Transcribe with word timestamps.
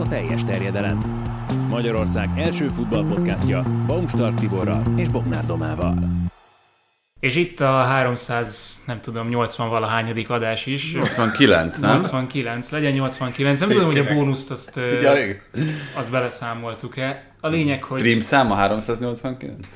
a 0.00 0.08
teljes 0.08 0.44
terjedelem. 0.44 0.98
Magyarország 1.68 2.28
első 2.36 2.68
futballpodcastja 2.68 3.62
Baumstark 3.86 4.38
Tiborral 4.38 4.82
és 4.96 5.08
Bognár 5.08 5.46
Domával. 5.46 5.94
És 7.20 7.36
itt 7.36 7.60
a 7.60 7.82
300, 7.82 8.80
nem 8.86 9.00
tudom, 9.00 9.28
80 9.28 9.68
valahányadik 9.68 10.30
adás 10.30 10.66
is. 10.66 10.94
89, 10.94 11.76
nem? 11.76 11.90
89, 11.90 12.70
legyen 12.70 12.92
89. 12.92 13.60
Nem 13.60 13.68
tudom, 13.68 13.86
hogy 13.86 13.98
a 13.98 14.14
bónuszt 14.14 14.50
azt, 14.50 14.76
Ja, 14.76 15.12
azt 15.96 16.10
beleszámoltuk-e. 16.10 17.24
A 17.40 17.48
lényeg, 17.48 17.82
hogy... 17.82 18.00
Dream 18.00 18.20
szám 18.20 18.52
a 18.52 18.54
389? 18.54 19.66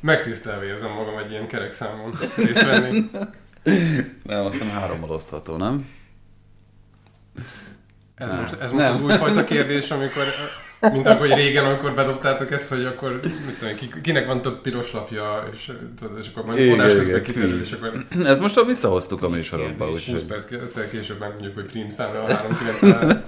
Megtisztelve 0.00 0.64
érzem 0.64 0.92
magam 0.92 1.18
egy 1.18 1.30
ilyen 1.30 1.46
kerekszámon 1.46 2.18
részt 2.36 2.62
venni. 2.62 3.10
Nem, 4.22 4.44
azt 4.44 4.52
hiszem 4.52 4.70
hárommal 4.70 5.10
osztható, 5.10 5.56
nem? 5.56 5.86
Ez 8.22 8.32
most, 8.32 8.52
ez 8.60 8.70
most 8.70 8.84
Nem. 8.84 8.94
az 8.94 9.00
újfajta 9.02 9.44
kérdés, 9.44 9.90
amikor, 9.90 10.24
mint 10.92 11.06
ahogy 11.06 11.34
régen, 11.34 11.64
amikor 11.64 11.94
bedobtátok 11.94 12.52
ezt, 12.52 12.68
hogy 12.68 12.84
akkor 12.84 13.20
mit 13.22 13.58
tudom, 13.58 13.74
ki, 13.74 13.90
kinek 14.02 14.26
van 14.26 14.42
több 14.42 14.60
piros 14.60 14.92
lapja, 14.92 15.48
és, 15.52 15.72
tudod, 15.98 16.18
és 16.18 16.26
akkor 16.30 16.44
majd 16.44 16.58
Igen, 16.58 16.78
adás 16.78 16.90
igen, 16.90 17.04
közben 17.04 17.22
kiderül, 17.22 17.60
és 17.60 17.72
akkor 17.72 18.06
Ezt 18.24 18.40
most 18.40 18.64
visszahoztuk 18.64 19.22
a 19.22 19.28
műsorokba, 19.28 19.84
kérdés. 19.84 20.06
20 20.06 20.22
úgyhogy... 20.22 20.58
perc 20.58 20.90
később 20.90 21.18
megmondjuk, 21.18 21.54
hogy 21.54 21.64
prim 21.64 21.90
számra 21.90 22.22
a 22.22 22.26
390 22.26 23.24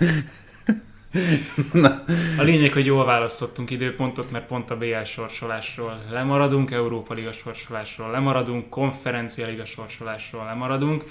A 2.38 2.42
lényeg, 2.42 2.72
hogy 2.72 2.86
jól 2.86 3.04
választottunk 3.04 3.70
időpontot, 3.70 4.30
mert 4.30 4.46
pont 4.46 4.70
a 4.70 4.76
BL 4.76 5.02
sorsolásról 5.04 6.04
lemaradunk, 6.10 6.70
Európa 6.70 7.14
Liga 7.14 7.32
sorsolásról 7.32 8.10
lemaradunk, 8.10 8.68
Konferencia 8.68 9.46
Liga 9.46 9.64
sorsolásról 9.64 10.44
lemaradunk. 10.44 11.04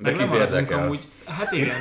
De 0.00 0.12
kit 0.12 0.32
érdekel? 0.32 0.82
Amúgy, 0.82 1.08
hát 1.26 1.52
igen, 1.52 1.76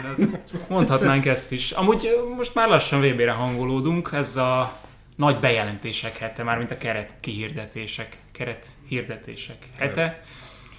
mondhatnánk 0.69 1.25
ezt 1.25 1.51
is. 1.51 1.71
Amúgy 1.71 2.09
most 2.35 2.55
már 2.55 2.67
lassan 2.67 3.01
VB-re 3.01 3.31
hangolódunk, 3.31 4.09
ez 4.13 4.35
a 4.35 4.79
nagy 5.15 5.39
bejelentések 5.39 6.17
hete, 6.17 6.43
már 6.43 6.57
mint 6.57 6.71
a 6.71 6.77
keret 6.77 7.13
kihirdetések, 7.19 8.17
keret 8.31 8.65
hirdetések 8.87 9.57
hete. 9.77 10.21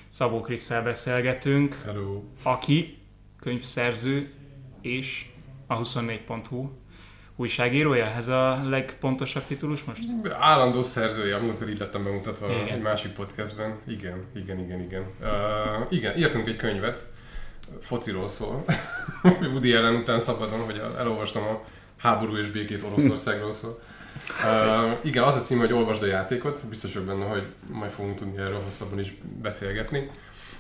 Szabó 0.09 0.41
Krisszel 0.41 0.83
beszélgetünk, 0.83 1.77
Hello. 1.85 2.23
aki 2.43 2.99
könyvszerző 3.41 4.33
és 4.81 5.27
a 5.67 5.79
24.hu 5.79 6.71
újságírója, 7.37 8.07
ez 8.07 8.29
a 8.29 8.61
legpontosabb 8.69 9.45
titulus 9.45 9.85
most? 9.85 10.01
Állandó 10.39 10.83
szerzője, 10.83 11.37
amikor 11.37 11.69
így 11.69 11.79
lettem 11.79 12.05
bemutatva 12.05 12.51
Igen. 12.51 12.67
egy 12.67 12.81
másik 12.81 13.13
podcastben. 13.13 13.79
Igen, 13.87 14.25
igen, 14.35 14.59
igen, 14.59 14.81
igen. 14.81 15.05
Uh, 15.21 15.29
igen, 15.89 16.19
írtunk 16.19 16.49
egy 16.49 16.57
könyvet, 16.57 17.07
fociról 17.81 18.29
szól. 18.29 18.65
Woody 19.53 19.73
Allen 19.73 19.95
után 19.95 20.21
szabadon, 20.21 20.61
hogy 20.61 20.83
elolvastam 20.99 21.43
a 21.43 21.65
háború 21.97 22.37
és 22.37 22.51
békét 22.51 22.83
Oroszországról 22.83 23.53
szól. 23.53 23.81
Uh, 24.45 24.99
igen, 25.03 25.23
az 25.23 25.35
a 25.35 25.41
cím, 25.41 25.59
hogy 25.59 25.73
olvasd 25.73 26.03
a 26.03 26.07
játékot, 26.07 26.61
biztos 26.69 26.93
vagyok 26.93 27.09
benne, 27.09 27.25
hogy 27.25 27.47
majd 27.73 27.91
fogunk 27.91 28.17
tudni 28.17 28.39
erről 28.39 28.61
hosszabban 28.65 28.99
is 28.99 29.15
beszélgetni. 29.43 30.11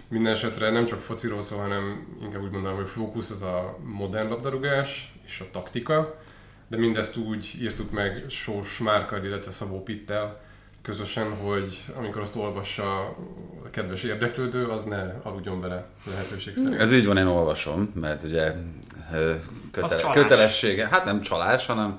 Minden 0.08 0.32
esetre 0.32 0.70
nem 0.70 0.86
csak 0.86 1.00
fociról 1.00 1.42
szól, 1.42 1.58
hanem 1.58 2.06
inkább 2.22 2.42
úgy 2.42 2.50
mondanám, 2.50 2.76
hogy 2.76 2.88
fókusz 2.88 3.30
az 3.30 3.42
a 3.42 3.78
modern 3.84 4.28
labdarúgás 4.28 5.14
és 5.26 5.40
a 5.40 5.50
taktika, 5.50 6.20
de 6.68 6.76
mindezt 6.76 7.16
úgy 7.16 7.56
írtuk 7.60 7.90
meg 7.90 8.24
Sós 8.28 8.78
Márkal, 8.78 9.24
illetve 9.24 9.50
Szabó 9.50 9.82
Pittel 9.82 10.40
közösen, 10.82 11.36
hogy 11.36 11.84
amikor 11.96 12.20
azt 12.20 12.36
olvassa 12.36 12.98
a 13.64 13.70
kedves 13.70 14.02
érdeklődő, 14.02 14.66
az 14.66 14.84
ne 14.84 15.14
aludjon 15.22 15.60
bele 15.60 15.86
lehetőség 16.10 16.56
szerint. 16.56 16.80
Ez 16.80 16.92
így 16.92 17.06
van, 17.06 17.16
én 17.16 17.26
olvasom, 17.26 17.92
mert 17.94 18.24
ugye 18.24 18.52
kötele, 19.70 20.12
kötelessége, 20.12 20.88
hát 20.88 21.04
nem 21.04 21.20
csalás, 21.20 21.66
hanem 21.66 21.98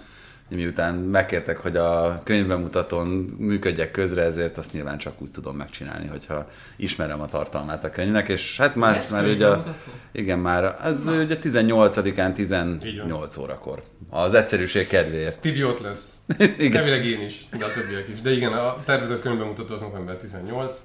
miután 0.50 0.96
megkértek, 0.96 1.58
hogy 1.58 1.78
a 1.78 2.20
könyvbemutatón 2.24 3.08
működjek 3.38 3.92
közre, 3.92 4.22
ezért 4.24 4.58
azt 4.58 4.74
nyilván 4.74 4.98
csak 4.98 5.22
úgy 5.22 5.32
tudom 5.32 5.56
megcsinálni, 5.56 6.08
hogyha 6.08 6.50
ismerem 6.76 7.22
a 7.22 7.28
tartalmát 7.28 7.84
a 7.84 7.90
könyvnek, 7.90 8.28
és 8.28 8.58
hát 8.58 8.76
már, 8.76 8.96
Lesz 8.96 9.12
már 9.12 9.28
ugye, 9.28 9.48
a, 9.48 9.64
igen, 10.12 10.40
már 10.40 10.78
ez 10.84 11.08
ugye 11.08 11.38
18-án 11.44 12.34
18 12.34 13.38
órakor. 13.38 13.84
Az 14.10 14.34
egyszerűség 14.34 14.88
kedvéért. 14.88 15.40
Tibi 15.40 15.64
ott 15.64 15.80
lesz. 15.80 16.20
Igen. 16.58 16.82
Elvileg 16.82 17.06
én 17.06 17.22
is, 17.22 17.48
de 17.58 17.66
a 17.66 17.72
többiek 17.72 18.08
is. 18.14 18.22
De 18.22 18.32
igen, 18.32 18.54
a 18.54 18.76
tervezett 18.86 19.22
könyvbemutató 19.22 19.74
az 19.74 19.82
november 19.82 20.18
18. 20.18 20.82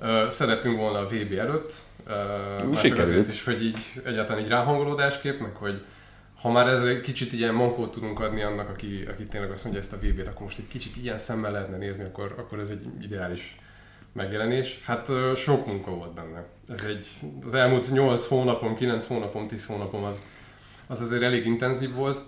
Ö, 0.00 0.26
Szerettünk 0.30 0.76
volna 0.76 0.98
a 0.98 1.06
VB 1.06 1.38
előtt. 1.38 1.72
Csak 2.58 2.78
sikerült. 2.78 2.98
azért 2.98 3.28
is, 3.28 3.44
hogy 3.44 3.64
így 3.64 3.78
egyáltalán 4.04 4.42
így 4.42 4.48
ráhangolódásképp, 4.48 5.40
meg 5.40 5.54
hogy 5.54 5.82
ha 6.44 6.50
már 6.50 6.66
ezzel 6.68 6.88
egy 6.88 7.00
kicsit 7.00 7.32
ilyen 7.32 7.54
mankót 7.54 7.90
tudunk 7.90 8.20
adni 8.20 8.42
annak, 8.42 8.68
aki, 8.68 9.04
aki 9.08 9.24
tényleg 9.24 9.50
azt 9.50 9.62
mondja 9.64 9.82
ezt 9.82 9.92
a 9.92 9.96
VB-t, 9.96 10.26
akkor 10.26 10.42
most 10.42 10.58
egy 10.58 10.68
kicsit 10.68 10.96
ilyen 10.96 11.18
szemmel 11.18 11.52
lehetne 11.52 11.76
nézni, 11.76 12.04
akkor, 12.04 12.34
akkor 12.38 12.58
ez 12.58 12.70
egy 12.70 12.86
ideális 13.02 13.56
megjelenés. 14.12 14.80
Hát 14.84 15.08
sok 15.36 15.66
munka 15.66 15.90
volt 15.90 16.14
benne. 16.14 16.44
Ez 16.68 16.84
egy, 16.84 17.06
az 17.46 17.54
elmúlt 17.54 17.90
8 17.90 18.26
hónapom, 18.26 18.76
9 18.76 19.06
hónapom, 19.06 19.48
10 19.48 19.66
hónapom 19.66 20.04
az, 20.04 20.22
az 20.86 21.00
azért 21.00 21.22
elég 21.22 21.46
intenzív 21.46 21.94
volt. 21.94 22.22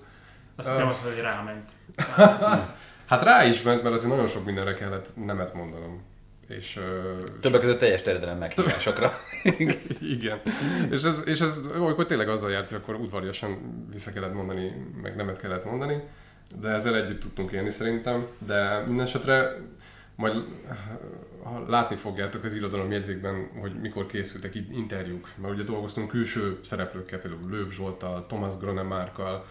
Azt 0.56 0.68
hittem 0.68 0.88
azt, 0.88 1.02
hogy 1.02 1.20
ráment. 1.20 1.70
Hát 3.06 3.22
rá 3.22 3.44
is 3.44 3.62
ment, 3.62 3.82
mert 3.82 3.94
azért 3.94 4.10
nagyon 4.10 4.26
sok 4.26 4.44
mindenre 4.44 4.74
kellett 4.74 5.08
nemet 5.24 5.54
mondanom. 5.54 6.02
És, 6.48 6.80
Többek 7.40 7.60
között 7.60 7.78
teljes 7.78 8.02
terjedelem 8.02 8.38
meghívásokra. 8.38 9.12
igen. 10.16 10.40
És 10.90 11.02
ez, 11.02 11.22
és 11.26 11.40
ez 11.40 11.66
olykor 11.80 12.06
tényleg 12.06 12.28
azzal 12.28 12.64
hogy 12.68 12.78
akkor 12.82 12.94
udvariasan 12.94 13.86
vissza 13.90 14.12
kellett 14.12 14.34
mondani, 14.34 14.72
meg 15.02 15.16
nemet 15.16 15.40
kellett 15.40 15.64
mondani, 15.64 16.02
de 16.60 16.68
ezzel 16.68 16.96
együtt 16.96 17.20
tudtunk 17.20 17.52
élni 17.52 17.70
szerintem, 17.70 18.26
de 18.46 18.82
minden 18.86 19.06
esetre 19.06 19.56
majd 20.16 20.44
látni 21.68 21.96
fogjátok 21.96 22.44
az 22.44 22.54
irodalom 22.54 22.90
jegyzékben, 22.90 23.50
hogy 23.60 23.80
mikor 23.80 24.06
készültek 24.06 24.54
interjúk, 24.54 25.28
mert 25.42 25.54
ugye 25.54 25.62
dolgoztunk 25.62 26.08
külső 26.08 26.58
szereplőkkel, 26.62 27.20
például 27.20 27.50
Lőv 27.50 27.68
Zsoltal, 27.70 28.26
Thomas 28.26 28.56
Gronemárkkal, 28.56 29.46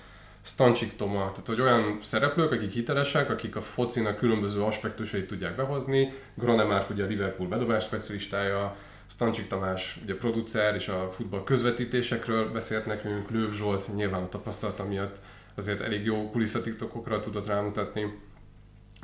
Stancsik 0.46 0.96
Toma, 0.96 1.20
tehát 1.32 1.48
hogy 1.48 1.62
olyan 1.62 2.00
szereplők, 2.02 2.52
akik 2.52 2.72
hitelesek, 2.72 3.30
akik 3.30 3.56
a 3.56 3.62
focinak 3.62 4.18
különböző 4.18 4.62
aspektusait 4.62 5.28
tudják 5.28 5.56
behozni. 5.56 6.14
Gronemárk 6.34 6.90
ugye 6.90 7.04
a 7.04 7.08
Liverpool 7.08 7.48
bedobás 7.50 7.84
specialistája, 7.84 8.76
Stancsik 9.08 9.48
Tamás 9.48 10.00
ugye 10.04 10.16
producer 10.16 10.76
és 10.76 10.88
a 10.88 11.10
futball 11.12 11.44
közvetítésekről 11.44 12.52
beszélt 12.52 12.86
nekünk, 12.86 13.30
Lőv 13.30 13.54
Zsolt 13.54 13.96
nyilván 13.96 14.24
a 14.24 14.30
tapasztalata 14.30 14.84
miatt 14.84 15.20
azért 15.56 15.82
elég 15.82 16.06
jó 16.06 16.30
kulisszatiktokokra 16.30 17.20
tudott 17.20 17.48
rámutatni. 17.48 18.20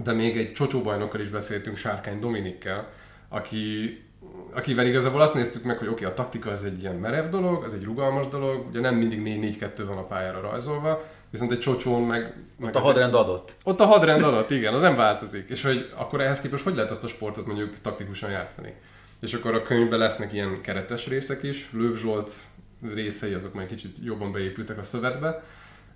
De 0.03 0.13
még 0.13 0.37
egy 0.37 0.51
csocsóbajnokkal 0.51 1.19
is 1.19 1.29
beszéltünk, 1.29 1.75
Sárkány 1.77 2.19
Dominikkel, 2.19 2.89
aki, 3.29 3.97
akivel 4.51 4.85
igazából 4.85 5.21
azt 5.21 5.35
néztük 5.35 5.63
meg, 5.63 5.77
hogy 5.77 5.87
oké, 5.87 6.03
okay, 6.03 6.11
a 6.11 6.15
taktika 6.15 6.51
az 6.51 6.63
egy 6.63 6.81
ilyen 6.81 6.95
merev 6.95 7.29
dolog, 7.29 7.63
az 7.63 7.73
egy 7.73 7.83
rugalmas 7.83 8.27
dolog, 8.27 8.67
ugye 8.69 8.79
nem 8.79 8.95
mindig 8.95 9.57
4-4-2 9.59 9.83
van 9.87 9.97
a 9.97 10.05
pályára 10.05 10.41
rajzolva, 10.41 11.03
viszont 11.31 11.51
egy 11.51 11.59
csocsón 11.59 12.01
meg... 12.01 12.33
meg 12.57 12.69
Ott 12.69 12.75
a 12.75 12.79
hadrend 12.79 13.13
adott. 13.13 13.55
ott 13.63 13.79
a 13.79 13.85
hadrend 13.85 14.23
alatt, 14.23 14.49
igen, 14.49 14.73
az 14.73 14.81
nem 14.81 14.95
változik. 14.95 15.49
És 15.49 15.63
hogy 15.63 15.91
akkor 15.95 16.21
ehhez 16.21 16.41
képest 16.41 16.63
hogy 16.63 16.75
lehet 16.75 16.91
azt 16.91 17.03
a 17.03 17.07
sportot 17.07 17.45
mondjuk 17.45 17.81
taktikusan 17.81 18.29
játszani? 18.31 18.73
És 19.21 19.33
akkor 19.33 19.53
a 19.53 19.61
könyvben 19.61 19.99
lesznek 19.99 20.33
ilyen 20.33 20.61
keretes 20.61 21.07
részek 21.07 21.43
is, 21.43 21.69
Lőv 21.71 21.95
Zsolt 21.95 22.31
részei 22.93 23.33
azok 23.33 23.53
már 23.53 23.67
kicsit 23.67 23.97
jobban 24.03 24.31
beépültek 24.31 24.77
a 24.77 24.83
szövetbe. 24.83 25.43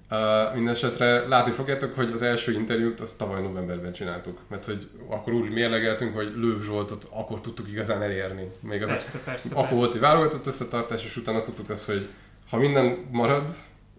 Uh, 0.10 0.54
Mindenesetre 0.54 1.28
látni 1.28 1.52
fogjátok, 1.52 1.96
hogy 1.96 2.12
az 2.12 2.22
első 2.22 2.52
interjút 2.52 3.00
azt 3.00 3.18
tavaly 3.18 3.42
novemberben 3.42 3.94
csináltuk, 3.94 4.40
mert 4.48 4.66
hogy 4.66 4.90
akkor 5.08 5.34
úgy 5.34 5.50
mérlegeltünk, 5.50 6.16
hogy 6.16 6.34
Lőv 6.36 6.62
Zsoltot 6.62 7.08
akkor 7.12 7.42
tudtuk 7.42 7.68
igazán 7.68 8.02
elérni. 8.02 8.52
Még 8.60 8.82
az 8.82 8.90
Persze, 8.90 9.20
persze, 9.26 9.50
akkor 9.50 9.62
persze. 9.62 9.78
volt 9.78 9.94
egy 9.94 10.00
válogatott 10.00 10.48
összetartás, 10.48 11.06
és 11.06 11.18
utána 11.18 11.42
tudtuk 11.42 11.70
azt, 11.70 11.86
hogy 11.86 12.10
ha 12.50 12.58
minden 12.58 13.06
marad, 13.12 13.50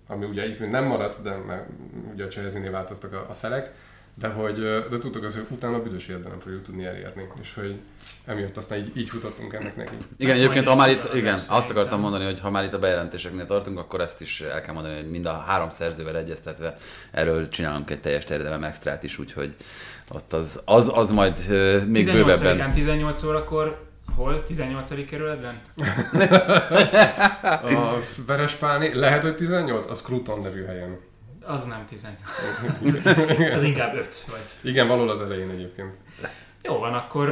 ami 0.06 0.24
ugye 0.24 0.42
egyébként 0.42 0.70
nem 0.70 0.84
maradt, 0.84 1.22
de 1.22 1.36
mert 1.36 1.66
ugye 2.12 2.24
a 2.24 2.28
Cserezinél 2.28 2.70
változtak 2.70 3.12
a, 3.12 3.26
a 3.28 3.32
szelek, 3.32 3.72
de 4.18 4.28
hogy 4.28 4.54
de 4.90 4.98
tudtuk 4.98 5.24
azt, 5.24 5.36
hogy 5.36 5.46
utána 5.50 5.82
büdös 5.82 6.08
életben 6.08 6.30
nem 6.30 6.40
fogjuk 6.40 6.62
tudni 6.62 6.84
elérni, 6.84 7.28
és 7.42 7.54
hogy 7.54 7.80
emiatt 8.24 8.56
aztán 8.56 8.78
így, 8.78 8.96
így 8.96 9.08
futottunk 9.08 9.52
ennek 9.52 9.76
neki. 9.76 9.96
Igen, 10.16 10.32
Ezt 10.32 10.40
egyébként, 10.40 10.66
ha 10.66 10.76
már 10.76 10.88
itt, 10.88 11.14
igen, 11.14 11.40
azt 11.48 11.70
akartam 11.70 12.00
mondani, 12.00 12.24
hogy 12.24 12.40
ha 12.40 12.50
már 12.50 12.64
itt 12.64 12.74
a 12.74 12.78
bejelentéseknél 12.78 13.46
tartunk, 13.46 13.78
akkor 13.78 14.00
ezt 14.00 14.20
is 14.20 14.40
el 14.40 14.60
kell 14.60 14.74
mondani, 14.74 14.94
hogy 14.96 15.10
mind 15.10 15.26
a 15.26 15.32
három 15.32 15.70
szerzővel 15.70 16.16
egyeztetve 16.16 16.76
erről 17.10 17.48
csinálunk 17.48 17.90
egy 17.90 18.00
teljes 18.00 18.24
terjedelem 18.24 18.64
extrát 18.64 19.02
is, 19.02 19.18
úgyhogy 19.18 19.56
ott 20.10 20.32
az, 20.32 20.60
az, 20.64 20.90
az 20.94 21.10
majd 21.10 21.36
még 21.88 22.06
18-án 22.06 22.12
bővebben. 22.12 22.72
18 22.72 23.22
órakor 23.22 23.85
Hol? 24.14 24.42
18. 24.42 25.04
kerületben? 25.06 25.60
A 27.62 27.98
Verespálné, 28.26 28.92
lehet, 28.92 29.22
hogy 29.22 29.36
18? 29.36 29.86
Az 29.90 30.02
Kruton 30.02 30.40
nevű 30.40 30.64
helyen. 30.64 30.98
Az 31.42 31.64
nem 31.64 31.84
18. 31.88 33.54
Az 33.54 33.62
inkább 33.62 33.94
5 33.96 34.24
vagy. 34.30 34.40
Igen, 34.70 34.86
valahol 34.86 35.10
az 35.10 35.20
elején 35.20 35.50
egyébként. 35.50 35.92
Jó 36.62 36.78
van, 36.78 36.94
akkor 36.94 37.28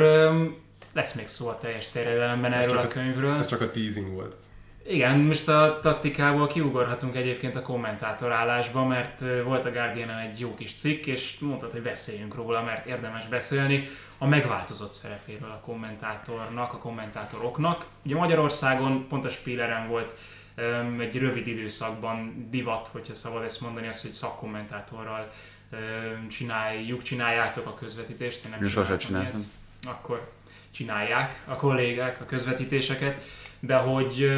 lesz 0.92 1.12
még 1.12 1.26
szó 1.28 1.48
a 1.48 1.58
teljes 1.58 1.88
terjedelemben 1.88 2.52
erről 2.52 2.76
a 2.76 2.82
a- 2.82 2.88
könyvről. 2.88 3.38
Ez 3.38 3.46
csak 3.48 3.60
a 3.60 3.70
teasing 3.70 4.12
volt. 4.12 4.36
Igen, 4.86 5.18
most 5.18 5.48
a 5.48 5.78
taktikából 5.82 6.46
kiugorhatunk 6.46 7.16
egyébként 7.16 7.56
a 7.56 7.62
kommentátor 7.62 8.32
állásba, 8.32 8.84
mert 8.86 9.22
volt 9.44 9.64
a 9.64 9.70
guardian 9.70 10.10
egy 10.10 10.40
jó 10.40 10.54
kis 10.54 10.74
cikk, 10.74 11.06
és 11.06 11.38
mondtad, 11.38 11.72
hogy 11.72 11.82
beszéljünk 11.82 12.34
róla, 12.34 12.62
mert 12.62 12.86
érdemes 12.86 13.26
beszélni 13.26 13.88
a 14.18 14.26
megváltozott 14.26 14.92
szerepéről 14.92 15.50
a 15.50 15.60
kommentátornak, 15.64 16.72
a 16.72 16.78
kommentátoroknak. 16.78 17.86
Ugye 18.04 18.14
Magyarországon 18.14 19.06
pont 19.08 19.24
a 19.24 19.30
Spieleren 19.30 19.88
volt 19.88 20.14
um, 20.56 21.00
egy 21.00 21.18
rövid 21.18 21.46
időszakban 21.46 22.48
divat, 22.50 22.88
hogyha 22.92 23.14
szabad 23.14 23.42
ezt 23.42 23.60
mondani, 23.60 23.88
az, 23.88 24.02
hogy 24.02 24.12
szakkommentátorral 24.12 25.30
um, 25.72 26.28
csináljuk, 26.28 27.02
csináljátok 27.02 27.66
a 27.66 27.74
közvetítést. 27.74 28.44
Én 28.44 28.54
nem 28.58 28.68
sosem 28.68 28.98
csináltam. 28.98 29.40
Ilyet. 29.40 29.96
Akkor 29.96 30.32
csinálják 30.70 31.42
a 31.46 31.56
kollégák 31.56 32.20
a 32.20 32.24
közvetítéseket 32.24 33.22
de 33.60 33.76
hogy 33.76 34.32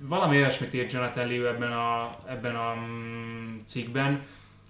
valami 0.00 0.36
olyasmit 0.36 0.74
írt 0.74 0.92
Jonathan 0.92 1.26
Liu 1.26 1.46
ebben 1.46 1.72
a, 1.72 2.18
ebben 2.28 2.56
a 2.56 2.74
mm, 2.74 3.56
cikkben, 3.66 4.22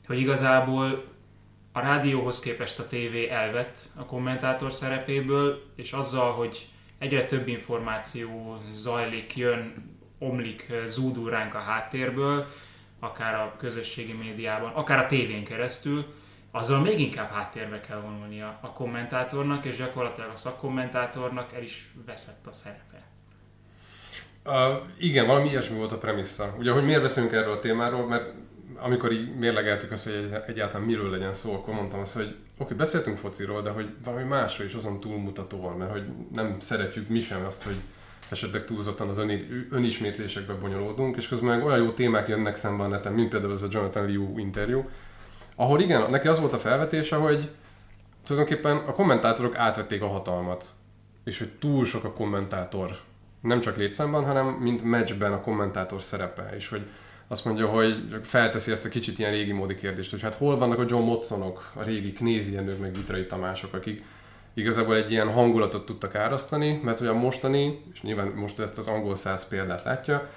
hogy 0.07 0.19
igazából 0.19 1.05
a 1.73 1.81
rádióhoz 1.81 2.41
képest 2.41 2.79
a 2.79 2.87
tévé 2.87 3.29
elvett 3.29 3.79
a 3.97 4.05
kommentátor 4.05 4.73
szerepéből, 4.73 5.63
és 5.77 5.93
azzal, 5.93 6.33
hogy 6.33 6.69
egyre 6.99 7.25
több 7.25 7.49
információ 7.49 8.61
zajlik, 8.73 9.37
jön, 9.37 9.93
omlik, 10.19 10.73
zúdul 10.85 11.31
ránk 11.31 11.55
a 11.55 11.59
háttérből, 11.59 12.47
akár 12.99 13.35
a 13.35 13.55
közösségi 13.59 14.13
médiában, 14.13 14.73
akár 14.73 14.99
a 14.99 15.07
tévén 15.07 15.45
keresztül, 15.45 16.05
azzal 16.51 16.81
még 16.81 17.01
inkább 17.01 17.31
háttérbe 17.31 17.81
kell 17.81 18.01
vonulnia 18.01 18.59
a 18.61 18.73
kommentátornak, 18.73 19.65
és 19.65 19.77
gyakorlatilag 19.77 20.31
a 20.31 20.37
szakkommentátornak 20.37 21.53
el 21.53 21.63
is 21.63 21.91
veszett 22.07 22.47
a 22.47 22.53
szerepe. 22.53 22.94
Uh, 24.47 24.55
igen, 24.99 25.27
valami 25.27 25.49
ilyesmi 25.49 25.77
volt 25.77 25.93
a 25.93 25.99
premissza. 25.99 26.55
Ugye, 26.59 26.71
hogy 26.71 26.85
miért 26.85 27.03
beszélünk 27.03 27.33
erről 27.33 27.53
a 27.53 27.59
témáról, 27.59 28.07
mert 28.07 28.33
amikor 28.77 29.13
így 29.13 29.37
mérlegeltük 29.37 29.91
azt, 29.93 30.05
hogy 30.05 30.31
egyáltalán 30.47 30.87
miről 30.87 31.11
legyen 31.11 31.33
szó, 31.33 31.55
akkor 31.55 31.75
mondtam 31.75 32.01
azt, 32.01 32.15
hogy 32.15 32.25
oké, 32.25 32.37
okay, 32.59 32.77
beszéltünk 32.77 33.19
fociról, 33.19 33.63
de 33.63 33.71
hogy 33.71 33.95
valami 34.05 34.23
másra 34.23 34.65
is 34.65 34.75
azon 34.75 35.01
túlmutatóan, 35.01 35.77
mert 35.77 35.91
hogy 35.91 36.05
nem 36.33 36.57
szeretjük 36.61 37.09
mi 37.09 37.21
sem 37.21 37.45
azt, 37.47 37.63
hogy 37.63 37.77
esetleg 38.31 38.65
túlzottan 38.65 39.09
az 39.09 39.23
önismétlésekbe 39.71 40.53
bonyolódunk, 40.53 41.17
és 41.17 41.29
közben 41.29 41.57
meg 41.57 41.67
olyan 41.67 41.83
jó 41.83 41.91
témák 41.91 42.29
jönnek 42.29 42.57
szemben 42.57 42.87
a 42.87 42.89
neten, 42.89 43.13
mint 43.13 43.29
például 43.29 43.53
ez 43.53 43.63
a 43.63 43.69
Jonathan 43.71 44.07
Liu 44.07 44.39
interjú, 44.39 44.89
ahol 45.57 45.81
igen, 45.81 46.11
neki 46.11 46.29
az 46.29 46.41
volt 46.41 46.53
a 46.53 46.59
felvetése, 46.59 47.17
hogy 47.17 47.51
tulajdonképpen 48.27 48.77
a 48.77 48.93
kommentátorok 48.93 49.57
átvették 49.57 50.03
a 50.03 50.09
hatalmat, 50.09 50.67
és 51.25 51.39
hogy 51.39 51.51
túl 51.59 51.85
sok 51.85 52.05
a 52.05 52.13
kommentátor 52.13 52.97
nem 53.45 53.61
csak 53.61 53.77
létszámban, 53.77 54.25
hanem 54.25 54.47
mint 54.47 54.85
meccsben 54.85 55.33
a 55.33 55.41
kommentátor 55.41 56.03
szerepe, 56.03 56.51
és 56.57 56.69
hogy 56.69 56.83
azt 57.29 57.45
mondja, 57.45 57.67
hogy 57.67 58.21
felteszi 58.23 58.71
ezt 58.71 58.85
a 58.85 58.89
kicsit 58.89 59.19
ilyen 59.19 59.31
régi 59.31 59.53
módi 59.53 59.75
kérdést, 59.75 60.11
hogy 60.11 60.23
hát 60.23 60.35
hol 60.35 60.59
vannak 60.59 60.79
a 60.79 60.85
John 60.89 61.05
Motsonok, 61.05 61.71
a 61.75 61.83
régi 61.83 62.13
Knézienők, 62.13 62.79
meg 62.79 62.95
Vitrai 62.95 63.27
Tamások, 63.27 63.75
akik 63.75 64.05
igazából 64.55 64.97
egy 64.97 65.11
ilyen 65.11 65.33
hangulatot 65.33 65.87
tudtak 65.87 66.15
árasztani, 66.15 66.81
mert 66.83 66.99
hogy 66.99 67.07
a 67.07 67.15
mostani, 67.15 67.83
és 67.93 68.03
nyilván 68.03 68.27
most 68.27 68.59
ezt 68.59 68.79
az 68.79 68.89
angol 68.89 69.17
száz 69.17 69.49
példát 69.49 69.85
látja, 69.85 70.31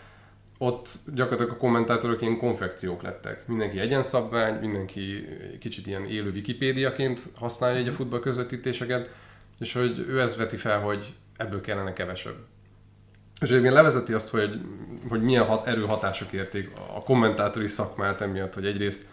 ott 0.58 0.90
gyakorlatilag 1.14 1.52
a 1.52 1.58
kommentátorok 1.58 2.22
ilyen 2.22 2.38
konfekciók 2.38 3.02
lettek. 3.02 3.48
Mindenki 3.48 3.80
egyenszabvány, 3.80 4.60
mindenki 4.60 5.28
kicsit 5.60 5.88
ilyen 5.88 6.06
élő 6.06 6.32
Wikipédiaként 6.32 7.22
használja 7.36 7.78
egy 7.78 7.88
a 7.88 7.92
futball 7.92 8.20
közvetítéseket, 8.20 9.10
és 9.60 9.74
hogy 9.74 10.00
ő 10.00 10.22
ezt 10.22 10.36
veti 10.36 10.58
fel, 10.58 10.80
hogy 10.80 11.14
ebből 11.38 11.62
kellene 11.62 11.94
kevesebb. 11.94 12.36
És 13.42 13.50
egyébként 13.50 13.74
levezeti 13.74 14.14
azt, 14.14 14.30
hogy, 14.30 14.62
hogy 15.10 15.22
milyen 15.22 15.46
hat, 15.46 15.68
erőhatások 15.68 16.32
érték 16.32 16.72
a 16.96 17.04
kommentátori 17.04 17.68
szakmát 17.68 18.22
emiatt, 18.22 18.54
hogy 18.54 18.66
egyrészt 18.66 19.06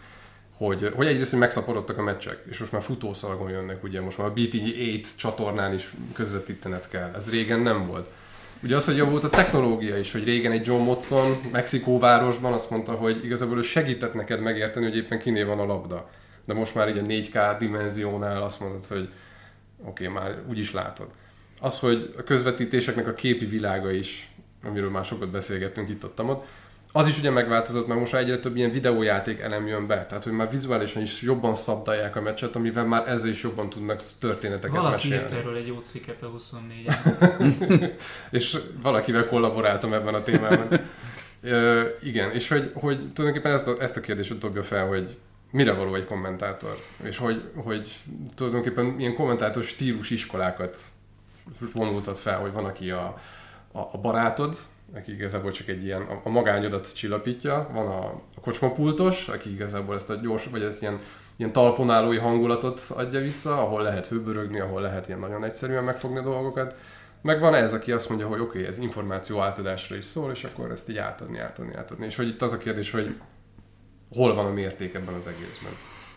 hogy, 0.57 0.91
hogy 0.95 1.07
egyrészt, 1.07 1.29
hogy 1.29 1.39
megszaporodtak 1.39 1.97
a 1.97 2.01
meccsek, 2.01 2.43
és 2.49 2.57
most 2.57 2.71
már 2.71 2.81
futószalagon 2.81 3.49
jönnek, 3.49 3.83
ugye 3.83 4.01
most 4.01 4.17
már 4.17 4.27
a 4.27 4.33
BT8 4.33 5.07
csatornán 5.17 5.73
is 5.73 5.93
közvetítenet 6.13 6.89
kell. 6.89 7.11
Ez 7.15 7.29
régen 7.29 7.59
nem 7.59 7.87
volt. 7.87 8.09
Ugye 8.63 8.75
az, 8.75 8.85
hogy 8.85 8.97
javult 8.97 9.23
a 9.23 9.29
technológia 9.29 9.97
is, 9.97 10.11
hogy 10.11 10.23
régen 10.23 10.51
egy 10.51 10.67
John 10.67 10.83
Motson 10.83 11.39
Mexikóvárosban 11.51 12.53
azt 12.53 12.69
mondta, 12.69 12.91
hogy 12.91 13.25
igazából 13.25 13.57
ő 13.57 13.61
segített 13.61 14.13
neked 14.13 14.39
megérteni, 14.39 14.85
hogy 14.85 14.95
éppen 14.95 15.19
kiné 15.19 15.43
van 15.43 15.59
a 15.59 15.65
labda. 15.65 16.09
De 16.45 16.53
most 16.53 16.75
már 16.75 16.89
így 16.89 16.97
a 16.97 17.01
4K 17.01 17.55
dimenziónál 17.59 18.41
azt 18.41 18.59
mondod, 18.59 18.85
hogy 18.85 19.09
oké, 19.85 20.07
okay, 20.07 20.21
már 20.21 20.41
úgy 20.49 20.59
is 20.59 20.71
látod 20.71 21.07
az, 21.65 21.79
hogy 21.79 22.13
a 22.17 22.23
közvetítéseknek 22.23 23.07
a 23.07 23.13
képi 23.13 23.45
világa 23.45 23.91
is, 23.91 24.29
amiről 24.63 24.89
már 24.89 25.05
sokat 25.05 25.29
beszélgettünk 25.29 25.89
itt 25.89 26.03
ott, 26.03 26.21
ott 26.21 26.45
az 26.91 27.07
is 27.07 27.17
ugye 27.17 27.29
megváltozott, 27.29 27.87
mert 27.87 27.99
most 27.99 28.11
már 28.11 28.21
egyre 28.21 28.39
több 28.39 28.55
ilyen 28.55 28.71
videójáték 28.71 29.39
elem 29.39 29.67
jön 29.67 29.87
be, 29.87 30.05
tehát 30.05 30.23
hogy 30.23 30.33
már 30.33 30.51
vizuálisan 30.51 31.01
is 31.01 31.21
jobban 31.21 31.55
szabdalják 31.55 32.15
a 32.15 32.21
meccset, 32.21 32.55
amivel 32.55 32.85
már 32.85 33.07
ezzel 33.07 33.29
is 33.29 33.43
jobban 33.43 33.69
tudnak 33.69 34.03
történeteket 34.19 34.77
Valaki 34.77 35.09
mesélni. 35.09 35.17
Valaki 35.17 35.35
erről 35.35 35.55
egy 35.55 35.67
jó 35.67 35.79
cikket 35.79 36.21
a 36.21 36.27
24 36.27 36.87
És 38.37 38.57
valakivel 38.81 39.25
kollaboráltam 39.25 39.93
ebben 39.93 40.13
a 40.13 40.23
témában. 40.23 40.67
Ö, 41.41 41.83
igen, 42.03 42.31
és 42.31 42.47
hogy, 42.47 42.71
hogy 42.73 42.97
tulajdonképpen 43.13 43.51
ezt 43.51 43.67
a, 43.67 43.81
ezt 43.81 43.97
a 43.97 44.01
kérdést 44.01 44.37
dobja 44.37 44.63
fel, 44.63 44.87
hogy 44.87 45.17
mire 45.51 45.73
való 45.73 45.95
egy 45.95 46.05
kommentátor, 46.05 46.75
és 47.03 47.17
hogy, 47.17 47.43
hogy 47.55 47.91
tulajdonképpen 48.35 48.99
ilyen 48.99 49.13
kommentátor 49.13 49.63
stílus 49.63 50.09
iskolákat 50.09 50.77
vonultat 51.73 52.17
fel, 52.17 52.39
hogy 52.39 52.51
van, 52.51 52.65
aki 52.65 52.91
a, 52.91 53.17
a, 53.71 53.79
a 53.79 53.97
barátod, 54.01 54.55
aki 54.95 55.13
igazából 55.13 55.51
csak 55.51 55.67
egy 55.67 55.83
ilyen, 55.83 56.01
a, 56.01 56.21
a 56.23 56.29
magányodat 56.29 56.95
csillapítja, 56.95 57.69
van 57.73 57.87
a, 57.87 58.05
a 58.35 58.39
kocsmapultos, 58.41 59.27
aki 59.27 59.53
igazából 59.53 59.95
ezt 59.95 60.09
a 60.09 60.15
gyors, 60.15 60.45
vagy 60.45 60.61
ezt 60.61 60.81
ilyen, 60.81 60.99
ilyen 61.35 61.51
talponálói 61.51 62.17
hangulatot 62.17 62.81
adja 62.95 63.19
vissza, 63.19 63.61
ahol 63.61 63.81
lehet 63.81 64.07
hőbörögni, 64.07 64.59
ahol 64.59 64.81
lehet 64.81 65.07
ilyen 65.07 65.19
nagyon 65.19 65.43
egyszerűen 65.43 65.83
megfogni 65.83 66.17
a 66.17 66.23
dolgokat, 66.23 66.75
meg 67.21 67.39
van 67.39 67.53
ez, 67.53 67.73
aki 67.73 67.91
azt 67.91 68.09
mondja, 68.09 68.27
hogy 68.27 68.39
oké, 68.39 68.57
okay, 68.57 68.69
ez 68.69 68.77
információ 68.77 69.39
átadásra 69.39 69.95
is 69.95 70.05
szól, 70.05 70.31
és 70.31 70.43
akkor 70.43 70.71
ezt 70.71 70.89
így 70.89 70.97
átadni, 70.97 71.39
átadni, 71.39 71.75
átadni. 71.75 72.05
És 72.05 72.15
hogy 72.15 72.27
itt 72.27 72.41
az 72.41 72.53
a 72.53 72.57
kérdés, 72.57 72.91
hogy 72.91 73.15
hol 74.11 74.35
van 74.35 74.45
a 74.45 74.51
mérték 74.51 74.93
ebben 74.93 75.13
az 75.13 75.27
egészben. 75.27 75.71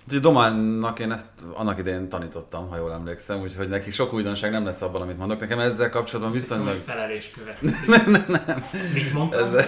Úgyhogy 0.09 0.23
Dománnak 0.23 0.99
én 0.99 1.13
ezt 1.13 1.27
annak 1.55 1.79
idején 1.79 2.09
tanítottam, 2.09 2.69
ha 2.69 2.77
jól 2.77 2.93
emlékszem, 2.93 3.41
úgyhogy 3.41 3.69
neki 3.69 3.91
sok 3.91 4.13
újdonság 4.13 4.51
nem 4.51 4.65
lesz 4.65 4.83
abban, 4.83 5.03
amit 5.03 5.19
mondok. 5.19 5.41
Nekem 5.41 5.59
ezzel 5.59 5.91
kapcsolatban 5.91 6.33
viszonylag... 6.33 6.75
Felelés 6.75 7.31
követ. 7.31 7.61
nem, 7.97 8.11
nem, 8.11 8.43
nem. 8.47 8.65
Mit 8.95 9.13
mondtam? 9.13 9.49
Ezzel, 9.49 9.65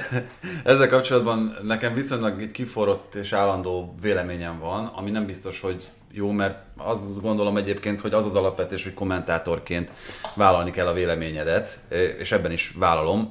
ezzel 0.65 0.89
kapcsolatban 0.89 1.57
nekem 1.63 1.95
viszonylag 1.95 2.51
kiforrott 2.51 3.15
és 3.15 3.33
állandó 3.33 3.95
véleményem 4.01 4.59
van, 4.59 4.87
ami 4.87 5.11
nem 5.11 5.27
biztos, 5.27 5.61
hogy 5.61 5.91
jó, 6.13 6.31
mert 6.31 6.59
azt 6.77 7.21
gondolom 7.21 7.57
egyébként, 7.57 8.01
hogy 8.01 8.13
az 8.13 8.27
az 8.27 8.37
alapvetés, 8.37 8.83
hogy 8.85 8.95
kommentátorként 8.95 9.91
vállalni 10.35 10.71
kell 10.71 10.87
a 10.87 10.93
véleményedet, 10.93 11.79
és 12.19 12.33
ebben 12.33 12.53
is 12.53 12.75
vállalom. 12.79 13.31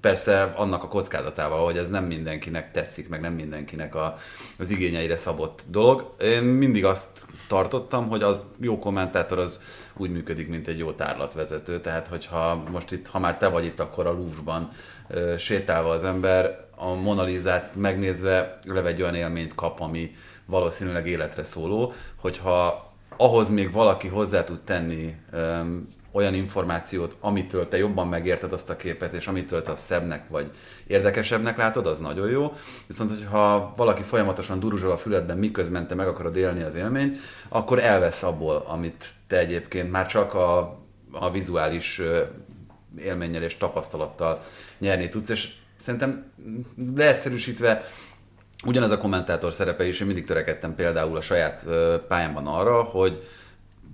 Persze 0.00 0.42
annak 0.42 0.82
a 0.82 0.88
kockázatával, 0.88 1.64
hogy 1.64 1.76
ez 1.76 1.88
nem 1.88 2.04
mindenkinek 2.04 2.70
tetszik, 2.70 3.08
meg 3.08 3.20
nem 3.20 3.32
mindenkinek 3.32 3.94
a, 3.94 4.16
az 4.58 4.70
igényeire 4.70 5.16
szabott 5.16 5.64
dolog. 5.68 6.14
Én 6.20 6.42
mindig 6.42 6.84
azt 6.84 7.26
tartottam, 7.48 8.08
hogy 8.08 8.22
az 8.22 8.38
jó 8.60 8.78
kommentátor 8.78 9.38
az 9.38 9.60
úgy 9.96 10.10
működik, 10.10 10.48
mint 10.48 10.68
egy 10.68 10.78
jó 10.78 10.92
tárlatvezető. 10.92 11.80
Tehát, 11.80 12.06
hogyha 12.06 12.62
most 12.70 12.92
itt, 12.92 13.06
ha 13.08 13.18
már 13.18 13.38
te 13.38 13.48
vagy 13.48 13.64
itt, 13.64 13.80
akkor 13.80 14.06
a 14.06 14.12
Louvre-ban 14.12 14.68
sétálva 15.38 15.90
az 15.90 16.04
ember, 16.04 16.68
a 16.76 16.94
Monalizát 16.94 17.74
megnézve 17.76 18.58
leve 18.66 18.88
egy 18.88 19.02
olyan 19.02 19.14
élményt 19.14 19.54
kap, 19.54 19.80
ami, 19.80 20.10
valószínűleg 20.50 21.06
életre 21.06 21.44
szóló, 21.44 21.92
hogyha 22.16 22.88
ahhoz 23.16 23.48
még 23.48 23.72
valaki 23.72 24.08
hozzá 24.08 24.44
tud 24.44 24.60
tenni 24.60 25.14
um, 25.32 25.88
olyan 26.12 26.34
információt, 26.34 27.16
amitől 27.20 27.68
te 27.68 27.76
jobban 27.76 28.08
megérted 28.08 28.52
azt 28.52 28.70
a 28.70 28.76
képet, 28.76 29.12
és 29.12 29.26
amitől 29.26 29.62
te 29.62 29.70
a 29.70 29.76
szebbnek 29.76 30.28
vagy 30.28 30.50
érdekesebbnek 30.86 31.56
látod, 31.56 31.86
az 31.86 31.98
nagyon 31.98 32.30
jó. 32.30 32.52
Viszont, 32.86 33.10
hogyha 33.10 33.72
valaki 33.76 34.02
folyamatosan 34.02 34.60
duruzsol 34.60 34.90
a 34.90 34.96
füledben, 34.96 35.38
miközben 35.38 35.86
te 35.86 35.94
meg 35.94 36.08
akarod 36.08 36.36
élni 36.36 36.62
az 36.62 36.74
élményt, 36.74 37.18
akkor 37.48 37.78
elvesz 37.78 38.22
abból, 38.22 38.64
amit 38.66 39.12
te 39.26 39.38
egyébként 39.38 39.90
már 39.90 40.06
csak 40.06 40.34
a, 40.34 40.58
a 41.10 41.30
vizuális 41.30 42.00
élménnyel 42.98 43.42
és 43.42 43.56
tapasztalattal 43.56 44.42
nyerni 44.78 45.08
tudsz, 45.08 45.28
és 45.28 45.52
szerintem 45.76 46.24
leegyszerűsítve 46.94 47.84
Ugyanez 48.64 48.90
a 48.90 48.98
kommentátor 48.98 49.52
szerepe 49.52 49.86
is, 49.86 50.00
én 50.00 50.06
mindig 50.06 50.24
törekedtem 50.24 50.74
például 50.74 51.16
a 51.16 51.20
saját 51.20 51.66
pályámban 52.08 52.46
arra, 52.46 52.82
hogy 52.82 53.22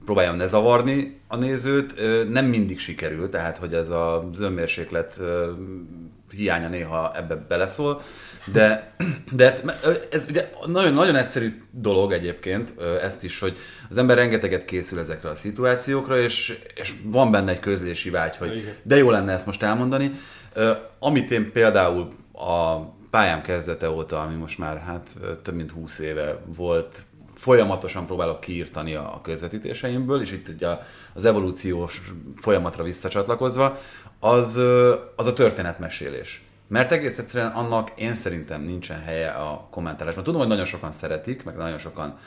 próbáljam 0.04 0.36
ne 0.36 0.46
zavarni 0.46 1.20
a 1.28 1.36
nézőt. 1.36 1.94
Nem 2.30 2.46
mindig 2.46 2.78
sikerül, 2.78 3.30
tehát 3.30 3.58
hogy 3.58 3.74
ez 3.74 3.90
az 3.90 4.40
önmérséklet 4.40 5.20
hiánya 6.30 6.68
néha 6.68 7.16
ebbe 7.16 7.34
beleszól, 7.34 8.00
de, 8.52 8.94
de 9.30 9.62
ez 10.10 10.26
ugye 10.28 10.50
nagyon, 10.66 10.92
nagyon 10.92 11.16
egyszerű 11.16 11.62
dolog 11.70 12.12
egyébként 12.12 12.74
ezt 13.02 13.24
is, 13.24 13.38
hogy 13.38 13.56
az 13.90 13.96
ember 13.96 14.16
rengeteget 14.16 14.64
készül 14.64 14.98
ezekre 14.98 15.28
a 15.28 15.34
szituációkra, 15.34 16.18
és, 16.18 16.58
és 16.74 16.94
van 17.04 17.30
benne 17.30 17.50
egy 17.50 17.60
közlési 17.60 18.10
vágy, 18.10 18.36
hogy 18.36 18.74
de 18.82 18.96
jó 18.96 19.10
lenne 19.10 19.32
ezt 19.32 19.46
most 19.46 19.62
elmondani. 19.62 20.10
Amit 20.98 21.30
én 21.30 21.52
például 21.52 22.12
a 22.32 22.78
pályám 23.16 23.42
kezdete 23.42 23.90
óta, 23.90 24.22
ami 24.22 24.34
most 24.34 24.58
már 24.58 24.78
hát 24.78 25.14
több 25.42 25.54
mint 25.54 25.70
20 25.70 25.98
éve 25.98 26.38
volt, 26.56 27.02
folyamatosan 27.34 28.06
próbálok 28.06 28.40
kiírtani 28.40 28.94
a 28.94 29.20
közvetítéseimből, 29.22 30.20
és 30.20 30.32
itt 30.32 30.48
ugye 30.48 30.68
az 31.14 31.24
evolúciós 31.24 32.12
folyamatra 32.36 32.82
visszacsatlakozva, 32.82 33.78
az, 34.20 34.56
az 35.16 35.26
a 35.26 35.32
történetmesélés. 35.32 36.44
Mert 36.68 36.92
egész 36.92 37.18
egyszerűen 37.18 37.52
annak 37.52 37.92
én 37.94 38.14
szerintem 38.14 38.62
nincsen 38.62 39.02
helye 39.02 39.28
a 39.28 39.68
kommentálásban. 39.70 40.24
Tudom, 40.24 40.40
hogy 40.40 40.48
nagyon 40.48 40.64
sokan 40.64 40.92
szeretik, 40.92 41.44
meg 41.44 41.56
nagyon 41.56 41.78
sokan 41.78 42.18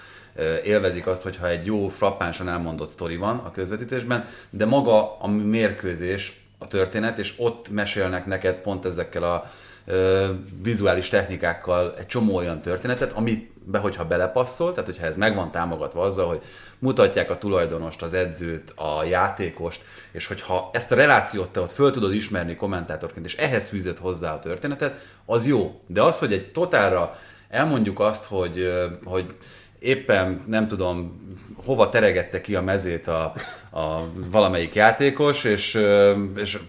élvezik 0.64 1.08
azt, 1.08 1.22
hogyha 1.22 1.48
egy 1.48 1.66
jó, 1.66 1.88
frappánsan 1.88 2.50
elmondott 2.50 2.90
sztori 2.90 3.16
van 3.16 3.38
a 3.38 3.52
közvetítésben, 3.52 4.26
de 4.50 4.66
maga 4.66 5.20
a 5.20 5.28
mérkőzés, 5.28 6.44
a 6.58 6.68
történet, 6.68 7.20
és 7.20 7.34
ott 7.38 7.70
mesélnek 7.70 8.26
neked 8.26 8.56
pont 8.56 8.86
ezekkel 8.86 9.24
a 9.24 9.50
vizuális 10.62 11.10
technikákkal 11.10 11.96
egy 11.98 12.06
csomó 12.06 12.36
olyan 12.36 12.62
történetet, 12.62 13.12
amibe, 13.12 13.78
hogyha 13.80 14.06
belepasszol, 14.06 14.72
tehát 14.72 14.90
hogyha 14.90 15.06
ez 15.06 15.18
meg 15.18 15.36
van 15.36 15.52
támogatva 15.52 16.02
azzal, 16.02 16.28
hogy 16.28 16.42
mutatják 16.80 17.30
a 17.30 17.38
tulajdonost, 17.38 18.02
az 18.02 18.14
edzőt, 18.14 18.74
a 18.76 19.04
játékost, 19.04 19.82
és 20.12 20.28
hogyha 20.28 20.70
ezt 20.74 20.92
a 20.92 20.96
relációt 20.96 21.50
te 21.50 21.60
ott 21.60 21.72
föl 21.72 21.92
tudod 21.92 22.14
ismerni 22.14 22.56
kommentátorként, 22.56 23.26
és 23.26 23.36
ehhez 23.36 23.68
fűzött 23.68 23.98
hozzá 23.98 24.34
a 24.34 24.40
történetet, 24.40 25.00
az 25.26 25.48
jó. 25.48 25.82
De 25.88 26.02
az, 26.02 26.20
hogy 26.20 26.34
egy 26.34 26.52
totálra 26.52 27.18
elmondjuk 27.50 28.00
azt, 28.00 28.26
hogy, 28.26 28.72
hogy 29.04 29.34
éppen 29.80 30.44
nem 30.48 30.68
tudom, 30.68 31.28
hova 31.66 31.90
teregette 31.90 32.42
ki 32.42 32.56
a 32.56 32.62
mezét 32.62 33.08
a, 33.08 33.34
a 33.72 34.04
valamelyik 34.14 34.74
játékos, 34.74 35.44
és, 35.44 35.80
és 36.36 36.60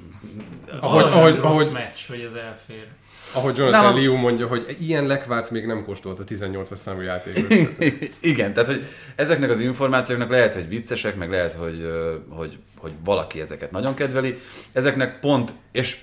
ahogy, 0.81 1.05
ahogy, 1.05 1.39
ahogy, 1.43 1.69
meccs, 1.73 1.99
hogy 2.09 2.21
ez 2.21 2.33
elfér. 2.33 2.87
Ahogy 3.33 3.57
Jonathan 3.57 3.85
nem, 3.85 3.95
Liu 3.95 4.17
mondja, 4.17 4.47
hogy 4.47 4.77
ilyen 4.81 5.07
lekvárt 5.07 5.51
még 5.51 5.67
nem 5.67 5.85
kóstolt 5.85 6.19
a 6.19 6.25
18-as 6.25 6.77
számú 6.77 7.01
játékos. 7.01 7.57
Igen, 8.21 8.53
tehát 8.53 8.69
hogy 8.69 8.85
ezeknek 9.15 9.51
az 9.51 9.61
információknak 9.61 10.31
lehet, 10.31 10.55
hogy 10.55 10.69
viccesek, 10.69 11.17
meg 11.17 11.31
lehet, 11.31 11.55
hogy, 11.55 11.91
hogy, 12.29 12.59
hogy 12.77 12.93
valaki 13.05 13.41
ezeket 13.41 13.71
nagyon 13.71 13.95
kedveli. 13.95 14.39
Ezeknek 14.73 15.21
pont, 15.21 15.53
és 15.73 16.01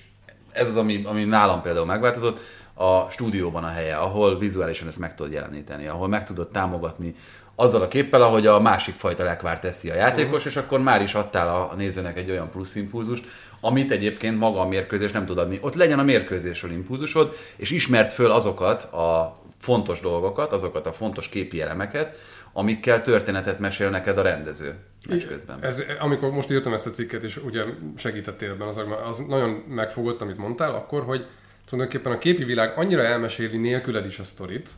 ez 0.51 0.67
az, 0.67 0.77
ami, 0.77 1.03
ami 1.05 1.23
nálam 1.23 1.61
például 1.61 1.85
megváltozott, 1.85 2.39
a 2.73 3.09
stúdióban 3.09 3.63
a 3.63 3.69
helye, 3.69 3.95
ahol 3.95 4.37
vizuálisan 4.37 4.87
ezt 4.87 4.99
meg 4.99 5.15
tudod 5.15 5.31
jeleníteni, 5.31 5.87
ahol 5.87 6.07
meg 6.07 6.25
tudod 6.25 6.47
támogatni 6.47 7.15
azzal 7.55 7.81
a 7.81 7.87
képpel, 7.87 8.21
ahogy 8.21 8.47
a 8.47 8.59
másik 8.59 8.95
fajta 8.95 9.23
lekvár 9.23 9.59
teszi 9.59 9.89
a 9.89 9.95
játékos, 9.95 10.31
uh-huh. 10.31 10.45
és 10.45 10.55
akkor 10.55 10.79
már 10.79 11.01
is 11.01 11.13
adtál 11.13 11.47
a 11.47 11.73
nézőnek 11.75 12.17
egy 12.17 12.29
olyan 12.29 12.49
plusz 12.49 12.75
impulzust, 12.75 13.25
amit 13.59 13.91
egyébként 13.91 14.37
maga 14.37 14.59
a 14.59 14.67
mérkőzés 14.67 15.11
nem 15.11 15.25
tud 15.25 15.37
adni. 15.37 15.57
Ott 15.61 15.75
legyen 15.75 15.99
a 15.99 16.03
mérkőzésről 16.03 16.71
impulzusod, 16.71 17.35
és 17.55 17.71
ismert 17.71 18.13
föl 18.13 18.31
azokat 18.31 18.83
a 18.83 19.39
fontos 19.59 19.99
dolgokat, 19.99 20.51
azokat 20.51 20.85
a 20.85 20.91
fontos 20.91 21.29
képi 21.29 21.61
elemeket, 21.61 22.15
amikkel 22.53 23.01
történetet 23.01 23.59
mesél 23.59 23.89
neked 23.89 24.17
a 24.17 24.21
rendező 24.21 24.75
meccs 25.09 25.27
közben. 25.27 25.57
Ez, 25.61 25.83
amikor 25.99 26.31
most 26.31 26.51
írtam 26.51 26.73
ezt 26.73 26.87
a 26.87 26.91
cikket, 26.91 27.23
és 27.23 27.37
ugye 27.37 27.63
segítettél 27.97 28.49
ebben, 28.49 28.67
az, 28.67 28.81
az 29.07 29.17
nagyon 29.17 29.49
megfogott, 29.49 30.21
amit 30.21 30.37
mondtál, 30.37 30.75
akkor, 30.75 31.03
hogy 31.03 31.25
tulajdonképpen 31.69 32.11
a 32.11 32.17
képi 32.17 32.43
világ 32.43 32.77
annyira 32.77 33.03
elmeséli 33.03 33.57
nélküled 33.57 34.05
is 34.05 34.19
a 34.19 34.23
sztorit, 34.23 34.69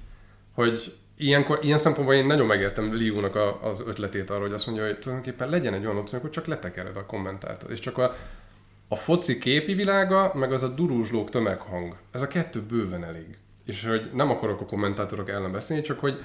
hogy 0.53 0.93
ilyenkor, 1.17 1.59
ilyen 1.61 1.77
szempontból 1.77 2.15
én 2.15 2.25
nagyon 2.25 2.45
megértem 2.45 2.93
Liu-nak 2.93 3.35
a, 3.35 3.59
az 3.63 3.83
ötletét 3.87 4.29
arra, 4.29 4.41
hogy 4.41 4.53
azt 4.53 4.65
mondja, 4.65 4.85
hogy 4.85 4.99
tulajdonképpen 4.99 5.49
legyen 5.49 5.73
egy 5.73 5.85
olyan 5.85 5.97
opció, 5.97 6.19
hogy 6.19 6.29
csak 6.29 6.45
letekered 6.45 6.95
a 6.95 7.05
kommentátort, 7.05 7.71
és 7.71 7.79
csak 7.79 7.97
a, 7.97 8.15
a 8.91 8.95
foci 8.95 9.37
képi 9.37 9.73
világa, 9.73 10.31
meg 10.35 10.51
az 10.51 10.63
a 10.63 10.67
durúzslók 10.67 11.29
tömeghang. 11.29 11.95
Ez 12.11 12.21
a 12.21 12.27
kettő 12.27 12.61
bőven 12.61 13.03
elég. 13.03 13.37
És 13.65 13.85
hogy 13.85 14.09
nem 14.13 14.29
akarok 14.29 14.61
a 14.61 14.65
kommentátorok 14.65 15.29
ellen 15.29 15.51
beszélni, 15.51 15.83
csak 15.83 15.99
hogy 15.99 16.23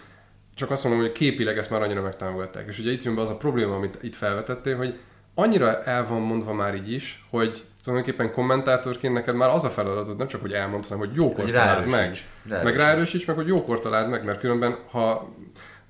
csak 0.54 0.71
azt 0.71 0.85
mondom, 0.85 1.02
hogy 1.02 1.12
képileg 1.12 1.59
ezt 1.59 1.71
már 1.71 1.83
annyira 1.83 2.02
megtámogatták. 2.02 2.68
És 2.68 2.78
ugye 2.78 2.90
itt 2.90 3.02
jön 3.02 3.14
be 3.14 3.21
az 3.21 3.30
a 3.30 3.37
probléma, 3.37 3.75
amit 3.75 3.99
itt 4.02 4.14
felvetettél, 4.14 4.76
hogy 4.76 4.99
annyira 5.35 5.83
el 5.83 6.06
van 6.06 6.21
mondva 6.21 6.52
már 6.52 6.75
így 6.75 6.92
is, 6.92 7.25
hogy 7.30 7.64
tulajdonképpen 7.85 8.33
kommentátorként 8.33 9.14
neked 9.14 9.35
már 9.35 9.49
az 9.49 9.64
a 9.64 9.71
feladatod, 9.71 10.16
nem 10.16 10.26
csak 10.26 10.40
hogy 10.40 10.52
elmond, 10.52 10.87
hanem 10.87 10.99
hogy 10.99 11.14
jókor 11.14 11.44
találd 11.44 11.87
meg. 11.87 12.00
Ráerősíts. 12.00 12.62
Meg 12.62 12.76
ráerősíts, 12.76 13.26
meg 13.26 13.37
hogy 13.37 13.47
jókor 13.47 13.80
találd 13.80 14.11
meg, 14.11 14.25
mert 14.25 14.40
különben, 14.40 14.78
ha 14.90 15.35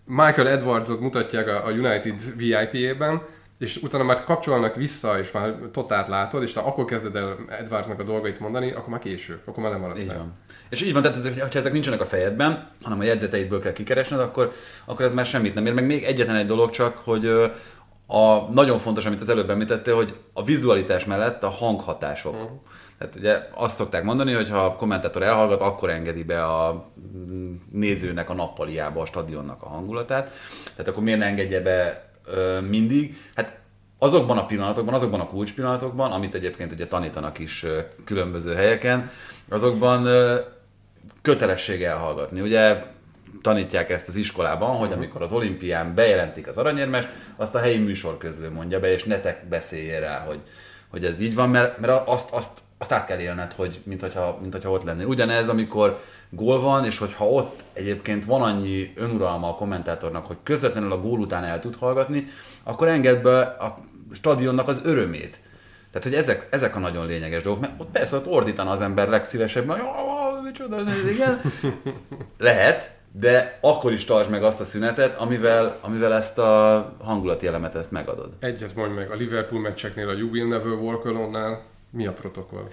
Michael 0.04 0.48
Edwardsot 0.48 1.00
mutatják 1.00 1.48
a 1.48 1.70
United 1.70 2.20
VIP-ében, 2.36 3.22
és 3.64 3.76
utána 3.76 4.04
már 4.04 4.24
kapcsolnak 4.24 4.74
vissza, 4.74 5.18
és 5.18 5.30
már 5.30 5.54
totát 5.72 6.08
látod, 6.08 6.42
és 6.42 6.52
te 6.52 6.60
akkor 6.60 6.84
kezded 6.84 7.16
el 7.16 7.36
Edwardsnak 7.48 8.00
a 8.00 8.02
dolgait 8.02 8.40
mondani, 8.40 8.72
akkor 8.72 8.88
már 8.88 9.00
késő, 9.00 9.40
akkor 9.44 9.62
már 9.62 9.80
nem 9.80 9.96
így 9.96 10.06
van. 10.06 10.32
És 10.70 10.82
így 10.82 10.92
van, 10.92 11.02
tehát 11.02 11.38
ha 11.38 11.58
ezek 11.58 11.72
nincsenek 11.72 12.00
a 12.00 12.04
fejedben, 12.04 12.70
hanem 12.82 13.00
a 13.00 13.04
jegyzeteidből 13.04 13.60
kell 13.60 13.72
kikeresned, 13.72 14.20
akkor, 14.20 14.52
akkor 14.84 15.04
ez 15.04 15.14
már 15.14 15.26
semmit 15.26 15.54
nem 15.54 15.66
ér. 15.66 15.74
Meg 15.74 15.86
még 15.86 16.04
egyetlen 16.04 16.36
egy 16.36 16.46
dolog 16.46 16.70
csak, 16.70 16.96
hogy 16.96 17.26
a, 18.06 18.50
nagyon 18.52 18.78
fontos, 18.78 19.06
amit 19.06 19.20
az 19.20 19.28
előbb 19.28 19.50
említettél, 19.50 19.94
hogy 19.94 20.16
a 20.32 20.44
vizualitás 20.44 21.04
mellett 21.04 21.42
a 21.42 21.48
hanghatások. 21.48 22.34
Uh-huh. 22.34 22.50
Tehát 22.98 23.16
ugye 23.16 23.48
azt 23.54 23.76
szokták 23.76 24.04
mondani, 24.04 24.32
hogy 24.32 24.50
ha 24.50 24.64
a 24.64 24.76
kommentátor 24.76 25.22
elhallgat, 25.22 25.60
akkor 25.60 25.90
engedi 25.90 26.22
be 26.22 26.44
a 26.44 26.90
nézőnek 27.70 28.30
a 28.30 28.34
nappaliába 28.34 29.00
a 29.00 29.06
stadionnak 29.06 29.62
a 29.62 29.68
hangulatát. 29.68 30.30
Tehát 30.76 30.88
akkor 30.88 31.02
miért 31.02 31.18
ne 31.18 31.26
engedje 31.26 31.60
be 31.60 32.04
mindig? 32.68 33.16
Hát 33.34 33.58
azokban 33.98 34.38
a 34.38 34.46
pillanatokban, 34.46 34.94
azokban 34.94 35.20
a 35.20 35.26
kulcspillanatokban, 35.26 36.12
amit 36.12 36.34
egyébként 36.34 36.72
ugye 36.72 36.86
tanítanak 36.86 37.38
is 37.38 37.64
különböző 38.04 38.54
helyeken, 38.54 39.10
azokban 39.48 40.04
ö, 40.04 40.38
kötelessége 41.22 41.88
elhallgatni. 41.88 42.40
Ugye 42.40 42.82
tanítják 43.42 43.90
ezt 43.90 44.08
az 44.08 44.16
iskolában, 44.16 44.76
hogy 44.76 44.92
amikor 44.92 45.22
az 45.22 45.32
olimpián 45.32 45.94
bejelentik 45.94 46.46
az 46.46 46.58
aranyérmest, 46.58 47.08
azt 47.36 47.54
a 47.54 47.58
helyi 47.58 47.78
műsorközlő 47.78 48.50
mondja 48.50 48.80
be, 48.80 48.92
és 48.92 49.04
ne 49.04 49.20
te 49.20 49.44
beszéljél 49.48 50.00
rá, 50.00 50.18
hogy, 50.18 50.40
hogy 50.88 51.04
ez 51.04 51.20
így 51.20 51.34
van, 51.34 51.48
mert, 51.48 51.78
mert 51.78 52.08
azt, 52.08 52.30
azt, 52.30 52.50
azt 52.78 52.92
át 52.92 53.06
kell 53.06 53.18
élned, 53.18 53.52
hogy 53.52 53.80
mint 53.84 54.00
hogyha, 54.00 54.38
mint 54.40 54.52
hogyha 54.52 54.70
ott 54.70 54.82
lennél. 54.82 55.06
Ugyanez, 55.06 55.48
amikor 55.48 56.00
gól 56.30 56.60
van, 56.60 56.84
és 56.84 56.98
hogyha 56.98 57.28
ott 57.28 57.64
egyébként 57.72 58.24
van 58.24 58.42
annyi 58.42 58.92
önuralma 58.96 59.48
a 59.48 59.54
kommentátornak, 59.54 60.26
hogy 60.26 60.36
közvetlenül 60.42 60.92
a 60.92 61.00
gól 61.00 61.18
után 61.18 61.44
el 61.44 61.60
tud 61.60 61.76
hallgatni, 61.76 62.26
akkor 62.62 62.88
enged 62.88 63.22
be 63.22 63.40
a 63.40 63.78
stadionnak 64.12 64.68
az 64.68 64.80
örömét. 64.84 65.40
Tehát, 65.90 66.08
hogy 66.08 66.14
ezek, 66.14 66.46
ezek 66.50 66.76
a 66.76 66.78
nagyon 66.78 67.06
lényeges 67.06 67.42
dolgok, 67.42 67.62
mert 67.62 67.80
ott 67.80 67.90
persze 67.90 68.16
ott 68.16 68.26
ordítana 68.26 68.70
az 68.70 68.80
ember 68.80 69.08
legszívesebben, 69.08 69.78
hogy 69.78 70.42
micsoda, 70.42 70.76
igen. 71.12 71.40
Lehet, 72.38 72.92
de 73.12 73.58
akkor 73.60 73.92
is 73.92 74.04
tartsd 74.04 74.30
meg 74.30 74.42
azt 74.42 74.60
a 74.60 74.64
szünetet, 74.64 75.18
amivel, 75.18 75.78
amivel 75.80 76.14
ezt 76.14 76.38
a 76.38 76.92
hangulati 77.02 77.46
elemet 77.46 77.74
ezt 77.74 77.90
megadod. 77.90 78.30
Egyet 78.38 78.74
mondj 78.74 78.94
meg, 78.94 79.10
a 79.10 79.14
Liverpool 79.14 79.60
meccseknél, 79.60 80.08
a 80.08 80.12
You 80.12 80.28
Will 80.28 80.46
Never 80.46 80.72
Walk 80.72 81.04
Alone-nál 81.04 81.62
mi 81.94 82.06
a 82.06 82.12
protokoll? 82.12 82.68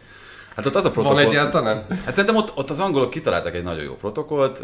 Hát 0.55 0.65
ott 0.65 0.75
az 0.75 0.85
a 0.85 0.91
protokoll... 0.91 1.23
Van 1.23 1.31
egyáltalán? 1.31 1.85
Hát 1.89 2.13
szerintem 2.13 2.35
ott, 2.35 2.57
ott 2.57 2.69
az 2.69 2.79
angolok 2.79 3.09
kitaláltak 3.09 3.55
egy 3.55 3.63
nagyon 3.63 3.83
jó 3.83 3.95
protokollt 3.95 4.61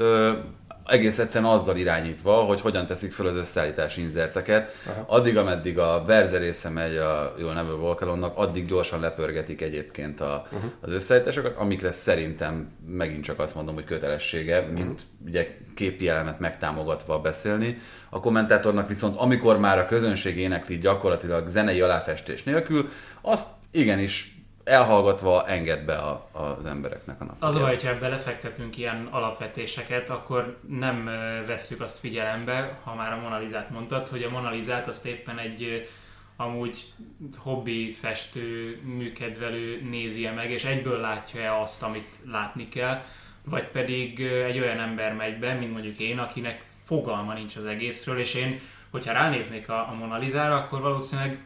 egész 0.87 1.19
egyszerűen 1.19 1.51
azzal 1.51 1.77
irányítva, 1.77 2.33
hogy 2.33 2.61
hogyan 2.61 2.85
teszik 2.85 3.11
fel 3.11 3.25
az 3.25 3.35
összeállítási 3.35 4.01
inzerteket. 4.01 4.73
Aha. 4.85 5.03
Addig, 5.07 5.37
ameddig 5.37 5.79
a 5.79 6.03
verze 6.05 6.37
része 6.37 6.69
megy 6.69 6.97
a 6.97 7.35
jól 7.39 7.53
nevű 7.53 7.71
Volkalonnak, 7.71 8.37
addig 8.37 8.67
gyorsan 8.67 8.99
lepörgetik 8.99 9.61
egyébként 9.61 10.21
a, 10.21 10.47
uh-huh. 10.51 10.71
az 10.81 10.91
összeállításokat, 10.91 11.57
amikre 11.57 11.91
szerintem 11.91 12.71
megint 12.87 13.23
csak 13.23 13.39
azt 13.39 13.55
mondom, 13.55 13.75
hogy 13.75 13.83
kötelessége, 13.83 14.61
mint 14.61 14.77
uh-huh. 14.77 15.27
ugye 15.27 15.57
képi 15.75 16.07
elemet 16.07 16.39
megtámogatva 16.39 17.19
beszélni. 17.19 17.77
A 18.09 18.19
kommentátornak 18.19 18.87
viszont, 18.87 19.15
amikor 19.15 19.59
már 19.59 19.79
a 19.79 19.85
közönség 19.85 20.37
énekli 20.37 20.77
gyakorlatilag 20.77 21.47
zenei 21.47 21.81
aláfestés 21.81 22.43
nélkül, 22.43 22.89
azt 23.21 23.47
igenis 23.71 24.36
elhallgatva 24.67 25.47
enged 25.47 25.85
be 25.85 25.95
a, 25.95 26.29
az 26.31 26.65
embereknek 26.65 27.21
a 27.21 27.23
nap. 27.23 27.35
Az 27.39 27.55
a 27.55 27.59
baj, 27.59 27.69
hogyha 27.69 27.99
belefektetünk 27.99 28.77
ilyen 28.77 29.07
alapvetéseket, 29.11 30.09
akkor 30.09 30.57
nem 30.67 31.05
vesszük 31.47 31.81
azt 31.81 31.99
figyelembe, 31.99 32.79
ha 32.83 32.95
már 32.95 33.13
a 33.13 33.21
Monalizát 33.21 33.69
mondtad, 33.69 34.07
hogy 34.07 34.23
a 34.23 34.29
Monalizát 34.29 34.87
azt 34.87 35.05
éppen 35.05 35.37
egy 35.37 35.87
amúgy 36.35 36.93
hobbi 37.37 37.91
festő, 37.91 38.79
műkedvelő 38.83 39.81
nézi 39.89 40.29
meg, 40.35 40.51
és 40.51 40.63
egyből 40.63 40.99
látja-e 40.99 41.59
azt, 41.61 41.83
amit 41.83 42.17
látni 42.31 42.69
kell, 42.69 43.01
vagy 43.45 43.67
pedig 43.67 44.21
egy 44.21 44.59
olyan 44.59 44.79
ember 44.79 45.13
megy 45.13 45.39
be, 45.39 45.53
mint 45.53 45.71
mondjuk 45.71 45.99
én, 45.99 46.19
akinek 46.19 46.63
fogalma 46.85 47.33
nincs 47.33 47.55
az 47.55 47.65
egészről, 47.65 48.19
és 48.19 48.33
én 48.33 48.59
hogyha 48.91 49.11
ránéznék 49.11 49.69
a, 49.69 49.89
a 49.89 49.95
Mona 49.99 50.17
Lisára, 50.17 50.55
akkor 50.55 50.81
valószínűleg 50.81 51.45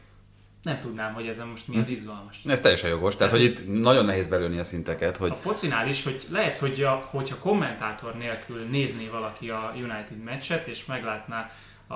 nem 0.61 0.79
tudnám, 0.79 1.13
hogy 1.13 1.27
ezen 1.27 1.47
most 1.47 1.67
mi 1.67 1.77
az 1.77 1.87
izgalmas. 1.87 2.41
Ez 2.45 2.61
teljesen 2.61 2.89
jogos, 2.89 3.15
tehát 3.15 3.33
hogy 3.33 3.43
itt 3.43 3.81
nagyon 3.81 4.05
nehéz 4.05 4.27
belőni 4.27 4.59
a 4.59 4.63
szinteket, 4.63 5.17
hogy 5.17 5.31
A 5.31 5.33
focinál 5.33 5.87
is, 5.87 6.03
hogy 6.03 6.25
lehet, 6.29 6.57
hogy 6.57 6.83
a, 6.83 7.07
hogyha 7.09 7.37
kommentátor 7.37 8.15
nélkül 8.15 8.59
nézné 8.69 9.07
valaki 9.07 9.49
a 9.49 9.73
United 9.75 10.23
meccset, 10.23 10.67
és 10.67 10.85
meglátná 10.85 11.49
a, 11.87 11.95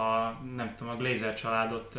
nem 0.55 0.73
tudom, 0.77 0.93
a 0.93 0.97
Glazer 0.97 1.33
családot 1.33 1.95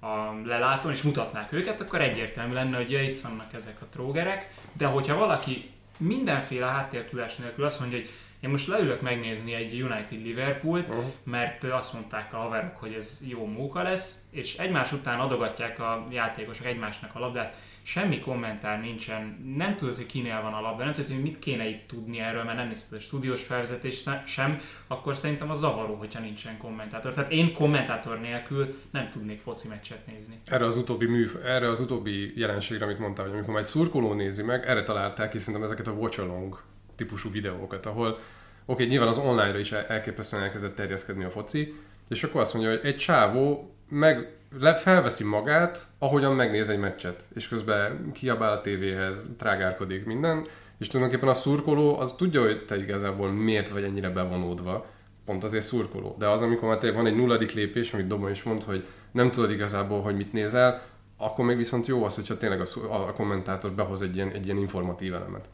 a 0.00 0.40
lelátón, 0.44 0.92
és 0.92 1.02
mutatnák 1.02 1.52
őket, 1.52 1.80
akkor 1.80 2.00
egyértelmű 2.00 2.52
lenne, 2.52 2.76
hogy 2.76 2.90
ja, 2.90 3.02
itt 3.02 3.20
vannak 3.20 3.52
ezek 3.52 3.76
a 3.80 3.86
trógerek, 3.92 4.54
de 4.72 4.86
hogyha 4.86 5.16
valaki 5.16 5.70
mindenféle 5.98 6.66
háttértudás 6.66 7.36
nélkül 7.36 7.64
azt 7.64 7.80
mondja, 7.80 7.98
hogy 7.98 8.08
én 8.40 8.50
most 8.50 8.66
leülök 8.66 9.00
megnézni 9.00 9.54
egy 9.54 9.82
United 9.82 10.22
Liverpoolt, 10.22 10.88
Uh-huh. 10.88 11.04
mert 11.24 11.64
azt 11.64 11.92
mondták 11.92 12.34
a 12.34 12.36
haverok, 12.36 12.76
hogy 12.76 12.92
ez 12.92 13.18
jó 13.20 13.46
móka 13.46 13.82
lesz, 13.82 14.18
és 14.30 14.56
egymás 14.58 14.92
után 14.92 15.20
adogatják 15.20 15.78
a 15.80 16.06
játékosok 16.10 16.66
egymásnak 16.66 17.14
a 17.14 17.18
labdát, 17.18 17.56
semmi 17.86 18.20
kommentár 18.20 18.80
nincsen, 18.80 19.52
nem 19.56 19.76
tudod, 19.76 19.96
hogy 19.96 20.06
kinél 20.06 20.42
van 20.42 20.52
a 20.52 20.60
labda, 20.60 20.84
nem 20.84 20.92
tudod, 20.92 21.10
hogy 21.10 21.22
mit 21.22 21.38
kéne 21.38 21.68
itt 21.68 21.88
tudni 21.88 22.20
erről, 22.20 22.44
mert 22.44 22.56
nem 22.56 22.68
nézted 22.68 22.98
a 22.98 23.00
stúdiós 23.00 23.42
felvezetés 23.42 24.08
sem, 24.26 24.58
akkor 24.86 25.16
szerintem 25.16 25.50
az 25.50 25.58
zavaró, 25.58 25.94
hogyha 25.94 26.20
nincsen 26.20 26.56
kommentátor. 26.56 27.14
Tehát 27.14 27.32
én 27.32 27.52
kommentátor 27.52 28.20
nélkül 28.20 28.74
nem 28.90 29.08
tudnék 29.10 29.40
foci 29.40 29.68
meccset 29.68 30.06
nézni. 30.06 30.40
Erre 30.44 30.64
az 30.64 30.76
utóbbi 30.76 31.06
műf, 31.06 31.34
erre 31.44 31.68
az 31.68 31.80
utóbbi 31.80 32.32
jelenségre, 32.38 32.84
amit 32.84 32.98
mondtál, 32.98 33.24
hogy 33.26 33.34
amikor 33.34 33.58
egy 33.58 33.64
szurkoló 33.64 34.12
nézi 34.12 34.42
meg, 34.42 34.66
erre 34.66 34.82
találták 34.82 35.30
ki 35.30 35.38
szerintem 35.38 35.62
ezeket 35.62 35.86
a 35.86 35.92
watch 35.92 36.20
along 36.20 36.62
típusú 36.96 37.30
videókat, 37.30 37.86
ahol 37.86 38.18
oké, 38.66 38.84
nyilván 38.84 39.08
az 39.08 39.18
online-ra 39.18 39.58
is 39.58 39.72
el- 39.72 39.86
elképesztően 39.86 40.42
elkezdett 40.42 40.74
terjeszkedni 40.74 41.24
a 41.24 41.30
foci, 41.30 41.74
és 42.08 42.22
akkor 42.22 42.40
azt 42.40 42.54
mondja, 42.54 42.72
hogy 42.72 42.84
egy 42.84 42.96
csávó 42.96 43.74
meg 43.88 44.36
felveszi 44.76 45.24
magát, 45.24 45.86
ahogyan 45.98 46.34
megnéz 46.34 46.68
egy 46.68 46.78
meccset, 46.78 47.24
és 47.34 47.48
közben 47.48 48.12
kiabál 48.12 48.52
a 48.52 48.60
tévéhez, 48.60 49.34
trágárkodik 49.38 50.04
minden, 50.04 50.46
és 50.78 50.88
tulajdonképpen 50.88 51.34
a 51.34 51.38
szurkoló 51.38 51.98
az 51.98 52.12
tudja, 52.12 52.42
hogy 52.42 52.64
te 52.64 52.76
igazából 52.76 53.30
miért 53.30 53.68
vagy 53.68 53.82
ennyire 53.82 54.10
bevonódva, 54.10 54.86
pont 55.24 55.44
azért 55.44 55.64
szurkoló. 55.64 56.16
De 56.18 56.28
az, 56.28 56.42
amikor 56.42 56.68
már 56.68 56.92
van 56.92 57.06
egy 57.06 57.16
nulladik 57.16 57.52
lépés, 57.52 57.92
amit 57.92 58.06
Doba 58.06 58.30
is 58.30 58.42
mond, 58.42 58.62
hogy 58.62 58.84
nem 59.12 59.30
tudod 59.30 59.50
igazából, 59.50 60.00
hogy 60.00 60.16
mit 60.16 60.32
nézel, 60.32 60.82
akkor 61.16 61.44
még 61.44 61.56
viszont 61.56 61.86
jó 61.86 62.04
az, 62.04 62.14
hogyha 62.14 62.36
tényleg 62.36 62.60
a, 62.60 62.94
a 63.08 63.12
kommentátor 63.12 63.72
behoz 63.72 64.02
egy 64.02 64.16
ilyen, 64.16 64.30
egy 64.30 64.44
ilyen 64.44 64.58
informatív 64.58 65.14
elemet. 65.14 65.48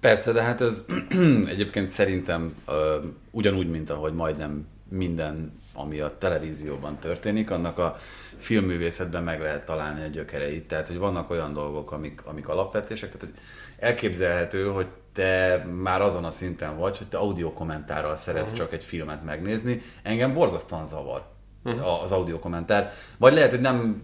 Persze, 0.00 0.32
de 0.32 0.42
hát 0.42 0.60
ez 0.60 0.86
egyébként 1.54 1.88
szerintem 1.88 2.54
ö, 2.66 2.98
ugyanúgy, 3.30 3.70
mint 3.70 3.90
ahogy 3.90 4.14
majdnem 4.14 4.66
minden, 4.88 5.52
ami 5.74 6.00
a 6.00 6.18
televízióban 6.18 6.98
történik, 6.98 7.50
annak 7.50 7.78
a 7.78 7.96
filmművészetben 8.38 9.22
meg 9.22 9.40
lehet 9.40 9.64
találni 9.64 10.02
a 10.02 10.06
gyökereit. 10.06 10.68
Tehát, 10.68 10.88
hogy 10.88 10.98
vannak 10.98 11.30
olyan 11.30 11.52
dolgok, 11.52 11.92
amik, 11.92 12.20
amik 12.24 12.48
alapvetések, 12.48 13.12
tehát 13.12 13.26
hogy 13.26 13.42
elképzelhető, 13.78 14.66
hogy 14.66 14.86
te 15.12 15.64
már 15.82 16.02
azon 16.02 16.24
a 16.24 16.30
szinten 16.30 16.76
vagy, 16.78 16.98
hogy 16.98 17.06
te 17.06 17.16
audio 17.16 17.52
kommentárral 17.52 18.16
szeretsz 18.16 18.42
uh-huh. 18.42 18.58
csak 18.58 18.72
egy 18.72 18.84
filmet 18.84 19.24
megnézni. 19.24 19.82
Engem 20.02 20.34
borzasztóan 20.34 20.86
zavar 20.86 21.22
uh-huh. 21.64 22.02
az 22.02 22.12
audio 22.12 22.38
kommentár. 22.38 22.92
Vagy 23.16 23.32
lehet, 23.32 23.50
hogy 23.50 23.60
nem 23.60 24.02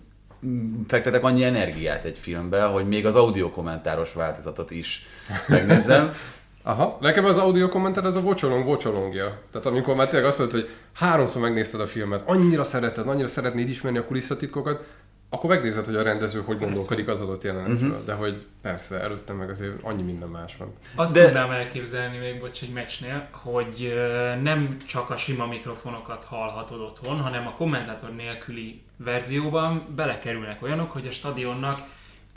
fektetek 0.88 1.24
annyi 1.24 1.44
energiát 1.44 2.04
egy 2.04 2.18
filmbe, 2.18 2.62
hogy 2.62 2.88
még 2.88 3.06
az 3.06 3.16
audio 3.16 3.50
kommentáros 3.50 4.12
változatot 4.12 4.70
is 4.70 5.06
megnézzem. 5.48 6.12
Aha, 6.62 6.98
nekem 7.00 7.24
az 7.24 7.38
audio 7.38 7.68
kommentár 7.68 8.04
az 8.04 8.16
a 8.16 8.20
vocsolong 8.20 8.64
vocsolongja. 8.64 9.38
Tehát 9.52 9.66
amikor 9.66 9.94
már 9.94 10.08
tényleg 10.08 10.28
azt 10.28 10.38
mondod, 10.38 10.60
hogy 10.60 10.68
háromszor 10.92 11.42
megnézted 11.42 11.80
a 11.80 11.86
filmet, 11.86 12.22
annyira 12.26 12.64
szereted, 12.64 13.08
annyira 13.08 13.28
szeretnéd 13.28 13.68
ismerni 13.68 13.98
a 13.98 14.06
kulisszatitkokat, 14.06 14.84
akkor 15.32 15.50
megnézed, 15.50 15.84
hogy 15.84 15.96
a 15.96 16.02
rendező 16.02 16.42
hogy 16.46 16.58
gondolkodik 16.58 17.08
az 17.08 17.22
adott 17.22 17.42
jelenetről. 17.42 17.88
Uh-huh. 17.88 18.04
De 18.04 18.12
hogy 18.12 18.46
persze, 18.62 19.00
előtte 19.00 19.32
meg 19.32 19.50
azért 19.50 19.82
annyi 19.82 20.02
minden 20.02 20.28
más 20.28 20.56
van. 20.56 20.72
Azt 20.94 21.12
De- 21.12 21.24
tudnám 21.24 21.50
elképzelni 21.50 22.18
még, 22.18 22.40
bocs, 22.40 22.62
egy 22.62 22.72
meccsnél, 22.72 23.28
hogy 23.30 23.94
nem 24.42 24.76
csak 24.86 25.10
a 25.10 25.16
sima 25.16 25.46
mikrofonokat 25.46 26.24
hallhatod 26.24 26.80
otthon, 26.80 27.20
hanem 27.20 27.46
a 27.46 27.52
kommentátor 27.52 28.10
nélküli 28.14 28.82
verzióban 28.96 29.86
belekerülnek 29.96 30.62
olyanok, 30.62 30.90
hogy 30.90 31.06
a 31.06 31.10
stadionnak 31.10 31.80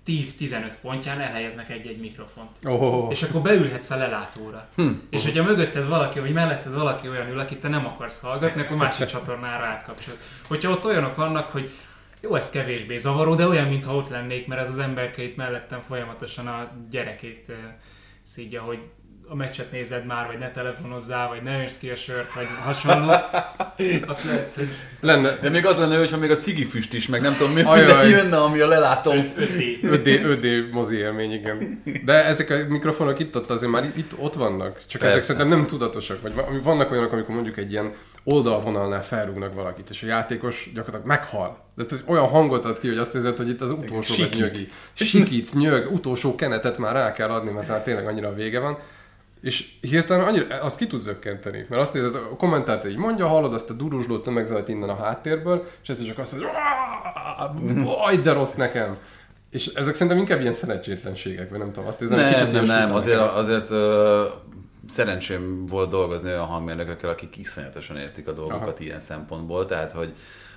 10-15 0.07 0.73
pontján 0.81 1.21
elhelyeznek 1.21 1.69
egy-egy 1.69 1.99
mikrofont. 1.99 2.49
Oh, 2.63 3.11
És 3.11 3.23
akkor 3.23 3.41
beülhetsz 3.41 3.89
a 3.89 3.97
lelátóra. 3.97 4.67
Hm. 4.75 4.89
És 5.09 5.23
hogyha 5.23 5.43
mögötted 5.43 5.87
valaki, 5.87 6.19
vagy 6.19 6.33
melletted 6.33 6.73
valaki 6.73 7.09
olyan 7.09 7.29
ül, 7.29 7.39
akit 7.39 7.59
te 7.59 7.67
nem 7.67 7.85
akarsz 7.85 8.21
hallgatni, 8.21 8.61
akkor 8.61 8.77
másik 8.77 9.05
csatornára 9.05 9.65
átkapcsolod. 9.65 10.19
Hogyha 10.47 10.71
ott 10.71 10.85
olyanok 10.85 11.15
vannak, 11.15 11.49
hogy 11.49 11.69
jó, 12.21 12.35
ez 12.35 12.49
kevésbé 12.49 12.97
zavaró, 12.97 13.35
de 13.35 13.47
olyan, 13.47 13.67
mintha 13.67 13.95
ott 13.95 14.09
lennék, 14.09 14.47
mert 14.47 14.61
ez 14.61 14.69
az 14.69 14.79
emberke 14.79 15.23
itt 15.23 15.35
mellettem 15.35 15.81
folyamatosan 15.81 16.47
a 16.47 16.71
gyerekét 16.89 17.51
szídja, 18.23 18.61
hogy 18.61 18.79
a 19.33 19.35
meccset 19.35 19.71
nézed 19.71 20.05
már, 20.05 20.27
vagy 20.27 20.37
ne 20.37 20.51
telefonozzál, 20.51 21.27
vagy 21.27 21.43
ne 21.43 21.59
öntsd 21.59 21.79
ki 21.79 21.89
a 21.89 21.95
sört, 21.95 22.33
vagy 22.33 22.47
hasonló. 22.63 23.11
Azt 24.07 24.23
lehet, 24.23 24.53
hogy 24.53 24.67
Lenne 24.99 25.37
De 25.41 25.49
még 25.49 25.65
az 25.65 25.77
lenne, 25.77 25.97
hogyha 25.97 26.17
még 26.17 26.31
a 26.31 26.37
cigifüst 26.37 26.93
is, 26.93 27.07
meg 27.07 27.21
nem 27.21 27.35
tudom, 27.35 27.53
mi 27.53 27.61
minden 27.61 28.07
jönne, 28.07 28.37
ami 28.37 28.59
a 28.59 28.67
lelátóm. 28.67 29.23
5D. 29.37 29.81
5D, 29.81 30.05
5D 30.05 30.71
mozi 30.71 30.95
élmény, 30.95 31.31
igen. 31.31 31.81
De 32.05 32.25
ezek 32.25 32.49
a 32.49 32.55
mikrofonok 32.67 33.19
itt 33.19 33.35
ott 33.35 33.49
azért 33.49 33.71
már 33.71 33.91
itt 33.95 34.11
ott 34.17 34.33
vannak. 34.33 34.81
Csak 34.87 35.01
Persze. 35.01 35.15
ezek 35.15 35.27
szerintem 35.27 35.57
nem 35.57 35.67
tudatosak. 35.67 36.21
Vagy 36.21 36.33
va- 36.33 36.63
vannak 36.63 36.91
olyanok, 36.91 37.11
amikor 37.11 37.35
mondjuk 37.35 37.57
egy 37.57 37.71
ilyen 37.71 37.93
oldalvonalnál 38.23 39.03
felrúgnak 39.03 39.53
valakit, 39.53 39.89
és 39.89 40.03
a 40.03 40.07
játékos 40.07 40.69
gyakorlatilag 40.73 41.07
meghal. 41.07 41.57
De 41.75 41.83
olyan 42.05 42.27
hangot 42.27 42.65
ad 42.65 42.79
ki, 42.79 42.87
hogy 42.87 42.97
azt 42.97 43.15
érzed, 43.15 43.37
hogy 43.37 43.49
itt 43.49 43.61
az 43.61 43.71
utolsó 43.71 44.23
nyögi. 44.37 44.67
Sikít, 44.93 45.53
nyög, 45.53 45.91
utolsó 45.91 46.35
kenetet 46.35 46.77
már 46.77 46.93
rá 46.93 47.11
kell 47.11 47.29
adni, 47.29 47.51
mert 47.51 47.67
már 47.67 47.83
tényleg 47.83 48.07
annyira 48.07 48.27
a 48.27 48.33
vége 48.33 48.59
van. 48.59 48.77
És 49.43 49.71
hirtelen 49.81 50.27
annyira, 50.27 50.61
azt 50.61 50.77
ki 50.77 50.87
tud 50.87 51.01
zökkenteni. 51.01 51.65
Mert 51.69 51.81
azt 51.81 51.93
nézed, 51.93 52.15
a 52.15 52.35
kommentátor 52.35 52.91
így 52.91 52.97
mondja, 52.97 53.27
hallod 53.27 53.53
azt 53.53 53.69
a 53.69 53.73
duruzsló 53.73 54.19
tömegzajt 54.19 54.67
innen 54.67 54.89
a 54.89 54.95
háttérből, 54.95 55.67
és 55.83 55.89
ez 55.89 56.03
csak 56.03 56.17
azt 56.17 56.31
mondja, 56.31 58.03
aj, 58.03 58.17
de 58.17 58.33
rossz 58.33 58.53
nekem. 58.53 58.97
És 59.49 59.67
ezek 59.67 59.93
szerintem 59.93 60.17
inkább 60.17 60.41
ilyen 60.41 60.53
szerencsétlenségek, 60.53 61.49
vagy 61.49 61.59
nem 61.59 61.71
tudom, 61.71 61.87
azt 61.87 62.01
érzem, 62.01 62.17
Nem, 62.17 62.33
kicsit 62.33 62.51
nem, 62.51 62.63
nem, 62.63 62.95
azért, 62.95 63.19
nekem. 63.19 63.35
azért 63.35 63.71
ö, 63.71 64.25
szerencsém 64.87 65.65
volt 65.65 65.89
dolgozni 65.89 66.29
olyan 66.29 66.45
hangmérnökökkel, 66.45 67.09
akik 67.09 67.37
iszonyatosan 67.37 67.97
értik 67.97 68.27
a 68.27 68.31
dolgokat 68.31 68.73
Aha. 68.73 68.83
ilyen 68.83 68.99
szempontból, 68.99 69.65
tehát 69.65 69.91
hogy, 69.91 70.13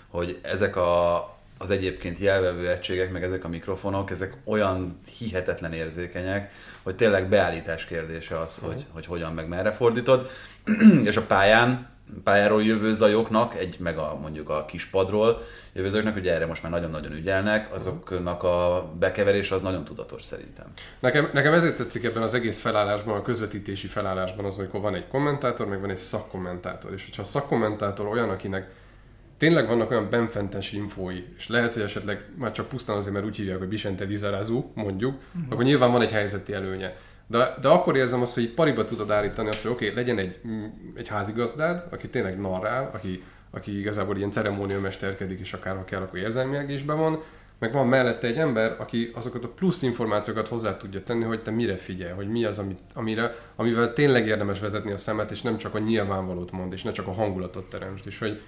hogy 0.09 0.39
ezek 0.43 0.77
a, 0.77 1.17
az 1.59 1.71
egyébként 1.71 2.19
jelvevő 2.19 2.69
egységek, 2.69 3.13
meg 3.13 3.23
ezek 3.23 3.45
a 3.45 3.49
mikrofonok, 3.49 4.11
ezek 4.11 4.37
olyan 4.45 5.01
hihetetlen 5.19 5.73
érzékenyek, 5.73 6.53
hogy 6.83 6.97
tényleg 6.97 7.29
beállítás 7.29 7.85
kérdése 7.85 8.39
az, 8.39 8.59
hogy, 8.59 8.87
hogy 8.93 9.07
hogyan 9.07 9.33
meg 9.33 9.49
merre 9.49 9.73
fordítod. 9.73 10.31
És 11.05 11.17
a 11.17 11.27
pályán, 11.27 11.89
pályáról 12.25 12.63
jövő 12.63 12.93
zajoknak, 12.93 13.55
egy 13.55 13.77
meg 13.81 13.99
a, 13.99 14.19
mondjuk 14.21 14.49
a 14.49 14.65
kispadról 14.65 15.43
jövő 15.73 15.89
zajoknak, 15.89 16.17
ugye 16.17 16.35
erre 16.35 16.47
most 16.47 16.63
már 16.63 16.73
nagyon-nagyon 16.73 17.13
ügyelnek, 17.13 17.75
azoknak 17.75 18.43
a 18.43 18.89
bekeverés 18.99 19.51
az 19.51 19.63
nagyon 19.63 19.85
tudatos 19.85 20.23
szerintem. 20.23 20.67
Nekem, 20.99 21.31
nekem 21.33 21.53
ezért 21.53 21.77
tetszik 21.77 22.05
ebben 22.05 22.23
az 22.23 22.35
egész 22.35 22.61
felállásban, 22.61 23.17
a 23.17 23.23
közvetítési 23.23 23.87
felállásban 23.87 24.45
az, 24.45 24.59
amikor 24.59 24.81
van 24.81 24.95
egy 24.95 25.09
kommentátor, 25.09 25.67
meg 25.67 25.81
van 25.81 25.91
egy 25.91 25.97
szakkommentátor. 25.97 26.93
És 26.93 27.05
hogyha 27.05 27.23
a 27.23 27.25
szakkommentátor 27.25 28.07
olyan, 28.07 28.31
akinek 28.31 28.76
tényleg 29.37 29.67
vannak 29.67 29.91
olyan 29.91 30.11
benfentes 30.11 30.73
infói, 30.73 31.23
és 31.37 31.49
lehet, 31.49 31.73
hogy 31.73 31.83
esetleg 31.83 32.25
már 32.39 32.53
csak 32.53 32.69
pusztán 32.69 32.97
azért, 32.97 33.15
mert 33.15 33.27
úgy 33.27 33.37
hívják, 33.37 33.59
hogy 33.59 33.69
Vicente 33.69 34.05
Dizarazu, 34.05 34.65
mondjuk, 34.75 35.15
uh-huh. 35.15 35.53
akkor 35.53 35.65
nyilván 35.65 35.93
van 35.93 36.03
egy 36.03 36.11
helyzeti 36.11 36.53
előnye. 36.53 36.97
De, 37.27 37.55
de 37.61 37.69
akkor 37.69 37.97
érzem 37.97 38.23
azt, 38.23 38.35
hogy 38.35 38.43
így 38.43 38.55
pariba 38.55 38.85
tudod 38.85 39.11
állítani 39.11 39.49
azt, 39.49 39.63
hogy 39.63 39.71
oké, 39.71 39.85
okay, 39.85 39.97
legyen 39.97 40.19
egy, 40.19 40.39
mm, 40.47 40.65
egy 40.95 41.09
házigazdád, 41.09 41.85
aki 41.91 42.09
tényleg 42.09 42.41
narrál, 42.41 42.91
aki, 42.95 43.23
aki 43.51 43.79
igazából 43.79 44.17
ilyen 44.17 44.31
ceremóniamesterkedik, 44.31 45.41
és 45.41 45.53
akár 45.53 45.77
ha 45.77 45.85
kell, 45.85 46.01
akkor 46.01 46.19
érzelmileg 46.19 46.71
is 46.71 46.83
be 46.83 46.93
van, 46.93 47.23
meg 47.59 47.73
van 47.73 47.87
mellette 47.87 48.27
egy 48.27 48.37
ember, 48.37 48.77
aki 48.79 49.11
azokat 49.15 49.45
a 49.45 49.49
plusz 49.49 49.83
információkat 49.83 50.49
hozzá 50.49 50.77
tudja 50.77 51.03
tenni, 51.03 51.25
hogy 51.25 51.43
te 51.43 51.51
mire 51.51 51.77
figyelj, 51.77 52.13
hogy 52.13 52.29
mi 52.29 52.45
az, 52.45 52.59
amit, 52.59 52.79
amire, 52.95 53.35
amivel 53.57 53.93
tényleg 53.93 54.27
érdemes 54.27 54.61
vezetni 54.61 54.93
a 54.93 54.97
szemet, 54.97 55.31
és 55.31 55.43
nem 55.43 55.57
csak 55.57 55.75
a 55.75 55.79
nyilvánvalót 55.79 56.51
mond, 56.51 56.73
és 56.73 56.83
ne 56.83 56.93
csak 56.93 57.07
a 57.07 57.13
hangulatot 57.13 57.69
teremtsd, 57.69 58.07
és 58.07 58.19
hogy 58.19 58.41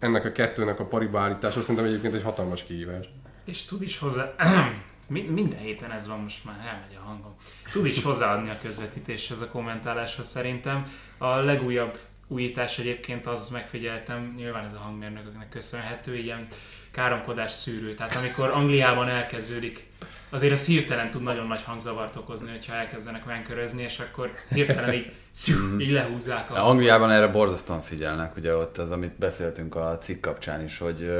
ennek 0.00 0.24
a 0.24 0.32
kettőnek 0.32 0.80
a 0.80 0.84
pariba 0.84 1.20
állítása 1.20 1.60
szerintem 1.60 1.84
egyébként 1.84 2.14
egy 2.14 2.22
hatalmas 2.22 2.64
kihívás. 2.64 3.06
És 3.44 3.64
tud 3.64 3.82
is 3.82 3.98
hozzá... 3.98 4.34
Mi- 5.06 5.28
Minden 5.28 5.58
héten 5.58 5.90
ez 5.90 6.06
van, 6.06 6.18
most 6.18 6.44
már 6.44 6.56
elmegy 6.58 6.98
a 7.02 7.06
hangom. 7.06 7.34
Tud 7.72 7.86
is 7.86 8.02
hozzáadni 8.02 8.50
a 8.50 8.58
közvetítéshez, 8.62 9.40
a 9.40 9.48
kommentáláshoz 9.48 10.26
szerintem. 10.26 10.84
A 11.18 11.34
legújabb 11.34 11.98
újítás 12.26 12.78
egyébként, 12.78 13.26
az 13.26 13.48
megfigyeltem, 13.48 14.32
nyilván 14.36 14.64
ez 14.64 14.72
a 14.72 14.78
hangmérnököknek 14.78 15.48
köszönhető, 15.48 16.16
ilyen 16.16 16.46
káromkodás 16.90 17.52
szűrő. 17.52 17.94
Tehát 17.94 18.16
amikor 18.16 18.48
Angliában 18.48 19.08
elkezdődik, 19.08 19.86
azért 20.28 20.52
az 20.52 20.66
hirtelen 20.66 21.10
tud 21.10 21.22
nagyon 21.22 21.46
nagy 21.46 21.62
hangzavart 21.62 22.16
okozni, 22.16 22.50
hogyha 22.50 22.74
elkezdenek 22.74 23.24
venkörözni, 23.24 23.82
és 23.82 23.98
akkor 23.98 24.32
hirtelen 24.50 24.94
így, 24.94 25.12
szű, 25.30 25.78
így 25.78 25.90
lehúzzák. 25.90 26.50
A 26.50 26.68
Angliában 26.68 27.10
erre 27.10 27.26
borzasztóan 27.26 27.80
figyelnek, 27.80 28.36
ugye 28.36 28.54
ott 28.54 28.78
az, 28.78 28.90
amit 28.90 29.18
beszéltünk 29.18 29.74
a 29.74 29.98
cikk 30.00 30.20
kapcsán 30.20 30.64
is, 30.64 30.78
hogy 30.78 31.10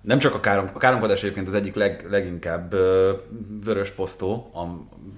nem 0.00 0.18
csak 0.18 0.34
a, 0.34 0.40
károm, 0.40 0.70
a 0.74 0.78
káromkodás 0.78 1.22
egyébként 1.22 1.48
az 1.48 1.54
egyik 1.54 1.74
leg, 1.74 2.06
leginkább 2.10 2.74
vörös 3.64 3.90
posztó 3.90 4.50
a 4.54 4.64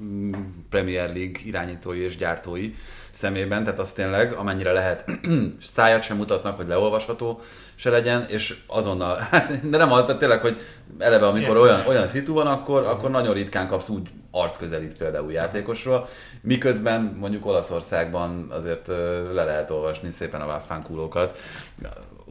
mm, 0.02 0.32
Premier 0.68 1.14
League 1.14 1.40
irányítói 1.44 2.00
és 2.00 2.16
gyártói 2.16 2.74
szemében, 3.18 3.64
tehát 3.64 3.78
az 3.78 3.92
tényleg, 3.92 4.32
amennyire 4.32 4.72
lehet, 4.72 5.04
szájat 5.76 6.02
sem 6.02 6.16
mutatnak, 6.16 6.56
hogy 6.56 6.66
leolvasható 6.66 7.40
se 7.74 7.90
legyen, 7.90 8.24
és 8.28 8.58
azonnal, 8.66 9.16
hát, 9.30 9.68
de 9.68 9.76
nem 9.76 9.92
az, 9.92 10.04
de 10.04 10.16
tényleg, 10.16 10.40
hogy 10.40 10.60
eleve 10.98 11.26
amikor 11.26 11.56
Értem. 11.56 11.62
olyan, 11.62 11.86
olyan 11.86 12.06
szitu 12.06 12.32
van, 12.32 12.46
akkor, 12.46 12.86
akkor 12.86 13.10
nagyon 13.10 13.34
ritkán 13.34 13.68
kapsz 13.68 13.88
úgy 13.88 14.08
arcközelít 14.30 14.98
például 14.98 15.32
játékosról, 15.32 16.08
miközben 16.40 17.16
mondjuk 17.20 17.46
Olaszországban 17.46 18.46
azért 18.50 18.86
le 19.32 19.44
lehet 19.44 19.70
olvasni 19.70 20.10
szépen 20.10 20.40
a 20.40 20.46
váffánkúlókat. 20.46 21.38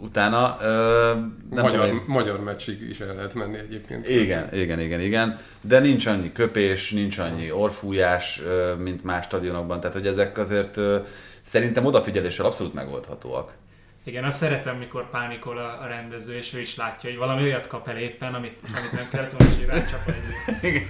Utána 0.01 0.57
ö, 0.61 1.13
nem 1.49 1.63
magyar, 1.63 1.87
tudom, 1.87 2.03
magyar 2.07 2.43
meccsig 2.43 2.89
is 2.89 2.99
el 2.99 3.15
lehet 3.15 3.33
menni 3.33 3.57
egyébként. 3.57 4.09
igen, 4.09 4.53
igen, 4.53 4.79
igen, 4.79 4.99
igen, 5.01 5.37
de 5.61 5.79
nincs 5.79 6.05
annyi 6.05 6.31
köpés, 6.31 6.91
nincs 6.91 7.17
annyi 7.17 7.51
orfújás, 7.51 8.41
mint 8.77 9.03
más 9.03 9.25
stadionokban, 9.25 9.79
tehát 9.79 9.95
hogy 9.95 10.07
ezek 10.07 10.37
azért 10.37 10.79
szerintem 11.41 11.85
odafigyeléssel 11.85 12.45
abszolút 12.45 12.73
megoldhatóak. 12.73 13.53
Igen, 14.07 14.23
azt 14.23 14.37
szeretem, 14.37 14.77
mikor 14.77 15.09
pánikol 15.09 15.57
a, 15.57 15.83
a 15.83 15.87
rendező, 15.87 16.35
és 16.35 16.53
ő 16.53 16.59
is 16.59 16.75
látja, 16.75 17.09
hogy 17.09 17.19
valami 17.19 17.41
olyat 17.41 17.67
kap 17.67 17.87
el 17.87 17.97
éppen, 17.97 18.33
amit, 18.33 18.59
amit 18.77 18.91
nem 18.91 19.07
kellett 19.11 19.31
volna, 19.31 19.53
és 19.59 19.65
rácsap 19.67 19.99
egy 20.61 20.83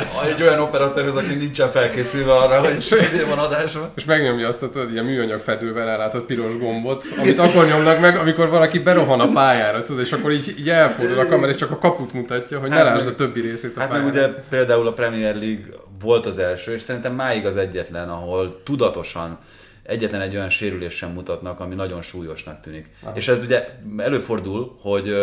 ez 0.00 0.18
Egy 0.26 0.42
olyan 0.42 0.60
operatőrhöz, 0.60 1.16
aki 1.16 1.34
nincsen 1.34 1.70
felkészülve 1.70 2.32
arra, 2.32 2.60
hogy 2.60 2.88
hogy 2.88 3.26
van 3.28 3.38
adásban. 3.38 3.92
És 3.96 4.04
megnyomja 4.04 4.48
azt 4.48 4.62
a 4.62 4.70
tudod, 4.70 4.92
ilyen 4.92 5.04
műanyag 5.04 5.40
fedővel 5.40 5.88
ellátott 5.88 6.26
piros 6.26 6.58
gombot, 6.58 7.04
amit 7.18 7.38
akkor 7.38 7.66
nyomnak 7.66 8.00
meg, 8.00 8.16
amikor 8.16 8.48
valaki 8.48 8.78
berohan 8.78 9.20
a 9.20 9.30
pályára, 9.32 9.82
tudod, 9.82 10.00
és 10.00 10.12
akkor 10.12 10.32
így, 10.32 10.54
így 10.58 10.70
elfordul 10.70 11.18
a 11.18 11.26
kamera, 11.26 11.50
és 11.52 11.56
csak 11.56 11.70
a 11.70 11.78
kaput 11.78 12.12
mutatja, 12.12 12.58
hogy 12.60 12.68
ne 12.68 12.76
Hát 12.76 12.84
lásd 12.84 13.04
meg- 13.04 13.14
a 13.14 13.16
többi 13.16 13.40
részét 13.40 13.76
a 13.76 13.80
Hát 13.80 13.90
meg 13.90 14.04
ugye 14.04 14.28
például 14.28 14.86
a 14.86 14.92
Premier 14.92 15.34
League 15.34 15.64
volt 16.00 16.26
az 16.26 16.38
első, 16.38 16.72
és 16.72 16.82
szerintem 16.82 17.14
máig 17.14 17.46
az 17.46 17.56
egyetlen, 17.56 18.08
ahol 18.08 18.62
tudatosan 18.62 19.38
egyetlen 19.82 20.20
egy 20.20 20.34
olyan 20.34 20.50
sérülés 20.50 20.94
sem 20.94 21.10
mutatnak, 21.12 21.60
ami 21.60 21.74
nagyon 21.74 22.02
súlyosnak 22.02 22.60
tűnik. 22.60 22.90
Aha. 23.02 23.16
És 23.16 23.28
ez 23.28 23.42
ugye 23.42 23.68
előfordul, 23.96 24.78
hogy, 24.80 25.14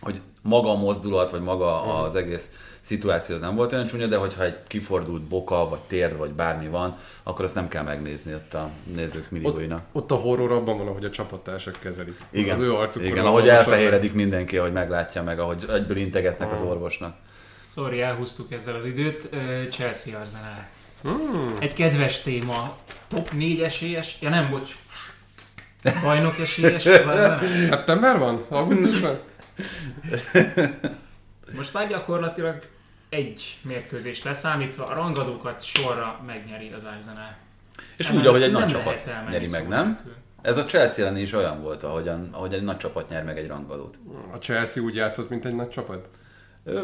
hogy 0.00 0.20
maga 0.42 0.70
a 0.70 0.76
mozdulat, 0.76 1.30
vagy 1.30 1.40
maga 1.40 2.02
az 2.02 2.14
egész 2.14 2.50
szituáció 2.80 3.34
az 3.34 3.40
nem 3.40 3.54
volt 3.54 3.72
olyan 3.72 3.86
csúnya, 3.86 4.06
de 4.06 4.16
hogyha 4.16 4.44
egy 4.44 4.56
kifordult 4.66 5.22
boka, 5.22 5.68
vagy 5.68 5.78
térd, 5.78 6.16
vagy 6.16 6.30
bármi 6.30 6.68
van, 6.68 6.96
akkor 7.22 7.44
azt 7.44 7.54
nem 7.54 7.68
kell 7.68 7.82
megnézni 7.82 8.34
ott 8.34 8.54
a 8.54 8.70
nézők 8.94 9.22
Ott, 9.22 9.30
millióinak. 9.30 9.84
ott 9.92 10.10
a 10.10 10.14
horror 10.14 10.52
abban 10.52 10.78
van, 10.78 10.86
ahogy 10.86 11.04
a 11.04 11.10
csapattársak 11.10 11.78
kezelik. 11.80 12.18
Igen, 12.30 12.54
Az 12.54 12.60
ő 12.60 12.74
arcukon 12.74 13.08
igen 13.08 13.26
ahogy 13.26 13.48
elfehéredik 13.48 14.12
mindenki, 14.12 14.58
ahogy 14.58 14.72
meglátja 14.72 15.22
meg, 15.22 15.38
ahogy 15.38 15.64
egyből 15.68 15.96
integetnek 15.96 16.52
az 16.52 16.60
orvosnak. 16.60 17.16
Sorry, 17.74 18.00
elhúztuk 18.00 18.52
ezzel 18.52 18.74
az 18.74 18.84
időt. 18.86 19.28
Chelsea 19.70 20.18
Arsenal. 20.20 20.66
Hmm. 21.02 21.56
Egy 21.58 21.72
kedves 21.72 22.20
téma. 22.20 22.76
Top 23.08 23.32
4 23.32 23.60
esélyes? 23.62 24.16
Ja 24.20 24.28
nem, 24.28 24.50
bocs. 24.50 24.70
Bajnok 26.02 26.38
esélyes? 26.38 26.82
Szeptember 27.68 28.18
van? 28.18 28.44
Augusztus 28.48 29.00
van? 29.00 29.18
Most 31.56 31.72
már 31.72 31.88
gyakorlatilag 31.88 32.66
egy 33.08 33.56
mérkőzés 33.62 34.22
leszámítva, 34.22 34.86
a 34.86 34.94
rangadókat 34.94 35.62
sorra 35.64 36.20
megnyeri 36.26 36.72
az 36.76 36.82
Arsenal. 36.84 37.36
És 37.96 38.06
Nem- 38.08 38.16
úgy, 38.16 38.26
ahogy 38.26 38.42
egy 38.42 38.52
nagy 38.52 38.66
csapat 38.66 39.10
nyeri 39.30 39.48
meg, 39.48 39.68
nem? 39.68 39.86
nélkül. 39.86 40.14
Ez 40.42 40.56
a 40.56 40.64
Chelsea 40.64 41.04
ellen 41.06 41.16
is 41.18 41.32
olyan 41.32 41.62
volt, 41.62 41.82
ahogyan, 41.82 42.28
ahogy 42.32 42.54
egy 42.54 42.62
nagy 42.62 42.76
csapat 42.76 43.08
nyer 43.08 43.24
meg 43.24 43.38
egy 43.38 43.46
rangadót. 43.46 43.98
A 44.32 44.36
Chelsea 44.36 44.82
úgy 44.82 44.94
játszott, 44.94 45.28
mint 45.30 45.44
egy 45.44 45.54
nagy 45.54 45.68
csapat? 45.68 46.08
Ö, 46.64 46.82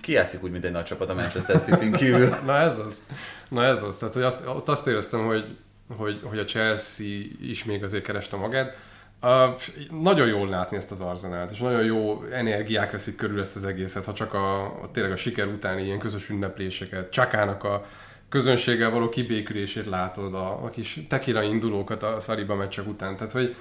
Ki 0.00 0.12
játszik 0.12 0.42
úgy, 0.42 0.50
mint 0.50 0.64
egy 0.64 0.72
nagy 0.72 0.84
csapat 0.84 1.10
a 1.10 1.14
Manchester 1.14 1.60
City-n 1.60 1.92
kívül? 1.92 2.28
Na 2.46 2.56
ez 2.56 2.78
az. 2.78 3.06
Na 3.48 3.64
ez 3.64 3.82
az. 3.82 3.98
Tehát 3.98 4.14
hogy 4.14 4.22
azt, 4.22 4.46
ott 4.46 4.68
azt 4.68 4.86
éreztem, 4.86 5.26
hogy, 5.26 5.56
hogy, 5.96 6.20
hogy 6.22 6.38
a 6.38 6.44
Chelsea 6.44 7.06
is 7.40 7.64
még 7.64 7.82
azért 7.82 8.04
kereste 8.04 8.36
magát. 8.36 8.76
Uh, 9.22 9.60
nagyon 10.02 10.26
jól 10.26 10.48
látni 10.48 10.76
ezt 10.76 10.90
az 10.90 11.00
arzenát, 11.00 11.50
és 11.50 11.58
nagyon 11.58 11.84
jó 11.84 12.24
energiák 12.32 12.90
veszik 12.90 13.16
körül 13.16 13.40
ezt 13.40 13.56
az 13.56 13.64
egészet, 13.64 14.04
ha 14.04 14.12
csak 14.12 14.34
a, 14.34 14.64
a 14.64 14.90
tényleg 14.92 15.12
a 15.12 15.16
siker 15.16 15.46
utáni 15.46 15.82
ilyen 15.82 15.98
közös 15.98 16.28
ünnepléseket, 16.28 17.10
Csakának 17.10 17.64
a 17.64 17.86
közönséggel 18.28 18.90
való 18.90 19.08
kibékülését 19.08 19.86
látod, 19.86 20.34
a, 20.34 20.64
a 20.64 20.70
kis 20.70 21.00
tekila 21.08 21.42
indulókat 21.42 22.02
a 22.02 22.20
szariba 22.20 22.54
meccsek 22.54 22.86
után. 22.86 23.16
Tehát, 23.16 23.32
hogy 23.32 23.54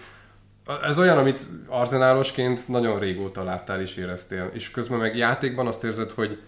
ez 0.84 1.00
olyan, 1.00 1.17
amit 1.17 1.41
arzenálosként 1.67 2.67
nagyon 2.67 3.00
régóta 3.00 3.43
láttál 3.43 3.82
és 3.82 3.95
éreztél, 3.95 4.50
és 4.54 4.71
közben 4.71 5.00
meg 5.00 5.15
játékban 5.15 5.67
azt 5.67 5.84
érzed, 5.84 6.12
hogy 6.12 6.39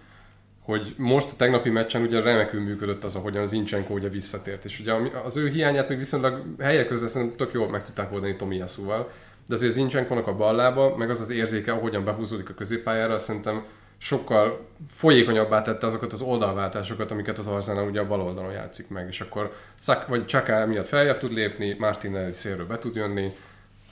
hogy 0.63 0.93
most 0.97 1.32
a 1.32 1.36
tegnapi 1.36 1.69
meccsen 1.69 2.02
ugye 2.02 2.21
remekül 2.21 2.62
működött 2.62 3.04
az, 3.04 3.15
ahogyan 3.15 3.47
Zincsenko 3.47 3.93
ugye 3.93 4.10
visszatért, 4.10 4.65
és 4.65 4.80
ugye 4.80 4.93
az 5.26 5.38
ő 5.38 5.49
hiányát 5.49 5.89
még 5.89 5.97
viszonylag 5.97 6.43
helyek 6.60 6.88
közben 6.88 7.10
szerintem 7.10 7.38
tök 7.38 7.54
jól 7.54 7.69
meg 7.69 7.84
tudták 7.84 8.12
oldani 8.12 8.36
Tomiyasu-val, 8.36 9.12
de 9.47 9.56
azért 9.56 9.73
Zincsenkónak 9.73 10.28
a 10.28 10.36
ballába, 10.36 10.95
meg 10.97 11.10
az 11.10 11.21
az 11.21 11.30
érzéke, 11.30 11.71
ahogyan 11.71 12.04
behúzódik 12.04 12.49
a 12.49 12.54
középpályára, 12.54 13.19
szerintem 13.19 13.63
sokkal 13.97 14.67
folyékonyabbá 14.89 15.62
tette 15.62 15.86
azokat 15.86 16.13
az 16.13 16.21
oldalváltásokat, 16.21 17.12
amiket 17.12 17.38
az 17.38 17.47
Arsenal 17.47 17.88
ugye 17.88 17.99
a 17.99 18.08
bal 18.08 18.21
oldalon 18.21 18.52
játszik 18.52 18.89
meg, 18.89 19.08
és 19.08 19.21
akkor 19.21 19.54
Szak, 19.76 20.08
vagy 20.08 20.26
Csaka 20.26 20.65
miatt 20.65 20.88
feljebb 20.88 21.17
tud 21.17 21.34
lépni, 21.34 21.76
Martinelli 21.80 22.32
szélről 22.32 22.65
be 22.65 22.78
tud 22.78 22.95
jönni, 22.95 23.32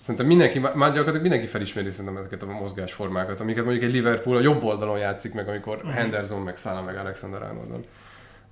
Szerintem 0.02 0.26
mindenki, 0.26 0.60
már 0.60 0.74
gyakorlatilag 0.74 1.22
mindenki 1.22 1.46
felismeri 1.46 1.92
szerintem 1.92 2.18
ezeket 2.18 2.44
a 2.44 2.46
mozgásformákat, 2.46 3.42
amiket 3.42 3.64
mondjuk 3.64 3.86
egy 3.86 3.94
Liverpool 3.94 4.38
a 4.38 4.42
jobb 4.42 4.64
oldalon 4.64 4.98
játszik 4.98 5.34
meg, 5.34 5.48
amikor 5.48 5.76
uh-huh. 5.76 5.92
Henderson, 5.92 6.42
meg 6.42 6.58
Salah, 6.58 6.86
meg 6.86 6.98
Alexander 6.98 7.42
Arnoldon. 7.42 7.86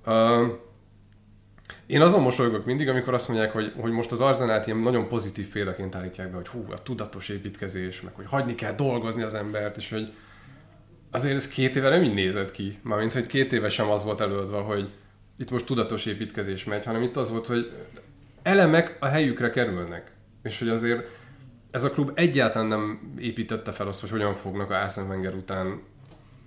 Uh, 0.06 0.58
én 1.86 2.00
azon 2.00 2.22
mosolygok 2.22 2.64
mindig, 2.64 2.88
amikor 2.88 3.14
azt 3.14 3.28
mondják, 3.28 3.52
hogy, 3.52 3.72
hogy 3.80 3.90
most 3.90 4.12
az 4.12 4.20
Arzenát 4.20 4.66
ilyen 4.66 4.78
nagyon 4.78 5.08
pozitív 5.08 5.48
példaként 5.48 5.94
állítják 5.94 6.30
be, 6.30 6.36
hogy 6.36 6.48
hú, 6.48 6.64
a 6.70 6.82
tudatos 6.82 7.28
építkezés, 7.28 8.00
meg 8.00 8.12
hogy 8.14 8.26
hagyni 8.28 8.54
kell 8.54 8.72
dolgozni 8.74 9.22
az 9.22 9.34
embert, 9.34 9.76
és 9.76 9.90
hogy 9.90 10.12
azért 11.10 11.36
ez 11.36 11.48
két 11.48 11.76
éve 11.76 11.88
nem 11.88 12.02
így 12.02 12.14
nézett 12.14 12.50
ki. 12.50 12.78
Mármint, 12.82 13.12
hogy 13.12 13.26
két 13.26 13.52
éve 13.52 13.68
sem 13.68 13.90
az 13.90 14.04
volt 14.04 14.20
előadva, 14.20 14.60
hogy 14.60 14.88
itt 15.38 15.50
most 15.50 15.66
tudatos 15.66 16.06
építkezés 16.06 16.64
megy, 16.64 16.84
hanem 16.84 17.02
itt 17.02 17.16
az 17.16 17.30
volt, 17.30 17.46
hogy 17.46 17.72
elemek 18.42 18.96
a 19.00 19.06
helyükre 19.06 19.50
kerülnek. 19.50 20.12
És 20.42 20.58
hogy 20.58 20.68
azért 20.68 21.18
ez 21.70 21.84
a 21.84 21.90
klub 21.90 22.10
egyáltalán 22.14 22.68
nem 22.68 23.12
építette 23.18 23.72
fel 23.72 23.86
azt, 23.86 24.00
hogy 24.00 24.10
hogyan 24.10 24.34
fognak 24.34 24.70
a 24.70 24.82
Arsene 24.82 25.08
Wenger 25.08 25.34
után 25.34 25.82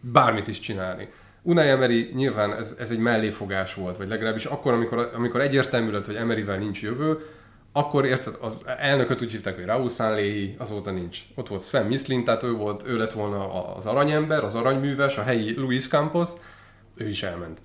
bármit 0.02 0.48
is 0.48 0.60
csinálni. 0.60 1.10
Unai 1.42 1.68
Emery 1.68 2.12
nyilván 2.14 2.54
ez, 2.54 2.76
ez 2.80 2.92
egy 2.92 3.00
melléfogás 3.00 3.74
volt, 3.74 3.98
vagy 3.98 4.08
legalábbis 4.08 4.46
akkor, 4.46 4.74
amikor, 4.74 5.12
amikor 5.14 5.42
egyértelmű 5.42 5.92
lett, 5.92 6.06
hogy 6.06 6.16
Emeryvel 6.16 6.58
nincs 6.58 6.82
jövő, 6.82 7.20
akkor 7.72 8.06
érted, 8.06 8.38
az 8.42 8.54
elnököt 8.78 9.22
úgy 9.22 9.32
hívták, 9.32 9.56
hogy 9.56 9.66
Raúl 9.66 9.90
Sanléhi, 9.90 10.56
azóta 10.58 10.92
nincs. 10.92 11.20
Ott 11.36 11.48
volt 11.48 11.64
Sven 11.64 11.86
Mislin, 11.86 12.24
tehát 12.24 12.44
ő, 12.44 12.52
volt, 12.52 12.88
ő 12.88 12.98
lett 12.98 13.12
volna 13.12 13.74
az 13.76 13.86
aranyember, 13.86 14.44
az 14.44 14.56
aranyműves, 14.56 15.18
a 15.18 15.24
helyi 15.24 15.54
Luis 15.56 15.88
Campos, 15.88 16.30
ő 16.96 17.08
is 17.08 17.24
elment. 17.24 17.62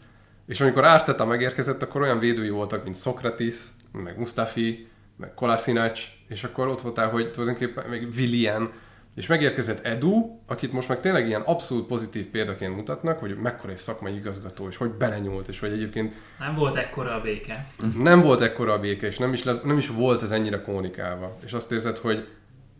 És 0.46 0.60
amikor 0.60 0.84
Árteta 0.84 1.24
megérkezett, 1.24 1.82
akkor 1.82 2.00
olyan 2.00 2.18
védői 2.18 2.50
voltak, 2.50 2.84
mint 2.84 2.96
Sokratis, 2.96 3.54
meg 3.92 4.18
Mustafi, 4.18 4.88
meg 5.16 5.34
Kolasinac, 5.34 6.00
és 6.28 6.44
akkor 6.44 6.68
ott 6.68 6.80
voltál, 6.80 7.08
hogy 7.08 7.30
tulajdonképpen 7.30 7.88
meg 7.88 8.08
Willian, 8.16 8.72
és 9.14 9.26
megérkezett 9.26 9.84
Edu, 9.86 10.40
akit 10.46 10.72
most 10.72 10.88
meg 10.88 11.00
tényleg 11.00 11.26
ilyen 11.26 11.40
abszolút 11.40 11.86
pozitív 11.86 12.26
példaként 12.26 12.76
mutatnak, 12.76 13.18
hogy 13.18 13.36
mekkora 13.36 13.72
egy 13.72 13.78
szakmai 13.78 14.14
igazgató, 14.14 14.68
és 14.68 14.76
hogy 14.76 14.90
belenyúlt, 14.90 15.48
és 15.48 15.60
hogy 15.60 15.72
egyébként 15.72 16.14
Nem 16.38 16.54
volt 16.54 16.76
ekkora 16.76 17.14
a 17.14 17.20
béke. 17.20 17.66
nem 17.98 18.20
volt 18.20 18.40
ekkora 18.40 18.72
a 18.72 18.78
béke, 18.80 19.06
és 19.06 19.18
nem 19.18 19.32
is, 19.32 19.44
le, 19.44 19.60
nem 19.64 19.76
is 19.78 19.88
volt 19.88 20.22
ez 20.22 20.30
ennyire 20.30 20.62
kommunikálva. 20.62 21.36
És 21.44 21.52
azt 21.52 21.72
érzed, 21.72 21.98
hogy 21.98 22.28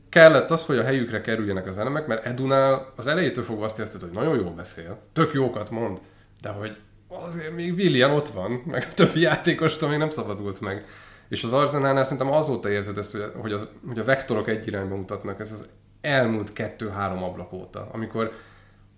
kellett 0.09 0.51
az, 0.51 0.65
hogy 0.67 0.79
a 0.79 0.85
helyükre 0.85 1.21
kerüljenek 1.21 1.67
az 1.67 1.79
elemek, 1.79 2.07
mert 2.07 2.27
Edunál 2.27 2.93
az 2.97 3.07
elejétől 3.07 3.45
fogva 3.45 3.65
azt 3.65 3.79
érzed, 3.79 4.01
hogy 4.01 4.11
nagyon 4.11 4.37
jól 4.37 4.51
beszél, 4.53 4.99
tök 5.13 5.33
jókat 5.33 5.71
mond, 5.71 5.99
de 6.41 6.49
hogy 6.49 6.77
azért 7.09 7.55
még 7.55 7.73
William 7.73 8.13
ott 8.13 8.29
van, 8.29 8.63
meg 8.67 8.87
a 8.91 8.95
többi 8.95 9.21
játékostól 9.21 9.89
még 9.89 9.99
nem 9.99 10.11
szabadult 10.11 10.61
meg. 10.61 10.87
És 11.29 11.45
az 11.45 11.53
Arzenálnál 11.53 12.05
szerintem 12.05 12.33
azóta 12.33 12.71
érzed 12.71 12.99
ezt, 12.99 13.17
hogy- 13.41 13.53
az, 13.53 13.69
hogy 13.87 13.99
a 13.99 14.05
vektorok 14.05 14.49
egy 14.49 14.67
irányba 14.67 14.97
mutatnak, 14.97 15.41
ez 15.41 15.53
az 15.53 15.69
elmúlt 16.01 16.53
kettő-három 16.53 17.23
ablak 17.23 17.53
óta, 17.53 17.89
amikor 17.93 18.33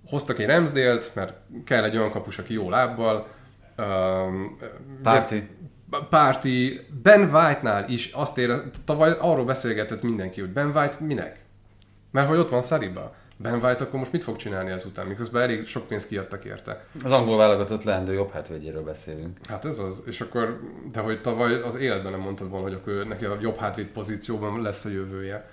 hoztak 0.06 0.38
egy 0.38 0.46
Ramsdale-t, 0.46 1.14
mert 1.14 1.34
kell 1.64 1.84
egy 1.84 1.96
olyan 1.96 2.10
kapus, 2.10 2.38
aki 2.38 2.52
jó 2.52 2.70
lábbal, 2.70 3.26
um, 3.78 4.58
Párti. 5.02 5.48
párti, 6.10 6.80
Ben 7.02 7.20
White-nál 7.34 7.88
is 7.88 8.12
azt 8.12 8.38
ér, 8.38 8.62
tavaly 8.84 9.16
arról 9.20 9.44
beszélgetett 9.44 10.02
mindenki, 10.02 10.40
hogy 10.40 10.52
Ben 10.52 10.70
White 10.76 10.96
minek? 11.00 11.44
Mert 12.10 12.28
hogy 12.28 12.38
ott 12.38 12.50
van 12.50 12.62
Saliba. 12.62 13.14
Ben 13.42 13.54
White 13.54 13.84
akkor 13.84 13.98
most 13.98 14.12
mit 14.12 14.22
fog 14.22 14.36
csinálni 14.36 14.70
ezután, 14.70 15.06
miközben 15.06 15.42
elég 15.42 15.66
sok 15.66 15.86
pénzt 15.86 16.08
kiadtak 16.08 16.44
érte. 16.44 16.84
Az 17.04 17.12
angol 17.12 17.36
válogatott 17.36 17.84
leendő 17.84 18.12
jobb 18.12 18.30
hátvédjéről 18.30 18.82
beszélünk. 18.82 19.38
Hát 19.48 19.64
ez 19.64 19.78
az, 19.78 20.02
és 20.06 20.20
akkor, 20.20 20.60
de 20.92 21.00
hogy 21.00 21.20
tavaly 21.20 21.62
az 21.62 21.74
életben 21.74 22.12
nem 22.12 22.20
mondtad 22.20 22.50
volna, 22.50 22.66
hogy 22.66 22.74
akkor 22.74 23.06
neki 23.06 23.24
a 23.24 23.36
jobb 23.40 23.56
hátvéd 23.56 23.86
pozícióban 23.86 24.62
lesz 24.62 24.84
a 24.84 24.88
jövője. 24.88 25.50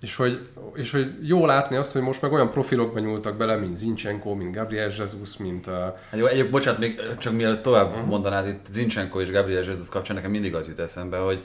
És 0.00 0.16
hogy, 0.16 0.40
és 0.74 0.90
hogy 0.90 1.28
jó 1.28 1.46
látni 1.46 1.76
azt, 1.76 1.92
hogy 1.92 2.02
most 2.02 2.22
meg 2.22 2.32
olyan 2.32 2.50
profilokba 2.50 2.98
nyúltak 2.98 3.36
bele, 3.36 3.56
mint 3.56 3.76
Zinchenko, 3.76 4.34
mint 4.34 4.54
Gabriel 4.54 4.90
Jesus, 4.98 5.36
mint 5.36 5.66
a... 5.66 5.96
Hát 6.10 6.20
jó, 6.20 6.26
egyéb, 6.26 6.50
bocsánat, 6.50 6.80
még 6.80 7.00
csak 7.18 7.32
mielőtt 7.32 7.62
tovább 7.62 7.90
uh-huh. 7.90 8.06
mondanád 8.06 8.46
itt 8.46 8.66
Zinchenko 8.70 9.20
és 9.20 9.30
Gabriel 9.30 9.62
Jesus 9.62 9.88
kapcsán, 9.88 10.16
nekem 10.16 10.30
mindig 10.30 10.54
az 10.54 10.68
jut 10.68 10.78
eszembe, 10.78 11.18
hogy 11.18 11.44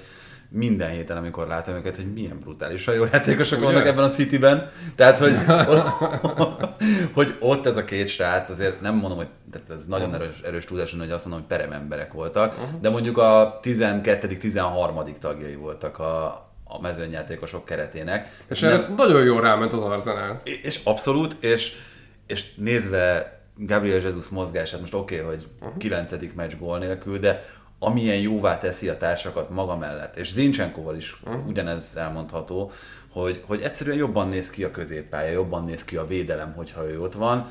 minden 0.55 0.89
héten, 0.89 1.17
amikor 1.17 1.47
látom 1.47 1.75
őket, 1.75 1.95
hogy 1.95 2.13
milyen 2.13 2.39
brutálisan 2.39 2.95
jó 2.95 3.03
játékosok 3.11 3.59
Ugye? 3.59 3.67
vannak 3.67 3.87
ebben 3.87 4.03
a 4.03 4.09
Cityben. 4.09 4.69
Tehát, 4.95 5.17
hogy, 5.17 5.35
hogy 7.17 7.35
ott 7.39 7.65
ez 7.65 7.77
a 7.77 7.83
két 7.83 8.07
srác, 8.07 8.49
azért 8.49 8.81
nem 8.81 8.95
mondom, 8.95 9.17
hogy 9.17 9.27
tehát 9.51 9.69
ez 9.69 9.85
nagyon 9.85 10.13
erős, 10.13 10.41
erős 10.45 10.65
tudás, 10.65 10.95
hogy 10.99 11.11
azt 11.11 11.25
mondom, 11.25 11.45
hogy 11.47 11.57
perememberek 11.57 12.13
voltak, 12.13 12.53
uh-huh. 12.53 12.81
de 12.81 12.89
mondjuk 12.89 13.17
a 13.17 13.59
12.-13. 13.63 15.17
tagjai 15.19 15.55
voltak 15.55 15.99
a, 15.99 16.25
a 16.63 16.81
mezőnyjátékosok 16.81 17.65
keretének. 17.65 18.43
És 18.49 18.59
nem, 18.59 18.73
erre 18.73 18.93
nagyon 18.97 19.23
jól 19.23 19.41
ráment 19.41 19.73
az 19.73 19.81
Arsenal. 19.81 20.41
És 20.43 20.79
abszolút, 20.83 21.37
és, 21.39 21.73
és 22.27 22.55
nézve 22.55 23.33
Gabriel 23.57 23.99
Jesus 23.99 24.27
mozgását, 24.27 24.79
most 24.79 24.93
oké, 24.93 25.21
okay, 25.21 25.27
hogy 25.27 25.47
uh-huh. 25.61 25.77
9. 25.77 26.11
meccs 26.35 26.53
gól 26.59 26.77
nélkül, 26.77 27.19
de 27.19 27.45
amilyen 27.79 28.19
jóvá 28.19 28.57
teszi 28.57 28.89
a 28.89 28.97
társakat 28.97 29.49
maga 29.49 29.77
mellett, 29.77 30.15
és 30.15 30.31
Zincsenkoval 30.31 30.95
is 30.95 31.17
uh-huh. 31.23 31.47
ugyanez 31.47 31.95
elmondható, 31.95 32.71
hogy, 33.09 33.43
hogy 33.45 33.61
egyszerűen 33.61 33.97
jobban 33.97 34.27
néz 34.27 34.49
ki 34.49 34.63
a 34.63 34.71
középpálya, 34.71 35.31
jobban 35.31 35.63
néz 35.63 35.85
ki 35.85 35.95
a 35.95 36.07
védelem, 36.07 36.53
hogyha 36.53 36.89
ő 36.89 37.01
ott 37.01 37.13
van. 37.13 37.49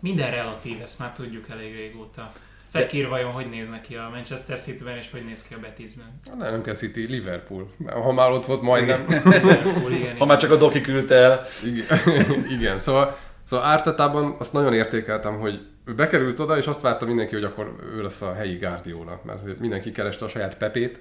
Minden 0.00 0.30
relatív, 0.30 0.80
ezt 0.82 0.98
már 0.98 1.12
tudjuk 1.12 1.48
elég 1.48 1.74
régóta. 1.74 2.32
Fekir 2.70 3.08
vajon 3.08 3.32
hogy 3.32 3.48
néz 3.48 3.68
neki 3.68 3.94
a 3.94 4.08
Manchester 4.12 4.60
City-ben, 4.60 4.96
és 4.96 5.10
hogy 5.10 5.24
néz 5.24 5.42
ki 5.42 5.54
a 5.54 5.58
Betisben? 5.58 6.20
Nem, 6.38 6.52
nem 6.52 6.62
kell 6.62 6.74
City, 6.74 7.06
Liverpool. 7.06 7.70
Ha 7.86 8.12
már 8.12 8.30
ott 8.30 8.46
volt 8.46 8.62
majdnem. 8.62 9.04
Liverpool, 9.08 9.92
igen, 9.92 10.16
ha 10.16 10.24
már 10.24 10.38
csak 10.38 10.50
a 10.50 10.56
Doki 10.56 10.80
küldte 10.80 11.14
el. 11.14 11.42
Igen, 11.64 11.86
igen. 12.58 12.78
szóval, 12.78 13.18
szóval 13.50 13.66
ártatában 13.66 14.34
azt 14.38 14.52
nagyon 14.52 14.74
értékeltem, 14.74 15.38
hogy 15.38 15.66
ő 15.84 15.94
bekerült 15.94 16.38
oda, 16.38 16.56
és 16.56 16.66
azt 16.66 16.80
várta 16.80 17.06
mindenki, 17.06 17.34
hogy 17.34 17.44
akkor 17.44 17.76
ő 17.94 18.02
lesz 18.02 18.22
a 18.22 18.34
helyi 18.34 18.56
Guardiola, 18.56 19.20
mert 19.24 19.58
mindenki 19.58 19.92
kereste 19.92 20.24
a 20.24 20.28
saját 20.28 20.56
Pepét, 20.56 21.00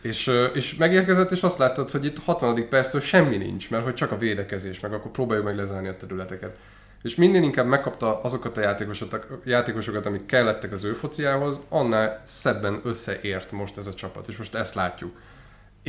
és, 0.00 0.30
és 0.54 0.76
megérkezett, 0.76 1.30
és 1.30 1.42
azt 1.42 1.58
láttad, 1.58 1.90
hogy 1.90 2.04
itt 2.04 2.18
60. 2.24 2.68
perctől 2.68 3.00
semmi 3.00 3.36
nincs, 3.36 3.70
mert 3.70 3.84
hogy 3.84 3.94
csak 3.94 4.12
a 4.12 4.18
védekezés, 4.18 4.80
meg 4.80 4.92
akkor 4.92 5.10
próbáljuk 5.10 5.46
meg 5.46 5.56
lezárni 5.56 5.88
a 5.88 5.96
területeket. 5.96 6.56
És 7.02 7.14
minden 7.14 7.42
inkább 7.42 7.66
megkapta 7.66 8.20
azokat 8.22 8.56
a 8.56 8.60
játékosokat, 8.60 9.26
játékosokat, 9.44 10.06
amik 10.06 10.26
kellettek 10.26 10.72
az 10.72 10.84
ő 10.84 10.92
fociához, 10.92 11.60
annál 11.68 12.22
szebben 12.24 12.80
összeért 12.84 13.52
most 13.52 13.76
ez 13.76 13.86
a 13.86 13.94
csapat, 13.94 14.28
és 14.28 14.36
most 14.36 14.54
ezt 14.54 14.74
látjuk. 14.74 15.16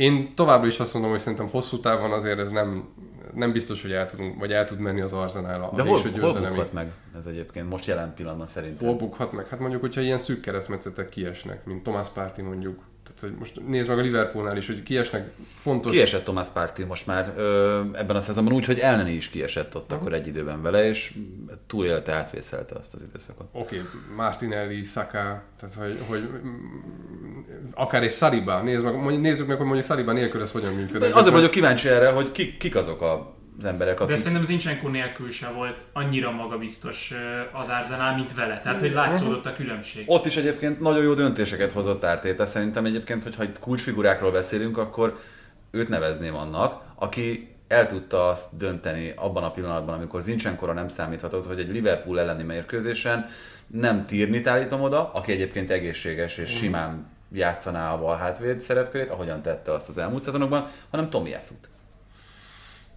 Én 0.00 0.34
továbbra 0.34 0.66
is 0.66 0.78
azt 0.78 0.92
mondom, 0.92 1.10
hogy 1.10 1.20
szerintem 1.20 1.48
hosszú 1.48 1.80
távon 1.80 2.12
azért 2.12 2.38
ez 2.38 2.50
nem, 2.50 2.88
nem 3.34 3.52
biztos, 3.52 3.82
hogy 3.82 3.92
el, 3.92 4.06
tudunk, 4.06 4.38
vagy 4.38 4.52
el 4.52 4.64
tud 4.64 4.78
menni 4.78 5.00
az 5.00 5.12
arzenál 5.12 5.62
a 5.62 5.72
De 5.76 5.82
hol, 5.82 6.00
hol 6.00 6.10
bukhat 6.10 6.72
meg 6.72 6.92
ez 7.16 7.26
egyébként 7.26 7.68
most 7.68 7.86
jelen 7.86 8.14
pillanatban 8.14 8.46
szerintem? 8.46 8.88
Hol 8.88 8.96
bukhat 8.96 9.32
meg? 9.32 9.48
Hát 9.48 9.60
mondjuk, 9.60 9.80
hogyha 9.80 10.00
ilyen 10.00 10.18
szűk 10.18 10.40
keresztmetszetek 10.40 11.08
kiesnek, 11.08 11.64
mint 11.64 11.82
Thomas 11.82 12.08
Party 12.08 12.40
mondjuk, 12.40 12.82
tehát, 13.14 13.20
hogy 13.20 13.38
most 13.38 13.60
nézd 13.66 13.88
meg 13.88 13.98
a 13.98 14.00
Liverpoolnál 14.00 14.56
is, 14.56 14.66
hogy 14.66 14.82
kiesnek 14.82 15.30
fontos... 15.56 15.92
Kiesett 15.92 16.22
Thomas 16.22 16.48
Party 16.48 16.82
most 16.82 17.06
már 17.06 17.32
ö, 17.36 17.80
ebben 17.92 18.16
a 18.16 18.20
szezonban 18.20 18.54
úgy, 18.54 18.64
hogy 18.64 18.78
Elneni 18.78 19.12
is 19.12 19.28
kiesett 19.28 19.76
ott 19.76 19.82
uh-huh. 19.82 19.98
akkor 19.98 20.12
egy 20.12 20.26
időben 20.26 20.62
vele, 20.62 20.88
és 20.88 21.14
túlélte, 21.66 22.12
átvészelte 22.12 22.74
azt 22.74 22.94
az 22.94 23.02
időszakot. 23.08 23.46
Oké, 23.52 23.76
okay. 23.78 23.88
Martinelli, 24.16 24.84
Saka, 24.84 25.42
tehát 25.60 25.74
hogy, 25.78 25.98
hogy 26.08 26.28
akár 27.74 28.02
egy 28.02 28.12
Saliba, 28.12 28.62
nézd 28.62 28.84
meg, 28.84 29.20
nézzük 29.20 29.46
meg, 29.46 29.56
hogy 29.56 29.66
mondjuk 29.66 29.86
Saliba 29.86 30.12
nélkül 30.12 30.42
ez 30.42 30.52
hogyan 30.52 30.74
működik. 30.74 31.14
Azért 31.14 31.34
vagyok 31.34 31.50
kíváncsi 31.50 31.88
erre, 31.88 32.10
hogy 32.10 32.32
kik, 32.32 32.56
kik 32.56 32.76
azok 32.76 33.02
a 33.02 33.38
az 33.60 33.66
emberek, 33.66 34.00
akik... 34.00 34.14
De 34.14 34.20
szerintem 34.20 34.44
Zincsenko 34.44 34.88
nélkül 34.88 35.30
se 35.30 35.48
volt 35.48 35.84
annyira 35.92 36.30
magabiztos 36.30 37.14
az 37.52 37.68
Arsenal, 37.68 38.14
mint 38.14 38.34
vele. 38.34 38.60
Tehát, 38.60 38.80
hogy 38.80 38.92
látszódott 38.92 39.46
a 39.46 39.52
különbség. 39.52 40.04
Ott 40.06 40.26
is 40.26 40.36
egyébként 40.36 40.80
nagyon 40.80 41.02
jó 41.02 41.14
döntéseket 41.14 41.72
hozott 41.72 42.04
Ártéta. 42.04 42.46
Szerintem 42.46 42.84
egyébként, 42.84 43.22
hogyha 43.22 43.42
itt 43.42 43.58
kulcsfigurákról 43.58 44.30
beszélünk, 44.30 44.78
akkor 44.78 45.18
őt 45.70 45.88
nevezném 45.88 46.34
annak, 46.34 46.82
aki 46.94 47.54
el 47.68 47.86
tudta 47.86 48.28
azt 48.28 48.56
dönteni 48.56 49.12
abban 49.16 49.44
a 49.44 49.50
pillanatban, 49.50 49.94
amikor 49.94 50.22
Zincsenkora 50.22 50.72
nem 50.72 50.88
számíthatott, 50.88 51.46
hogy 51.46 51.58
egy 51.60 51.70
Liverpool 51.70 52.20
elleni 52.20 52.42
mérkőzésen 52.42 53.26
nem 53.66 54.06
Tirnit 54.06 54.46
állítom 54.46 54.80
oda, 54.80 55.10
aki 55.12 55.32
egyébként 55.32 55.70
egészséges 55.70 56.38
és 56.38 56.50
simán 56.50 57.06
játszaná 57.32 57.92
a 57.92 57.98
bal 57.98 58.16
hátvéd 58.16 58.60
szerepkörét, 58.60 59.10
ahogyan 59.10 59.42
tette 59.42 59.72
azt 59.72 59.88
az 59.88 59.98
elmúlt 59.98 60.22
szezonokban, 60.22 60.66
hanem 60.90 61.10
Tomiásut. 61.10 61.68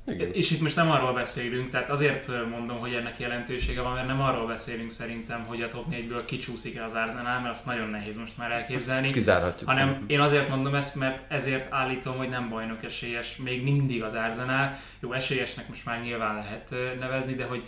Igen. 0.07 0.33
És 0.33 0.51
itt 0.51 0.61
most 0.61 0.75
nem 0.75 0.91
arról 0.91 1.13
beszélünk, 1.13 1.69
tehát 1.69 1.89
azért 1.89 2.27
mondom, 2.49 2.79
hogy 2.79 2.93
ennek 2.93 3.19
jelentősége 3.19 3.81
van, 3.81 3.93
mert 3.93 4.07
nem 4.07 4.21
arról 4.21 4.47
beszélünk 4.47 4.91
szerintem, 4.91 5.43
hogy 5.45 5.61
a 5.61 5.67
top 5.67 5.85
4-ből 5.91 6.21
kicsúszik-e 6.25 6.83
az 6.83 6.93
Arsenal, 6.93 7.39
mert 7.39 7.53
azt 7.53 7.65
nagyon 7.65 7.89
nehéz 7.89 8.17
most 8.17 8.37
már 8.37 8.51
elképzelni. 8.51 9.05
Ezt 9.05 9.15
kizárhatjuk. 9.15 9.69
Hanem 9.69 9.87
szerintem. 9.87 10.09
én 10.09 10.19
azért 10.19 10.49
mondom 10.49 10.75
ezt, 10.75 10.95
mert 10.95 11.31
ezért 11.31 11.73
állítom, 11.73 12.17
hogy 12.17 12.29
nem 12.29 12.49
bajnok 12.49 12.83
esélyes 12.83 13.35
még 13.35 13.63
mindig 13.63 14.03
az 14.03 14.13
Arsenal. 14.13 14.77
Jó, 14.99 15.13
esélyesnek 15.13 15.67
most 15.67 15.85
már 15.85 16.01
nyilván 16.01 16.35
lehet 16.35 16.73
nevezni, 16.99 17.35
de 17.35 17.45
hogy 17.45 17.63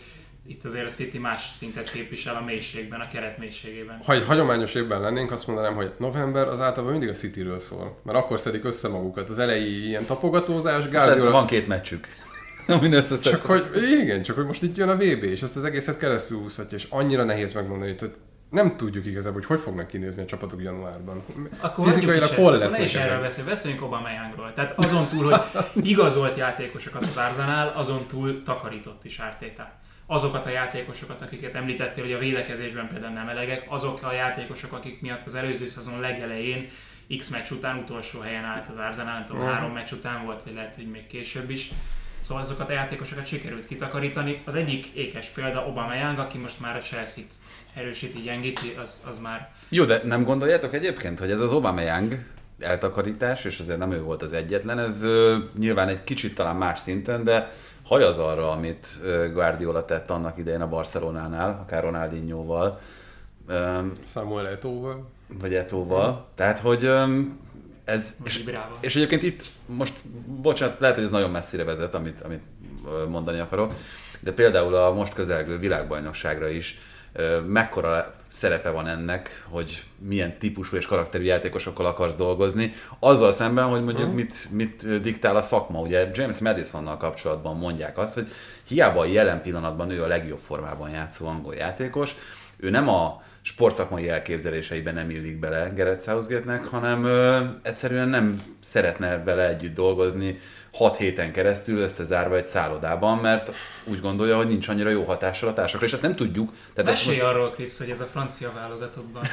itt 0.47 0.65
azért 0.65 0.85
a 0.85 0.89
City 0.89 1.17
más 1.17 1.51
szintet 1.57 1.91
képvisel 1.91 2.35
a 2.35 2.41
mélységben, 2.41 2.99
a 2.99 3.07
keret 3.07 3.37
mélységében. 3.37 3.99
Ha 4.05 4.13
egy 4.13 4.25
hagyományos 4.25 4.73
évben 4.73 5.01
lennénk, 5.01 5.31
azt 5.31 5.47
mondanám, 5.47 5.75
hogy 5.75 5.91
november 5.97 6.47
az 6.47 6.59
általában 6.59 6.91
mindig 6.91 7.09
a 7.09 7.13
Cityről 7.13 7.59
szól. 7.59 7.99
Mert 8.03 8.17
akkor 8.17 8.39
szedik 8.39 8.63
össze 8.63 8.87
magukat. 8.87 9.29
Az 9.29 9.39
elejé 9.39 9.87
ilyen 9.87 10.05
tapogatózás, 10.05 10.89
Guardiola... 10.89 11.31
van 11.31 11.45
két 11.45 11.67
meccsük. 11.67 12.07
csak 13.21 13.41
hogy, 13.41 13.65
igen, 14.01 14.21
csak 14.21 14.35
hogy 14.35 14.45
most 14.45 14.63
itt 14.63 14.77
jön 14.77 14.89
a 14.89 14.95
VB, 14.95 15.23
és 15.23 15.41
ezt 15.41 15.57
az 15.57 15.65
egészet 15.65 15.97
keresztül 15.97 16.37
úszhatja, 16.37 16.77
és 16.77 16.87
annyira 16.89 17.23
nehéz 17.23 17.53
megmondani, 17.53 17.95
hogy 17.99 18.11
nem 18.49 18.77
tudjuk 18.77 19.05
igazából, 19.05 19.39
hogy 19.39 19.47
hogy 19.47 19.59
fognak 19.59 19.87
kinézni 19.87 20.23
a 20.23 20.25
csapatok 20.25 20.63
januárban. 20.63 21.23
Akkor 21.59 21.85
Fizikailag 21.85 22.29
hol 22.29 22.57
lesznek 22.57 22.79
Ne 22.79 22.85
is 22.85 22.93
erről 22.93 23.21
beszél, 23.21 23.43
beszéljünk 23.43 23.83
Aubameyangról. 23.83 24.53
Tehát 24.53 24.73
azon 24.77 25.07
túl, 25.07 25.31
hogy 25.31 25.85
igazolt 25.91 26.37
játékosokat 26.37 27.01
az 27.01 27.17
Arsenal, 27.17 27.71
azon 27.75 28.05
túl 28.07 28.43
takarított 28.43 29.05
is 29.05 29.19
Ártéta 29.19 29.83
azokat 30.05 30.45
a 30.45 30.49
játékosokat, 30.49 31.21
akiket 31.21 31.55
említettél, 31.55 32.03
hogy 32.03 32.13
a 32.13 32.17
védekezésben 32.17 32.87
például 32.87 33.13
nem 33.13 33.29
elegek, 33.29 33.65
azok 33.67 34.03
a 34.03 34.13
játékosok, 34.13 34.73
akik 34.73 35.01
miatt 35.01 35.25
az 35.25 35.35
előző 35.35 35.67
szezon 35.67 35.99
legelején 35.99 36.67
X 37.17 37.29
meccs 37.29 37.51
után 37.51 37.77
utolsó 37.77 38.19
helyen 38.19 38.43
állt 38.43 38.67
az 38.67 38.77
Arsenal, 38.77 39.13
nem 39.13 39.25
tudom, 39.25 39.45
három 39.45 39.71
meccs 39.71 39.91
után 39.91 40.25
volt, 40.25 40.43
vagy 40.43 40.53
lehet, 40.53 40.75
hogy 40.75 40.89
még 40.89 41.07
később 41.07 41.49
is. 41.49 41.71
Szóval 42.27 42.43
azokat 42.43 42.69
a 42.69 42.73
játékosokat 42.73 43.25
sikerült 43.25 43.65
kitakarítani. 43.65 44.41
Az 44.45 44.55
egyik 44.55 44.85
ékes 44.85 45.27
példa 45.27 45.65
Aubameyang, 45.65 46.19
aki 46.19 46.37
most 46.37 46.59
már 46.59 46.75
a 46.75 46.79
Chelsea-t 46.79 47.33
erősíti, 47.73 48.21
gyengíti, 48.21 48.75
az, 48.81 49.03
az 49.09 49.17
már... 49.19 49.51
Jó, 49.69 49.83
de 49.83 50.01
nem 50.03 50.23
gondoljátok 50.23 50.73
egyébként, 50.73 51.19
hogy 51.19 51.31
ez 51.31 51.39
az 51.39 51.51
Aubameyang 51.51 52.19
eltakarítás, 52.59 53.45
és 53.45 53.59
azért 53.59 53.77
nem 53.77 53.91
ő 53.91 54.01
volt 54.01 54.21
az 54.21 54.33
egyetlen, 54.33 54.79
ez 54.79 55.03
uh, 55.03 55.35
nyilván 55.57 55.87
egy 55.87 56.03
kicsit 56.03 56.35
talán 56.35 56.55
más 56.55 56.79
szinten, 56.79 57.23
de 57.23 57.51
hajaz 57.85 58.19
arra, 58.19 58.51
amit 58.51 58.87
Guardiola 59.33 59.85
tett 59.85 60.09
annak 60.09 60.37
idején 60.37 60.61
a 60.61 60.67
Barcelonánál, 60.67 61.59
akár 61.61 61.83
Ronaldinhoval. 61.83 62.79
Samuel 64.05 64.57
Eto'val. 64.57 64.95
Vagy 65.39 65.53
Eto'val. 65.53 66.15
Tehát, 66.35 66.59
hogy 66.59 66.91
ez, 67.85 68.15
és, 68.23 68.43
és 68.79 68.95
egyébként 68.95 69.23
itt 69.23 69.43
most, 69.65 69.93
bocsánat, 70.25 70.79
lehet, 70.79 70.95
hogy 70.95 71.05
ez 71.05 71.11
nagyon 71.11 71.29
messzire 71.31 71.63
vezet, 71.63 71.93
amit, 71.93 72.21
amit 72.21 72.43
mondani 73.09 73.39
akarok, 73.39 73.73
de 74.19 74.31
például 74.31 74.75
a 74.75 74.93
most 74.93 75.13
közelgő 75.13 75.59
világbajnokságra 75.59 76.47
is 76.47 76.77
mekkora 77.47 78.14
szerepe 78.35 78.69
van 78.69 78.87
ennek, 78.87 79.45
hogy 79.49 79.83
milyen 79.97 80.37
típusú 80.37 80.75
és 80.75 80.85
karakterű 80.85 81.23
játékosokkal 81.23 81.85
akarsz 81.85 82.15
dolgozni, 82.15 82.71
azzal 82.99 83.33
szemben, 83.33 83.65
hogy 83.65 83.83
mondjuk 83.83 84.07
hmm. 84.07 84.15
mit, 84.15 84.47
mit 84.51 85.01
diktál 85.01 85.35
a 85.35 85.41
szakma. 85.41 85.79
Ugye 85.79 86.09
James 86.13 86.39
Madisonnal 86.39 86.97
kapcsolatban 86.97 87.57
mondják 87.57 87.97
azt, 87.97 88.13
hogy 88.13 88.27
hiába 88.67 88.99
a 88.99 89.05
jelen 89.05 89.41
pillanatban 89.41 89.89
ő 89.89 90.03
a 90.03 90.07
legjobb 90.07 90.41
formában 90.45 90.89
játszó 90.89 91.27
angol 91.27 91.55
játékos, 91.55 92.15
ő 92.57 92.69
nem 92.69 92.89
a 92.89 93.21
sportszakmai 93.41 94.09
elképzeléseiben 94.09 94.93
nem 94.93 95.09
illik 95.09 95.39
bele 95.39 95.69
Gerett 95.75 96.03
Southgate-nek, 96.03 96.65
hanem 96.65 97.03
ö, 97.03 97.43
egyszerűen 97.61 98.09
nem 98.09 98.41
szeretne 98.59 99.23
vele 99.23 99.47
együtt 99.47 99.75
dolgozni 99.75 100.39
hat 100.75 100.97
héten 100.97 101.31
keresztül 101.31 101.79
összezárva 101.79 102.35
egy 102.35 102.45
szállodában, 102.45 103.17
mert 103.17 103.55
úgy 103.83 104.01
gondolja, 104.01 104.37
hogy 104.37 104.47
nincs 104.47 104.67
annyira 104.67 104.89
jó 104.89 105.03
hatással 105.03 105.49
a 105.49 105.53
társakra, 105.53 105.85
és 105.85 105.93
ezt 105.93 106.01
nem 106.01 106.15
tudjuk. 106.15 106.51
Tehát 106.73 106.91
Mesélj 106.91 107.17
most... 107.17 107.27
arról, 107.27 107.51
Krisz, 107.51 107.77
hogy 107.77 107.89
ez 107.89 107.99
a 107.99 108.05
francia 108.05 108.51
válogatottban. 108.55 109.23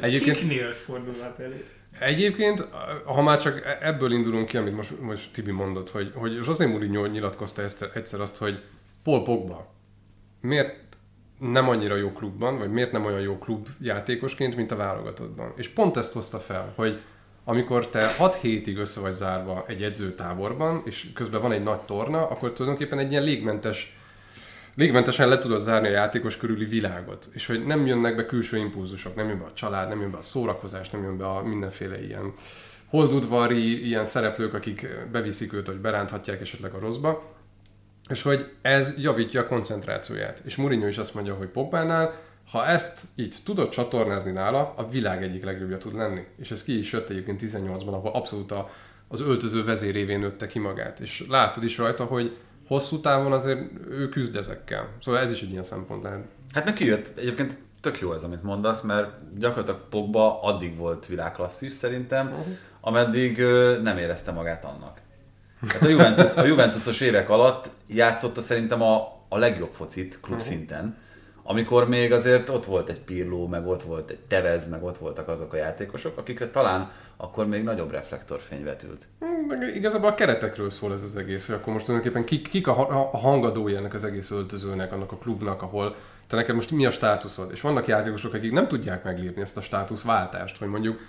Egyébként... 0.00 0.36
Kiknél 0.36 0.72
fordulhat 0.72 1.38
elé? 1.38 1.64
Egyébként, 1.98 2.68
ha 3.04 3.22
már 3.22 3.40
csak 3.40 3.78
ebből 3.80 4.12
indulunk 4.12 4.46
ki, 4.46 4.56
amit 4.56 4.76
most, 4.76 5.00
most 5.00 5.32
Tibi 5.32 5.50
mondott, 5.50 5.90
hogy, 5.90 6.12
hogy 6.14 6.34
José 6.34 6.66
Mourinho 6.66 7.06
nyilatkozta 7.06 7.62
egyszer, 7.62 7.90
egyszer 7.94 8.20
azt, 8.20 8.36
hogy 8.36 8.62
Paul 9.02 9.22
Pogba 9.22 9.74
miért 10.40 10.98
nem 11.38 11.68
annyira 11.68 11.96
jó 11.96 12.12
klubban, 12.12 12.58
vagy 12.58 12.70
miért 12.70 12.92
nem 12.92 13.04
olyan 13.04 13.20
jó 13.20 13.38
klub 13.38 13.68
játékosként, 13.80 14.56
mint 14.56 14.70
a 14.70 14.76
válogatottban. 14.76 15.52
És 15.56 15.68
pont 15.68 15.96
ezt 15.96 16.12
hozta 16.12 16.38
fel, 16.38 16.72
hogy 16.76 17.00
amikor 17.50 17.88
te 17.88 18.14
6 18.16 18.34
hétig 18.34 18.76
össze 18.76 19.00
vagy 19.00 19.12
zárva 19.12 19.64
egy 19.66 19.82
edzőtáborban, 19.82 20.82
és 20.84 21.06
közben 21.14 21.40
van 21.40 21.52
egy 21.52 21.62
nagy 21.62 21.80
torna, 21.80 22.28
akkor 22.28 22.52
tulajdonképpen 22.52 22.98
egy 22.98 23.10
ilyen 23.10 23.22
légmentes 23.22 23.96
légmentesen 24.74 25.28
le 25.28 25.38
tudod 25.38 25.60
zárni 25.60 25.88
a 25.88 25.90
játékos 25.90 26.36
körüli 26.36 26.64
világot, 26.64 27.28
és 27.32 27.46
hogy 27.46 27.66
nem 27.66 27.86
jönnek 27.86 28.16
be 28.16 28.26
külső 28.26 28.56
impulzusok, 28.56 29.14
nem 29.14 29.28
jön 29.28 29.38
be 29.38 29.44
a 29.44 29.52
család, 29.52 29.88
nem 29.88 30.00
jön 30.00 30.10
be 30.10 30.18
a 30.18 30.22
szórakozás, 30.22 30.90
nem 30.90 31.02
jön 31.02 31.16
be 31.16 31.26
a 31.26 31.42
mindenféle 31.42 32.04
ilyen 32.04 32.32
holdudvari 32.86 33.86
ilyen 33.86 34.06
szereplők, 34.06 34.54
akik 34.54 34.86
beviszik 35.12 35.52
őt, 35.52 35.66
hogy 35.66 35.80
beránthatják 35.80 36.40
esetleg 36.40 36.74
a 36.74 36.78
rosszba, 36.78 37.22
és 38.08 38.22
hogy 38.22 38.52
ez 38.62 38.94
javítja 38.98 39.40
a 39.40 39.46
koncentrációját. 39.46 40.42
És 40.44 40.56
Mourinho 40.56 40.86
is 40.86 40.98
azt 40.98 41.14
mondja, 41.14 41.34
hogy 41.34 41.48
Pogbánál, 41.48 42.29
ha 42.50 42.66
ezt 42.66 43.02
így 43.16 43.34
tudod 43.44 43.68
csatornázni 43.68 44.30
nála, 44.30 44.74
a 44.76 44.86
világ 44.88 45.22
egyik 45.22 45.44
legjobbja 45.44 45.78
tud 45.78 45.94
lenni. 45.94 46.24
És 46.38 46.50
ez 46.50 46.62
ki 46.62 46.78
is 46.78 46.92
jött 46.92 47.08
egyébként 47.08 47.42
18-ban, 47.44 47.92
ahol 47.92 48.12
abszolút 48.12 48.52
a, 48.52 48.70
az 49.08 49.20
öltöző 49.20 49.64
vezérévén 49.64 50.18
nőtte 50.18 50.46
ki 50.46 50.58
magát. 50.58 51.00
És 51.00 51.24
látod 51.28 51.64
is 51.64 51.78
rajta, 51.78 52.04
hogy 52.04 52.36
hosszú 52.66 53.00
távon 53.00 53.32
azért 53.32 53.60
ő 53.90 54.08
küzd 54.08 54.36
ezekkel. 54.36 54.88
Szóval 55.00 55.20
ez 55.20 55.32
is 55.32 55.42
egy 55.42 55.50
ilyen 55.50 55.62
szempont 55.62 56.02
lehet. 56.02 56.24
Hát 56.52 56.64
meg 56.64 56.74
kijött, 56.74 57.18
egyébként 57.18 57.58
tök 57.80 58.00
jó 58.00 58.12
ez, 58.12 58.24
amit 58.24 58.42
mondasz, 58.42 58.80
mert 58.80 59.38
gyakorlatilag 59.38 59.88
Pogba 59.88 60.42
addig 60.42 60.76
volt 60.76 61.06
világklasszis 61.06 61.72
szerintem, 61.72 62.26
uh-huh. 62.26 62.46
ameddig 62.80 63.38
nem 63.82 63.98
érezte 63.98 64.32
magát 64.32 64.64
annak. 64.64 65.00
Hát 65.68 65.82
a, 65.82 65.88
Juventus, 65.88 66.34
a 66.34 66.44
Juventusos 66.44 67.00
évek 67.00 67.28
alatt 67.28 67.70
játszotta 67.86 68.40
szerintem 68.40 68.82
a, 68.82 69.22
a 69.28 69.38
legjobb 69.38 69.72
focit 69.72 70.20
klub 70.20 70.38
uh-huh. 70.38 70.52
szinten, 70.52 70.96
amikor 71.50 71.88
még 71.88 72.12
azért 72.12 72.48
ott 72.48 72.64
volt 72.64 72.88
egy 72.88 73.00
Pirló, 73.00 73.46
meg 73.46 73.66
ott 73.66 73.82
volt 73.82 74.10
egy 74.10 74.18
Tevez, 74.18 74.68
meg 74.68 74.82
ott 74.82 74.98
voltak 74.98 75.28
azok 75.28 75.52
a 75.52 75.56
játékosok, 75.56 76.18
akikre 76.18 76.50
talán 76.50 76.90
akkor 77.16 77.46
még 77.46 77.62
nagyobb 77.62 77.90
reflektorfény 77.90 78.64
vetült. 78.64 79.06
Hmm, 79.18 79.46
meg 79.48 79.76
igazából 79.76 80.08
a 80.08 80.14
keretekről 80.14 80.70
szól 80.70 80.92
ez 80.92 81.02
az 81.02 81.16
egész, 81.16 81.46
hogy 81.46 81.54
akkor 81.54 81.72
most 81.72 81.84
tulajdonképpen 81.84 82.26
kik, 82.26 82.48
kik 82.48 82.66
a, 82.66 82.72
hangadója 83.12 83.78
ennek 83.78 83.94
az 83.94 84.04
egész 84.04 84.30
öltözőnek, 84.30 84.92
annak 84.92 85.12
a 85.12 85.16
klubnak, 85.16 85.62
ahol 85.62 85.96
te 86.26 86.36
neked 86.36 86.54
most 86.54 86.70
mi 86.70 86.86
a 86.86 86.90
státuszod? 86.90 87.50
És 87.52 87.60
vannak 87.60 87.86
játékosok, 87.86 88.34
akik 88.34 88.52
nem 88.52 88.68
tudják 88.68 89.04
meglépni 89.04 89.42
ezt 89.42 89.56
a 89.56 89.60
státuszváltást, 89.60 90.58
hogy 90.58 90.68
mondjuk 90.68 91.00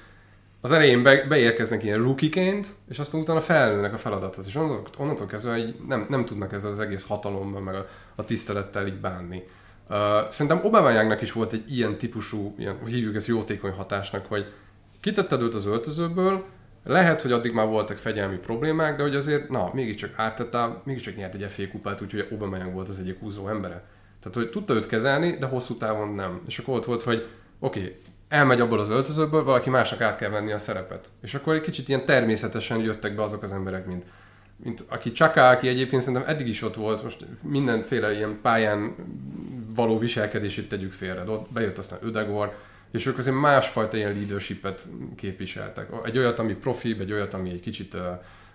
az 0.61 0.71
elején 0.71 1.03
be, 1.03 1.25
beérkeznek 1.27 1.83
ilyen 1.83 2.01
rookieként, 2.01 2.67
és 2.89 2.99
aztán 2.99 3.21
utána 3.21 3.41
felnőnek 3.41 3.93
a 3.93 3.97
feladathoz, 3.97 4.47
és 4.47 4.55
onnantól, 4.55 4.93
onnantól 4.97 5.27
kezdve 5.27 5.73
nem, 5.87 6.05
nem 6.09 6.25
tudnak 6.25 6.53
ezzel 6.53 6.71
az 6.71 6.79
egész 6.79 7.07
hatalommal, 7.07 7.61
meg 7.61 7.75
a, 7.75 7.87
a 8.15 8.25
tisztelettel 8.25 8.87
így 8.87 8.99
bánni. 8.99 9.43
Uh, 9.91 10.29
szerintem 10.29 10.65
obama 10.65 11.13
is 11.13 11.31
volt 11.31 11.53
egy 11.53 11.75
ilyen 11.75 11.97
típusú, 11.97 12.55
ilyen, 12.57 12.85
hívjuk 12.85 13.15
ezt 13.15 13.27
jótékony 13.27 13.71
hatásnak, 13.71 14.25
hogy 14.25 14.53
kitetted 15.01 15.41
őt 15.41 15.53
az 15.53 15.65
öltözőből, 15.65 16.43
lehet, 16.83 17.21
hogy 17.21 17.31
addig 17.31 17.53
már 17.53 17.67
voltak 17.67 17.97
fegyelmi 17.97 18.37
problémák, 18.37 18.95
de 18.95 19.03
hogy 19.03 19.15
azért, 19.15 19.49
na, 19.49 19.69
mégiscsak 19.73 20.13
Árteta, 20.15 20.81
mégiscsak 20.85 21.15
nyert 21.15 21.33
egy 21.33 21.51
FA 21.51 21.63
kupát, 21.71 22.01
úgyhogy 22.01 22.27
Aubameyang 22.31 22.73
volt 22.73 22.89
az 22.89 22.99
egyik 22.99 23.19
húzó 23.19 23.47
embere. 23.47 23.83
Tehát, 24.19 24.37
hogy 24.37 24.49
tudta 24.49 24.73
őt 24.73 24.87
kezelni, 24.87 25.37
de 25.37 25.45
hosszú 25.45 25.77
távon 25.77 26.13
nem. 26.13 26.41
És 26.47 26.59
akkor 26.59 26.75
ott 26.75 26.85
volt, 26.85 27.03
hogy 27.03 27.27
oké, 27.59 27.79
okay, 27.79 27.97
elmegy 28.27 28.59
abból 28.59 28.79
az 28.79 28.89
öltözőből, 28.89 29.43
valaki 29.43 29.69
másnak 29.69 30.01
át 30.01 30.17
kell 30.17 30.29
venni 30.29 30.51
a 30.51 30.57
szerepet. 30.57 31.09
És 31.21 31.33
akkor 31.33 31.55
egy 31.55 31.61
kicsit 31.61 31.89
ilyen 31.89 32.05
természetesen 32.05 32.79
jöttek 32.79 33.15
be 33.15 33.23
azok 33.23 33.43
az 33.43 33.51
emberek, 33.51 33.85
mint, 33.85 34.03
mint 34.55 34.85
aki 34.87 35.11
Csaka, 35.11 35.49
aki 35.49 35.67
egyébként 35.67 36.01
szerintem 36.01 36.29
eddig 36.29 36.47
is 36.47 36.61
ott 36.61 36.75
volt, 36.75 37.03
most 37.03 37.25
mindenféle 37.41 38.13
ilyen 38.13 38.39
pályán 38.41 38.95
való 39.75 39.97
viselkedését 39.97 40.69
tegyük 40.69 40.91
félre. 40.91 41.23
De 41.23 41.31
ott 41.31 41.51
bejött 41.51 41.77
aztán 41.77 41.99
Ödegor, 42.01 42.57
és 42.91 43.05
ők 43.05 43.17
azért 43.17 43.39
másfajta 43.39 43.97
ilyen 43.97 44.13
leadershipet 44.13 44.87
képviseltek. 45.15 45.89
Egy 46.03 46.17
olyat, 46.17 46.39
ami 46.39 46.53
profi, 46.53 46.95
egy 46.99 47.11
olyat, 47.11 47.33
ami 47.33 47.49
egy 47.49 47.59
kicsit, 47.59 47.97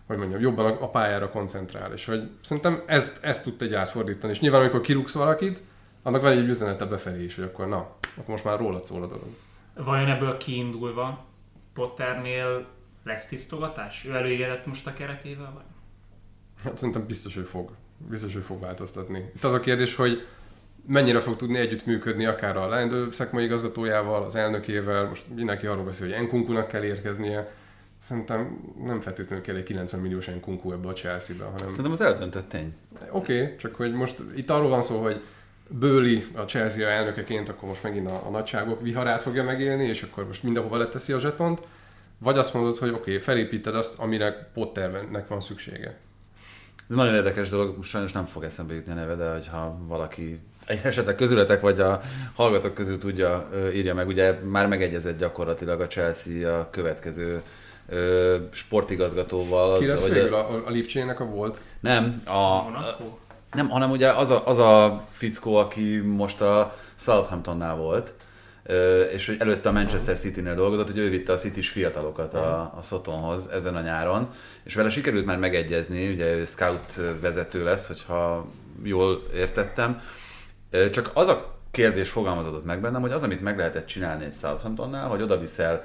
hogy 0.07 0.17
mondjam, 0.17 0.41
jobban 0.41 0.77
a 0.77 0.91
pályára 0.91 1.31
koncentrál. 1.31 1.93
És 1.93 2.05
hogy 2.05 2.31
szerintem 2.41 2.83
ezt, 2.87 3.25
ezt 3.25 3.43
tudta 3.43 3.65
egy 3.65 3.75
átfordítani. 3.75 4.33
És 4.33 4.41
nyilván, 4.41 4.61
amikor 4.61 4.81
kirúgsz 4.81 5.15
valakit, 5.15 5.63
annak 6.03 6.23
van 6.23 6.33
egy 6.33 6.49
üzenete 6.49 6.85
befelé 6.85 7.25
is, 7.25 7.35
hogy 7.35 7.45
akkor 7.45 7.67
na, 7.67 7.77
akkor 8.15 8.29
most 8.29 8.45
már 8.45 8.59
rólad 8.59 8.85
szól 8.85 9.03
a 9.03 9.07
dolog. 9.07 9.29
Vajon 9.75 10.09
ebből 10.09 10.37
kiindulva 10.37 11.25
Potternél 11.75 12.67
lesz 13.05 13.27
tisztogatás? 13.27 14.05
Ő 14.05 14.15
elégedett 14.15 14.67
most 14.67 14.87
a 14.87 14.93
keretével? 14.93 15.53
Vagy? 15.55 15.65
Hát 16.65 16.79
szerintem 16.79 17.07
biztos, 17.07 17.35
hogy 17.35 17.47
fog. 17.47 17.71
Biztos, 18.09 18.33
hogy 18.33 18.43
fog 18.43 18.61
változtatni. 18.61 19.31
Itt 19.35 19.45
az 19.45 19.53
a 19.53 19.61
kérdés, 19.61 19.95
hogy 19.95 20.27
mennyire 20.87 21.21
fog 21.21 21.37
tudni 21.37 21.59
együttműködni 21.59 22.27
akár 22.27 22.57
a 22.57 22.69
leendő 22.69 23.09
szakmai 23.13 23.45
igazgatójával, 23.45 24.23
az 24.23 24.37
elnökével, 24.37 25.05
most 25.05 25.25
mindenki 25.35 25.67
arról 25.67 25.85
beszél, 25.85 26.07
hogy 26.07 26.17
Enkunkunak 26.17 26.69
kell 26.69 26.83
érkeznie, 26.83 27.51
Szerintem 27.99 28.73
nem 28.85 29.01
feltétlenül 29.01 29.45
kell 29.45 29.57
egy 29.57 29.63
90 29.63 30.01
milliós 30.01 30.29
Enkunku 30.29 30.73
ebbe 30.73 30.89
a 30.89 30.93
Chelsea-be, 30.93 31.45
hanem... 31.45 31.69
Szerintem 31.69 31.93
az 31.93 32.01
eldöntött 32.01 32.49
tény. 32.49 32.75
Oké, 33.11 33.41
okay, 33.43 33.57
csak 33.57 33.75
hogy 33.75 33.93
most 33.93 34.23
itt 34.35 34.51
arról 34.51 34.69
van 34.69 34.83
szó, 34.83 35.03
hogy 35.03 35.23
Bőli 35.69 36.27
a 36.35 36.41
Chelsea 36.41 36.89
elnökeként, 36.89 37.49
akkor 37.49 37.69
most 37.69 37.83
megint 37.83 38.11
a, 38.11 38.27
a 38.27 38.31
nagyságok 38.31 38.83
viharát 38.83 39.23
fogja 39.23 39.45
megélni, 39.45 39.85
és 39.85 40.03
akkor 40.03 40.27
most 40.27 40.43
mindenhova 40.43 40.77
leteszi 40.77 41.13
a 41.13 41.19
zsetont, 41.19 41.61
vagy 42.19 42.39
azt 42.39 42.55
mondod, 42.55 42.77
hogy 42.77 42.89
oké, 42.89 42.99
okay, 42.99 43.19
felépíted 43.19 43.75
azt, 43.75 43.99
amire 43.99 44.51
Potternek 44.55 45.29
van 45.29 45.41
szüksége. 45.41 45.99
Ez 46.89 46.97
nagyon 46.97 47.15
érdekes 47.15 47.49
dolog, 47.49 47.77
most 47.77 47.91
sajnos 47.91 48.13
nem 48.13 48.25
fog 48.25 48.45
eszembe 48.45 48.75
jutni 48.75 48.93
a 48.93 48.95
neve, 48.95 49.15
de 49.15 49.33
hogyha 49.33 49.79
valaki 49.87 50.41
egy 50.67 50.81
esetleg 50.83 51.15
közületek 51.15 51.61
vagy 51.61 51.81
a 51.81 52.01
hallgatók 52.35 52.75
közül 52.75 52.99
tudja, 52.99 53.49
írja 53.75 53.95
meg, 53.95 54.07
ugye 54.07 54.33
már 54.33 54.67
megegyezett 54.67 55.19
gyakorlatilag 55.19 55.81
a 55.81 55.87
Chelsea 55.87 56.59
a 56.59 56.71
következő 56.71 57.43
sportigazgatóval. 58.51 59.79
Ki 59.79 59.87
lesz 59.87 60.05
az, 60.05 60.11
végül 60.11 60.35
a, 60.35 60.63
a 60.67 60.71
Lipcsének 60.71 61.21
a 61.21 61.25
volt? 61.25 61.61
Nem, 61.81 62.23
a, 62.25 62.31
a, 62.31 62.97
nem, 63.53 63.69
hanem 63.69 63.91
ugye 63.91 64.09
az 64.09 64.31
a, 64.31 64.47
az 64.47 64.59
a 64.59 65.05
fickó, 65.09 65.57
aki 65.57 65.97
most 65.97 66.41
a 66.41 66.75
Southamptonnál 66.95 67.77
volt, 67.77 68.15
és 69.13 69.27
hogy 69.27 69.37
előtte 69.39 69.69
a 69.69 69.73
Manchester 69.73 70.19
City-nél 70.19 70.55
dolgozott, 70.55 70.87
hogy 70.87 70.99
ő 70.99 71.11
vitte 71.11 71.33
a 71.33 71.37
city 71.37 71.61
fiatalokat 71.61 72.35
a, 72.35 72.75
a 72.77 72.83
Sotonhoz 72.83 73.49
ezen 73.49 73.77
a 73.77 73.81
nyáron, 73.81 74.29
és 74.65 74.75
vele 74.75 74.89
sikerült 74.89 75.25
már 75.25 75.39
megegyezni, 75.39 76.09
ugye 76.09 76.35
ő 76.35 76.45
scout 76.45 77.01
vezető 77.21 77.65
lesz, 77.65 77.87
hogyha 77.87 78.47
jól 78.83 79.23
értettem, 79.35 80.01
csak 80.91 81.11
az 81.15 81.29
a 81.29 81.55
kérdés 81.71 82.11
fogalmazódott 82.11 82.65
meg 82.65 82.81
bennem, 82.81 83.01
hogy 83.01 83.13
az, 83.13 83.23
amit 83.23 83.41
meg 83.41 83.57
lehetett 83.57 83.87
csinálni 83.87 84.25
egy 84.25 84.35
Southamptonnál, 84.35 85.09
hogy 85.09 85.23
oda 85.23 85.39
viszel 85.39 85.85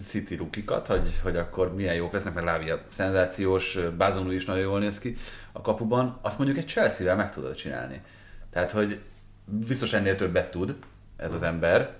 City 0.00 0.34
rukikat, 0.34 0.86
hogy, 0.86 1.20
hogy 1.22 1.36
akkor 1.36 1.74
milyen 1.74 1.94
jók 1.94 2.12
lesznek, 2.12 2.34
mert 2.34 2.46
Lávia 2.46 2.80
szenzációs, 2.90 3.78
Bázonú 3.96 4.30
is 4.30 4.44
nagyon 4.44 4.62
jól 4.62 4.78
néz 4.78 4.98
ki 4.98 5.16
a 5.52 5.60
kapuban, 5.60 6.18
azt 6.22 6.38
mondjuk 6.38 6.58
egy 6.58 6.68
Chelsea-vel 6.68 7.16
meg 7.16 7.32
tudod 7.32 7.54
csinálni. 7.54 8.02
Tehát, 8.50 8.70
hogy 8.70 9.00
biztos 9.44 9.92
ennél 9.92 10.16
többet 10.16 10.50
tud 10.50 10.74
ez 11.16 11.32
az 11.32 11.42
ember, 11.42 11.96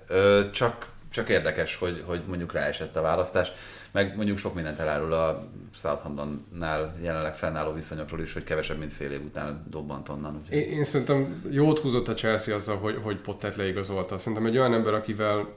csak, 0.51 0.87
csak 1.11 1.29
érdekes, 1.29 1.75
hogy, 1.75 2.03
hogy 2.05 2.21
mondjuk 2.27 2.53
ráesett 2.53 2.95
a 2.95 3.01
választás 3.01 3.51
meg 3.91 4.15
mondjuk 4.15 4.37
sok 4.37 4.53
mindent 4.53 4.79
elárul 4.79 5.13
a 5.13 5.47
Southamptonnál 5.73 6.95
jelenleg 7.01 7.35
fennálló 7.35 7.73
viszonyokról 7.73 8.21
is, 8.21 8.33
hogy 8.33 8.43
kevesebb, 8.43 8.77
mint 8.77 8.93
fél 8.93 9.11
év 9.11 9.23
után 9.23 9.65
dobbant 9.69 10.09
onnan. 10.09 10.35
Úgyhogy... 10.35 10.57
Én, 10.57 10.71
én, 10.71 10.83
szerintem 10.83 11.43
jót 11.49 11.79
húzott 11.79 12.07
a 12.07 12.13
Chelsea 12.13 12.55
azzal, 12.55 12.77
hogy, 12.77 12.99
hogy 13.03 13.17
Pottert 13.17 13.55
leigazolta. 13.55 14.17
Szerintem 14.17 14.45
egy 14.45 14.57
olyan 14.57 14.73
ember, 14.73 14.93
akivel 14.93 15.47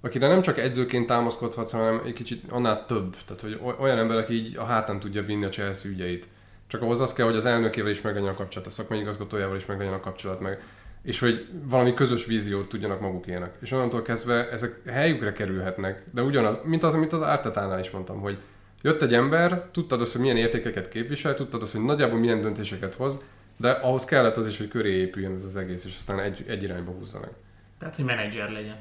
akire 0.00 0.28
nem 0.28 0.42
csak 0.42 0.58
edzőként 0.58 1.06
támaszkodhatsz, 1.06 1.72
hanem 1.72 2.02
egy 2.04 2.12
kicsit 2.12 2.44
annál 2.50 2.86
több. 2.86 3.16
Tehát, 3.26 3.42
hogy 3.42 3.74
olyan 3.80 3.98
ember, 3.98 4.16
aki 4.16 4.34
így 4.34 4.56
a 4.56 4.64
hátán 4.64 5.00
tudja 5.00 5.22
vinni 5.22 5.44
a 5.44 5.48
Chelsea 5.48 5.90
ügyeit. 5.90 6.28
Csak 6.66 6.82
ahhoz 6.82 7.00
az 7.00 7.12
kell, 7.12 7.26
hogy 7.26 7.36
az 7.36 7.46
elnökével 7.46 7.90
is 7.90 8.00
meglegyen 8.00 8.28
a 8.28 8.34
kapcsolat, 8.34 8.66
a 8.66 8.70
szakmai 8.70 8.98
igazgatójával 8.98 9.56
is 9.56 9.66
meglegyen 9.66 9.92
a 9.92 10.00
kapcsolat, 10.00 10.40
meg 10.40 10.62
és 11.02 11.18
hogy 11.20 11.48
valami 11.64 11.94
közös 11.94 12.26
víziót 12.26 12.68
tudjanak 12.68 13.00
magukénak. 13.00 13.54
És 13.60 13.72
onnantól 13.72 14.02
kezdve 14.02 14.50
ezek 14.50 14.80
helyükre 14.86 15.32
kerülhetnek, 15.32 16.04
de 16.10 16.22
ugyanaz, 16.22 16.60
mint 16.64 16.82
az, 16.82 16.94
amit 16.94 17.12
az 17.12 17.22
Ártetánál 17.22 17.80
is 17.80 17.90
mondtam, 17.90 18.20
hogy 18.20 18.38
jött 18.82 19.02
egy 19.02 19.14
ember, 19.14 19.68
tudtad 19.72 20.00
azt, 20.00 20.12
hogy 20.12 20.20
milyen 20.20 20.36
értékeket 20.36 20.88
képvisel, 20.88 21.34
tudtad 21.34 21.62
azt, 21.62 21.72
hogy 21.72 21.84
nagyjából 21.84 22.18
milyen 22.18 22.40
döntéseket 22.40 22.94
hoz, 22.94 23.22
de 23.56 23.70
ahhoz 23.70 24.04
kellett 24.04 24.36
az 24.36 24.46
is, 24.46 24.58
hogy 24.58 24.68
köré 24.68 25.00
épüljön 25.00 25.34
ez 25.34 25.44
az 25.44 25.56
egész, 25.56 25.84
és 25.84 25.96
aztán 25.96 26.20
egy, 26.20 26.44
egy 26.48 26.62
irányba 26.62 26.90
húzzanak. 26.90 27.32
Tehát, 27.78 27.96
hogy 27.96 28.04
menedzser 28.04 28.50
legyen. 28.50 28.76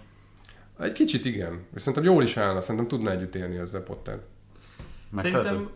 Egy 0.80 0.92
kicsit 0.92 1.26
igen. 1.26 1.66
És 1.76 1.82
szerintem 1.82 2.04
jól 2.04 2.24
is 2.24 2.38
állna, 2.38 2.62
szerintem 2.62 2.88
tudna 2.88 3.12
együtt 3.12 3.36
élni 3.36 3.58
ezzel 3.58 3.84
Potter. 3.84 4.20
Szerintem 5.16 5.70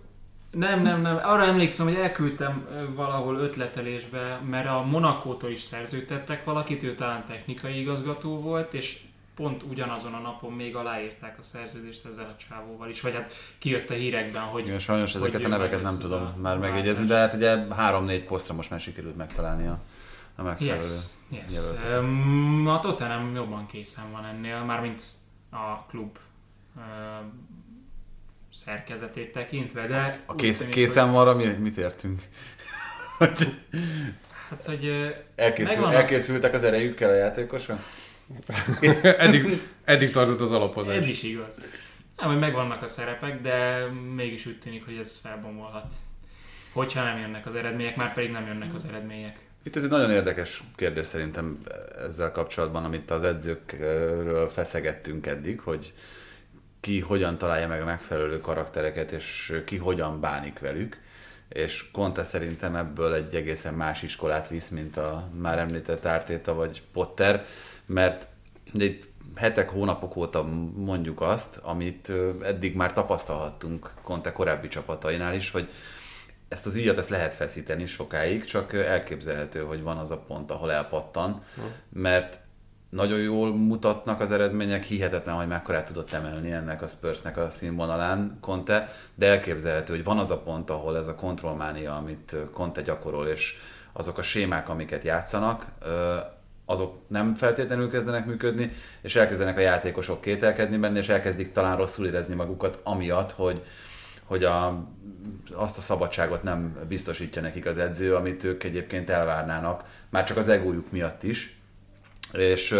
nem, 0.55 0.81
nem, 0.81 1.01
nem. 1.01 1.19
Arra 1.23 1.43
emlékszem, 1.43 1.85
hogy 1.85 1.95
elküldtem 1.95 2.67
valahol 2.95 3.37
ötletelésbe, 3.37 4.41
mert 4.49 4.67
a 4.67 4.81
Monakótól 4.83 5.51
is 5.51 5.61
szerződtettek 5.61 6.43
valakit, 6.43 6.83
ő 6.83 6.95
talán 6.95 7.25
technikai 7.25 7.79
igazgató 7.79 8.39
volt, 8.41 8.73
és 8.73 8.99
pont 9.35 9.63
ugyanazon 9.63 10.13
a 10.13 10.19
napon 10.19 10.53
még 10.53 10.75
aláírták 10.75 11.37
a 11.39 11.41
szerződést 11.41 12.05
ezzel 12.05 12.25
a 12.25 12.43
csávóval 12.49 12.89
is, 12.89 13.01
vagy 13.01 13.13
hát 13.13 13.31
kijött 13.57 13.89
a 13.89 13.93
hírekben, 13.93 14.43
hogy 14.43 14.65
Igen, 14.67 14.79
sajnos 14.79 15.13
hogy 15.13 15.21
ezeket 15.21 15.45
a 15.45 15.47
neveket 15.47 15.81
nem 15.81 15.97
tudom 15.99 16.33
már 16.41 16.57
megjegyezni, 16.57 17.05
de 17.05 17.15
hát 17.15 17.33
ugye 17.33 17.73
három-négy 17.73 18.23
posztra 18.23 18.53
most 18.53 18.69
már 18.69 18.79
sikerült 18.79 19.17
megtalálni 19.17 19.67
a, 19.67 19.79
a 20.35 20.43
megfelelő. 20.43 20.81
Yes, 20.81 21.09
yes. 21.29 21.53
jelöltet. 21.53 21.99
Um, 21.99 22.67
a 22.67 22.79
Tottenham 22.79 23.35
jobban 23.35 23.65
készen 23.65 24.11
van 24.11 24.25
ennél, 24.25 24.63
mármint 24.63 25.03
a 25.49 25.85
klub 25.89 26.17
szerkezetét 28.55 29.31
tekintve, 29.31 29.87
de 29.87 30.23
A 30.25 30.31
úgy 30.33 30.39
kész, 30.39 30.57
tűnik, 30.57 30.73
készen 30.73 31.11
van 31.11 31.27
arra, 31.27 31.35
mi, 31.37 31.45
mit 31.45 31.77
értünk? 31.77 32.21
Hogy, 33.17 33.47
hát, 34.49 34.63
hogy 34.65 35.13
Elkészül, 35.35 35.73
Megvannak. 35.73 35.99
elkészültek 36.01 36.53
az 36.53 36.63
erejükkel 36.63 37.09
a 37.09 37.13
játékosok? 37.13 37.79
eddig, 39.03 39.61
eddig 39.83 40.11
tartott 40.11 40.41
az 40.41 40.51
alapozás. 40.51 40.95
ez 40.97 41.07
is 41.07 41.23
igaz. 41.23 41.55
Nem, 42.17 42.29
hogy 42.29 42.39
megvannak 42.39 42.81
a 42.81 42.87
szerepek, 42.87 43.41
de 43.41 43.85
mégis 44.15 44.45
úgy 44.45 44.59
tűnik, 44.59 44.85
hogy 44.85 44.97
ez 44.97 45.19
felbomolhat. 45.23 45.93
Hogyha 46.73 47.03
nem 47.03 47.17
jönnek 47.17 47.45
az 47.45 47.55
eredmények, 47.55 47.95
már 47.95 48.13
pedig 48.13 48.31
nem 48.31 48.45
jönnek 48.45 48.73
az 48.73 48.85
eredmények. 48.85 49.37
Itt 49.63 49.75
ez 49.75 49.83
egy 49.83 49.89
nagyon 49.89 50.11
érdekes 50.11 50.63
kérdés 50.75 51.05
szerintem 51.05 51.59
ezzel 52.05 52.31
kapcsolatban, 52.31 52.83
amit 52.83 53.11
az 53.11 53.23
edzőkről 53.23 54.49
feszegettünk 54.49 55.25
eddig, 55.25 55.59
hogy 55.59 55.93
ki 56.85 56.99
hogyan 56.99 57.37
találja 57.37 57.67
meg 57.67 57.81
a 57.81 57.85
megfelelő 57.85 58.41
karaktereket, 58.41 59.11
és 59.11 59.61
ki 59.65 59.77
hogyan 59.77 60.19
bánik 60.19 60.59
velük. 60.59 61.01
És 61.49 61.91
Conte 61.91 62.23
szerintem 62.23 62.75
ebből 62.75 63.13
egy 63.13 63.35
egészen 63.35 63.73
más 63.73 64.03
iskolát 64.03 64.47
visz, 64.47 64.69
mint 64.69 64.97
a 64.97 65.29
már 65.41 65.57
említett 65.57 66.05
Ártéta 66.05 66.53
vagy 66.53 66.81
Potter, 66.93 67.45
mert 67.85 68.27
itt 68.73 69.07
hetek, 69.35 69.69
hónapok 69.69 70.15
óta 70.15 70.43
mondjuk 70.75 71.21
azt, 71.21 71.57
amit 71.57 72.11
eddig 72.41 72.75
már 72.75 72.93
tapasztalhattunk 72.93 73.93
Conte 74.01 74.31
korábbi 74.31 74.67
csapatainál 74.67 75.35
is, 75.35 75.51
hogy 75.51 75.69
ezt 76.47 76.65
az 76.65 76.77
íjat 76.77 76.97
ezt 76.97 77.09
lehet 77.09 77.33
feszíteni 77.33 77.85
sokáig, 77.85 78.43
csak 78.43 78.73
elképzelhető, 78.73 79.59
hogy 79.59 79.81
van 79.81 79.97
az 79.97 80.11
a 80.11 80.17
pont, 80.17 80.51
ahol 80.51 80.71
elpattan, 80.71 81.43
mert 81.89 82.39
nagyon 82.95 83.19
jól 83.19 83.55
mutatnak 83.55 84.19
az 84.19 84.31
eredmények, 84.31 84.83
hihetetlen, 84.83 85.35
hogy 85.35 85.47
mekkorát 85.47 85.85
tudott 85.85 86.11
emelni 86.11 86.51
ennek 86.51 86.81
a 86.81 86.87
Spursnek 86.87 87.37
a 87.37 87.49
színvonalán 87.49 88.37
Conte, 88.41 88.89
de 89.15 89.27
elképzelhető, 89.27 89.93
hogy 89.93 90.03
van 90.03 90.17
az 90.17 90.31
a 90.31 90.39
pont, 90.39 90.69
ahol 90.69 90.97
ez 90.97 91.07
a 91.07 91.15
kontrollmánia, 91.15 91.95
amit 91.95 92.35
Conte 92.53 92.81
gyakorol, 92.81 93.27
és 93.27 93.57
azok 93.93 94.17
a 94.17 94.21
sémák, 94.21 94.69
amiket 94.69 95.03
játszanak, 95.03 95.67
azok 96.65 96.97
nem 97.07 97.35
feltétlenül 97.35 97.89
kezdenek 97.89 98.25
működni, 98.25 98.71
és 99.01 99.15
elkezdenek 99.15 99.57
a 99.57 99.61
játékosok 99.61 100.21
kételkedni 100.21 100.77
benne, 100.77 100.99
és 100.99 101.09
elkezdik 101.09 101.51
talán 101.51 101.77
rosszul 101.77 102.05
érezni 102.05 102.35
magukat, 102.35 102.79
amiatt, 102.83 103.31
hogy, 103.31 103.63
hogy 104.23 104.43
a, 104.43 104.85
azt 105.53 105.77
a 105.77 105.81
szabadságot 105.81 106.43
nem 106.43 106.77
biztosítja 106.87 107.41
nekik 107.41 107.65
az 107.65 107.77
edző, 107.77 108.15
amit 108.15 108.43
ők 108.43 108.63
egyébként 108.63 109.09
elvárnának, 109.09 109.83
már 110.09 110.23
csak 110.23 110.37
az 110.37 110.49
egójuk 110.49 110.91
miatt 110.91 111.23
is. 111.23 111.59
És 112.37 112.71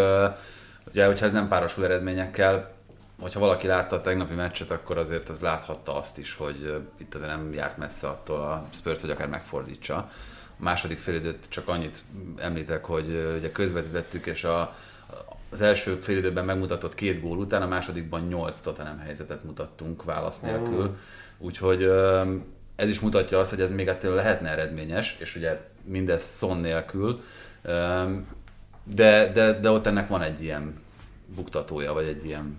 ugye, 0.88 1.06
hogyha 1.06 1.26
ez 1.26 1.32
nem 1.32 1.48
párosul 1.48 1.84
eredményekkel, 1.84 2.74
hogyha 3.20 3.40
valaki 3.40 3.68
látta 3.68 3.96
a 3.96 4.02
tegnapi 4.02 4.34
meccset, 4.34 4.72
akkor 4.72 4.98
azért 4.98 5.30
az 5.30 5.40
láthatta 5.40 5.98
azt 5.98 6.18
is, 6.18 6.36
hogy 6.36 6.82
itt 6.98 7.16
azért 7.16 7.30
nem 7.30 7.54
járt 7.54 7.78
messze 7.78 8.08
attól 8.08 8.40
a 8.40 8.66
Spurs, 8.74 9.02
hogy 9.02 9.10
akár 9.10 9.28
megfordítsa. 9.28 9.96
A 10.60 10.64
második 10.64 11.00
félidőt 11.00 11.46
csak 11.50 11.68
annyit 11.68 12.04
említek, 12.38 12.86
hogy 12.86 13.36
ugye 13.38 13.52
közvetítettük, 13.52 14.26
és 14.26 14.44
a, 14.44 14.76
az 15.52 15.62
első 15.62 15.96
félidőben 15.96 16.46
megmutatott 16.46 16.96
két 16.96 17.22
gól 17.22 17.38
után, 17.38 17.62
a 17.62 17.68
másodikban 17.68 18.22
nyolc 18.22 18.60
Tottenham 18.60 19.00
helyzetet 19.00 19.44
mutattunk 19.44 20.04
válasz 20.04 20.40
nélkül. 20.40 20.98
Úgyhogy 21.38 21.84
ez 22.76 22.88
is 22.88 23.00
mutatja 23.00 23.40
azt, 23.40 23.50
hogy 23.50 23.62
ez 23.62 23.72
még 23.72 23.88
ettől 23.88 24.16
lehetne 24.16 24.50
eredményes, 24.50 25.18
és 25.20 25.36
ugye 25.36 25.62
mindez 25.84 26.24
szon 26.24 26.58
nélkül, 26.58 27.22
de, 28.86 29.32
de, 29.32 29.60
de 29.60 29.70
ott 29.70 29.86
ennek 29.86 30.08
van 30.08 30.22
egy 30.22 30.44
ilyen 30.44 30.84
buktatója, 31.36 31.94
vagy 31.94 32.06
egy 32.06 32.26
ilyen 32.26 32.58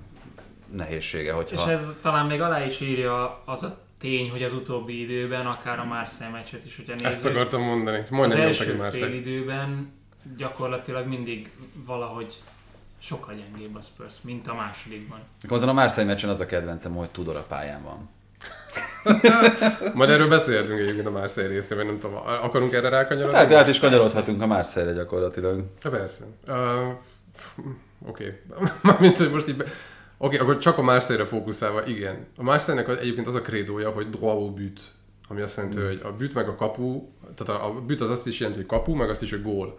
nehézsége, 0.72 1.33
hogyha... 1.33 1.57
És 1.57 1.72
ez 1.72 1.97
talán 2.03 2.27
még 2.27 2.41
alá 2.41 2.64
is 2.64 2.81
írja 2.81 3.43
az 3.45 3.62
a 3.62 3.79
tény, 3.99 4.31
hogy 4.31 4.43
az 4.43 4.53
utóbbi 4.53 5.01
időben, 5.01 5.47
akár 5.47 5.79
a 5.79 5.85
Marseille 5.85 6.33
meccset 6.33 6.64
is, 6.64 6.77
hogyha 6.77 6.93
nézzük, 6.93 7.09
Ezt 7.09 7.27
akartam 7.27 7.62
mondani. 7.62 7.99
az 7.99 8.11
Majdnem 8.11 8.39
egy 8.39 8.45
első 8.45 8.77
már 8.77 8.93
fél 8.93 9.12
időben 9.12 9.93
gyakorlatilag 10.37 11.07
mindig 11.07 11.51
valahogy 11.85 12.35
sokkal 12.99 13.35
gyengébb 13.35 13.77
a 13.77 13.81
Spurs, 13.81 14.14
mint 14.20 14.49
a 14.49 14.55
másodikban. 14.55 15.18
Azon 15.49 15.68
a 15.68 15.72
Marseille 15.72 16.11
meccsen 16.11 16.31
az 16.31 16.41
a 16.41 16.47
kedvencem, 16.47 16.95
hogy 16.95 17.09
Tudor 17.09 17.37
a 17.37 17.43
pályán 17.49 17.83
van. 17.83 18.09
Majd 19.95 20.11
erről 20.11 20.29
beszélhetünk 20.29 20.81
egyébként 20.81 21.07
a 21.07 21.11
Marseille 21.11 21.51
részében, 21.51 21.87
nem 21.87 21.99
tudom, 21.99 22.16
akarunk 22.43 22.72
erre 22.72 22.89
rákanyarodni? 22.89 23.33
Tehát 23.33 23.53
át 23.53 23.68
is 23.68 23.79
kanyarodhatunk 23.79 24.43
a 24.43 24.47
Marseille 24.47 24.93
gyakorlatilag. 24.93 25.64
Ha 25.83 25.91
persze. 25.91 26.24
Uh, 26.47 26.55
Oké. 28.09 28.41
Okay. 28.49 28.68
Mármint, 28.83 29.16
hogy 29.16 29.31
most 29.31 29.49
így... 29.49 29.57
Be... 29.57 29.64
Oké, 29.64 30.35
okay, 30.35 30.39
akkor 30.39 30.59
csak 30.59 30.79
a 30.79 30.83
Marseille-re 30.83 31.29
fókuszálva, 31.29 31.87
igen. 31.87 32.27
A 32.37 32.43
Marseille-nek 32.43 32.89
az- 32.89 32.99
egyébként 32.99 33.27
az 33.27 33.35
a 33.35 33.41
krédója, 33.41 33.91
hogy 33.91 34.11
droit 34.11 34.35
au 34.35 34.51
but. 34.51 34.81
Ami 35.29 35.41
azt 35.41 35.57
jelenti, 35.57 35.81
hogy 35.81 36.01
a 36.03 36.12
büt 36.12 36.35
meg 36.35 36.49
a 36.49 36.55
kapu, 36.55 37.09
tehát 37.37 37.62
a, 37.62 37.66
a 37.66 37.72
büt 37.72 38.01
az 38.01 38.11
azt 38.11 38.27
is 38.27 38.39
jelenti, 38.39 38.61
hogy 38.61 38.68
kapu, 38.68 38.95
meg 38.95 39.11
azt 39.11 39.22
is, 39.22 39.31
hogy 39.31 39.43
gól. 39.43 39.79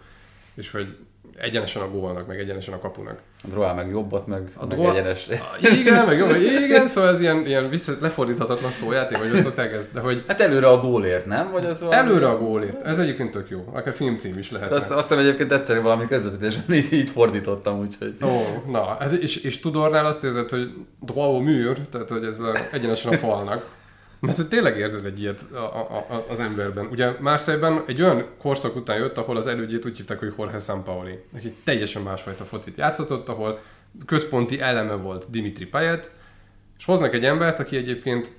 És 0.53 0.71
hogy 0.71 0.97
egyenesen 1.41 1.81
a 1.81 1.89
gólnak, 1.89 2.27
meg 2.27 2.39
egyenesen 2.39 2.73
a 2.73 2.79
kapunak. 2.79 3.19
A 3.43 3.47
Droá 3.47 3.73
meg 3.73 3.89
jobbat, 3.89 4.27
meg, 4.27 4.51
A 4.55 4.65
meg 4.65 4.77
Droá- 4.77 4.91
egyenes. 4.95 5.27
Igen, 5.79 6.05
meg 6.05 6.17
jó, 6.17 6.25
igen, 6.65 6.87
szóval 6.87 7.09
ez 7.09 7.19
ilyen, 7.19 7.45
ilyen 7.45 7.69
vissza, 7.69 7.93
lefordíthatatlan 8.01 8.71
szójáték, 8.71 9.17
vagy 9.17 9.33
szokták 9.41 9.73
ezt, 9.73 9.93
de 9.93 9.99
hogy 9.99 10.23
Hát 10.27 10.41
előre 10.41 10.67
a 10.67 10.79
gólért, 10.79 11.25
nem? 11.25 11.51
Vagy 11.51 11.65
az 11.65 11.79
valami- 11.79 11.97
előre 11.97 12.27
a 12.27 12.37
gólért. 12.37 12.81
Ez 12.81 12.99
egyébként 12.99 13.31
tök 13.31 13.49
jó. 13.49 13.63
Akár 13.73 13.93
filmcím 13.93 14.37
is 14.37 14.51
lehet. 14.51 14.71
Azt, 14.71 14.91
azt 14.91 15.07
hiszem 15.07 15.23
egyébként 15.23 15.51
egyszerű 15.51 15.81
valami 15.81 16.05
közvetítésen 16.07 16.63
így, 16.71 16.93
így 16.93 17.09
fordítottam, 17.09 17.79
úgyhogy... 17.79 18.15
Ó, 18.25 18.61
na, 18.71 18.97
ez, 18.99 19.11
és, 19.21 19.35
és 19.35 19.59
Tudornál 19.59 20.05
azt 20.05 20.23
érzed, 20.23 20.49
hogy 20.49 20.73
droit 21.01 21.19
au 21.27 21.39
mur, 21.39 21.77
tehát 21.91 22.09
hogy 22.09 22.23
ez 22.25 22.39
a, 22.39 22.55
egyenesen 22.71 23.13
a 23.13 23.17
falnak. 23.17 23.75
Mert 24.19 24.37
hogy 24.37 24.47
tényleg 24.47 24.77
érzed 24.77 25.05
egy 25.05 25.21
ilyet 25.21 25.41
a, 25.51 25.57
a, 25.57 26.05
a, 26.09 26.25
az 26.29 26.39
emberben. 26.39 26.85
Ugye 26.85 27.15
Marseille-ben 27.19 27.83
egy 27.87 28.01
olyan 28.01 28.25
korszak 28.37 28.75
után 28.75 28.97
jött, 28.97 29.17
ahol 29.17 29.37
az 29.37 29.47
elődjét 29.47 29.85
úgy 29.85 29.97
hívták, 29.97 30.19
hogy 30.19 30.33
Jorge 30.37 30.59
Sampaoli. 30.59 31.19
Neki 31.31 31.55
teljesen 31.63 32.01
másfajta 32.01 32.43
focit 32.43 32.77
játszott, 32.77 33.29
ahol 33.29 33.59
központi 34.05 34.61
eleme 34.61 34.93
volt 34.93 35.29
Dimitri 35.29 35.65
Payet, 35.65 36.11
és 36.77 36.85
hoznak 36.85 37.13
egy 37.13 37.25
embert, 37.25 37.59
aki 37.59 37.77
egyébként 37.77 38.31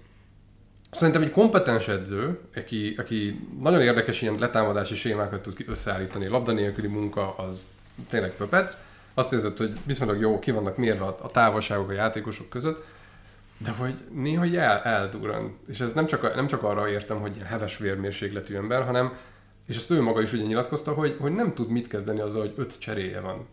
Szerintem 0.90 1.22
egy 1.22 1.30
kompetens 1.30 1.88
edző, 1.88 2.38
aki, 2.56 2.94
aki 2.98 3.48
nagyon 3.60 3.80
érdekes 3.80 4.22
ilyen 4.22 4.38
letámadási 4.38 4.94
sémákat 4.94 5.42
tud 5.42 5.64
összeállítani, 5.66 6.26
labda 6.26 6.52
nélküli 6.52 6.86
munka, 6.86 7.34
az 7.36 7.64
tényleg 8.08 8.36
pöpec. 8.36 8.76
Azt 9.14 9.32
érzed, 9.32 9.56
hogy 9.56 9.72
viszonylag 9.84 10.20
jó 10.20 10.38
ki 10.38 10.50
vannak 10.50 10.76
mérve 10.76 11.04
a 11.04 11.30
távolságok 11.32 11.88
a 11.88 11.92
játékosok 11.92 12.48
között, 12.48 12.84
de 13.58 13.70
hogy 13.70 13.94
néha 14.14 14.44
el, 14.44 14.80
eldurran. 14.82 15.58
És 15.68 15.80
ez 15.80 15.92
nem 15.92 16.06
csak, 16.06 16.34
nem 16.34 16.46
csak 16.46 16.62
arra 16.62 16.88
értem, 16.88 17.20
hogy 17.20 17.34
ilyen 17.34 17.46
heves 17.46 17.78
vérmérsékletű 17.78 18.54
ember, 18.54 18.84
hanem, 18.84 19.12
és 19.66 19.76
ezt 19.76 19.90
ő 19.90 20.00
maga 20.00 20.22
is 20.22 20.32
ugye 20.32 20.42
nyilatkozta, 20.42 20.92
hogy, 20.92 21.16
hogy 21.20 21.32
nem 21.32 21.54
tud 21.54 21.70
mit 21.70 21.88
kezdeni 21.88 22.20
azzal, 22.20 22.40
hogy 22.40 22.52
öt 22.56 22.78
cseréje 22.78 23.20
van. 23.20 23.46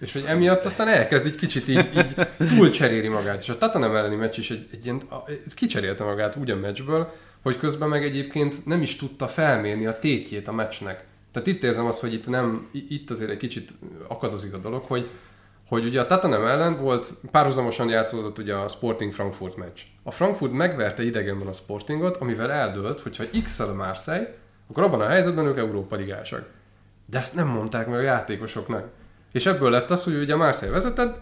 És 0.00 0.12
hogy 0.12 0.24
emiatt 0.26 0.64
aztán 0.64 0.88
elkezd 0.88 1.26
egy 1.26 1.36
kicsit 1.36 1.68
így, 1.68 1.88
így 1.96 2.14
túl 2.48 2.70
cseréli 2.70 3.08
magát. 3.08 3.40
És 3.40 3.48
a 3.48 3.58
Tottenham 3.58 3.94
elleni 3.94 4.16
meccs 4.16 4.38
is 4.38 4.50
egy, 4.50 4.68
egy 4.72 4.84
ilyen, 4.84 5.02
kicserélte 5.54 6.04
magát 6.04 6.36
úgy 6.36 6.50
a 6.50 6.56
meccsből, 6.56 7.12
hogy 7.42 7.58
közben 7.58 7.88
meg 7.88 8.04
egyébként 8.04 8.66
nem 8.66 8.82
is 8.82 8.96
tudta 8.96 9.28
felmérni 9.28 9.86
a 9.86 9.98
tétjét 9.98 10.48
a 10.48 10.52
meccsnek. 10.52 11.04
Tehát 11.32 11.48
itt 11.48 11.62
érzem 11.62 11.86
azt, 11.86 12.00
hogy 12.00 12.12
itt 12.12 12.28
nem, 12.28 12.68
itt 12.88 13.10
azért 13.10 13.30
egy 13.30 13.36
kicsit 13.36 13.70
akadozik 14.08 14.54
a 14.54 14.58
dolog, 14.58 14.82
hogy, 14.82 15.10
hogy 15.68 15.84
ugye 15.84 16.00
a 16.00 16.06
Tottenham 16.06 16.46
ellen 16.46 16.80
volt, 16.80 17.12
párhuzamosan 17.30 17.88
játszódott 17.88 18.38
ugye 18.38 18.54
a 18.54 18.68
Sporting 18.68 19.12
Frankfurt 19.12 19.56
meccs. 19.56 19.80
A 20.02 20.10
Frankfurt 20.10 20.52
megverte 20.52 21.02
idegenben 21.02 21.48
a 21.48 21.52
Sportingot, 21.52 22.16
amivel 22.16 22.50
eldőlt, 22.50 23.00
hogyha 23.00 23.24
x 23.44 23.58
a 23.58 23.74
Marseille, 23.74 24.34
akkor 24.70 24.82
abban 24.82 25.00
a 25.00 25.08
helyzetben 25.08 25.46
ők 25.46 25.56
Európa 25.56 25.96
ligások. 25.96 26.42
De 27.06 27.18
ezt 27.18 27.34
nem 27.34 27.46
mondták 27.46 27.86
meg 27.86 27.98
a 27.98 28.02
játékosoknak. 28.02 28.88
És 29.32 29.46
ebből 29.46 29.70
lett 29.70 29.90
az, 29.90 30.04
hogy 30.04 30.14
ugye 30.14 30.36
Marseille 30.36 30.74
vezetett, 30.74 31.20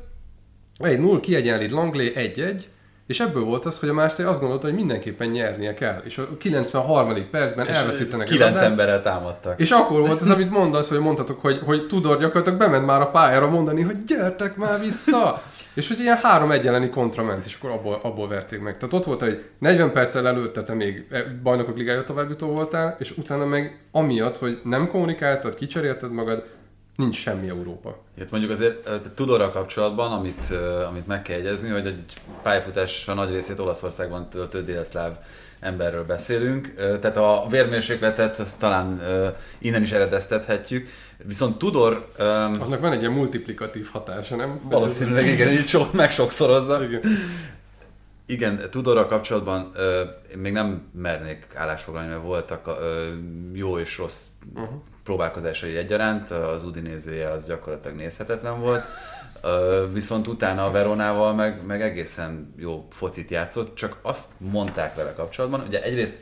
1-0 0.78 1.18
kiegyenlít 1.22 1.70
Langley 1.70 2.10
1-1, 2.14 2.62
és 3.06 3.20
ebből 3.20 3.44
volt 3.44 3.64
az, 3.64 3.78
hogy 3.78 3.88
a 3.88 3.92
Marseille 3.92 4.30
azt 4.30 4.40
gondolta, 4.40 4.66
hogy 4.66 4.76
mindenképpen 4.76 5.28
nyernie 5.28 5.74
kell, 5.74 6.02
és 6.04 6.18
a 6.18 6.36
93. 6.38 7.30
percben 7.30 7.66
elveszítenek 7.66 8.26
Kilenc 8.26 8.52
labdát, 8.52 8.70
emberrel 8.70 9.02
támadtak. 9.02 9.60
és 9.60 9.70
akkor 9.70 10.00
volt 10.00 10.20
az, 10.20 10.30
amit 10.30 10.50
mondasz, 10.50 10.88
vagy 10.88 10.98
mondhatok, 10.98 11.40
hogy, 11.40 11.60
hogy 11.64 11.86
Tudor 11.86 12.18
gyakorlatilag 12.18 12.58
bement 12.58 12.86
már 12.86 13.00
a 13.00 13.10
pályára 13.10 13.50
mondani, 13.50 13.82
hogy 13.82 14.04
gyertek 14.04 14.56
már 14.56 14.80
vissza! 14.80 15.42
és 15.76 15.88
hogy 15.88 16.00
ilyen 16.00 16.18
három 16.22 16.50
egy 16.50 16.66
elleni 16.66 16.88
kontra 16.88 17.22
ment, 17.22 17.44
és 17.44 17.56
akkor 17.60 17.70
abból, 17.70 18.00
abból 18.02 18.28
verték 18.28 18.60
meg. 18.60 18.78
Tehát 18.78 18.94
ott 18.94 19.04
volt, 19.04 19.20
hogy 19.20 19.44
40 19.58 19.92
perccel 19.92 20.26
előtte 20.26 20.62
te 20.62 20.74
még 20.74 21.06
e, 21.10 21.24
bajnokok 21.42 21.76
ligája 21.76 22.04
továbbjutó 22.04 22.46
voltál, 22.46 22.96
és 22.98 23.16
utána 23.16 23.44
meg 23.44 23.80
amiatt, 23.92 24.36
hogy 24.36 24.60
nem 24.64 24.88
kommunikáltad, 24.88 25.54
kicserélted 25.54 26.12
magad, 26.12 26.44
nincs 26.96 27.16
semmi 27.16 27.48
Európa. 27.48 27.98
Hát 28.18 28.30
mondjuk 28.30 28.52
azért 28.52 28.86
ö, 28.88 28.96
Tudorral 29.14 29.50
kapcsolatban, 29.50 30.12
amit, 30.12 30.50
ö, 30.50 30.84
amit 30.84 31.06
meg 31.06 31.22
kell 31.22 31.36
jegyezni, 31.36 31.68
hogy 31.68 31.86
egy 31.86 32.04
pályafutás 32.42 33.08
a 33.08 33.14
nagy 33.14 33.30
részét 33.30 33.58
Olaszországban 33.58 34.28
töltő 34.28 34.64
délszláv 34.64 35.16
emberről 35.60 36.04
beszélünk, 36.04 36.74
Ö, 36.76 36.98
tehát 36.98 37.16
a 37.16 37.46
vérmérsékletet 37.50 38.38
azt 38.38 38.58
talán 38.58 39.00
innen 39.58 39.82
is 39.82 39.90
eredeztethetjük, 39.92 40.88
viszont 41.24 41.58
Tudor 41.58 42.06
ö, 42.16 42.24
Annak 42.24 42.80
van 42.80 42.92
egy 42.92 43.00
ilyen 43.00 43.12
multiplikatív 43.12 43.88
hatása, 43.92 44.36
nem? 44.36 44.60
valószínűleg 44.62 45.26
igen, 45.26 45.48
így 45.48 45.66
sok, 45.66 45.92
megsokszorozza. 45.92 46.84
Igen. 46.84 47.00
Igen, 48.26 48.60
Tudorral 48.70 49.06
kapcsolatban 49.06 49.70
ö, 49.74 50.00
én 50.32 50.38
még 50.38 50.52
nem 50.52 50.88
mernék 50.92 51.46
állásfoglalni, 51.54 52.08
mert 52.08 52.22
voltak 52.22 52.66
ö, 52.66 53.06
jó 53.52 53.78
és 53.78 53.98
rossz 53.98 54.26
Uh-huh. 54.54 54.80
Próbálkozásai 55.06 55.76
egyaránt, 55.76 56.30
az 56.30 56.64
Udinézéje 56.64 57.30
az 57.30 57.46
gyakorlatilag 57.46 57.96
nézhetetlen 57.96 58.60
volt, 58.60 58.84
viszont 59.92 60.26
utána 60.26 60.66
a 60.66 60.70
Veronával 60.70 61.34
meg, 61.34 61.66
meg 61.66 61.82
egészen 61.82 62.54
jó 62.56 62.86
focit 62.90 63.30
játszott, 63.30 63.74
csak 63.74 63.98
azt 64.02 64.26
mondták 64.38 64.94
vele 64.94 65.12
kapcsolatban, 65.12 65.60
ugye 65.66 65.82
egyrészt 65.82 66.14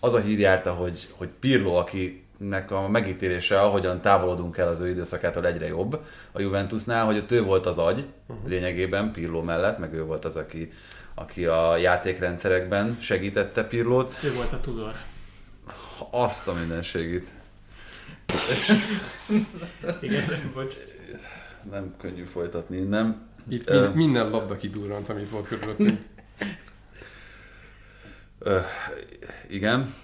az 0.00 0.14
a 0.14 0.18
hír 0.18 0.38
járta, 0.38 0.72
hogy, 0.72 1.08
hogy 1.10 1.28
Pirlo, 1.40 1.74
akinek 1.74 2.70
a 2.70 2.88
megítélése, 2.88 3.60
ahogyan 3.60 4.00
távolodunk 4.00 4.56
el 4.56 4.68
az 4.68 4.80
ő 4.80 4.88
időszakától 4.88 5.46
egyre 5.46 5.66
jobb 5.66 6.00
a 6.32 6.40
Juventusnál, 6.40 7.04
hogy 7.04 7.16
ott 7.16 7.32
ő 7.32 7.42
volt 7.42 7.66
az 7.66 7.78
agy 7.78 8.06
lényegében 8.46 9.12
Pirlo 9.12 9.42
mellett, 9.42 9.78
meg 9.78 9.94
ő 9.94 10.04
volt 10.04 10.24
az, 10.24 10.36
aki, 10.36 10.72
aki 11.14 11.46
a 11.46 11.76
játékrendszerekben 11.76 12.96
segítette 13.00 13.64
Pirlót. 13.64 14.14
Ő 14.24 14.32
volt 14.34 14.52
a 14.52 14.60
Tudor. 14.60 14.92
Azt 16.10 16.48
a 16.48 16.52
mindenségét. 16.52 17.28
Igen, 20.00 20.50
bocs. 20.54 20.74
Nem 21.70 21.94
könnyű 21.98 22.24
folytatni 22.24 22.76
innen. 22.76 23.28
Itt 23.48 23.70
min- 23.70 23.94
minden 23.94 24.30
labda 24.30 24.56
kidurrant, 24.56 25.08
amit 25.08 25.30
volt 25.30 25.46
körülöttünk. 25.46 25.98
Ö, 28.38 28.58
igen, 29.48 29.94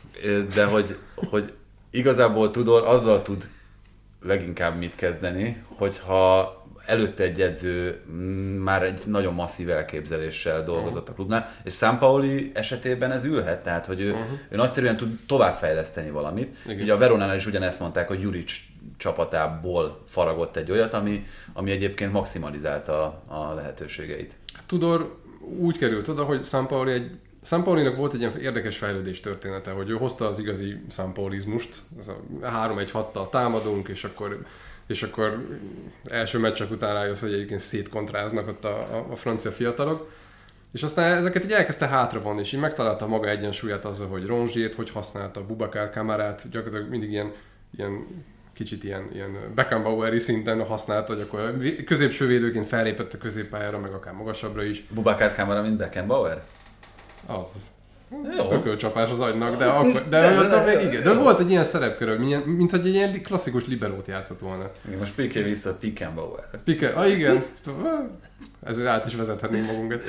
de 0.55 0.65
hogy, 0.65 0.97
hogy 1.15 1.53
igazából 1.91 2.51
Tudor 2.51 2.87
azzal 2.87 3.23
tud 3.23 3.49
leginkább 4.23 4.79
mit 4.79 4.95
kezdeni, 4.95 5.63
hogyha 5.67 6.62
előtte 6.87 7.23
egy 7.23 7.41
edző 7.41 8.01
mm, 8.11 8.63
már 8.63 8.83
egy 8.83 9.03
nagyon 9.07 9.35
masszív 9.35 9.71
elképzeléssel 9.71 10.65
dolgozott 10.65 11.09
a 11.09 11.13
klubnál, 11.13 11.51
és 11.65 11.75
Sampaoli 11.75 12.51
esetében 12.55 13.13
ez 13.13 13.25
ülhet, 13.25 13.63
tehát 13.63 13.87
hogy 13.87 14.01
ő, 14.01 14.11
Mhm. 14.13 14.21
ő 14.49 14.57
nagyszerűen 14.57 14.97
tud 14.97 15.19
továbbfejleszteni 15.27 16.11
valamit. 16.11 16.57
Igen. 16.67 16.83
Ugye 16.83 16.93
a 16.93 16.99
Veronánál 16.99 17.37
is 17.37 17.47
ugyanezt 17.47 17.81
mondták, 17.81 18.09
hogy 18.09 18.21
Juric 18.21 18.53
csapatából 18.97 20.03
faragott 20.07 20.57
egy 20.57 20.71
olyat, 20.71 20.93
ami, 20.93 21.27
ami 21.53 21.71
egyébként 21.71 22.13
maximalizálta 22.13 23.03
a, 23.05 23.23
a 23.35 23.55
lehetőségeit. 23.55 24.37
Tudor 24.67 25.19
úgy 25.59 25.79
került 25.79 26.09
oda, 26.09 26.25
hogy 26.25 26.45
Sampaoli 26.45 26.93
egy 26.93 27.11
Sampaolinak 27.45 27.97
volt 27.97 28.15
egy 28.15 28.21
ilyen 28.21 28.39
érdekes 28.41 28.77
fejlődés 28.79 29.21
története, 29.21 29.71
hogy 29.71 29.91
ő 29.91 29.95
hozta 29.95 30.27
az 30.27 30.39
igazi 30.39 30.81
Sampaolizmust, 30.91 31.83
ez 31.99 32.09
a 32.09 32.17
3-1-6-tal 32.43 33.29
támadunk, 33.31 33.89
és 33.89 34.05
akkor, 34.05 34.47
és 34.87 35.03
akkor 35.03 35.47
első 36.05 36.39
meccsek 36.39 36.71
után 36.71 36.95
rájössz, 36.95 37.21
hogy 37.21 37.33
egyébként 37.33 37.61
szétkontráznak 37.61 38.49
ott 38.49 38.65
a, 38.65 38.79
a, 38.79 39.07
a 39.11 39.17
francia 39.17 39.51
fiatalok. 39.51 40.11
És 40.73 40.83
aztán 40.83 41.17
ezeket 41.17 41.45
így 41.45 41.53
elkezdte 41.53 41.87
hátra 41.87 42.41
és 42.41 42.53
így 42.53 42.61
megtalálta 42.61 43.07
maga 43.07 43.29
egyensúlyát 43.29 43.85
azzal, 43.85 44.09
hogy 44.09 44.27
Rongiert, 44.27 44.75
hogy 44.75 44.91
használta, 44.91 45.47
Bubakár 45.47 45.91
kamerát, 45.91 46.51
gyakorlatilag 46.51 46.91
mindig 46.91 47.11
ilyen, 47.11 47.33
ilyen 47.77 48.07
kicsit 48.55 48.85
ilyen, 48.85 49.09
ilyen 49.13 49.53
Beckenbaueri 49.55 50.19
szinten 50.19 50.65
használta, 50.65 51.13
hogy 51.13 51.23
akkor 51.23 51.57
középső 51.85 52.27
védőként 52.27 52.67
fellépett 52.67 53.13
a 53.13 53.19
középpályára, 53.19 53.79
meg 53.79 53.93
akár 53.93 54.15
magasabbra 54.15 54.65
is. 54.65 54.87
Bubakár 54.91 55.35
Kamara, 55.35 55.63
mint 55.63 55.77
Beckenbauer? 55.77 56.45
Az. 57.27 57.71
Jó. 58.37 58.53
Ökölcsapás 58.53 59.11
az 59.11 59.21
agynak, 59.21 59.57
de 59.57 59.65
akkor, 59.65 60.09
de, 60.09 60.49
de, 60.49 60.65
még 60.65 60.87
igen. 60.87 61.03
De 61.03 61.13
volt 61.13 61.41
egy 61.41 61.51
ilyen 61.51 61.65
szerepköröm, 61.65 62.23
mint, 62.23 62.47
mint 62.47 62.71
hogy 62.71 62.87
egy 62.87 62.95
ilyen 62.95 63.23
klasszikus 63.23 63.67
liberót 63.67 64.07
játszott 64.07 64.39
volna. 64.39 64.71
Igen, 64.87 64.99
most 64.99 65.15
Piqué 65.15 65.43
vissza 65.43 65.79
Beckenbauer. 65.81 66.45
Pike, 66.65 66.89
ah 66.89 67.11
igen, 67.11 67.43
ezért 68.65 68.89
át 68.89 69.07
is 69.07 69.15
vezethetnénk 69.15 69.67
magunkat. 69.67 70.03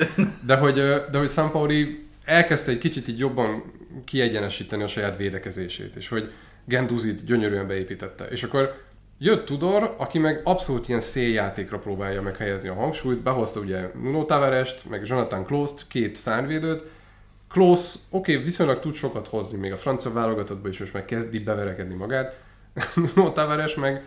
De 0.46 0.56
hogy, 0.56 0.74
de 1.10 1.18
hogy 1.18 1.28
Sampaoli 1.28 2.06
elkezdte 2.24 2.70
egy 2.70 2.78
kicsit 2.78 3.08
így 3.08 3.18
jobban 3.18 3.62
kiegyenesíteni 4.04 4.82
a 4.82 4.86
saját 4.86 5.16
védekezését, 5.16 5.96
és 5.96 6.08
hogy 6.08 6.32
Genduzit 6.64 7.24
gyönyörűen 7.24 7.66
beépítette. 7.66 8.24
És 8.24 8.42
akkor 8.42 8.74
jött 9.18 9.46
Tudor, 9.46 9.94
aki 9.98 10.18
meg 10.18 10.40
abszolút 10.44 10.88
ilyen 10.88 11.00
széljátékra 11.00 11.78
próbálja 11.78 12.22
meghelyezni 12.22 12.68
a 12.68 12.74
hangsúlyt, 12.74 13.22
behozta 13.22 13.60
ugye 13.60 13.90
Nuno 14.02 14.24
Tavarest, 14.24 14.88
meg 14.90 15.02
Jonathan 15.06 15.44
Klose-t, 15.44 15.86
két 15.88 16.16
szárvédőt, 16.16 16.82
Klose, 17.54 17.98
oké, 18.10 18.32
okay, 18.32 18.44
viszonylag 18.44 18.78
tud 18.78 18.94
sokat 18.94 19.28
hozni, 19.28 19.58
még 19.58 19.72
a 19.72 19.76
francia 19.76 20.12
válogatottban 20.12 20.70
is 20.70 20.78
most 20.78 20.92
meg 20.92 21.04
kezdi 21.04 21.38
beverekedni 21.38 21.94
magát. 21.94 22.40
Nuno 23.14 23.32
Tavares 23.32 23.74
meg 23.74 24.02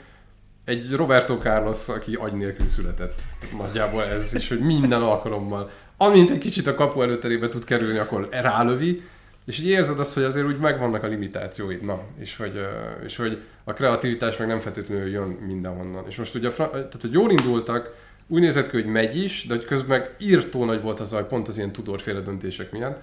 egy 0.65 0.91
Roberto 0.91 1.37
Carlos, 1.37 1.89
aki 1.89 2.15
agy 2.15 2.33
nélkül 2.33 2.67
született. 2.67 3.21
Nagyjából 3.57 4.03
ez, 4.03 4.35
és 4.35 4.49
hogy 4.49 4.59
minden 4.59 5.01
alkalommal, 5.01 5.69
amint 5.97 6.29
egy 6.29 6.37
kicsit 6.37 6.67
a 6.67 6.75
kapu 6.75 7.01
előterébe 7.01 7.49
tud 7.49 7.63
kerülni, 7.63 7.97
akkor 7.97 8.27
rálövi, 8.31 9.03
és 9.45 9.59
így 9.59 9.67
érzed 9.67 9.99
azt, 9.99 10.13
hogy 10.13 10.23
azért 10.23 10.47
úgy 10.47 10.59
megvannak 10.59 11.03
a 11.03 11.07
limitációid, 11.07 11.83
na, 11.83 12.01
és 12.19 12.37
hogy, 12.37 12.67
és 13.03 13.15
hogy 13.15 13.41
a 13.63 13.73
kreativitás 13.73 14.37
meg 14.37 14.47
nem 14.47 14.59
feltétlenül 14.59 15.09
jön 15.09 15.27
mindenhonnan. 15.27 16.03
És 16.07 16.15
most 16.15 16.35
ugye, 16.35 16.49
fra- 16.49 16.71
tehát 16.71 17.01
hogy 17.01 17.11
jól 17.11 17.29
indultak, 17.29 17.93
úgy 18.27 18.41
nézett 18.41 18.69
ki, 18.69 18.81
hogy 18.81 18.91
megy 18.91 19.17
is, 19.17 19.45
de 19.45 19.55
hogy 19.55 19.65
közben 19.65 19.99
meg 19.99 20.15
írtó 20.19 20.65
nagy 20.65 20.81
volt 20.81 20.99
az 20.99 21.07
zaj, 21.07 21.27
pont 21.27 21.47
az 21.47 21.57
ilyen 21.57 21.71
tudorféle 21.71 22.19
döntések 22.19 22.71
miatt. 22.71 22.99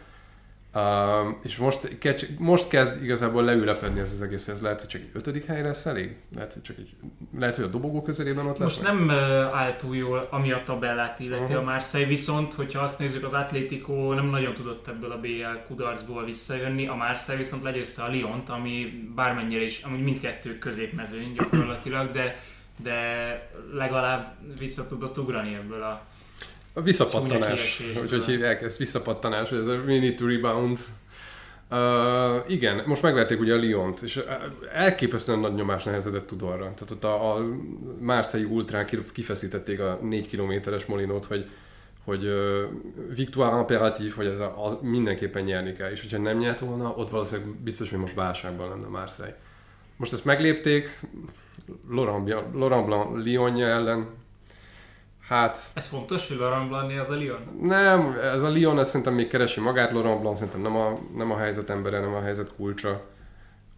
Uh, 0.75 0.81
és 1.43 1.57
most, 1.57 1.99
kecs, 1.99 2.27
most 2.39 2.69
kezd 2.69 3.03
igazából 3.03 3.45
leülepedni 3.45 4.01
ez 4.01 4.13
az 4.13 4.23
egész, 4.23 4.45
hogy 4.45 4.55
ez 4.55 4.61
lehet, 4.61 4.81
hogy 4.81 4.89
csak 4.89 5.01
egy 5.01 5.11
ötödik 5.13 5.47
helyre 5.47 5.67
lesz 5.67 5.87
elég? 5.87 6.17
Lehet, 6.35 6.53
hogy 6.53 6.63
csak 6.63 6.79
egy, 6.79 6.95
lehet, 7.39 7.57
hogy 7.57 7.65
a 7.65 7.69
dobogó 7.69 8.03
közelében 8.03 8.47
ott 8.47 8.59
lesz? 8.59 8.79
Most 8.79 8.83
nem 8.83 9.09
ö, 9.09 9.43
áll 9.43 9.75
túl 9.75 9.97
jól, 9.97 10.29
ami 10.31 10.53
a 10.53 10.63
tabellát 10.65 11.21
illeti 11.21 11.53
Aha. 11.53 11.63
a 11.63 11.65
Marseille, 11.65 12.07
viszont 12.07 12.55
hogyha 12.55 12.83
azt 12.83 12.99
nézzük, 12.99 13.25
az 13.25 13.33
Atlético 13.33 14.13
nem 14.13 14.27
nagyon 14.27 14.55
tudott 14.55 14.89
ebből 14.89 15.13
a 15.13 15.21
BL 15.21 15.67
kudarcból 15.67 16.25
visszajönni, 16.25 16.87
a 16.87 16.95
Marseille 16.95 17.43
viszont 17.43 17.63
legyőzte 17.63 18.03
a 18.03 18.13
Lyont, 18.13 18.49
ami 18.49 19.07
bármennyire 19.15 19.63
is, 19.63 19.83
amúgy 19.83 20.03
mindkettő 20.03 20.59
középmezőny 20.59 21.33
gyakorlatilag, 21.33 22.11
de, 22.11 22.37
de 22.83 22.99
legalább 23.73 24.37
vissza 24.59 24.87
tudott 24.87 25.19
ugrani 25.19 25.55
ebből 25.55 25.83
a 25.83 26.07
A 26.75 26.83
visszapattanás, 26.83 27.77
kiesés, 27.77 27.87
hogy, 27.87 27.97
hogy 27.97 28.09
tudom. 28.09 28.27
hívják 28.27 28.63
ezt, 28.63 28.79
visszapattanás, 28.79 29.49
hogy 29.49 29.59
ez 29.59 29.67
a 29.67 29.75
we 29.75 29.99
need 29.99 30.15
to 30.15 30.27
rebound. 30.27 30.79
Uh, 31.71 32.51
igen, 32.51 32.83
most 32.87 33.03
megverték 33.03 33.41
ugye 33.41 33.55
a 33.55 33.57
Lyont, 33.57 34.01
és 34.01 34.17
uh, 34.17 34.25
elképesztően 34.73 35.39
nagy 35.39 35.55
nyomás 35.55 35.85
nehezedett 35.85 36.27
Tudorra. 36.27 36.75
Tehát 36.75 36.91
ott 36.91 37.05
a, 37.05 37.35
a 37.35 37.47
Marseille 38.01 38.47
Ultrán 38.47 38.87
kif- 38.87 39.13
kifeszítették 39.13 39.81
a 39.81 39.99
4 40.03 40.27
kilométeres 40.27 40.85
molinót, 40.87 41.25
hogy, 41.25 41.47
hogy 42.05 42.25
uh, 42.25 42.63
victoire 43.15 43.57
imperatív, 43.59 44.15
hogy 44.15 44.27
ez 44.27 44.41
a, 44.41 44.67
a, 44.67 44.79
mindenképpen 44.83 45.43
nyerni 45.43 45.73
kell. 45.73 45.91
És 45.91 46.01
hogyha 46.01 46.19
nem 46.19 46.39
nyert 46.39 46.61
volna, 46.61 46.95
ott 46.97 47.11
valószínűleg 47.11 47.55
biztos, 47.55 47.91
hogy 47.91 47.99
most 47.99 48.15
válságban 48.15 48.69
lenne 48.69 48.87
Marseille. 48.87 49.37
Most 49.97 50.13
ezt 50.13 50.25
meglépték, 50.25 51.01
Laurent, 51.89 52.35
Laurent 52.55 52.87
Blanc 52.87 53.27
Lyonja 53.27 53.67
ellen, 53.67 54.07
hát 55.29 55.59
Ez 55.75 55.87
fontos, 55.87 56.29
hogy 56.29 56.37
Laurent 56.37 56.69
Blanc 56.69 56.99
az 57.01 57.11
a 57.11 57.15
Lyon? 57.15 57.59
nem, 57.63 58.19
ez 58.23 58.43
a 58.43 58.49
Lyon 58.49 58.79
ez 58.79 58.87
szerintem 58.89 59.15
még 59.15 59.29
keresi 59.29 59.61
magát, 59.61 59.93
Laurent 59.93 60.21
Blanc 60.21 60.39
szerintem 60.39 60.63
nem 60.63 60.77
a, 60.77 60.99
nem 61.17 61.31
a 61.31 61.37
helyzet 61.37 61.71
embere, 61.71 62.01
nem 62.01 62.15
a 62.15 62.21
helyzet 62.23 62.55
kulcsa. 62.57 63.03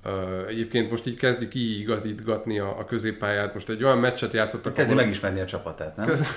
Uh, 0.04 0.12
egyébként 0.48 0.90
most 0.90 1.06
így 1.06 1.16
kezdi 1.16 1.48
kiigazítgatni 1.48 2.58
a, 2.58 2.78
a 2.78 2.84
középpályát, 2.84 3.54
most 3.54 3.68
egy 3.70 3.84
olyan 3.84 3.98
meccset 3.98 4.32
játszottak, 4.32 4.72
Kezdi 4.72 4.90
ahol- 4.90 5.04
megismerni 5.04 5.40
a 5.40 5.44
csapatát, 5.44 5.96
nem? 5.96 6.06
Köz- 6.06 6.26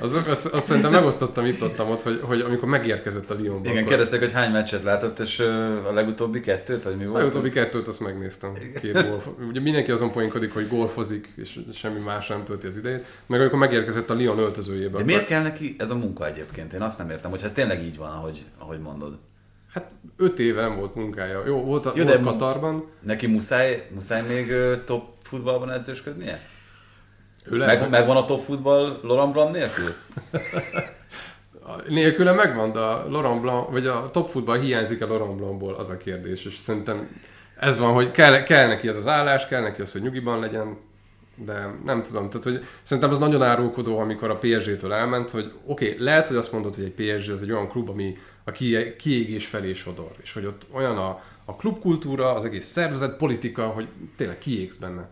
Az, 0.00 0.12
azt, 0.28 0.46
azt 0.46 0.66
szerintem 0.66 0.90
megosztottam 0.90 1.44
itt 1.44 1.62
ott, 1.62 1.80
ott 1.80 2.02
hogy, 2.02 2.20
hogy 2.22 2.40
amikor 2.40 2.68
megérkezett 2.68 3.30
a 3.30 3.36
Lyonba. 3.42 3.60
Igen, 3.68 3.76
akkor... 3.76 3.88
kérdezték, 3.88 4.20
hogy 4.20 4.32
hány 4.32 4.50
meccset 4.52 4.82
látott, 4.82 5.18
és 5.18 5.40
a 5.88 5.92
legutóbbi 5.92 6.40
kettőt, 6.40 6.82
vagy 6.82 6.96
mi 6.96 7.04
A 7.04 7.08
volt? 7.08 7.18
legutóbbi 7.22 7.50
kettőt 7.50 7.88
azt 7.88 8.00
megnéztem. 8.00 8.52
Két 8.80 8.92
golf. 8.92 9.26
Ugye 9.48 9.60
mindenki 9.60 9.90
azon 9.90 10.12
poénkodik, 10.12 10.52
hogy 10.54 10.68
golfozik, 10.68 11.32
és 11.36 11.60
semmi 11.74 12.00
más 12.00 12.28
nem 12.28 12.44
tölti 12.44 12.66
az 12.66 12.76
idejét. 12.76 13.04
Meg 13.26 13.40
amikor 13.40 13.58
megérkezett 13.58 14.10
a 14.10 14.14
Lyon 14.14 14.38
öltözőjébe. 14.38 14.98
De 14.98 15.04
miért 15.04 15.26
kell 15.26 15.42
neki 15.42 15.74
ez 15.78 15.90
a 15.90 15.94
munka 15.96 16.26
egyébként? 16.26 16.72
Én 16.72 16.80
azt 16.82 16.98
nem 16.98 17.10
értem, 17.10 17.30
hogy 17.30 17.42
ez 17.42 17.52
tényleg 17.52 17.82
így 17.82 17.96
van, 17.96 18.10
ahogy, 18.10 18.44
ahogy 18.58 18.80
mondod. 18.80 19.18
Hát 19.72 19.90
öt 20.16 20.38
éve 20.38 20.60
nem 20.60 20.76
volt 20.76 20.94
munkája. 20.94 21.42
Jó, 21.46 21.62
volt, 21.62 21.86
a, 21.86 21.92
Jó, 21.96 22.04
de 22.04 22.08
volt 22.10 22.22
mu- 22.22 22.30
Katarban. 22.38 22.84
Neki 23.00 23.26
muszáj, 23.26 23.88
muszáj 23.94 24.22
még 24.28 24.52
top 24.84 25.04
futballban 25.22 25.70
edzősködnie? 25.70 26.40
Ő 27.44 27.56
lehet, 27.56 27.80
Meg, 27.80 27.90
megvan 27.90 28.16
a 28.16 28.24
top 28.24 28.44
futball 28.44 28.98
Laurent 29.02 29.32
Blanc 29.32 29.56
nélkül? 29.56 29.94
Nélküle 31.88 32.32
megvan, 32.32 32.72
de 32.72 32.78
a 32.78 33.10
Laurent 33.10 33.40
Blanc, 33.40 33.70
vagy 33.70 33.86
a 33.86 34.10
top 34.10 34.28
futball 34.28 34.58
hiányzik 34.58 35.02
a 35.02 35.06
Laurent 35.06 35.36
Blancból, 35.36 35.74
az 35.74 35.88
a 35.88 35.96
kérdés. 35.96 36.44
És 36.44 36.56
szerintem 36.56 37.08
ez 37.58 37.78
van, 37.78 37.92
hogy 37.92 38.10
kell, 38.10 38.42
kell 38.42 38.66
neki 38.66 38.88
ez 38.88 38.96
az 38.96 39.08
állás, 39.08 39.48
kell 39.48 39.60
neki 39.60 39.80
az, 39.80 39.92
hogy 39.92 40.02
nyugiban 40.02 40.38
legyen, 40.38 40.76
de 41.34 41.74
nem 41.84 42.02
tudom, 42.02 42.28
tehát 42.28 42.44
hogy 42.44 42.64
szerintem 42.82 43.12
az 43.12 43.18
nagyon 43.18 43.42
árulkodó, 43.42 43.98
amikor 43.98 44.30
a 44.30 44.38
PSG-től 44.38 44.92
elment, 44.92 45.30
hogy 45.30 45.52
oké, 45.66 45.92
okay, 45.92 46.04
lehet, 46.04 46.28
hogy 46.28 46.36
azt 46.36 46.52
mondod, 46.52 46.74
hogy 46.74 46.84
egy 46.84 47.16
PSG 47.16 47.32
az 47.32 47.42
egy 47.42 47.52
olyan 47.52 47.68
klub, 47.68 47.88
ami 47.88 48.16
a 48.44 48.50
kiégés 48.96 49.46
felé 49.46 49.72
sodor, 49.72 50.10
és 50.22 50.32
hogy 50.32 50.44
ott 50.44 50.66
olyan 50.72 50.96
a, 50.98 51.22
a 51.44 51.56
klubkultúra, 51.56 52.34
az 52.34 52.44
egész 52.44 52.66
szervezet, 52.66 53.16
politika, 53.16 53.66
hogy 53.66 53.88
tényleg 54.16 54.38
kiégsz 54.38 54.76
benne. 54.76 55.08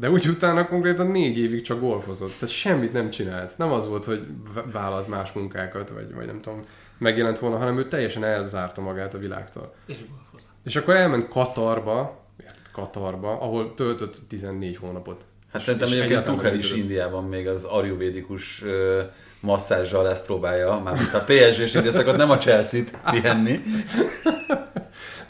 De 0.00 0.10
úgy 0.10 0.28
utána 0.28 0.66
konkrétan 0.66 1.06
négy 1.06 1.38
évig 1.38 1.62
csak 1.62 1.80
golfozott, 1.80 2.32
tehát 2.38 2.54
semmit 2.54 2.92
nem 2.92 3.10
csinált. 3.10 3.58
Nem 3.58 3.72
az 3.72 3.88
volt, 3.88 4.04
hogy 4.04 4.26
vállalt 4.72 5.08
más 5.08 5.32
munkákat, 5.32 5.90
vagy, 5.90 6.14
vagy 6.14 6.26
nem 6.26 6.40
tudom, 6.40 6.64
megjelent 6.98 7.38
volna, 7.38 7.56
hanem 7.58 7.78
ő 7.78 7.88
teljesen 7.88 8.24
elzárta 8.24 8.80
magát 8.80 9.14
a 9.14 9.18
világtól. 9.18 9.74
És 9.86 9.96
golfozott. 10.08 10.48
És 10.64 10.76
akkor 10.76 10.94
elment 10.96 11.28
Katarba, 11.28 12.18
érted, 12.40 12.70
Katarba, 12.72 13.40
ahol 13.40 13.74
töltött 13.74 14.20
14 14.28 14.76
hónapot. 14.76 15.24
Hát 15.52 15.60
És- 15.60 15.66
szerintem 15.66 15.88
egyébként 15.88 16.24
Tuchel 16.24 16.54
is. 16.54 16.72
Indiában 16.74 17.24
még 17.24 17.48
az 17.48 17.64
arjuvédikus 17.64 18.62
ö, 18.62 19.02
masszázsal 19.40 20.08
ezt 20.08 20.24
próbálja, 20.24 20.80
mármint 20.84 21.14
a 21.14 21.24
PSG-s 21.26 21.74
időszakot, 21.74 22.16
nem 22.16 22.30
a 22.30 22.38
Chelsea-t 22.38 22.98
pihenni. 23.10 23.60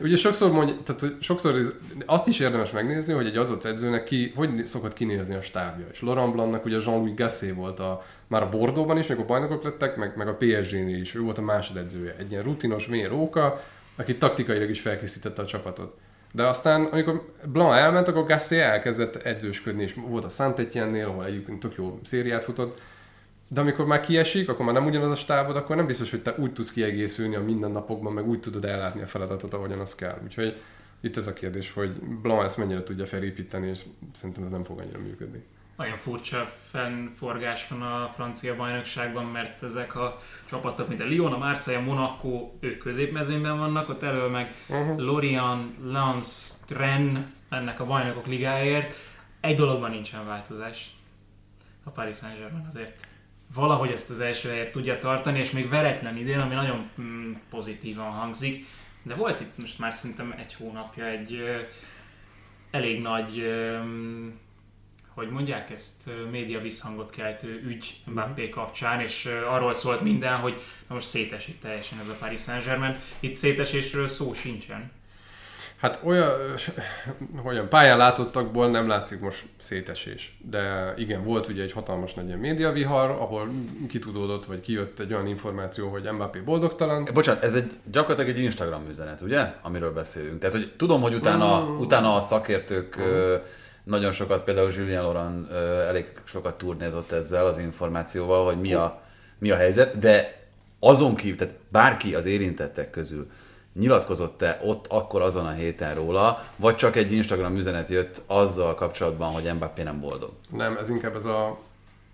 Ugye 0.00 0.16
sokszor 0.16 0.52
mondja, 0.52 0.74
tehát 0.84 1.22
sokszor 1.22 1.54
ez, 1.54 1.72
azt 2.06 2.26
is 2.26 2.40
érdemes 2.40 2.70
megnézni, 2.70 3.12
hogy 3.12 3.26
egy 3.26 3.36
adott 3.36 3.64
edzőnek 3.64 4.04
ki, 4.04 4.32
hogy 4.36 4.66
szokott 4.66 4.92
kinézni 4.92 5.34
a 5.34 5.42
stábja. 5.42 5.86
És 5.92 6.02
Laurent 6.02 6.32
Blancnak 6.32 6.64
ugye 6.64 6.78
Jean-Louis 6.84 7.14
Gasset 7.14 7.54
volt 7.54 7.80
a, 7.80 8.04
már 8.26 8.42
a 8.42 8.48
Bordóban 8.48 8.98
is, 8.98 9.08
amikor 9.08 9.26
bajnokok 9.26 9.62
lettek, 9.62 9.96
meg, 9.96 10.16
meg 10.16 10.28
a 10.28 10.36
PSG-nél 10.36 11.00
is. 11.00 11.14
Ő 11.14 11.20
volt 11.20 11.38
a 11.38 11.42
másodedzője. 11.42 12.14
Egy 12.18 12.30
ilyen 12.30 12.42
rutinos, 12.42 12.86
mély 12.86 13.06
róka, 13.06 13.62
aki 13.96 14.16
taktikailag 14.16 14.70
is 14.70 14.80
felkészítette 14.80 15.42
a 15.42 15.46
csapatot. 15.46 15.96
De 16.32 16.46
aztán, 16.46 16.84
amikor 16.84 17.32
Blanc 17.46 17.76
elment, 17.76 18.08
akkor 18.08 18.26
Gasset 18.26 18.58
elkezdett 18.58 19.16
edzősködni, 19.16 19.82
és 19.82 19.94
volt 19.94 20.24
a 20.24 20.28
saint 20.28 20.74
ahol 20.74 21.24
egyébként 21.24 21.60
tök 21.60 21.74
jó 21.76 21.98
szériát 22.04 22.44
futott. 22.44 22.80
De 23.52 23.60
amikor 23.60 23.86
már 23.86 24.00
kiesik, 24.00 24.48
akkor 24.48 24.64
már 24.64 24.74
nem 24.74 24.86
ugyanaz 24.86 25.10
a 25.10 25.16
stábod, 25.16 25.56
akkor 25.56 25.76
nem 25.76 25.86
biztos, 25.86 26.10
hogy 26.10 26.22
te 26.22 26.34
úgy 26.38 26.52
tudsz 26.52 26.72
kiegészülni 26.72 27.34
a 27.34 27.42
mindennapokban, 27.42 28.12
meg 28.12 28.28
úgy 28.28 28.40
tudod 28.40 28.64
ellátni 28.64 29.02
a 29.02 29.06
feladatot, 29.06 29.54
ahogyan 29.54 29.80
az 29.80 29.94
kell. 29.94 30.18
Úgyhogy 30.24 30.60
itt 31.00 31.16
ez 31.16 31.26
a 31.26 31.32
kérdés, 31.32 31.72
hogy 31.72 32.00
Blanc 32.00 32.44
ezt 32.44 32.56
mennyire 32.56 32.82
tudja 32.82 33.06
felépíteni, 33.06 33.68
és 33.68 33.80
szerintem 34.12 34.44
ez 34.44 34.50
nem 34.50 34.64
fog 34.64 34.78
annyira 34.78 34.98
működni. 34.98 35.44
Nagyon 35.76 35.96
furcsa 35.96 36.52
fennforgás 36.70 37.68
van 37.68 37.82
a 37.82 38.08
francia 38.14 38.56
bajnokságban, 38.56 39.24
mert 39.24 39.62
ezek 39.62 39.96
a 39.96 40.16
csapatok, 40.48 40.88
mint 40.88 41.00
a 41.00 41.04
Lyon, 41.04 41.32
a 41.32 41.38
Marseille, 41.38 41.80
a 41.80 41.84
Monaco, 41.84 42.50
ők 42.60 42.78
középmezőnyben 42.78 43.58
vannak, 43.58 43.88
ott 43.88 44.02
elől 44.02 44.28
meg 44.28 44.54
Uh-huh. 44.68 44.98
Lorient, 44.98 45.76
Lens, 45.84 46.50
Rennes 46.68 47.22
ennek 47.48 47.80
a 47.80 47.84
bajnokok 47.84 48.26
ligáért. 48.26 48.94
Egy 49.40 49.56
dologban 49.56 49.90
nincsen 49.90 50.26
változás. 50.26 50.96
A 51.84 51.90
Paris 51.90 52.16
Saint-Germain 52.16 52.66
azért 52.68 53.06
valahogy 53.54 53.90
ezt 53.90 54.10
az 54.10 54.20
első 54.20 54.48
helyet 54.48 54.72
tudja 54.72 54.98
tartani, 54.98 55.38
és 55.38 55.50
még 55.50 55.68
veretlen 55.68 56.16
idén, 56.16 56.38
ami 56.38 56.54
nagyon 56.54 56.90
mm, 57.00 57.32
pozitívan 57.50 58.10
hangzik. 58.10 58.66
De 59.02 59.14
volt 59.14 59.40
itt 59.40 59.58
most 59.58 59.78
már 59.78 59.92
szerintem 59.92 60.34
egy 60.38 60.54
hónapja 60.54 61.04
egy 61.04 61.32
ö, 61.32 61.56
elég 62.70 63.00
nagy, 63.00 63.38
ö, 63.38 63.78
hogy 65.08 65.30
mondják 65.30 65.70
ezt, 65.70 66.06
ö, 66.06 66.28
média 66.28 66.60
visszhangot 66.60 67.10
keltő 67.10 67.62
ügy 67.66 68.00
Mbappé 68.06 68.48
kapcsán, 68.48 69.00
és 69.00 69.26
ö, 69.26 69.46
arról 69.46 69.72
szólt 69.72 70.00
minden, 70.00 70.36
hogy 70.36 70.60
na 70.88 70.94
most 70.94 71.06
szétesik 71.08 71.60
teljesen 71.60 71.98
ez 71.98 72.08
a 72.08 72.16
Paris 72.20 72.40
Saint-Germain. 72.40 72.96
Itt 73.20 73.34
szétesésről 73.34 74.06
szó 74.06 74.32
sincsen. 74.32 74.90
Hát 75.80 76.00
olyan, 76.04 76.30
olyan 77.44 77.68
pályán 77.68 77.98
látottakból 77.98 78.70
nem 78.70 78.88
látszik 78.88 79.20
most 79.20 79.44
szétesés. 79.56 80.38
De 80.50 80.94
igen, 80.96 81.24
volt 81.24 81.48
ugye 81.48 81.62
egy 81.62 81.72
hatalmas 81.72 82.14
nagy 82.14 82.38
médiavihar, 82.38 83.10
ahol 83.10 83.48
kitudódott, 83.88 84.44
vagy 84.44 84.60
kijött 84.60 85.00
egy 85.00 85.12
olyan 85.12 85.26
információ, 85.26 85.88
hogy 85.88 86.12
Mbappé 86.12 86.38
boldogtalan. 86.38 87.08
Bocsánat, 87.12 87.42
ez 87.42 87.54
egy 87.54 87.72
gyakorlatilag 87.90 88.36
egy 88.36 88.42
Instagram 88.42 88.88
üzenet, 88.88 89.20
ugye? 89.20 89.52
Amiről 89.62 89.92
beszélünk. 89.92 90.38
Tehát, 90.38 90.54
hogy 90.54 90.72
tudom, 90.76 91.00
hogy 91.00 91.14
utána, 91.14 91.60
Mm. 91.60 91.78
utána 91.78 92.16
a 92.16 92.20
szakértők 92.20 92.96
ö, 92.96 93.36
nagyon 93.84 94.12
sokat, 94.12 94.44
például 94.44 94.72
Julien 94.72 95.02
Laurent 95.02 95.50
ö, 95.50 95.80
elég 95.86 96.12
sokat 96.24 96.58
turnézott 96.58 97.12
ezzel 97.12 97.46
az 97.46 97.58
információval, 97.58 98.44
hogy 98.44 98.60
mi 98.60 98.74
a, 98.74 99.02
mi 99.38 99.50
a 99.50 99.56
helyzet, 99.56 99.98
de 99.98 100.38
azon 100.78 101.14
kívül, 101.14 101.36
tehát 101.36 101.54
bárki 101.68 102.14
az 102.14 102.24
érintettek 102.24 102.90
közül 102.90 103.30
nyilatkozott-e 103.80 104.60
ott 104.64 104.86
akkor 104.86 105.22
azon 105.22 105.46
a 105.46 105.50
héten 105.50 105.94
róla, 105.94 106.42
vagy 106.56 106.76
csak 106.76 106.96
egy 106.96 107.12
Instagram 107.12 107.56
üzenet 107.56 107.88
jött 107.88 108.22
azzal 108.26 108.74
kapcsolatban, 108.74 109.32
hogy 109.32 109.54
Mbappé 109.54 109.82
nem 109.82 110.00
boldog? 110.00 110.30
Nem, 110.50 110.76
ez 110.76 110.88
inkább 110.88 111.14
ez 111.14 111.24
a, 111.24 111.58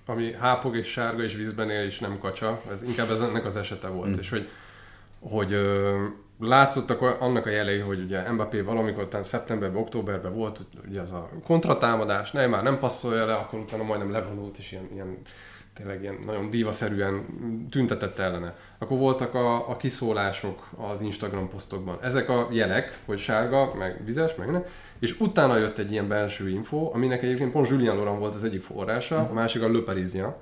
ami 0.06 0.32
hápog 0.32 0.76
és 0.76 0.86
sárga 0.86 1.22
és 1.22 1.34
vízben 1.34 1.70
él 1.70 1.84
és 1.84 1.98
nem 1.98 2.18
kacsa, 2.18 2.60
ez 2.70 2.82
inkább 2.82 3.10
ez 3.10 3.20
ennek 3.20 3.44
az 3.44 3.56
esete 3.56 3.88
volt. 3.88 4.16
Mm. 4.16 4.18
És 4.18 4.30
hogy, 4.30 4.48
hogy 5.20 5.52
ö, 5.52 6.04
látszottak 6.40 7.00
annak 7.02 7.46
a 7.46 7.50
jelei, 7.50 7.78
hogy 7.78 8.00
ugye 8.00 8.32
Mbappé 8.32 8.60
valamikor 8.60 9.08
talán 9.08 9.24
szeptemberben, 9.24 9.80
októberben 9.80 10.34
volt 10.34 10.60
ugye 10.88 11.00
az 11.00 11.12
a 11.12 11.28
kontratámadás, 11.44 12.30
ne, 12.30 12.46
már 12.46 12.62
nem 12.62 12.78
passzolja 12.78 13.26
le, 13.26 13.34
akkor 13.34 13.58
utána 13.58 13.82
majdnem 13.82 14.10
levonult, 14.10 14.58
és 14.58 14.72
ilyen, 14.72 14.88
ilyen 14.92 15.18
tényleg 15.76 16.02
ilyen 16.02 16.18
nagyon 16.26 16.50
dívaszerűen 16.50 17.26
tüntetett 17.70 18.18
ellene. 18.18 18.56
Akkor 18.78 18.98
voltak 18.98 19.34
a, 19.34 19.68
a 19.68 19.76
kiszólások 19.76 20.68
az 20.76 21.00
Instagram 21.00 21.48
posztokban. 21.48 21.98
Ezek 22.02 22.28
a 22.28 22.48
jelek, 22.50 22.98
hogy 23.04 23.18
sárga, 23.18 23.74
meg 23.74 24.04
vizes, 24.04 24.34
meg 24.34 24.50
ne, 24.50 24.62
és 24.98 25.20
utána 25.20 25.56
jött 25.56 25.78
egy 25.78 25.90
ilyen 25.92 26.08
belső 26.08 26.48
info, 26.48 26.90
aminek 26.94 27.22
egyébként 27.22 27.52
pont 27.52 27.68
Julien 27.68 27.96
Laurent 27.96 28.18
volt 28.18 28.34
az 28.34 28.44
egyik 28.44 28.62
forrása, 28.62 29.18
a 29.18 29.32
másik 29.32 29.62
a 29.62 29.82
Parisien, 29.84 30.34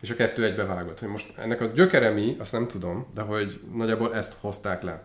és 0.00 0.10
a 0.10 0.14
kettő 0.14 0.44
egybe 0.44 0.64
vágott. 0.64 1.00
Hogy 1.00 1.08
most 1.08 1.34
ennek 1.38 1.60
a 1.60 1.66
gyökere 1.66 2.10
mi, 2.10 2.36
azt 2.38 2.52
nem 2.52 2.66
tudom, 2.66 3.06
de 3.14 3.22
hogy 3.22 3.60
nagyjából 3.74 4.14
ezt 4.14 4.36
hozták 4.40 4.82
le. 4.82 5.02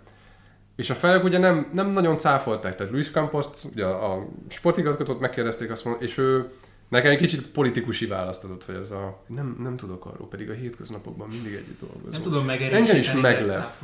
És 0.76 0.90
a 0.90 0.94
felek 0.94 1.24
ugye 1.24 1.38
nem, 1.38 1.70
nem 1.74 1.92
nagyon 1.92 2.18
cáfolták, 2.18 2.76
tehát 2.76 2.92
Luis 2.92 3.12
campos 3.12 3.46
ugye 3.74 3.86
a, 3.86 4.14
a 4.14 4.28
sportigazgatót 4.48 5.20
megkérdezték, 5.20 5.72
azt 5.72 5.86
mondta, 5.86 6.04
és 6.04 6.18
ő 6.18 6.52
nekem 6.96 7.12
egy 7.12 7.18
kicsit 7.18 7.48
politikusi 7.48 8.06
választ 8.06 8.44
adott, 8.44 8.66
hogy 8.66 8.76
ez 8.76 8.92
a 8.92 9.24
nem, 9.28 9.58
nem 9.64 9.76
tudok 9.76 10.06
arról, 10.06 10.28
pedig 10.28 10.50
a 10.50 10.54
hétköznapokban 10.54 11.28
mindig 11.28 11.54
együtt 11.54 11.80
dolgozom. 11.80 12.10
Nem 12.12 12.22
tudom 12.22 12.50
Engem 12.50 12.70
megerősíteni, 12.70 13.00
is 13.00 13.12
de 13.12 13.20
meglep. 13.20 13.84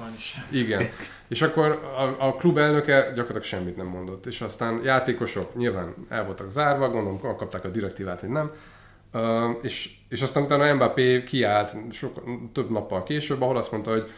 Igen. 0.50 0.90
És 1.28 1.42
akkor 1.42 1.70
a, 1.98 2.28
a 2.28 2.36
klub 2.36 2.58
elnöke 2.58 3.00
gyakorlatilag 3.00 3.44
semmit 3.44 3.78
nem 3.78 3.86
mondott. 3.86 4.26
És 4.26 4.42
aztán 4.42 4.82
játékosok 4.84 5.56
nyilván 5.56 5.94
el 6.10 6.26
voltak 6.26 6.50
zárva, 6.50 6.90
gondolom 6.90 7.20
kapták 7.20 7.66
a 7.66 7.70
direktívát, 7.70 8.20
hogy 8.20 8.30
nem. 8.30 8.52
Uh, 9.14 9.58
és, 9.62 9.96
és 10.10 10.22
aztán 10.22 10.44
utána 10.44 10.74
Mbappé 10.74 11.24
kiállt 11.24 11.76
sok, 11.92 12.24
több 12.54 12.70
nappal 12.70 13.04
később, 13.04 13.42
ahol 13.42 13.58
azt 13.58 13.72
mondta, 13.72 13.92
hogy 13.92 14.10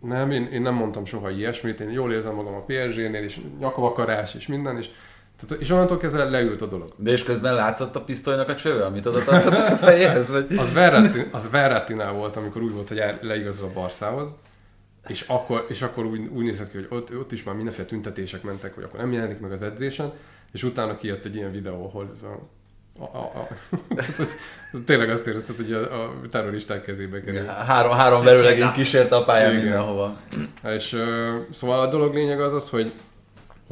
nem, 0.00 0.30
én, 0.30 0.46
én 0.52 0.62
nem 0.62 0.74
mondtam 0.74 1.04
soha 1.04 1.30
ilyesmit, 1.30 1.80
én 1.80 1.90
jól 1.90 2.12
érzem 2.12 2.34
magam 2.34 2.54
a 2.54 2.64
PSG-nél, 2.64 3.22
és 3.22 3.40
nyakavakarás, 3.58 4.34
és 4.34 4.46
minden, 4.46 4.76
és, 4.76 4.90
tehát, 5.46 5.62
és 5.62 5.70
onnantól 5.70 5.98
kezdve 5.98 6.24
leült 6.24 6.62
a 6.62 6.66
dolog. 6.66 6.88
De 6.96 7.10
és 7.10 7.22
közben 7.22 7.54
látszott 7.54 7.96
a 7.96 8.00
pisztolynak 8.00 8.48
a 8.48 8.54
cső, 8.54 8.80
amit 8.80 9.06
oda 9.06 9.24
tartott 9.24 9.52
a 9.52 9.76
fejéhez? 9.76 10.30
Vagy? 10.30 10.46
Az 10.56 10.72
Verratti, 10.72 11.20
az 11.30 11.50
Verrattinál 11.50 12.12
volt, 12.12 12.36
amikor 12.36 12.62
úgy 12.62 12.72
volt, 12.72 12.88
hogy 12.88 12.98
el- 12.98 13.18
leigazol 13.22 13.68
a 13.68 13.72
Barszához, 13.72 14.34
és 15.06 15.24
akkor, 15.26 15.64
és 15.68 15.82
akkor 15.82 16.04
úgy, 16.04 16.26
úgy 16.32 16.44
nézett 16.44 16.70
ki, 16.70 16.76
hogy 16.76 16.86
ott, 16.90 17.16
ott 17.16 17.32
is 17.32 17.42
már 17.42 17.54
mindenféle 17.54 17.86
tüntetések 17.86 18.42
mentek, 18.42 18.74
hogy 18.74 18.84
akkor 18.84 19.00
nem 19.00 19.12
jelenik 19.12 19.40
meg 19.40 19.52
az 19.52 19.62
edzésen, 19.62 20.12
és 20.52 20.62
utána 20.62 20.96
kijött 20.96 21.24
egy 21.24 21.34
ilyen 21.34 21.52
videó, 21.52 21.86
ahol 21.86 22.08
ez 22.12 22.22
a, 22.22 22.38
a, 22.98 23.16
a, 23.16 23.18
a 23.18 23.48
tényleg 24.86 25.10
azt 25.10 25.26
érezted, 25.26 25.56
hogy 25.56 25.72
a, 25.72 26.02
a 26.02 26.12
terroristák 26.30 26.82
kezébe 26.82 27.22
kerül. 27.22 27.46
Három, 27.46 27.92
három 27.92 28.24
verőlegény 28.24 28.70
kísérte 28.70 29.16
a 29.16 29.24
pályán 29.24 29.50
Igen. 29.50 29.62
mindenhova. 29.62 30.20
És 30.62 30.92
ö, 30.92 31.36
szóval 31.50 31.80
a 31.80 31.86
dolog 31.86 32.14
lényeg 32.14 32.40
az 32.40 32.52
az, 32.52 32.68
hogy 32.68 32.92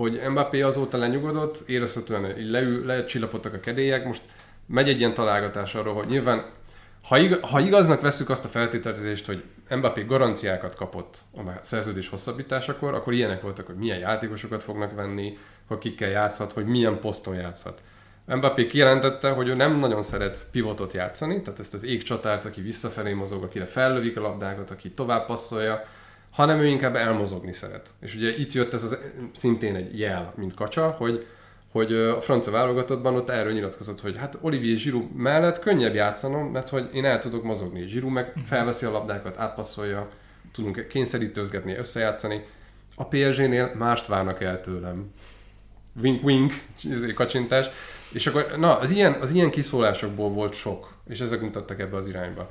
hogy 0.00 0.20
Mbappé 0.28 0.60
azóta 0.60 0.98
lenyugodott, 0.98 1.62
érezhetően 1.66 2.38
így 2.38 2.50
lecsillapodtak 2.84 3.54
a 3.54 3.60
kedélyek, 3.60 4.04
most 4.04 4.22
megy 4.66 4.88
egy 4.88 4.98
ilyen 4.98 5.14
találgatás 5.14 5.74
arról, 5.74 5.94
hogy 5.94 6.06
nyilván 6.06 6.44
Ha, 7.08 7.18
igaz, 7.18 7.38
ha 7.40 7.60
igaznak 7.60 8.00
veszük 8.00 8.30
azt 8.30 8.44
a 8.44 8.48
feltételezést, 8.48 9.26
hogy 9.26 9.44
Mbappé 9.70 10.02
garanciákat 10.02 10.74
kapott 10.74 11.18
a 11.32 11.40
szerződés 11.60 12.08
hosszabbításakor, 12.08 12.94
akkor 12.94 13.12
ilyenek 13.12 13.42
voltak, 13.42 13.66
hogy 13.66 13.76
milyen 13.76 13.98
játékosokat 13.98 14.62
fognak 14.62 14.94
venni, 14.94 15.38
hogy 15.66 15.78
kikkel 15.78 16.08
játszhat, 16.08 16.52
hogy 16.52 16.66
milyen 16.66 16.98
poszton 17.00 17.34
játszhat. 17.34 17.82
Mbappé 18.26 18.66
kijelentette, 18.66 19.30
hogy 19.30 19.48
ő 19.48 19.54
nem 19.54 19.78
nagyon 19.78 20.02
szeret 20.02 20.46
pivotot 20.52 20.92
játszani, 20.92 21.42
tehát 21.42 21.60
ezt 21.60 21.74
az 21.74 21.84
égcsatárt, 21.84 22.44
aki 22.44 22.60
visszafelé 22.60 23.12
mozog, 23.12 23.42
akire 23.42 23.64
fellövik 23.64 24.16
a 24.16 24.20
labdákat, 24.20 24.70
aki 24.70 24.90
tovább 24.90 25.26
passzolja, 25.26 25.84
hanem 26.30 26.58
ő 26.58 26.66
inkább 26.66 26.96
elmozogni 26.96 27.52
szeret. 27.52 27.88
És 28.00 28.14
ugye 28.14 28.36
itt 28.36 28.52
jött 28.52 28.72
ez 28.72 28.84
az, 28.84 28.98
szintén 29.32 29.74
egy 29.74 29.98
jel, 29.98 30.32
mint 30.36 30.54
kacsa, 30.54 30.90
hogy, 30.90 31.26
hogy 31.72 31.92
a 31.92 32.20
francia 32.20 32.52
válogatottban 32.52 33.14
ott 33.14 33.28
erről 33.28 33.52
nyilatkozott, 33.52 34.00
hogy 34.00 34.16
hát 34.16 34.38
Olivier 34.40 34.76
Giroud 34.76 35.14
mellett 35.14 35.58
könnyebb 35.58 35.94
játszanom, 35.94 36.46
mert 36.46 36.68
hogy 36.68 36.88
én 36.92 37.04
el 37.04 37.18
tudok 37.18 37.42
mozogni. 37.42 37.84
Giroud 37.84 38.12
meg 38.12 38.32
mhm. 38.34 38.44
felveszi 38.44 38.86
a 38.86 38.90
labdákat, 38.90 39.38
átpasszolja, 39.38 40.08
tudunk 40.52 40.86
kényszerítőzgetni, 40.88 41.76
összejátszani. 41.76 42.44
A 42.94 43.04
PSG-nél 43.04 43.72
mást 43.78 44.06
várnak 44.06 44.42
el 44.42 44.60
tőlem. 44.60 45.10
Wink 46.02 46.24
wink, 46.24 46.52
kacsintás. 47.14 47.66
És 48.12 48.26
akkor, 48.26 48.54
na, 48.58 48.78
az 48.78 48.90
ilyen, 48.90 49.12
az 49.12 49.30
ilyen 49.30 49.50
kiszólásokból 49.50 50.28
volt 50.28 50.52
sok, 50.52 50.94
és 51.08 51.20
ezek 51.20 51.40
mutattak 51.40 51.80
ebbe 51.80 51.96
az 51.96 52.06
irányba. 52.06 52.50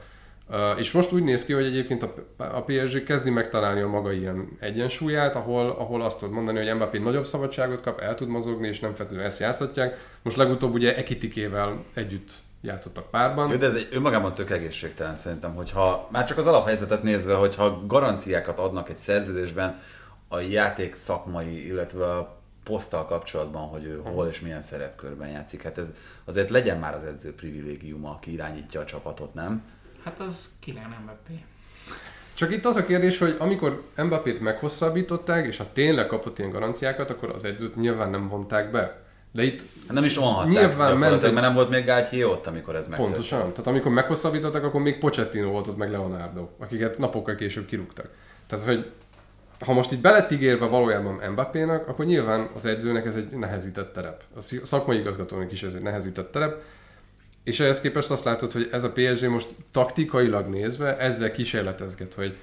Uh, 0.52 0.80
és 0.80 0.91
most 0.91 1.12
úgy 1.12 1.24
néz 1.24 1.45
ki, 1.45 1.54
hogy 1.54 1.66
egyébként 1.66 2.04
a, 2.38 2.64
PSG 2.66 3.04
kezdi 3.04 3.30
megtalálni 3.30 3.82
a 3.82 3.88
maga 3.88 4.12
ilyen 4.12 4.58
egyensúlyát, 4.60 5.36
ahol, 5.36 5.70
ahol 5.70 6.02
azt 6.02 6.20
tud 6.20 6.32
mondani, 6.32 6.58
hogy 6.58 6.76
Mbappé 6.76 6.97
nagyobb 6.97 7.26
szabadságot 7.26 7.82
kap, 7.82 8.00
el 8.00 8.16
tud 8.16 8.28
mozogni, 8.28 8.68
és 8.68 8.80
nem 8.80 8.93
feltétlenül 8.93 9.28
ezt 9.28 9.39
játszhatják. 9.39 9.97
Most 10.22 10.38
legutóbb 10.38 10.74
ugye 10.74 10.95
Ekitikével 10.95 11.84
együtt 11.93 12.32
játszottak 12.62 13.10
párban. 13.10 13.50
Jó, 13.50 13.58
de 13.58 13.66
ez 13.66 13.76
egy 13.76 13.88
önmagában 13.91 14.34
tök 14.34 14.50
egészségtelen 14.50 15.16
szerintem, 15.16 15.56
hogyha 15.56 16.08
már 16.12 16.26
csak 16.26 16.38
az 16.38 16.47
alaphelyzetet 16.47 17.04
nézve, 17.04 17.34
hogyha 17.34 17.84
garanciákat 17.88 18.60
adnak 18.60 18.89
egy 18.89 18.97
szerződésben 18.97 19.80
a 20.28 20.39
játék 20.39 20.95
szakmai, 20.95 21.68
illetve 21.68 22.06
a 22.06 22.38
poszttal 22.64 23.06
kapcsolatban, 23.06 23.68
hogy 23.68 23.84
ő 23.84 24.02
hol 24.04 24.28
és 24.28 24.39
milyen 24.39 24.62
szerepkörben 24.62 25.30
játszik. 25.30 25.62
Hát 25.62 25.78
ez 25.78 25.93
azért 26.26 26.50
legyen 26.50 26.80
már 26.80 26.93
az 26.93 27.04
edző 27.04 27.34
privilégiuma, 27.36 28.10
aki 28.10 28.32
irányítja 28.32 28.82
a 28.82 28.86
csapatot, 28.86 29.34
nem? 29.34 29.62
Hát 30.10 30.20
az 30.20 30.49
Kylian 30.60 30.95
Mbappé. 31.03 31.43
Csak 32.34 32.51
itt 32.51 32.66
az 32.66 32.76
a 32.76 32.86
kérdés, 32.86 33.18
hogy 33.18 33.36
amikor 33.39 33.84
Mbappét 33.95 34.39
meghosszabbították, 34.39 35.45
és 35.45 35.57
ha 35.57 35.66
tényleg 35.74 36.07
kapott 36.07 36.39
ilyen 36.39 36.51
garanciákat, 36.51 37.10
akkor 37.10 37.30
az 37.30 37.43
edzőt 37.43 37.76
nyilván 37.76 38.10
nem 38.10 38.28
vonták 38.28 38.72
be. 38.72 39.01
De 39.32 39.43
itt 39.43 39.60
hát 39.60 39.93
nem 39.93 40.03
is 40.03 40.18
vonhatták 40.18 40.51
nyilván 40.51 40.97
ment, 40.97 41.22
mert 41.22 41.34
nem 41.34 41.53
volt 41.53 41.70
még 41.70 41.86
Gátyé 41.86 42.24
ott, 42.24 42.47
amikor 42.47 42.76
ez 42.76 42.88
megtörtént. 42.88 43.18
Pontosan. 43.18 43.49
Tehát 43.49 43.68
amikor 43.68 43.91
meghosszabbítottak, 43.91 44.64
akkor 44.64 44.82
még 44.82 44.97
Pochettino 44.97 45.49
volt 45.49 45.68
ott, 45.68 45.78
meg 45.78 45.91
Leonardo, 45.91 46.49
akiket 46.57 46.97
napokkal 46.97 47.36
később 47.36 47.66
kirúgtak. 47.66 48.10
Tehát, 48.47 48.66
hogy 48.66 48.91
ha 49.66 49.74
most 49.74 49.91
itt 49.91 49.99
belett 49.99 50.32
ígérve 50.32 50.66
valójában 50.66 51.32
Mbappénak, 51.32 51.88
akkor 51.88 52.05
nyilván 52.05 52.49
az 52.55 52.66
edzőnek 52.66 53.05
ez 53.05 53.16
egy 53.16 53.30
nehezített 53.30 53.93
terep. 53.93 54.24
A 54.38 54.41
szakmai 54.64 54.97
igazgatónak 54.97 55.51
is 55.51 55.64
ez 55.64 55.74
egy 55.74 55.82
nehezített 55.82 56.32
terep. 56.32 56.62
És 57.44 57.60
ehhez 57.60 57.82
képest 57.82 58.12
azt 58.12 58.24
látod, 58.24 58.52
hogy 58.52 58.70
ez 58.72 58.84
a 58.84 58.92
PSG 58.92 59.28
most 59.30 59.56
taktikailag 59.72 60.48
nézve 60.48 60.98
ezzel 60.98 61.32
kísérletezget, 61.32 62.14
hogy 62.14 62.38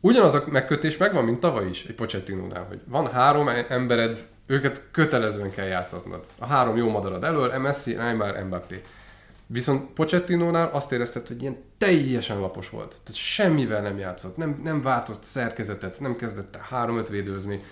ugyanaz 0.00 0.34
a 0.34 0.44
megkötés 0.50 0.96
megvan, 0.96 1.24
mint 1.24 1.40
tavaly 1.40 1.68
is 1.68 1.84
egy 1.84 1.94
Pochettinónál, 1.94 2.64
hogy 2.64 2.80
van 2.84 3.10
három 3.10 3.48
embered, 3.68 4.16
őket 4.46 4.82
kötelezően 4.90 5.50
kell 5.50 5.66
játszatnod. 5.66 6.26
A 6.38 6.46
három 6.46 6.76
jó 6.76 6.88
madarad 6.90 7.24
elől, 7.24 7.58
Messi, 7.58 7.94
Neymar, 7.94 8.44
Mbappé. 8.44 8.82
Viszont 9.46 9.92
Pochettinónál 9.92 10.70
azt 10.72 10.92
érezted, 10.92 11.26
hogy 11.26 11.42
ilyen 11.42 11.56
teljesen 11.78 12.40
lapos 12.40 12.70
volt. 12.70 12.88
Tehát 12.88 13.20
semmivel 13.20 13.82
nem 13.82 13.98
játszott, 13.98 14.36
nem, 14.36 14.60
nem 14.64 14.82
váltott 14.82 15.22
szerkezetet, 15.22 16.00
nem 16.00 16.16
kezdett 16.16 16.56
három-öt 16.56 17.08
védőzni. 17.08 17.62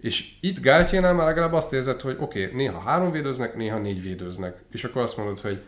És 0.00 0.32
itt 0.40 0.60
Gáltyénál 0.60 1.14
már 1.14 1.26
legalább 1.26 1.52
azt 1.52 1.72
érzed, 1.72 2.00
hogy 2.00 2.16
oké, 2.20 2.44
okay, 2.44 2.56
néha 2.56 2.78
három 2.78 3.10
védőznek, 3.10 3.56
néha 3.56 3.78
négy 3.78 4.02
védőznek. 4.02 4.62
És 4.70 4.84
akkor 4.84 5.02
azt 5.02 5.16
mondod, 5.16 5.40
hogy, 5.40 5.62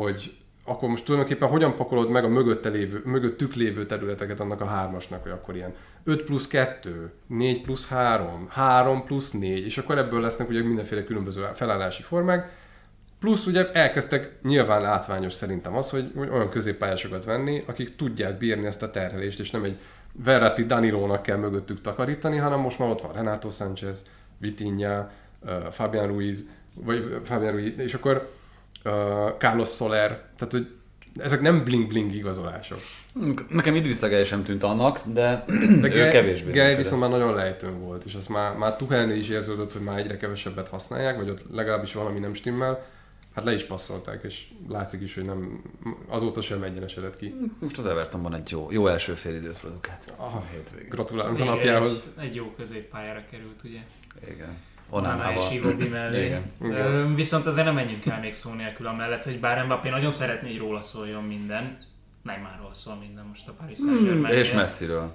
hogy 0.00 0.36
akkor 0.64 0.88
most 0.88 1.04
tulajdonképpen 1.04 1.48
hogyan 1.48 1.76
pakolod 1.76 2.10
meg 2.10 2.24
a 2.24 2.28
mögötte 2.28 2.68
lévő, 2.68 3.00
mögöttük 3.04 3.54
lévő 3.54 3.86
területeket 3.86 4.40
annak 4.40 4.60
a 4.60 4.66
hármasnak, 4.66 5.22
hogy 5.22 5.32
akkor 5.32 5.56
ilyen 5.56 5.74
5 6.04 6.22
plusz 6.22 6.46
2, 6.46 7.12
4 7.26 7.60
plusz 7.60 7.88
3, 7.88 8.46
3 8.50 9.04
plusz 9.04 9.30
4, 9.30 9.64
és 9.64 9.78
akkor 9.78 9.98
ebből 9.98 10.20
lesznek 10.20 10.48
ugye 10.48 10.62
mindenféle 10.62 11.04
különböző 11.04 11.48
felállási 11.54 12.02
formák, 12.02 12.64
Plusz 13.18 13.46
ugye 13.46 13.72
elkezdtek 13.72 14.42
nyilván 14.42 14.80
látványos 14.80 15.32
szerintem 15.32 15.76
az, 15.76 15.90
hogy 15.90 16.12
olyan 16.16 16.48
középpályásokat 16.48 17.24
venni, 17.24 17.62
akik 17.66 17.96
tudják 17.96 18.38
bírni 18.38 18.66
ezt 18.66 18.82
a 18.82 18.90
terhelést, 18.90 19.40
és 19.40 19.50
nem 19.50 19.64
egy 19.64 19.78
Verratti 20.12 20.64
Danilónak 20.64 21.22
kell 21.22 21.36
mögöttük 21.36 21.80
takarítani, 21.80 22.36
hanem 22.36 22.60
most 22.60 22.78
már 22.78 22.88
ott 22.88 23.00
van 23.00 23.12
Renato 23.12 23.50
Sanchez, 23.50 24.06
Vitinha, 24.38 25.10
Fabian 25.70 26.06
Ruiz, 26.06 26.48
vagy 26.74 27.20
Fabian 27.24 27.52
Ruiz, 27.52 27.78
és 27.78 27.94
akkor 27.94 28.30
uh, 28.86 29.36
Carlos 29.38 29.68
Soler, 29.68 30.08
tehát 30.08 30.52
hogy 30.52 30.70
ezek 31.18 31.40
nem 31.40 31.64
bling-bling 31.64 32.14
igazolások. 32.14 32.78
Nekem 33.48 33.74
Gely 34.00 34.24
sem 34.24 34.44
tűnt 34.44 34.62
annak, 34.62 35.00
de, 35.04 35.44
de 35.80 35.94
ő 35.94 36.08
kevésbé. 36.08 36.50
Gely 36.50 36.76
viszont 36.76 37.00
már 37.00 37.10
nagyon 37.10 37.34
lejtőn 37.34 37.80
volt, 37.80 38.04
és 38.04 38.14
azt 38.14 38.28
már, 38.28 38.56
már 38.56 38.76
Tuchelnél 38.76 39.16
is 39.16 39.28
érződött, 39.28 39.72
hogy 39.72 39.82
már 39.82 39.98
egyre 39.98 40.16
kevesebbet 40.16 40.68
használják, 40.68 41.16
vagy 41.16 41.28
ott 41.28 41.44
legalábbis 41.52 41.92
valami 41.92 42.18
nem 42.18 42.34
stimmel 42.34 42.84
Hát 43.36 43.44
le 43.44 43.52
is 43.52 43.64
passzolták, 43.64 44.22
és 44.22 44.48
látszik 44.68 45.00
is, 45.00 45.14
hogy 45.14 45.24
nem, 45.24 45.62
azóta 46.08 46.40
sem 46.40 46.62
egyenesedett 46.62 47.16
ki. 47.16 47.34
Most 47.58 47.78
az 47.78 47.86
Evertonban 47.86 48.34
egy 48.34 48.50
jó, 48.50 48.68
jó 48.70 48.86
első 48.86 49.14
időt 49.24 49.58
produkált 49.58 50.12
a 50.16 50.44
hétvégén. 50.52 50.88
Gratulálunk 50.88 51.40
a 51.40 51.44
napjához. 51.44 52.04
Egy, 52.18 52.26
egy 52.26 52.34
jó 52.34 52.54
középpályára 52.56 53.24
került, 53.30 53.60
ugye? 53.64 53.78
Igen. 54.30 54.56
Onnan 54.90 55.36
és 55.36 55.50
Ivodi 55.50 55.88
mellé. 55.88 56.24
Igen. 56.24 56.52
Igen. 56.62 57.14
Viszont 57.14 57.46
azért 57.46 57.66
nem 57.66 57.74
menjünk 57.74 58.06
el 58.06 58.20
még 58.20 58.32
szó 58.32 58.52
nélkül 58.52 58.86
amellett, 58.86 59.24
hogy 59.24 59.40
bár 59.40 59.64
Mbappé 59.64 59.88
nagyon 59.88 60.10
szeretné, 60.10 60.48
hogy 60.48 60.58
róla 60.58 60.80
szóljon 60.80 61.22
minden. 61.22 61.78
Neymarról 62.22 62.74
szól 62.74 62.94
minden 62.94 63.24
most 63.24 63.48
a 63.48 63.52
Paris 63.52 63.78
Saint-Germain. 63.78 64.24
Hmm, 64.24 64.42
és 64.42 64.52
messziről. 64.52 65.14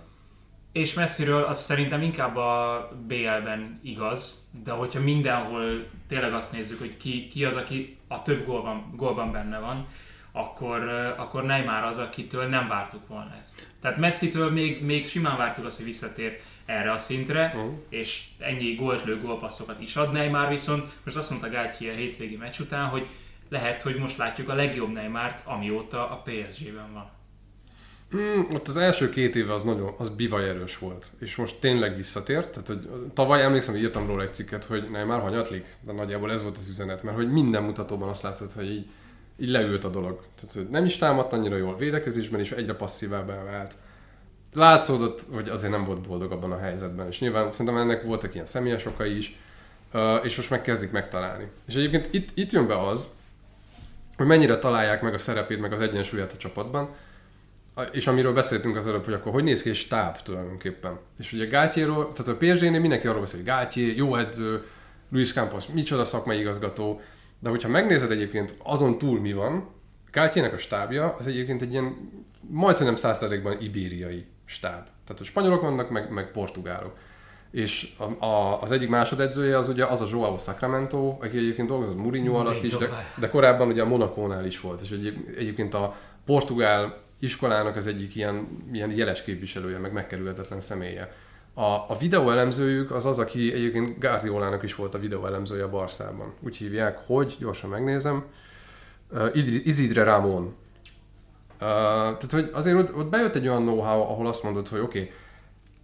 És 0.72 0.94
messziről 0.94 1.44
az 1.44 1.60
szerintem 1.64 2.02
inkább 2.02 2.36
a 2.36 2.90
BL-ben 3.08 3.80
igaz, 3.84 4.48
de 4.64 4.72
hogyha 4.72 5.00
mindenhol 5.00 5.88
tényleg 6.08 6.34
azt 6.34 6.52
nézzük, 6.52 6.80
hogy 6.80 6.98
ki, 6.98 7.28
ki 7.28 7.46
az, 7.46 7.56
aki 7.56 7.98
a 8.08 8.22
több 8.22 8.46
gólban, 8.46 8.94
gólban 8.96 9.32
benne 9.32 9.60
van, 9.60 9.88
akkor, 10.32 10.90
akkor 11.18 11.44
Neymar 11.44 11.84
az, 11.84 11.98
akitől 11.98 12.46
nem 12.46 12.68
vártuk 12.68 13.08
volna 13.08 13.36
ezt. 13.40 13.68
Tehát 13.82 13.98
Messi-től 13.98 14.52
még, 14.52 14.84
még 14.84 15.08
simán 15.08 15.38
vártuk 15.38 15.66
azt, 15.66 15.76
hogy 15.76 15.86
visszatér 15.86 16.40
erre 16.66 16.92
a 16.92 16.98
szintre, 16.98 17.54
uh-huh. 17.56 17.74
és 17.90 18.24
ennyi 18.40 18.76
gólt 18.76 19.04
lő, 19.04 19.22
gólpasszokat 19.22 19.82
is 19.82 19.96
ad 19.96 20.12
Neymar, 20.12 20.50
viszont 20.50 20.84
most 21.04 21.18
azt 21.18 21.30
mondta 21.30 21.50
Gátyi 21.50 21.88
a 21.88 21.94
hétvégi 21.94 22.36
meccs 22.36 22.60
után, 22.60 22.88
hogy 22.88 23.08
lehet, 23.50 23.82
hogy 23.82 23.96
most 23.96 24.18
látjuk 24.18 24.50
a 24.50 24.54
legjobb 24.54 24.92
Neymart, 24.92 25.42
amióta 25.46 26.10
a 26.10 26.22
PSG-ben 26.26 26.94
van. 26.94 27.10
Mm, 28.16 28.40
ott 28.54 28.68
az 28.68 28.78
első 28.78 29.10
két 29.10 29.36
éve 29.36 29.54
az 29.54 29.64
nagyon, 29.64 29.94
az 29.98 30.10
bivaj 30.10 30.50
erős 30.50 30.78
volt, 30.78 31.12
és 31.20 31.36
most 31.36 31.60
tényleg 31.60 31.96
visszatért. 31.96 32.50
Tehát, 32.50 32.68
hogy 32.68 32.90
tavaly 33.14 33.44
emlékszem, 33.44 33.74
hogy 33.74 33.84
írtam 33.84 34.08
róla 34.08 34.22
egy 34.22 34.34
cikket, 34.34 34.64
hogy 34.64 34.90
nem 34.90 35.08
már 35.08 35.22
hanyatlik, 35.22 35.78
de 35.82 35.92
nagyjából 35.92 36.32
ez 36.32 36.42
volt 36.42 36.58
az 36.58 36.70
üzenet, 36.70 37.04
mert 37.04 37.16
hogy 37.16 37.32
minden 37.32 37.64
mutatóban 37.64 38.10
azt 38.10 38.22
láttad, 38.22 38.52
hogy 38.52 38.70
így, 38.70 38.90
így 39.38 39.50
leült 39.50 39.84
a 39.84 39.90
dolog. 39.90 40.26
Tehát, 40.36 40.56
hogy 40.56 40.70
nem 40.70 40.86
is 40.86 40.98
támadt 40.98 41.34
annyira 41.34 41.58
jól 41.58 41.78
védekezésben, 41.78 42.40
és 42.40 42.52
egyre 42.52 42.74
passzívábbá 42.74 43.44
vált. 43.44 43.76
Látszódott, 44.54 45.22
hogy 45.34 45.50
azért 45.50 45.72
nem 45.72 45.86
volt 45.86 46.08
boldog 46.08 46.32
abban 46.32 46.52
a 46.52 46.58
helyzetben, 46.58 47.08
és 47.08 47.20
nyilván 47.20 47.52
szerintem 47.52 47.82
ennek 47.82 48.04
voltak 48.04 48.34
ilyen 48.34 48.46
személyes 48.46 48.86
okai 48.86 49.18
is, 49.18 49.40
és 50.24 50.36
most 50.36 50.50
meg 50.50 50.62
kezdik 50.62 50.92
megtalálni. 50.92 51.48
És 51.68 51.76
egyébként 51.76 52.08
itt, 52.12 52.30
itt 52.34 52.52
jön 52.52 52.68
be 52.68 52.88
az, 52.88 53.16
hogy 54.18 54.26
mennyire 54.26 54.58
találják 54.58 55.02
meg 55.02 55.14
a 55.14 55.18
szerepét, 55.18 55.60
meg 55.60 55.74
az 55.74 55.82
egyensúlyát 55.82 56.34
a 56.34 56.38
csapatban, 56.38 56.90
és 57.92 58.08
amiről 58.08 58.34
beszéltünk 58.34 58.76
az 58.76 58.88
előbb, 58.88 59.06
hogy 59.06 59.14
akkor 59.14 59.32
hogy 59.32 59.44
néz 59.44 59.62
ki 59.62 59.70
egy 59.70 59.76
stáb 59.76 60.22
tulajdonképpen. 60.22 61.00
És 61.20 61.34
ugye 61.34 61.46
Gátyéról, 61.46 62.12
tehát 62.12 62.32
a 62.32 62.46
PSG-nél 62.46 62.80
mindenki 62.80 63.08
arról 63.08 63.22
beszél, 63.22 63.36
hogy 63.36 63.48
Gátyé, 63.48 63.96
jó 63.96 64.16
edző, 64.16 64.68
Luis 65.12 65.34
Campos, 65.34 65.68
micsoda 65.68 66.06
szakmai 66.06 66.40
igazgató, 66.40 67.02
de 67.40 67.50
hogyha 67.50 67.70
megnézed 67.70 68.12
egyébként 68.12 68.56
azon 68.64 68.98
túl 68.98 69.20
mi 69.20 69.34
van, 69.34 69.70
Gátyének 70.12 70.54
a 70.54 70.58
stábja 70.58 71.16
az 71.20 71.28
egyébként 71.28 71.62
egy 71.62 71.72
ilyen 71.72 72.10
majdnem 72.50 72.96
százszerékban 72.96 73.62
ibériai 73.62 74.26
stáb. 74.52 74.84
Tehát 75.06 75.22
a 75.22 75.24
spanyolok 75.24 75.62
vannak, 75.62 75.90
meg, 75.90 76.12
meg 76.12 76.32
portugálok. 76.32 76.98
És 77.52 77.94
a, 77.98 78.26
a, 78.26 78.62
az 78.62 78.72
egyik 78.72 78.90
másodedzője 78.90 79.58
az 79.58 79.68
ugye 79.68 79.86
az 79.86 80.02
a 80.02 80.06
Joao 80.12 80.38
Sacramento, 80.38 81.18
aki 81.22 81.38
egyébként 81.38 81.68
dolgozott 81.68 81.98
Mourinho 81.98 82.36
alatt 82.36 82.64
is, 82.64 82.78
de, 82.78 83.12
de 83.18 83.30
korábban 83.30 83.68
ugye 83.68 83.82
a 83.82 83.86
Monakónál 83.86 84.46
is 84.46 84.60
volt, 84.60 84.82
és 84.82 84.92
egy, 84.92 85.26
egyébként 85.38 85.74
a 85.74 85.96
portugál 86.26 86.98
iskolának 87.20 87.76
az 87.76 87.88
egyik 87.88 88.16
ilyen, 88.16 88.48
ilyen 88.72 88.92
jeles 88.92 89.24
képviselője, 89.24 89.78
meg 89.78 89.94
megkerülhetetlen 89.94 90.62
személye. 90.62 91.16
A, 91.54 91.64
a 91.64 91.98
videóelemzőjük 92.00 92.92
az 92.92 93.06
az, 93.06 93.20
aki 93.20 93.54
egyébként 93.54 94.00
Guardiolának 94.00 94.64
is 94.64 94.76
volt 94.76 94.94
a 94.94 95.00
videóelemzője 95.00 95.64
a 95.64 95.70
Barszában. 95.70 96.34
Úgy 96.40 96.58
hívják, 96.58 97.00
hogy, 97.06 97.36
gyorsan 97.40 97.70
megnézem, 97.70 98.26
Izidre 99.64 100.04
Ramon. 100.04 100.56
Tehát, 101.66 102.32
hogy 102.32 102.50
azért 102.54 102.76
ott, 102.76 102.96
ott 102.96 103.10
bejött 103.10 103.36
egy 103.36 103.48
olyan 103.48 103.62
know-how, 103.62 104.02
ahol 104.02 104.28
azt 104.28 104.44
mondod, 104.44 104.68
hogy 104.68 104.80
oké, 104.80 105.00
okay, 105.00 105.12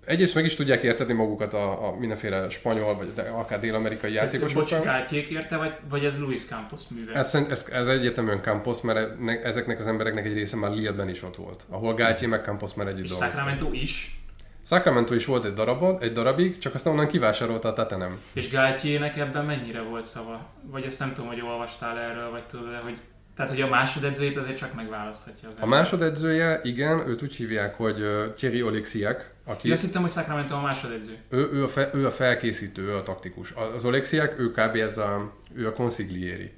egyrészt 0.05 0.35
meg 0.35 0.45
is 0.45 0.55
tudják 0.55 0.83
érteni 0.83 1.13
magukat 1.13 1.53
a, 1.53 1.87
a 1.87 1.95
mindenféle 1.99 2.49
spanyol, 2.49 2.95
vagy 2.95 3.13
de 3.15 3.21
akár 3.21 3.59
dél-amerikai 3.59 4.17
Ez 4.17 4.33
játékosokkal. 4.33 4.77
Bocs 4.77 4.85
Gátyék 4.87 5.27
érte, 5.27 5.57
vagy, 5.57 5.73
vagy 5.89 6.05
ez 6.05 6.19
Luis 6.19 6.45
Campos 6.45 6.81
műve? 6.89 7.13
Ez, 7.13 7.35
ez, 7.49 7.69
ez 7.71 7.87
egyértelműen 7.87 8.41
Campos, 8.41 8.81
mert 8.81 9.19
ne- 9.19 9.41
ezeknek 9.41 9.79
az 9.79 9.87
embereknek 9.87 10.25
egy 10.25 10.33
része 10.33 10.55
már 10.57 10.71
Lille-ben 10.71 11.09
is 11.09 11.23
ott 11.23 11.35
volt, 11.35 11.63
ahol 11.69 11.93
Gátyé 11.93 12.25
meg 12.25 12.43
Campos 12.43 12.73
már 12.73 12.87
együtt 12.87 13.07
dolgoztak. 13.07 13.33
Sacramento 13.33 13.69
is. 13.71 14.21
Sacramento 14.65 15.13
is 15.13 15.25
volt 15.25 15.45
egy 15.45 15.53
darabon, 15.53 16.01
egy 16.01 16.11
darabig, 16.11 16.57
csak 16.57 16.73
aztán 16.73 16.93
onnan 16.93 17.07
kivásárolta 17.07 17.67
a 17.67 17.73
Tatanem. 17.73 18.19
És 18.33 18.49
Gátyének 18.49 19.17
ebben 19.17 19.45
mennyire 19.45 19.81
volt 19.81 20.05
szava? 20.05 20.45
Vagy 20.61 20.83
ezt 20.83 20.99
nem 20.99 21.13
tudom, 21.13 21.29
hogy 21.29 21.41
olvastál 21.41 21.97
erről, 21.97 22.29
vagy 22.29 22.45
tudod 22.45 22.73
hogy... 22.83 22.97
Tehát, 23.37 23.51
hogy 23.51 23.61
a 23.61 23.67
másodedzőjét 23.67 24.37
azért 24.37 24.57
csak 24.57 24.73
megválaszthatja 24.73 25.49
az 25.49 25.55
A 25.59 25.65
másodedzője, 25.65 26.59
igen, 26.63 27.07
őt 27.07 27.21
úgy 27.21 27.35
hívják, 27.35 27.75
hogy 27.75 28.01
ö, 28.01 28.25
Thierry 28.35 28.61
Oleksiak, 28.63 29.31
aki 29.45 29.67
Én 29.67 29.73
azt 29.73 29.83
hittem, 29.83 30.01
hogy 30.01 30.11
Sacramento 30.11 30.55
a 30.55 30.61
másodedző. 30.61 31.17
ő, 31.29 31.49
ő, 31.51 31.63
a 31.63 31.67
fe, 31.67 31.89
ő 31.93 32.05
a 32.05 32.11
felkészítő, 32.11 32.81
ő 32.81 32.95
a 32.95 33.03
taktikus. 33.03 33.53
Az 33.75 33.85
Oleksiak, 33.85 34.39
ő 34.39 34.51
kb. 34.51 34.75
ez 34.75 34.97
a, 34.97 35.31
ő 35.55 35.67
a 35.67 35.73
consiglieri. 35.73 36.51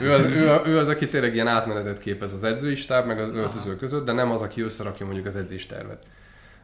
Ő 0.00 0.12
az, 0.12 0.24
ő, 0.24 0.50
a, 0.50 0.66
ő 0.66 0.78
az, 0.78 0.88
aki 0.88 1.08
tényleg 1.08 1.34
ilyen 1.34 1.46
átmenetet 1.46 1.98
képez 1.98 2.32
az 2.32 2.44
edzői 2.44 2.74
stáb, 2.74 3.06
meg 3.06 3.20
az 3.20 3.28
öltöző 3.28 3.76
között, 3.76 4.06
de 4.06 4.12
nem 4.12 4.30
az, 4.30 4.42
aki 4.42 4.60
összerakja 4.60 5.06
mondjuk 5.06 5.26
az 5.26 5.36
edzéstervet. 5.36 6.06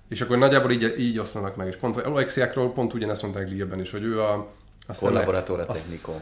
És 0.09 0.21
akkor 0.21 0.39
nagyjából 0.39 0.71
így, 0.71 0.95
így 0.99 1.19
oszlanak 1.19 1.57
meg. 1.57 1.67
És 1.67 1.77
pont 1.77 1.97
Oleksiakról 1.97 2.73
pont 2.73 2.95
ugyanezt 2.95 3.23
mondták 3.23 3.49
Lille-ben 3.49 3.81
is, 3.81 3.91
hogy 3.91 4.05
ő 4.05 4.21
a, 4.21 4.33
a 4.87 5.07
a 5.07 5.43
technico. 5.43 6.13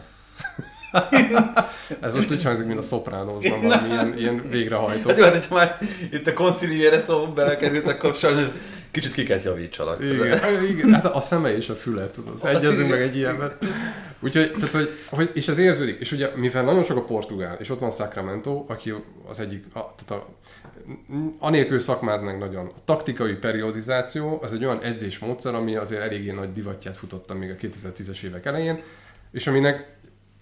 Ez 2.00 2.14
most 2.14 2.30
úgy 2.30 2.44
hangzik, 2.44 2.66
mint 2.66 2.78
a 2.78 2.82
Sopranosban 2.82 3.62
valami 3.62 3.88
ilyen, 3.88 4.18
ilyen 4.18 4.48
végrehajtó. 4.48 5.08
Hát 5.08 5.18
jó, 5.18 5.24
hát 5.24 5.32
hogyha 5.32 5.54
már 5.54 5.78
itt 6.10 6.26
a 6.26 6.32
conciliére 6.32 7.00
szó 7.00 7.26
belekerült, 7.26 7.86
akkor 7.86 8.14
sajnos 8.14 8.46
kicsit 8.94 9.12
kiket 9.12 9.42
javítsalak. 9.42 10.02
Igen, 10.02 10.38
igen, 10.70 10.94
hát 10.94 11.04
a 11.04 11.20
szeme 11.20 11.56
és 11.56 11.68
a 11.68 11.74
füle, 11.74 12.10
tudod. 12.10 12.44
Egyezünk 12.44 12.90
meg 12.90 13.00
egy 13.00 13.16
ilyenben. 13.16 13.52
Úgyhogy, 14.20 14.50
tehát, 14.50 14.70
hogy, 14.70 14.88
hogy, 15.10 15.30
és 15.34 15.48
ez 15.48 15.58
érződik. 15.58 16.00
És 16.00 16.12
ugye, 16.12 16.30
mivel 16.36 16.64
nagyon 16.64 16.82
sok 16.82 16.96
a 16.96 17.04
portugál, 17.04 17.56
és 17.60 17.70
ott 17.70 17.78
van 17.78 17.90
Sacramento, 17.90 18.64
aki 18.68 18.94
az 19.28 19.40
egyik, 19.40 19.64
a, 19.74 19.94
tehát 20.04 20.24
a, 20.24 20.28
anélkül 21.38 21.78
szakmáznak 21.78 22.38
nagyon. 22.38 22.66
A 22.66 22.84
taktikai 22.84 23.34
periodizáció 23.34 24.38
az 24.42 24.52
egy 24.52 24.64
olyan 24.64 24.82
edzésmódszer, 24.82 25.54
ami 25.54 25.76
azért 25.76 26.02
eléggé 26.02 26.30
nagy 26.30 26.52
divatját 26.52 26.96
futotta 26.96 27.34
még 27.34 27.50
a 27.50 27.54
2010-es 27.54 28.22
évek 28.22 28.46
elején, 28.46 28.82
és 29.32 29.46
aminek 29.46 29.86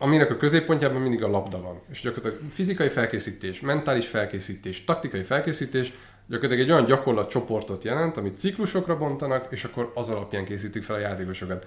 aminek 0.03 0.31
a 0.31 0.37
középpontjában 0.37 1.01
mindig 1.01 1.23
a 1.23 1.29
labda 1.29 1.61
van. 1.61 1.81
És 1.91 2.01
gyakorlatilag 2.01 2.51
fizikai 2.51 2.89
felkészítés, 2.89 3.61
mentális 3.61 4.07
felkészítés, 4.07 4.85
taktikai 4.85 5.23
felkészítés, 5.23 5.93
gyakorlatilag 6.27 6.65
egy 6.65 6.73
olyan 6.73 6.85
gyakorlatcsoportot 6.85 7.85
jelent, 7.85 8.17
amit 8.17 8.39
ciklusokra 8.39 8.99
bontanak, 8.99 9.47
és 9.51 9.65
akkor 9.65 9.93
az 9.95 10.09
alapján 10.09 10.45
készítik 10.45 10.83
fel 10.83 10.97
a 10.97 10.99
játékosokat. 10.99 11.67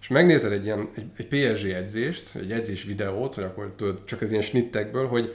És 0.00 0.08
megnézed 0.08 0.52
egy 0.52 0.64
ilyen 0.64 0.88
egy, 0.94 1.06
egy 1.16 1.26
PSG 1.26 1.68
edzést, 1.68 2.34
egy 2.34 2.52
edzés 2.52 2.84
videót, 2.84 3.34
vagy 3.34 3.44
akkor 3.44 3.72
tudod, 3.76 4.04
csak 4.04 4.20
az 4.20 4.30
ilyen 4.30 4.42
snittekből, 4.42 5.06
hogy 5.06 5.34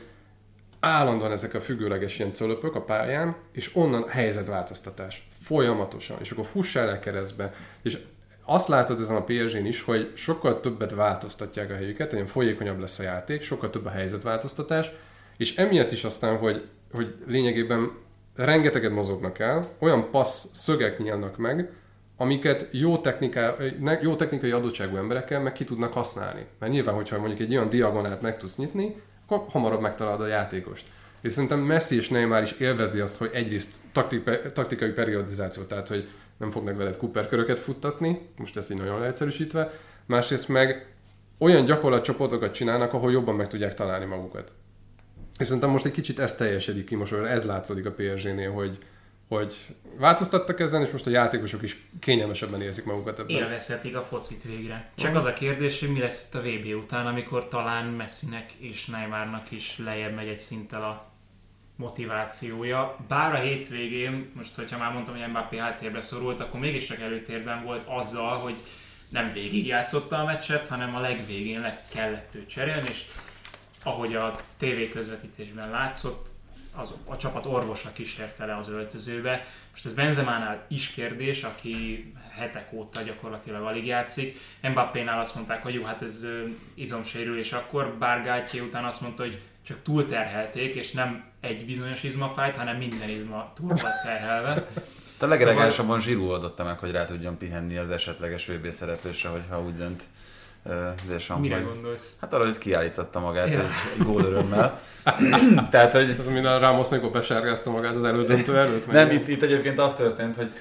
állandóan 0.79 1.31
ezek 1.31 1.53
a 1.53 1.61
függőleges 1.61 2.19
ilyen 2.19 2.33
cölöpök 2.33 2.75
a 2.75 2.81
pályán, 2.81 3.35
és 3.51 3.75
onnan 3.75 4.07
helyzetváltoztatás. 4.07 5.27
Folyamatosan. 5.41 6.17
És 6.21 6.31
akkor 6.31 6.45
fussál 6.45 6.89
el 6.89 6.99
keresztbe. 6.99 7.53
És 7.81 7.97
azt 8.53 8.67
látod 8.67 8.99
ezen 8.99 9.15
a 9.15 9.23
PSG-n 9.23 9.65
is, 9.65 9.81
hogy 9.81 10.11
sokkal 10.13 10.59
többet 10.59 10.91
változtatják 10.91 11.71
a 11.71 11.73
helyüket, 11.75 12.13
olyan 12.13 12.25
folyékonyabb 12.25 12.79
lesz 12.79 12.99
a 12.99 13.03
játék, 13.03 13.41
sokkal 13.41 13.69
több 13.69 13.85
a 13.85 13.89
helyzetváltoztatás, 13.89 14.91
és 15.37 15.55
emiatt 15.55 15.91
is 15.91 16.03
aztán, 16.03 16.37
hogy, 16.37 16.67
hogy 16.93 17.15
lényegében 17.27 17.91
rengeteget 18.35 18.91
mozognak 18.91 19.39
el, 19.39 19.67
olyan 19.79 20.11
passz 20.11 20.45
szögek 20.53 20.99
nyílnak 20.99 21.37
meg, 21.37 21.71
amiket 22.17 22.67
jó, 22.71 22.97
techniká, 22.97 23.55
jó 24.01 24.15
technikai 24.15 24.51
adottságú 24.51 24.95
emberekkel 24.95 25.41
meg 25.41 25.53
ki 25.53 25.63
tudnak 25.63 25.93
használni. 25.93 26.45
Mert 26.59 26.71
nyilván, 26.71 26.95
hogyha 26.95 27.19
mondjuk 27.19 27.39
egy 27.39 27.55
olyan 27.55 27.69
diagonált 27.69 28.21
meg 28.21 28.37
tudsz 28.37 28.57
nyitni, 28.57 29.01
akkor 29.27 29.45
hamarabb 29.49 29.81
megtalálod 29.81 30.21
a 30.21 30.27
játékost. 30.27 30.87
És 31.21 31.31
szerintem 31.31 31.59
Messi 31.59 31.95
és 31.95 32.09
Neymar 32.09 32.41
is 32.41 32.51
élvezi 32.51 32.99
azt, 32.99 33.17
hogy 33.17 33.29
egyrészt 33.33 33.75
taktik, 33.91 34.29
taktikai 34.53 34.89
periodizáció, 34.89 35.63
tehát 35.63 35.87
hogy 35.87 36.07
nem 36.41 36.49
fognak 36.49 36.77
veled 36.77 36.97
kuperköröket 36.97 37.59
futtatni, 37.59 38.29
most 38.37 38.57
ezt 38.57 38.71
így 38.71 38.77
nagyon 38.77 38.99
leegyszerűsítve, 38.99 39.71
másrészt 40.05 40.47
meg 40.47 40.95
olyan 41.37 41.65
gyakorlatcsoportokat 41.65 42.53
csinálnak, 42.53 42.93
ahol 42.93 43.11
jobban 43.11 43.35
meg 43.35 43.47
tudják 43.47 43.73
találni 43.73 44.05
magukat. 44.05 44.53
És 45.37 45.45
szerintem 45.45 45.69
most 45.69 45.85
egy 45.85 45.91
kicsit 45.91 46.19
ez 46.19 46.35
teljesedik 46.35 46.85
ki, 46.85 46.95
most 46.95 47.13
ez 47.13 47.45
látszódik 47.45 47.85
a 47.85 47.91
PSG-nél, 47.91 48.51
hogy, 48.51 48.77
hogy 49.27 49.55
változtattak 49.99 50.59
ezen, 50.59 50.81
és 50.81 50.91
most 50.91 51.07
a 51.07 51.09
játékosok 51.09 51.61
is 51.61 51.87
kényelmesebben 51.99 52.61
érzik 52.61 52.85
magukat 52.85 53.19
ebben. 53.19 53.35
Élvezhetik 53.35 53.95
a 53.95 54.01
focit 54.01 54.43
végre. 54.43 54.91
Csak 54.95 55.15
az 55.15 55.25
a 55.25 55.33
kérdés, 55.33 55.79
hogy 55.79 55.91
mi 55.91 55.99
lesz 55.99 56.25
itt 56.27 56.35
a 56.35 56.41
VB 56.41 56.83
után, 56.83 57.07
amikor 57.07 57.47
talán 57.47 57.85
Messinek 57.85 58.51
és 58.51 58.85
Neymarnak 58.85 59.51
is 59.51 59.77
lejjebb 59.77 60.15
megy 60.15 60.27
egy 60.27 60.39
szinttel 60.39 60.83
a 60.83 61.10
motivációja. 61.81 62.97
Bár 63.07 63.33
a 63.33 63.37
hétvégén, 63.37 64.31
most 64.35 64.55
hogyha 64.55 64.77
már 64.77 64.91
mondtam, 64.93 65.17
hogy 65.17 65.29
Mbappé 65.29 65.57
háttérbe 65.57 66.01
szorult, 66.01 66.39
akkor 66.39 66.59
mégiscsak 66.59 66.99
előtérben 66.99 67.63
volt 67.63 67.83
azzal, 67.87 68.37
hogy 68.37 68.55
nem 69.09 69.33
végig 69.33 69.65
játszotta 69.65 70.17
a 70.17 70.25
meccset, 70.25 70.67
hanem 70.67 70.95
a 70.95 70.99
legvégén 70.99 71.61
le 71.61 71.85
kellett 71.93 72.35
őt 72.35 72.49
cserélni, 72.49 72.87
és 72.89 73.05
ahogy 73.83 74.15
a 74.15 74.39
TV 74.57 74.91
közvetítésben 74.93 75.69
látszott, 75.69 76.29
az, 76.75 76.93
a 77.05 77.17
csapat 77.17 77.45
orvosa 77.45 77.91
kísérte 77.93 78.45
le 78.45 78.55
az 78.55 78.69
öltözőbe. 78.69 79.45
Most 79.71 79.85
ez 79.85 79.93
Benzemánál 79.93 80.65
is 80.67 80.89
kérdés, 80.89 81.43
aki 81.43 82.05
hetek 82.31 82.73
óta 82.73 83.01
gyakorlatilag 83.01 83.63
alig 83.63 83.85
játszik. 83.85 84.37
Mbappénál 84.61 85.19
azt 85.19 85.35
mondták, 85.35 85.63
hogy 85.63 85.73
jó, 85.73 85.83
hát 85.83 86.01
ez 86.01 86.25
izomsérülés 86.73 87.51
akkor, 87.51 87.95
bár 87.99 88.23
Gátyé 88.23 88.59
után 88.59 88.85
azt 88.85 89.01
mondta, 89.01 89.23
hogy 89.23 89.41
csak 89.63 89.83
túlterhelték, 89.83 90.75
és 90.75 90.91
nem 90.91 91.30
egy 91.41 91.65
bizonyos 91.65 92.03
izmafájt, 92.03 92.55
hanem 92.55 92.75
minden 92.77 93.09
izma 93.09 93.51
túl 93.55 93.67
volt 93.67 94.01
terhelve. 94.03 94.67
A 95.19 95.25
legelegásabban 95.25 95.99
Zsirú 95.99 96.29
oldotta 96.29 96.63
meg, 96.63 96.77
hogy 96.77 96.91
rá 96.91 97.05
tudjon 97.05 97.37
pihenni 97.37 97.77
az 97.77 97.89
esetleges 97.89 98.45
VB 98.47 98.71
szereplősre, 98.71 99.29
hogyha 99.29 99.61
úgy 99.61 99.75
dönt 99.75 100.03
uh, 100.63 100.73
Deschamps. 101.07 101.41
Mire 101.41 101.55
hogy- 101.55 101.65
gondolsz? 101.65 102.15
Hát 102.21 102.33
arra, 102.33 102.45
hogy 102.45 102.57
kiállította 102.57 103.19
magát 103.19 103.47
Ja. 103.47 103.59
egy, 103.59 104.03
gól 104.05 104.23
örömmel. 104.23 104.79
Tehát, 105.71 105.91
hogy 105.93 106.15
Ez, 106.19 106.27
mint 106.27 106.45
a 106.45 106.59
Ramos, 106.59 106.91
amikor 106.91 107.11
besárgázta 107.11 107.71
magát 107.71 107.95
az 107.95 108.03
elődöntő 108.03 108.57
előtt. 108.57 108.91
nem, 108.91 109.11
itt, 109.11 109.27
itt 109.27 109.41
egyébként 109.41 109.79
az 109.79 109.93
történt, 109.95 110.35
hogy 110.35 110.51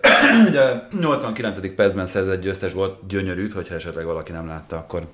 ugye 0.48 0.72
89. 1.00 1.74
percben 1.74 2.06
szerzett 2.06 2.40
győztes 2.40 2.74
gólt, 2.74 3.06
gyönyörűt, 3.06 3.52
hogyha 3.52 3.74
esetleg 3.74 4.04
valaki 4.04 4.32
nem 4.32 4.46
látta, 4.46 4.76
akkor 4.76 5.06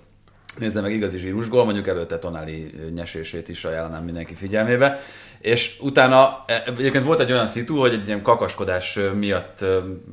nézze 0.59 0.81
meg 0.81 0.93
igazi 0.93 1.19
zsírus 1.19 1.49
gól, 1.49 1.65
mondjuk 1.65 1.89
előtte 1.89 2.19
Tonali 2.19 2.75
nyesését 2.95 3.49
is 3.49 3.65
ajánlanám 3.65 4.05
mindenki 4.05 4.35
figyelmébe. 4.35 5.01
És 5.39 5.77
utána 5.81 6.45
e, 6.47 6.63
egyébként 6.67 7.05
volt 7.05 7.21
egy 7.21 7.33
olyan 7.33 7.47
szitu, 7.47 7.79
hogy 7.79 7.93
egy 7.93 8.07
ilyen 8.07 8.23
kakaskodás 8.23 8.99
miatt 9.15 9.65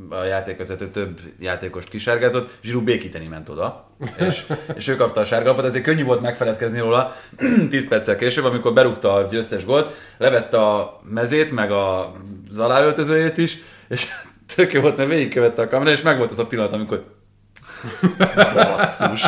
a 0.09 0.23
játékvezető 0.23 0.89
több 0.89 1.19
játékost 1.39 1.89
kisárgázott, 1.89 2.57
Zsirú 2.61 2.81
békíteni 2.81 3.27
ment 3.27 3.49
oda, 3.49 3.89
és, 4.17 4.45
és 4.77 4.87
ő 4.87 4.95
kapta 4.95 5.21
a 5.21 5.25
sárgalapot, 5.25 5.65
ezért 5.65 5.83
könnyű 5.83 6.03
volt 6.03 6.21
megfeledkezni 6.21 6.79
róla 6.79 7.15
10 7.69 7.87
perccel 7.87 8.15
később, 8.15 8.45
amikor 8.45 8.73
berúgta 8.73 9.13
a 9.13 9.27
győztes 9.27 9.65
gólt, 9.65 9.95
levette 10.17 10.57
a 10.57 11.01
mezét, 11.03 11.51
meg 11.51 11.71
a, 11.71 12.15
aláöltözőjét 12.57 13.37
is, 13.37 13.57
és 13.87 14.07
tök 14.55 14.73
jó 14.73 14.81
volt, 14.81 14.97
mert 14.97 15.09
végigkövette 15.09 15.61
a 15.61 15.67
kamera, 15.67 15.91
és 15.91 16.01
meg 16.01 16.17
volt 16.17 16.31
az 16.31 16.39
a 16.39 16.47
pillanat, 16.47 16.73
amikor 16.73 17.03
basszus. 18.53 19.23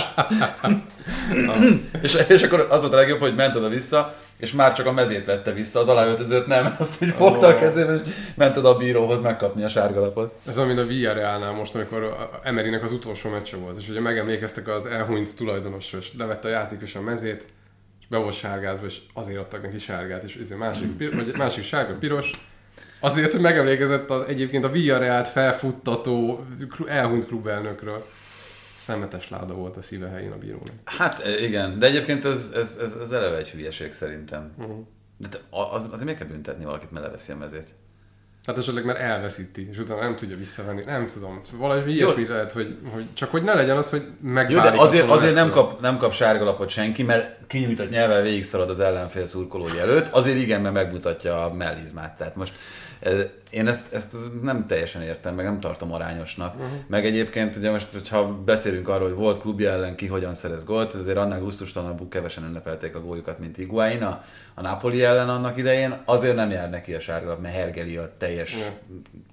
És, 2.01 2.17
és 2.27 2.43
akkor 2.43 2.67
az 2.69 2.81
volt 2.81 2.93
a 2.93 2.95
legjobb, 2.95 3.19
hogy 3.19 3.35
ment 3.35 3.55
oda-vissza, 3.55 4.15
és 4.37 4.53
már 4.53 4.73
csak 4.73 4.85
a 4.85 4.91
mezét 4.91 5.25
vette 5.25 5.51
vissza, 5.53 5.79
az 5.79 5.87
aláöltözőt 5.87 6.47
nem, 6.47 6.75
azt 6.79 7.01
úgy 7.01 7.13
fogta 7.17 7.47
a 7.47 7.53
Ó. 7.53 7.55
kezében, 7.55 8.01
és 8.05 8.11
ment 8.35 8.57
oda 8.57 8.69
a 8.69 8.77
bíróhoz 8.77 9.19
megkapni 9.19 9.63
a 9.63 9.69
sárgalapot. 9.69 10.33
Ez 10.47 10.57
olyan, 10.57 10.69
mint 10.69 10.79
a 10.79 10.85
Villarrealnál 10.85 11.51
most, 11.51 11.75
amikor 11.75 12.03
a 12.03 12.39
Emerynek 12.43 12.83
az 12.83 12.91
utolsó 12.91 13.29
meccse 13.29 13.57
volt, 13.57 13.79
és 13.81 13.89
ugye 13.89 13.99
megemlékeztek 13.99 14.67
az 14.67 14.85
elhunyt 14.85 15.35
tulajdonosra, 15.35 15.97
és 15.97 16.11
levette 16.17 16.47
a 16.47 16.51
játékos 16.51 16.95
a 16.95 17.01
mezét, 17.01 17.45
és 17.99 18.07
be 18.07 18.17
volt 18.17 18.33
sárgázva, 18.33 18.85
és 18.85 18.97
azért 19.13 19.39
adtak 19.39 19.61
neki 19.61 19.79
sárgát, 19.79 20.23
és 20.23 20.37
ez 20.41 20.49
másik, 20.57 20.97
pir- 20.97 21.15
vagy 21.15 21.37
másik 21.37 21.63
sárga, 21.63 21.97
piros, 21.99 22.31
azért, 22.99 23.31
hogy 23.31 23.41
megemlékezett 23.41 24.09
az 24.09 24.21
egyébként 24.27 24.63
a 24.63 24.69
Villarrealt 24.69 25.27
felfuttató 25.27 26.45
elhunyt 26.87 27.25
klubelnökről. 27.25 28.05
Szemetes 28.85 29.29
láda 29.29 29.53
volt 29.53 29.77
a 29.77 29.81
szíve 29.81 30.07
helyén 30.07 30.31
a 30.31 30.37
bírónak. 30.37 30.73
Hát 30.83 31.19
e, 31.19 31.39
igen, 31.39 31.79
de 31.79 31.85
egyébként 31.85 32.25
ez, 32.25 32.51
ez, 32.55 32.77
ez, 32.81 32.93
ez 33.01 33.11
eleve 33.11 33.37
egy 33.37 33.49
hülyeség 33.49 33.91
szerintem. 33.91 34.53
Uh-huh. 34.57 34.85
De 35.17 35.27
te, 35.27 35.39
az, 35.49 35.83
azért 35.83 36.03
miért 36.03 36.19
kell 36.19 36.27
büntetni 36.27 36.65
valakit, 36.65 36.91
mert 36.91 37.05
leveszi 37.05 37.31
a 37.31 37.35
mezét? 37.35 37.73
Hát 38.45 38.57
esetleg 38.57 38.85
már 38.85 39.01
elveszíti, 39.01 39.69
és 39.71 39.77
utána 39.77 40.01
nem 40.01 40.15
tudja 40.15 40.37
visszavenni. 40.37 40.83
Nem 40.85 41.07
tudom. 41.07 41.41
Valahogy 41.57 41.95
ilyesmi 41.95 42.27
lehet, 42.27 42.51
hogy, 42.51 42.77
hogy, 42.93 43.05
csak 43.13 43.31
hogy 43.31 43.43
ne 43.43 43.53
legyen 43.53 43.77
az, 43.77 43.89
hogy 43.89 44.01
Jó, 44.01 44.29
megválik 44.29 44.79
de 44.79 44.85
azért, 44.85 45.09
azért 45.09 45.35
nem, 45.35 45.49
kap, 45.49 45.81
nem 45.81 45.97
kap 45.97 46.13
sárgalapot 46.13 46.69
senki, 46.69 47.03
mert 47.03 47.47
kinyújtott 47.47 47.89
nyelven 47.89 48.23
végigszalad 48.23 48.69
az 48.69 48.79
ellenfél 48.79 49.25
szurkolói 49.25 49.79
előtt, 49.79 50.07
azért 50.07 50.37
igen, 50.37 50.61
mert 50.61 50.73
megmutatja 50.73 51.45
a 51.45 51.53
mellizmát. 51.53 52.17
Tehát 52.17 52.35
most 52.35 52.53
ez, 52.99 53.25
én 53.49 53.67
ezt, 53.67 53.93
ezt 53.93 54.13
nem 54.41 54.67
teljesen 54.67 55.01
értem, 55.01 55.35
meg 55.35 55.45
nem 55.45 55.59
tartom 55.59 55.93
arányosnak. 55.93 56.55
Uh-huh. 56.55 56.69
Meg 56.87 57.05
egyébként, 57.05 57.55
ugye 57.55 57.71
most, 57.71 57.87
hogyha 57.91 58.27
beszélünk 58.45 58.87
arról, 58.87 59.07
hogy 59.07 59.17
volt 59.17 59.41
klubja 59.41 59.71
ellen 59.71 59.95
ki 59.95 60.07
hogyan 60.07 60.33
szerez 60.33 60.65
gólt, 60.65 60.93
azért 60.93 61.17
annál 61.17 61.39
gusztustalanabbul 61.39 62.07
kevesen 62.07 62.43
ünnepelték 62.43 62.95
a 62.95 63.01
góljukat, 63.01 63.39
mint 63.39 63.57
Iguain 63.57 64.03
a, 64.03 64.23
a 64.53 64.61
Napoli 64.61 65.03
ellen 65.03 65.29
annak 65.29 65.57
idején. 65.57 66.01
Azért 66.05 66.35
nem 66.35 66.49
jár 66.49 66.69
neki 66.69 66.93
a 66.93 66.99
sárgalap, 66.99 67.41
mert 67.41 67.55
hergeli 67.55 67.97
a 67.97 68.13
teljes 68.17 68.55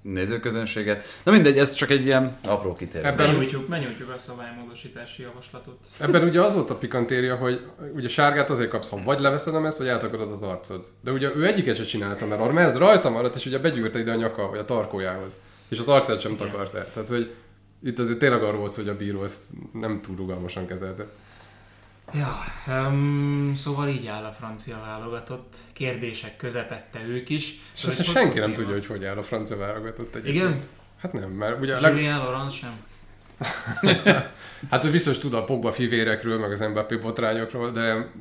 nézőközönséget. 0.01 1.03
Na 1.23 1.31
mindegy, 1.31 1.57
ez 1.57 1.73
csak 1.73 1.89
egy 1.89 2.05
ilyen 2.05 2.37
apró 2.47 2.73
kitérő. 2.73 3.05
Ebben- 3.05 3.27
Benyújtjuk, 3.27 3.69
benyújtjuk 3.69 4.09
a 4.09 4.17
szabálymódosítási 4.17 5.21
javaslatot. 5.21 5.77
Ebben 5.99 6.23
ugye 6.23 6.41
az 6.41 6.53
volt 6.53 6.69
a 6.69 6.75
pikantéria, 6.75 7.35
hogy 7.35 7.65
ugye 7.95 8.07
sárgát 8.07 8.49
azért 8.49 8.69
kapsz, 8.69 8.89
ha 8.89 9.01
vagy 9.03 9.19
leveszed 9.19 9.65
ezt, 9.65 9.77
vagy 9.77 9.87
eltakarod 9.87 10.31
az 10.31 10.41
arcod. 10.41 10.85
De 11.03 11.11
ugye 11.11 11.35
ő 11.35 11.45
egyiket 11.45 11.75
se 11.75 11.83
csinálta, 11.83 12.25
mert 12.25 12.41
a 12.41 12.51
mez 12.51 12.77
rajta 12.77 13.09
maradt, 13.09 13.35
és 13.35 13.45
ugye 13.45 13.59
begyűrte 13.59 13.99
ide 13.99 14.12
a 14.13 14.15
nyaka, 14.15 14.49
vagy 14.49 14.59
a 14.59 14.65
tarkójához. 14.65 15.37
És 15.67 15.79
az 15.79 15.87
arcát 15.87 16.21
sem 16.21 16.35
takart 16.35 16.73
el. 16.73 16.89
Tehát, 16.91 17.09
hogy 17.09 17.35
itt 17.83 17.99
azért 17.99 18.19
tényleg 18.19 18.43
arról 18.43 18.59
volt, 18.59 18.75
hogy 18.75 18.87
a 18.87 18.97
bíró 18.97 19.23
ezt 19.23 19.41
nem 19.73 20.01
túl 20.01 20.15
rugalmasan 20.15 20.65
kezelte. 20.65 21.05
Ja, 22.13 22.37
um, 22.67 23.53
szóval 23.55 23.87
így 23.87 24.07
áll 24.07 24.23
a 24.23 24.31
francia 24.31 24.79
válogatott. 24.85 25.55
Kérdések 25.73 26.37
közepette 26.37 26.99
ők 27.07 27.29
is. 27.29 27.51
És 27.73 27.79
Szóval 27.79 27.97
egy 27.97 28.05
senki 28.05 28.39
nem 28.39 28.53
tudja, 28.53 28.71
hogy 28.71 28.85
hogy 28.85 29.05
áll 29.05 29.17
a 29.17 29.23
francia 29.23 29.57
válogatott 29.57 30.15
egyébként. 30.15 30.35
Igen? 30.35 30.59
Hát 30.97 31.13
nem, 31.13 31.29
mert 31.29 31.61
ugye 31.61 31.79
leg... 31.79 31.93
Julien 31.93 32.17
Laurent 32.17 32.51
sem. 32.51 32.71
Hát 34.69 34.83
ő 34.83 34.91
biztos 34.91 35.17
tud 35.17 35.33
a 35.33 35.43
Pogba 35.43 35.71
fivérekről, 35.71 36.39
meg 36.39 36.51
az 36.51 36.59
Mbappé 36.59 36.95
botrányokról, 36.95 37.71
de 37.71 38.11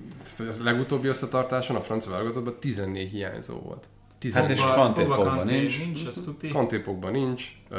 az 0.49 0.63
legutóbbi 0.63 1.09
összetartáson 1.09 1.77
a 1.77 1.81
francia 1.81 2.11
válogatottban 2.11 2.57
14 2.61 3.11
hiányzó 3.11 3.55
volt. 3.55 3.85
14. 4.23 4.49
Hát 4.49 4.57
és 4.59 4.63
Pogba- 4.65 4.77
Kanté 4.85 5.01
Pogba 5.03 5.17
Pogba 5.17 5.37
Kanté 5.37 5.59
nincs. 5.59 5.79
nincs, 5.85 6.05
azt 6.07 6.25
tudti. 6.25 6.49
Kanté 6.49 6.79
Pogba 6.79 7.11
nincs, 7.11 7.45
uh, 7.71 7.79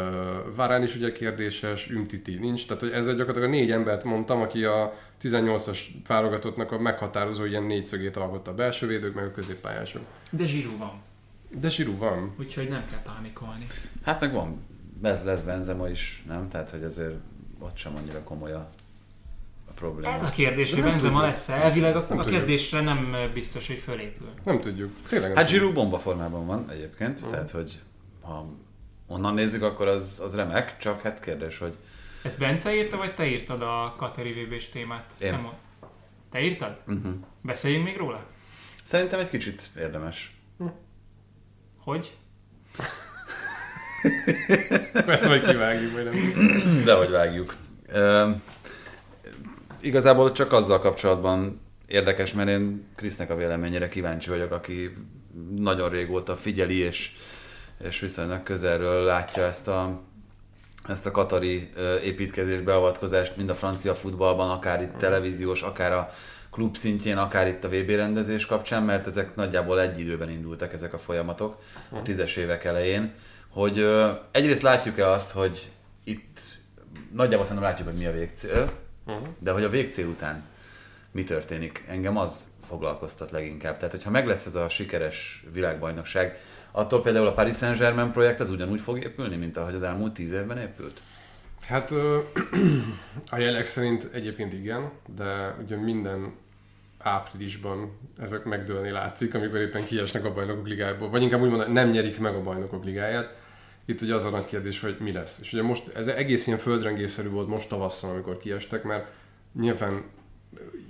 Várán 0.55 0.83
is 0.83 0.95
ugye 0.95 1.11
kérdéses, 1.11 1.89
Ümtiti 1.89 2.35
nincs, 2.35 2.65
tehát 2.67 2.81
hogy 2.81 2.91
ezzel 2.91 3.15
gyakorlatilag 3.15 3.49
a 3.49 3.51
négy 3.51 3.71
embert 3.71 4.03
mondtam, 4.03 4.41
aki 4.41 4.63
a 4.63 4.93
18-as 5.21 5.79
válogatottnak 6.07 6.71
a 6.71 6.79
meghatározó 6.79 7.45
ilyen 7.45 7.63
négyszögét 7.63 8.17
alkotta 8.17 8.51
a 8.51 8.55
belső 8.55 8.87
védők, 8.87 9.13
meg 9.15 9.25
a 9.25 9.31
középpályások. 9.31 10.01
De 10.31 10.45
Zsirú 10.45 10.77
van, 10.77 11.01
De 11.59 11.69
Zsirú 11.69 11.97
van. 11.97 12.33
úgyhogy 12.39 12.69
nem 12.69 12.85
kell 12.89 13.01
pánikolni. 13.13 13.67
Hát 14.03 14.19
meg 14.21 14.33
van, 14.33 14.61
ez 15.01 15.23
lesz 15.23 15.41
Benzema 15.41 15.89
is, 15.89 16.23
nem? 16.27 16.49
Tehát, 16.49 16.69
hogy 16.69 16.83
azért 16.83 17.13
ott 17.59 17.75
sem 17.77 17.93
annyira 17.95 18.23
komoly 18.23 18.51
a 18.51 18.69
probléma. 19.75 20.13
Ez 20.13 20.23
a 20.23 20.29
kérdés, 20.29 20.73
hogy 20.73 20.83
Benzema 20.83 21.21
lesz 21.21 21.49
elvileg, 21.49 21.95
a, 21.95 22.05
Nem 22.09 22.19
a 22.19 22.23
kezdésre 22.23 22.81
nem 22.81 23.15
biztos, 23.33 23.67
hogy 23.67 23.77
fölépül. 23.77 24.29
Nem 24.43 24.59
tudjuk. 24.61 24.91
Tényleg 25.09 25.35
Hát. 25.35 25.49
Giroud 25.49 25.73
bomba 25.73 25.99
formában 25.99 26.45
van 26.45 26.69
egyébként, 26.69 27.21
Mhm. 27.21 27.29
tehát 27.31 27.51
hogy 27.51 27.79
ha 28.21 28.45
onnan 29.07 29.33
nézzük, 29.33 29.63
akkor 29.63 29.87
az, 29.87 30.21
az 30.25 30.35
remek, 30.35 30.77
csak 30.77 31.01
hát 31.01 31.19
kérdés, 31.19 31.57
hogy 31.57 31.77
Ezt 32.23 32.39
Bence 32.39 32.75
írta, 32.75 32.97
vagy 32.97 33.13
te 33.13 33.25
írtad 33.25 33.61
a 33.61 33.93
Kateri 33.97 34.31
vb 34.43 34.61
témát? 34.71 35.13
Én. 35.19 35.31
Nem 35.31 35.49
Te 36.31 36.39
írtad? 36.41 36.77
uh-huh. 36.87 37.13
Beszéljünk 37.41 37.85
még 37.85 37.97
róla? 37.97 38.23
szerintem 38.83 39.19
egy 39.19 39.29
kicsit 39.29 39.69
érdemes. 39.77 40.35
Hogy? 41.83 42.17
Persze, 45.05 45.29
hogy 45.29 45.41
kivágjuk, 45.41 45.91
vagy 45.93 46.03
nem. 46.03 46.83
De 46.85 46.93
hogy 46.93 47.09
vágjuk. 47.09 47.55
Uh, 47.93 48.29
igazából 49.83 50.31
csak 50.31 50.51
azzal 50.51 50.79
kapcsolatban 50.79 51.61
érdekes, 51.87 52.33
mert 52.33 52.49
én 52.49 52.85
Krisznek 52.95 53.29
a 53.29 53.35
véleményére 53.35 53.87
kíváncsi 53.87 54.29
vagyok, 54.29 54.51
aki 54.51 54.93
nagyon 55.55 55.89
régóta 55.89 56.35
figyeli 56.35 56.77
és, 56.77 57.11
és 57.87 57.99
viszonylag 57.99 58.43
közelről 58.43 59.03
látja 59.03 59.43
ezt 59.43 59.67
a, 59.67 60.01
ezt 60.87 61.05
a 61.05 61.11
katari 61.11 61.69
építkezés 62.03 62.61
beavatkozást, 62.61 63.37
mind 63.37 63.49
a 63.49 63.55
francia 63.55 63.95
futballban, 63.95 64.49
akár 64.49 64.81
itt 64.81 64.97
televíziós, 64.97 65.61
akár 65.61 65.93
a 65.93 66.09
klub 66.51 66.77
szintjén, 66.77 67.17
akár 67.17 67.47
itt 67.47 67.63
a 67.63 67.69
VB 67.69 67.89
rendezés 67.89 68.45
kapcsán, 68.45 68.83
mert 68.83 69.07
ezek 69.07 69.35
nagyjából 69.35 69.81
egy 69.81 69.99
időben 69.99 70.29
indultak 70.29 70.73
ezek 70.73 70.93
a 70.93 70.97
folyamatok 70.97 71.57
a 71.89 72.01
tízes 72.01 72.35
évek 72.35 72.63
elején, 72.63 73.13
hogy 73.49 73.87
egyrészt 74.31 74.61
látjuk-e 74.61 75.09
azt, 75.09 75.31
hogy 75.31 75.71
itt 76.03 76.39
nagyjából 77.11 77.45
szerintem 77.45 77.69
látjuk, 77.69 77.87
hogy 77.87 77.97
mi 77.97 78.05
a 78.05 78.11
végcél, 78.11 78.71
Uh-huh. 79.05 79.27
de 79.39 79.51
hogy 79.51 79.63
a 79.63 79.69
végcél 79.69 80.07
után 80.07 80.43
mi 81.11 81.23
történik, 81.23 81.83
engem 81.87 82.17
az 82.17 82.51
foglalkoztat 82.63 83.31
leginkább. 83.31 83.77
Tehát, 83.77 83.91
hogyha 83.91 84.09
meg 84.09 84.27
lesz 84.27 84.45
ez 84.45 84.55
a 84.55 84.69
sikeres 84.69 85.43
világbajnokság, 85.51 86.39
attól 86.71 87.01
például 87.01 87.27
a 87.27 87.33
Paris 87.33 87.57
Saint-Germain 87.57 88.11
projekt 88.11 88.39
az 88.39 88.49
ugyanúgy 88.49 88.81
fog 88.81 89.03
épülni, 89.03 89.35
mint 89.35 89.57
ahogy 89.57 89.75
az 89.75 89.83
elmúlt 89.83 90.13
tíz 90.13 90.31
évben 90.31 90.57
épült? 90.57 91.01
Hát 91.61 91.91
ö, 91.91 92.19
a 93.31 93.37
jelek 93.37 93.65
szerint 93.65 94.09
egyébként 94.13 94.53
igen, 94.53 94.91
de 95.15 95.55
ugye 95.63 95.75
minden 95.75 96.33
áprilisban 96.97 97.99
ezek 98.19 98.43
megdőlni 98.43 98.89
látszik, 98.89 99.33
amikor 99.33 99.59
éppen 99.59 99.85
kiesnek 99.85 100.25
a 100.25 100.33
bajnokok 100.33 100.67
ligájából, 100.67 101.09
vagy 101.09 101.21
inkább 101.21 101.41
úgy 101.41 101.49
mondom, 101.49 101.71
nem 101.71 101.89
nyerik 101.89 102.19
meg 102.19 102.35
a 102.35 102.41
bajnokok 102.41 102.83
ligáját. 102.83 103.41
Itt 103.85 104.01
ugye 104.01 104.15
az 104.15 104.23
a 104.23 104.29
nagy 104.29 104.45
kérdés, 104.45 104.79
hogy 104.79 104.97
mi 104.99 105.11
lesz. 105.11 105.39
És 105.41 105.53
ugye 105.53 105.61
most 105.61 105.95
ez 105.95 106.07
egész 106.07 106.47
ilyen 106.47 106.59
földrengésszerű 106.59 107.29
volt 107.29 107.47
most 107.47 107.69
tavasszal, 107.69 108.09
amikor 108.09 108.37
kiestek, 108.37 108.83
mert 108.83 109.05
nyilván 109.59 110.03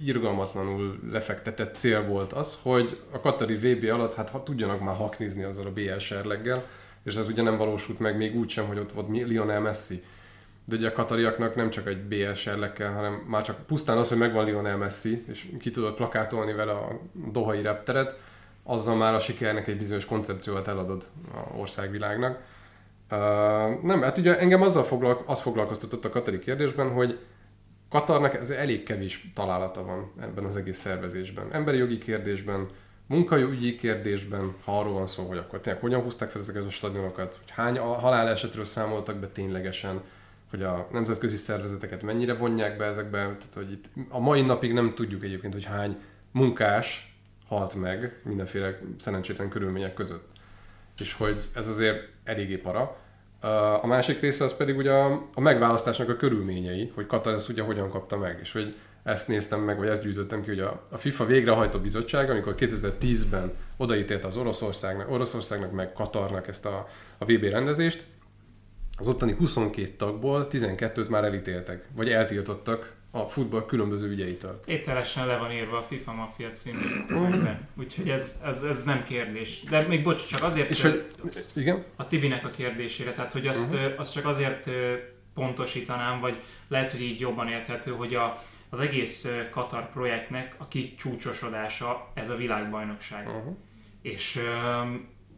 irgalmatlanul 0.04 1.00
lefektetett 1.12 1.76
cél 1.76 2.06
volt 2.06 2.34
az, 2.34 2.60
hogy 2.62 3.02
a 3.12 3.20
Katari 3.20 3.56
VB 3.56 3.90
alatt 3.92 4.14
hát 4.14 4.30
ha 4.30 4.44
tudjanak 4.44 4.82
már 4.82 4.96
haknizni 4.96 5.44
azzal 5.44 5.66
a 5.66 5.72
BL 5.72 5.98
serleggel, 5.98 6.64
és 7.04 7.16
ez 7.16 7.28
ugye 7.28 7.42
nem 7.42 7.58
valósult 7.58 8.00
meg 8.00 8.18
még 8.18 8.36
úgy 8.36 8.50
sem, 8.50 8.66
hogy 8.66 8.78
ott 8.78 8.92
volt 8.92 9.10
Lionel 9.10 9.60
Messi. 9.60 10.04
De 10.66 10.76
ugye 10.76 10.88
a 10.88 10.92
katariaknak 10.92 11.56
nem 11.56 11.70
csak 11.70 11.88
egy 11.88 12.02
BL 12.02 12.32
serlekkel, 12.34 12.94
hanem 12.94 13.14
már 13.14 13.42
csak 13.42 13.66
pusztán 13.66 13.98
az, 13.98 14.10
hogy 14.10 14.18
megvan 14.18 14.46
Lionel 14.46 14.78
Messi, 14.78 15.24
és 15.28 15.48
ki 15.60 15.72
tudod 15.72 15.96
plakátolni 15.96 16.54
vele 16.54 16.72
a 16.72 17.00
dohai 17.32 17.62
repteret, 17.62 18.20
azzal 18.64 18.96
már 18.96 19.14
a 19.14 19.20
sikernek 19.20 19.68
egy 19.68 19.78
bizonyos 19.78 20.06
koncepciót 20.06 20.68
eladod 20.68 21.04
a 21.34 21.58
országvilágnak. 21.58 22.42
Nem, 23.82 24.02
hát 24.02 24.18
ugye 24.18 24.40
engem 24.40 24.62
azzal 24.62 24.84
foglalko- 24.84 25.30
az 25.30 25.40
foglalkoztatott 25.42 26.06
a 26.06 26.10
katari 26.10 26.40
kérdésben, 26.40 26.92
hogy 26.92 27.20
Katarnak 27.90 28.34
ez 28.36 28.50
elég 28.50 28.84
kevés 28.84 29.32
találata 29.36 29.84
van 29.84 30.12
ebben 30.22 30.44
az 30.44 30.58
egész 30.58 30.78
szervezésben. 30.78 31.48
Emberi 31.52 31.78
jogi 31.78 31.98
kérdésben, 31.98 32.68
munkaügyi 33.08 33.76
kérdésben, 33.76 34.56
ha 34.64 34.80
arról 34.80 34.94
van 34.94 35.08
szó, 35.08 35.24
hogy 35.24 35.38
akkor 35.38 35.60
tényleg 35.60 35.82
hogyan 35.82 36.02
húzták 36.02 36.30
fel 36.30 36.42
ezeket 36.42 36.66
a 36.66 36.70
stadionokat, 36.70 37.36
hogy 37.36 37.52
hány 37.52 37.78
halálesetről 37.78 38.66
számoltak 38.66 39.16
be 39.16 39.28
ténylegesen, 39.28 40.02
hogy 40.50 40.64
a 40.64 40.88
nemzetközi 40.92 41.36
szervezeteket 41.36 42.02
mennyire 42.02 42.34
vonják 42.34 42.78
be 42.78 42.86
ezekbe, 42.86 43.18
tehát 43.18 43.54
hogy 43.54 43.72
itt 43.72 43.86
a 44.10 44.20
mai 44.20 44.42
napig 44.42 44.74
nem 44.74 44.94
tudjuk 44.96 45.24
egyébként, 45.24 45.54
hogy 45.54 45.66
hány 45.66 45.98
munkás 46.32 47.16
halt 47.48 47.76
meg 47.76 48.20
mindenféle 48.24 48.80
szerencsétlen 48.98 49.50
körülmények 49.50 49.94
között. 49.94 50.28
És 51.00 51.14
hogy 51.14 51.44
ez 51.56 51.68
azért 51.68 52.10
eléggé 52.24 52.56
para. 52.56 52.98
A 53.82 53.88
másik 53.88 54.20
része 54.20 54.44
az 54.44 54.56
pedig 54.56 54.78
ugye 54.78 54.92
a, 54.92 55.28
a 55.34 55.42
megválasztásnak 55.42 56.10
a 56.10 56.16
körülményei, 56.16 56.92
hogy 56.96 57.06
Katar 57.06 57.34
ezt 57.34 57.50
ugye 57.50 57.62
hogyan 57.62 57.90
kapta 57.90 58.18
meg, 58.18 58.40
és 58.42 58.52
hogy 58.52 58.76
ezt 59.04 59.28
néztem 59.28 59.62
meg, 59.62 59.78
vagy 59.78 59.88
ezt 59.88 60.04
gyűjtöttem 60.04 60.42
ki, 60.42 60.48
hogy 60.48 60.60
a, 60.60 60.84
a 60.92 60.98
FIFA 60.98 61.26
végrehajtó 61.26 61.80
bizottság, 61.80 62.30
amikor 62.30 62.56
2010-ben 62.58 63.52
odaítélte 63.78 64.28
az 64.28 64.38
Oroszországnak, 64.38 65.12
Oroszországnak 65.12 65.72
meg 65.72 65.94
Katarnak 65.94 66.48
ezt 66.48 66.66
a, 66.66 66.88
a 67.18 67.26
VB 67.26 67.44
rendezést, 67.44 68.06
az 68.98 69.08
ottani 69.08 69.34
22 69.34 69.92
tagból 69.98 70.48
12-t 70.50 71.10
már 71.10 71.24
elítéltek, 71.24 71.88
vagy 71.96 72.10
eltiltottak 72.10 72.94
a 73.16 73.28
futball 73.28 73.66
különböző 73.66 74.10
ügyeitől. 74.10 74.60
Ételesen 74.66 75.28
le 75.28 75.38
van 75.38 75.52
írva 75.52 75.78
a 75.78 75.82
FIFA 75.82 76.14
Mafia 76.14 76.52
című. 76.52 76.80
Úgyhogy 77.76 78.10
ez, 78.10 78.42
ez, 78.46 78.62
ez 78.64 78.84
nem 78.84 79.04
kérdés. 79.04 79.64
De 79.70 79.88
még 79.88 80.04
bocs, 80.04 80.28
csak 80.28 80.44
azért, 80.44 80.70
És 80.70 80.82
hogy, 80.82 81.12
igen? 81.54 81.84
a 81.96 82.08
Tibinek 82.08 82.46
a 82.46 82.50
kérdésére, 82.50 83.14
tehát 83.14 83.32
hogy 83.32 83.48
azt, 83.48 83.74
uh-huh. 83.74 83.94
azt 83.98 84.12
csak 84.12 84.26
azért 84.26 84.70
pontosítanám, 85.34 86.20
vagy 86.20 86.42
lehet, 86.68 86.92
hogy 86.92 87.02
így 87.02 87.20
jobban 87.20 87.48
érthető, 87.48 87.92
hogy 87.92 88.16
a, 88.16 88.44
az 88.70 88.80
egész 88.80 89.28
Katar 89.52 89.92
projektnek 89.92 90.56
a 90.58 90.68
kicsúcsosodása 90.68 92.12
ez 92.14 92.30
a 92.30 92.36
világbajnokság. 92.36 93.28
Uh-huh. 93.28 93.56
És 94.02 94.40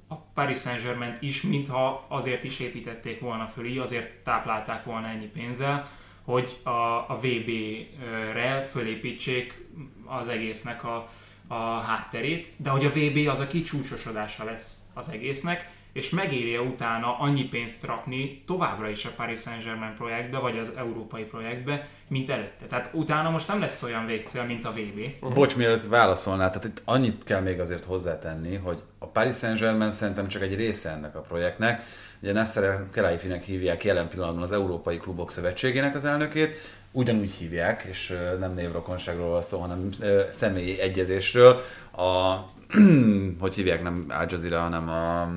a 0.08 0.16
Paris 0.16 0.60
Saint-Germain 0.60 1.18
is, 1.20 1.42
mintha 1.42 2.06
azért 2.10 2.44
is 2.44 2.60
építették 2.60 3.20
volna 3.20 3.46
föl, 3.48 3.66
így 3.66 3.78
azért 3.78 4.24
táplálták 4.24 4.84
volna 4.84 5.08
ennyi 5.08 5.26
pénzzel, 5.28 5.88
hogy 6.26 6.58
a, 6.64 6.70
a 7.10 7.20
VB-re 7.22 8.68
fölépítsék 8.72 9.66
az 10.06 10.28
egésznek 10.28 10.84
a, 10.84 11.10
a 11.48 11.80
hátterét, 11.80 12.50
de 12.58 12.70
hogy 12.70 12.86
a 12.86 12.90
VB 12.90 13.28
az 13.28 13.40
a 13.40 13.48
kicsúcsosodása 13.48 14.44
lesz 14.44 14.78
az 14.94 15.10
egésznek, 15.10 15.74
és 15.96 16.10
megéri 16.10 16.58
utána 16.58 17.20
annyi 17.20 17.44
pénzt 17.44 17.86
rakni 17.86 18.44
továbbra 18.46 18.90
is 18.90 19.06
a 19.06 19.10
Paris 19.16 19.40
Saint-Germain 19.40 19.94
projektbe, 19.98 20.38
vagy 20.38 20.58
az 20.58 20.72
európai 20.78 21.24
projektbe, 21.24 21.88
mint 22.08 22.30
előtte. 22.30 22.66
Tehát 22.66 22.90
utána 22.94 23.30
most 23.30 23.48
nem 23.48 23.60
lesz 23.60 23.84
olyan 23.84 24.06
végcél, 24.06 24.44
mint 24.44 24.66
a 24.66 24.72
VB. 24.72 25.34
Bocs, 25.34 25.56
mielőtt 25.56 25.84
válaszolnál, 25.84 26.48
tehát 26.48 26.68
itt 26.68 26.82
annyit 26.86 27.24
kell 27.24 27.42
még 27.42 27.60
azért 27.60 27.84
hozzátenni, 27.84 28.56
hogy 28.56 28.82
a 29.00 29.06
Paris 29.06 29.36
Saint-Germain 29.36 29.92
szerintem 29.92 30.28
csak 30.28 30.42
egy 30.42 30.56
része 30.56 30.90
ennek 30.90 31.16
a 31.16 31.22
projektnek. 31.22 31.84
Ugye 32.22 32.34
Nasser 32.34 32.84
Kelaifinek 32.92 33.44
hívják 33.44 33.84
jelen 33.84 34.10
pillanatban 34.10 34.44
az 34.44 34.52
Európai 34.52 34.98
Klubok 34.98 35.32
Szövetségének 35.32 35.96
az 35.96 36.06
elnökét, 36.06 36.56
ugyanúgy 36.92 37.32
hívják, 37.32 37.84
és 37.90 38.18
nem 38.40 38.54
névrokonságról 38.54 39.30
van 39.30 39.42
szó, 39.42 39.60
hanem 39.60 39.90
személyi 40.30 40.80
egyezésről. 40.80 41.62
A, 41.92 42.36
hogy 43.40 43.54
hívják, 43.54 43.84
nem 43.84 44.06
Al 44.10 44.26
Jazeera, 44.30 44.60
hanem 44.60 44.90
a 44.90 45.30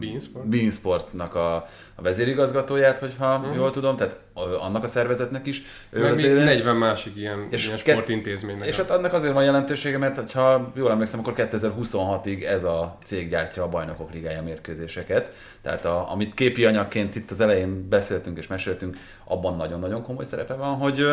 Beansport. 0.00 0.46
Beansportnak 0.46 1.34
a, 1.34 1.54
a 1.94 2.02
vezérigazgatóját, 2.02 2.98
hogyha 2.98 3.36
uh-huh. 3.36 3.54
jól 3.54 3.70
tudom, 3.70 3.96
tehát 3.96 4.18
annak 4.60 4.84
a 4.84 4.88
szervezetnek 4.88 5.46
is. 5.46 5.62
Ő 5.90 6.00
Meg 6.00 6.14
még 6.14 6.32
40 6.32 6.76
másik 6.76 7.16
ilyen, 7.16 7.46
és 7.50 7.66
ilyen 7.66 7.78
sportintézménynek. 7.78 8.68
És 8.68 8.76
hát 8.76 8.90
annak 8.90 9.12
azért 9.12 9.32
van 9.32 9.44
jelentősége, 9.44 9.98
mert 9.98 10.32
ha 10.32 10.72
jól 10.74 10.90
emlékszem, 10.90 11.20
akkor 11.20 11.32
2026-ig 11.36 12.44
ez 12.44 12.64
a 12.64 12.98
cég 13.04 13.28
gyártja 13.28 13.62
a 13.62 13.68
bajnokok 13.68 14.12
ligája 14.12 14.42
mérkőzéseket. 14.42 15.34
Tehát 15.62 15.84
a, 15.84 16.10
amit 16.10 16.34
képi 16.34 16.64
anyagként 16.64 17.14
itt 17.14 17.30
az 17.30 17.40
elején 17.40 17.88
beszéltünk 17.88 18.38
és 18.38 18.46
meséltünk, 18.46 18.96
abban 19.24 19.56
nagyon-nagyon 19.56 20.02
komoly 20.02 20.24
szerepe 20.24 20.54
van, 20.54 20.76
hogy, 20.76 21.06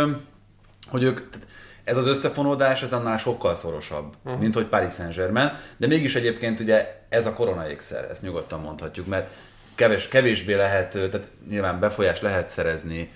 hogy 0.88 1.04
ők, 1.04 1.30
tehát 1.30 1.48
ez 1.88 1.98
az 1.98 2.06
összefonódás 2.06 2.82
ez 2.82 2.94
annál 2.94 3.18
sokkal 3.18 3.56
szorosabb, 3.56 4.14
uh-huh. 4.24 4.42
mint 4.42 4.54
hogy 4.54 4.66
Paris 4.66 4.94
Saint-Germain, 4.94 5.52
de 5.78 5.88
mégis 5.88 6.16
egyébként 6.16 6.60
ugye 6.60 7.04
ez 7.10 7.26
a 7.26 7.34
korona 7.34 7.70
ékszer, 7.70 8.08
ezt 8.12 8.22
nyugodtan 8.22 8.60
mondhatjuk, 8.62 9.08
mert 9.08 9.32
kevés, 9.76 10.08
kevésbé 10.08 10.54
lehet, 10.54 10.92
tehát 10.92 11.28
nyilván 11.50 11.80
befolyás 11.80 12.22
lehet 12.22 12.50
szerezni 12.50 13.12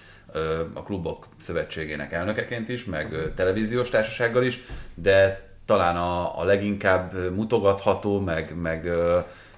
a 0.74 0.84
klubok 0.84 1.28
szövetségének 1.40 2.12
elnökeként 2.12 2.70
is, 2.70 2.86
meg 2.86 3.32
televíziós 3.36 3.90
társasággal 3.90 4.44
is, 4.44 4.64
de 4.94 5.42
talán 5.66 5.96
a, 5.96 6.40
a 6.40 6.44
leginkább 6.44 7.34
mutogatható, 7.36 8.20
meg, 8.20 8.56
meg, 8.62 8.92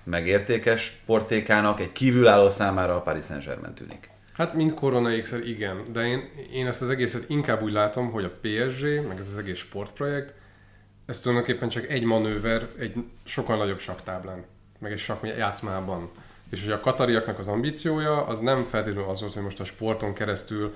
meg 0.03 0.27
értékes 0.27 1.01
portékának 1.05 1.79
egy 1.79 1.91
kívülálló 1.91 2.49
számára 2.49 2.95
a 2.95 3.01
Paris 3.01 3.25
Saint-Germain 3.25 3.73
tűnik. 3.73 4.12
Hát 4.33 4.53
mint 4.53 4.73
korona 4.73 5.11
ékszer, 5.11 5.47
igen, 5.47 5.83
de 5.91 6.05
én, 6.05 6.29
én 6.51 6.67
ezt 6.67 6.81
az 6.81 6.89
egészet 6.89 7.29
inkább 7.29 7.61
úgy 7.61 7.71
látom, 7.71 8.11
hogy 8.11 8.23
a 8.23 8.39
PSG, 8.41 9.07
meg 9.07 9.17
ez 9.17 9.27
az 9.27 9.37
egész 9.37 9.57
sportprojekt, 9.57 10.33
ez 11.05 11.19
tulajdonképpen 11.19 11.69
csak 11.69 11.89
egy 11.89 12.03
manőver 12.03 12.67
egy 12.79 12.95
sokkal 13.23 13.57
nagyobb 13.57 13.79
saktáblán, 13.79 14.43
meg 14.79 14.91
egy 14.91 14.99
sak 14.99 15.27
játszmában. 15.37 16.09
És 16.49 16.63
hogy 16.63 16.71
a 16.71 16.79
katariaknak 16.79 17.39
az 17.39 17.47
ambíciója, 17.47 18.25
az 18.25 18.39
nem 18.39 18.65
feltétlenül 18.65 19.09
az 19.09 19.19
volt, 19.19 19.33
hogy 19.33 19.43
most 19.43 19.59
a 19.59 19.63
sporton 19.63 20.13
keresztül, 20.13 20.73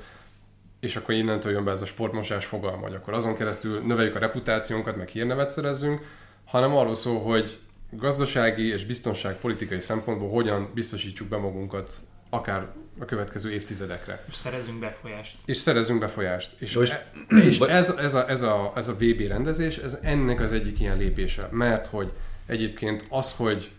és 0.79 0.95
akkor 0.95 1.13
innentől 1.13 1.51
jön 1.51 1.63
be 1.63 1.71
ez 1.71 1.81
a 1.81 1.85
sportmosás 1.85 2.45
fogalma, 2.45 2.81
hogy 2.81 2.93
akkor 2.93 3.13
azon 3.13 3.35
keresztül 3.35 3.81
növeljük 3.81 4.15
a 4.15 4.19
reputációnkat, 4.19 4.95
meg 4.97 5.07
hírnevet 5.07 5.49
szerezzünk, 5.49 6.01
hanem 6.45 6.75
arról 6.75 6.95
szól, 6.95 7.21
hogy 7.21 7.57
gazdasági 7.91 8.67
és 8.67 8.85
biztonságpolitikai 8.85 9.79
szempontból 9.79 10.29
hogyan 10.29 10.71
biztosítsuk 10.73 11.27
be 11.27 11.37
magunkat 11.37 11.91
akár 12.29 12.67
a 12.99 13.05
következő 13.05 13.51
évtizedekre. 13.51 14.23
És 14.27 14.35
szerezünk 14.35 14.79
befolyást. 14.79 15.37
És 15.45 15.57
szerezünk 15.57 15.99
befolyást. 15.99 16.55
És, 16.61 16.75
Most, 16.75 17.05
e, 17.27 17.35
és 17.37 17.59
ez, 17.59 17.89
ez, 17.89 18.13
a, 18.13 18.29
ez, 18.29 18.41
a, 18.41 18.71
ez 18.75 18.87
a 18.87 18.93
VB 18.93 19.21
rendezés, 19.27 19.77
ez 19.77 19.97
ennek 20.01 20.39
az 20.39 20.51
egyik 20.51 20.79
ilyen 20.79 20.97
lépése. 20.97 21.47
Mert 21.51 21.85
hogy 21.85 22.11
egyébként 22.45 23.05
az, 23.09 23.33
hogy 23.33 23.71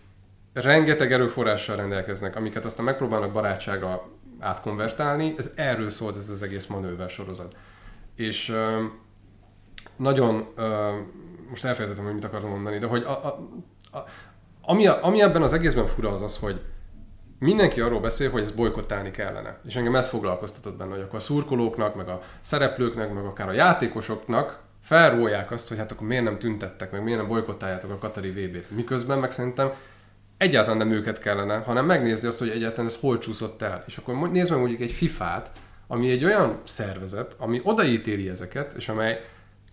rengeteg 0.53 1.11
erőforrással 1.11 1.75
rendelkeznek, 1.75 2.35
amiket 2.35 2.65
aztán 2.65 2.85
megpróbálnak 2.85 3.31
barátsága 3.31 4.09
átkonvertálni, 4.39 5.33
ez 5.37 5.53
erről 5.55 5.89
szólt 5.89 6.15
ez 6.15 6.29
az 6.29 6.41
egész 6.41 6.65
manőver 6.65 7.09
sorozat. 7.09 7.55
És 8.15 8.49
uh, 8.49 8.83
nagyon, 9.95 10.47
uh, 10.57 10.65
most 11.49 11.65
elfelejtettem, 11.65 12.05
hogy 12.05 12.13
mit 12.13 12.23
akartam 12.23 12.49
mondani, 12.49 12.77
de 12.77 12.85
hogy 12.85 13.03
a, 13.03 13.25
a, 13.25 13.49
a, 13.97 14.05
ami, 14.61 14.87
a, 14.87 15.03
ami 15.05 15.21
ebben 15.21 15.41
az 15.41 15.53
egészben 15.53 15.87
fura 15.87 16.11
az 16.11 16.21
az, 16.21 16.37
hogy 16.37 16.61
mindenki 17.39 17.81
arról 17.81 17.99
beszél, 17.99 18.31
hogy 18.31 18.41
ezt 18.41 18.55
bolykottálni 18.55 19.11
kellene. 19.11 19.57
És 19.67 19.75
engem 19.75 19.95
ez 19.95 20.07
foglalkoztatott 20.07 20.77
benne, 20.77 20.91
hogy 20.91 21.01
akkor 21.01 21.15
a 21.15 21.21
szurkolóknak, 21.21 21.95
meg 21.95 22.07
a 22.07 22.21
szereplőknek, 22.41 23.13
meg 23.13 23.25
akár 23.25 23.49
a 23.49 23.53
játékosoknak 23.53 24.59
felrólják 24.83 25.51
azt, 25.51 25.67
hogy 25.67 25.77
hát 25.77 25.91
akkor 25.91 26.07
miért 26.07 26.23
nem 26.23 26.39
tüntettek, 26.39 26.91
meg 26.91 27.03
miért 27.03 27.19
nem 27.19 27.27
bolykottáljátok 27.27 27.91
a 27.91 27.97
Katari 27.97 28.29
VB-t. 28.29 28.71
Miközben 28.71 29.19
meg 29.19 29.31
szerintem 29.31 29.71
egyáltalán 30.37 30.77
nem 30.77 30.91
őket 30.91 31.19
kellene, 31.19 31.57
hanem 31.57 31.85
megnézni 31.85 32.27
azt, 32.27 32.39
hogy 32.39 32.49
egyáltalán 32.49 32.89
ez 32.89 32.97
hol 32.99 33.17
csúszott 33.17 33.61
el. 33.61 33.83
És 33.87 33.97
akkor 33.97 34.31
nézd 34.31 34.49
meg 34.49 34.59
mondjuk 34.59 34.81
egy 34.81 34.91
FIFA-t, 34.91 35.51
ami 35.87 36.11
egy 36.11 36.25
olyan 36.25 36.61
szervezet, 36.65 37.35
ami 37.37 37.61
odaítéli 37.63 38.29
ezeket, 38.29 38.73
és 38.73 38.89
amely 38.89 39.21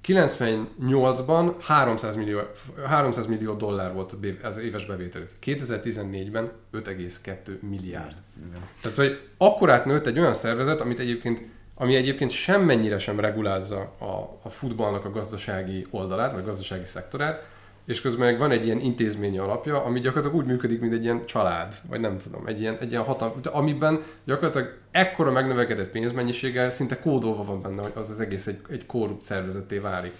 98-ban 0.07 1.55
300 1.61 2.17
millió, 2.17 2.41
300 2.87 3.27
millió 3.27 3.55
dollár 3.55 3.93
volt 3.93 4.15
az 4.43 4.59
éves 4.59 4.87
bevételük. 4.87 5.31
2014-ben 5.45 6.53
5,2 6.73 7.61
milliárd. 7.61 8.17
Igen. 8.49 8.69
Tehát, 8.81 8.97
hogy 8.97 9.21
akkorát 9.37 9.85
nőtt 9.85 10.07
egy 10.07 10.19
olyan 10.19 10.35
szervezet, 10.35 10.81
amit 10.81 11.01
egyébként, 11.01 11.43
ami 11.75 11.95
egyébként 11.97 12.31
semmennyire 12.31 12.99
sem 12.99 13.21
regulázza 13.21 13.81
a, 13.99 14.39
a 14.43 14.51
futballnak 14.51 15.05
a 15.05 15.11
gazdasági 15.11 15.87
oldalát, 15.91 16.33
vagy 16.33 16.43
a 16.43 16.47
gazdasági 16.47 16.85
szektorát, 16.85 17.49
és 17.87 18.01
közben 18.01 18.27
meg 18.27 18.39
van 18.39 18.51
egy 18.51 18.65
ilyen 18.65 18.81
intézményi 18.81 19.39
alapja, 19.39 19.85
ami 19.85 20.01
gyakorlatilag 20.01 20.37
úgy 20.37 20.51
működik, 20.51 20.81
mint 20.81 20.93
egy 20.93 21.03
ilyen 21.03 21.27
család, 21.27 21.75
vagy 21.89 22.01
nem 22.01 22.19
tudom, 22.19 22.47
egy 22.47 22.61
ilyen, 22.61 22.79
egy 22.81 22.91
ilyen 22.91 23.03
hatal, 23.03 23.35
amiben 23.45 24.03
gyakorlatilag 24.25 24.79
ekkora 24.91 25.31
megnövekedett 25.31 25.91
pénzmennyiséggel 25.91 26.71
szinte 26.71 26.99
kódolva 26.99 27.45
van 27.45 27.63
benne, 27.63 27.83
hogy 27.83 27.93
az 27.95 28.11
az 28.11 28.21
egész 28.21 28.47
egy, 28.47 28.61
egy 28.71 28.87
korrupt 28.87 29.23
szervezetté 29.23 29.79
válik. 29.79 30.13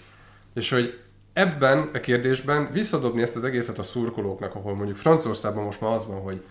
És 0.53 0.69
hogy 0.69 0.99
ebben 1.33 1.89
a 1.93 1.99
kérdésben 1.99 2.69
visszadobni 2.71 3.21
ezt 3.21 3.35
az 3.35 3.43
egészet 3.43 3.79
a 3.79 3.83
szurkolóknak, 3.83 4.55
ahol 4.55 4.75
mondjuk 4.75 4.97
Franciaországban 4.97 5.63
most 5.63 5.81
már 5.81 5.91
az 5.91 6.07
van, 6.07 6.21
hogy 6.21 6.43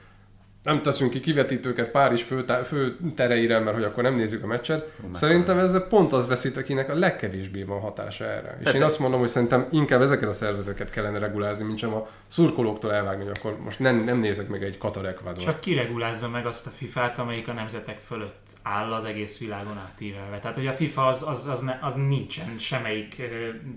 nem 0.66 0.82
teszünk 0.82 1.10
ki 1.10 1.20
kivetítőket 1.20 1.90
Párizs 1.90 2.22
fő, 2.22 2.44
fő 2.64 2.96
tereire, 3.14 3.58
mert 3.58 3.76
hogy 3.76 3.84
akkor 3.84 4.02
nem 4.02 4.14
nézzük 4.14 4.42
a 4.42 4.46
meccset. 4.46 4.90
Oh, 5.04 5.14
szerintem 5.14 5.58
ezzel 5.58 5.80
pont 5.80 6.12
az 6.12 6.26
veszít, 6.26 6.56
akinek 6.56 6.88
a 6.90 6.98
legkevésbé 6.98 7.62
van 7.62 7.80
hatása 7.80 8.24
erre. 8.24 8.58
És 8.64 8.72
én 8.72 8.82
azt 8.82 8.98
mondom, 8.98 9.20
hogy 9.20 9.28
szerintem 9.28 9.66
inkább 9.70 10.00
ezeket 10.00 10.28
a 10.28 10.32
szervezeteket 10.32 10.90
kellene 10.90 11.18
regulázni, 11.18 11.64
mint 11.64 11.78
sem 11.78 11.94
a 11.94 12.08
szurkolóktól 12.26 12.92
elvágni, 12.92 13.24
hogy 13.24 13.38
akkor 13.38 13.56
most 13.64 13.78
nem, 13.78 13.96
nem 13.96 14.18
nézek 14.18 14.48
meg 14.48 14.62
egy 14.62 14.78
Katar 14.78 15.06
Ecuador. 15.06 15.42
Csak 15.42 15.60
kiregulázza 15.60 16.28
meg 16.28 16.46
azt 16.46 16.66
a 16.66 16.70
FIFA-t, 16.70 17.18
amelyik 17.18 17.48
a 17.48 17.52
nemzetek 17.52 17.98
fölött 17.98 18.45
áll 18.68 18.92
az 18.92 19.04
egész 19.04 19.38
világon 19.38 19.78
átívelve. 19.78 20.38
Tehát, 20.38 20.56
hogy 20.56 20.66
a 20.66 20.72
FIFA 20.72 21.06
az, 21.06 21.24
az, 21.26 21.46
az, 21.46 21.60
ne, 21.60 21.78
az 21.80 21.94
nincsen 21.94 22.58
semmelyik 22.58 23.22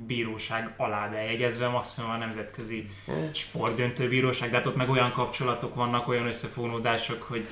bíróság 0.08 0.74
alá 0.78 1.08
bejegyezve, 1.08 1.68
maximum 1.68 2.10
a 2.10 2.18
nemzetközi 2.18 2.86
sportdöntőbíróság, 3.34 4.50
de 4.50 4.56
hát 4.56 4.66
ott 4.66 4.76
meg 4.76 4.90
olyan 4.90 5.12
kapcsolatok 5.12 5.76
vannak, 5.76 6.08
olyan 6.08 6.28
összefonódások, 6.28 7.22
hogy 7.22 7.48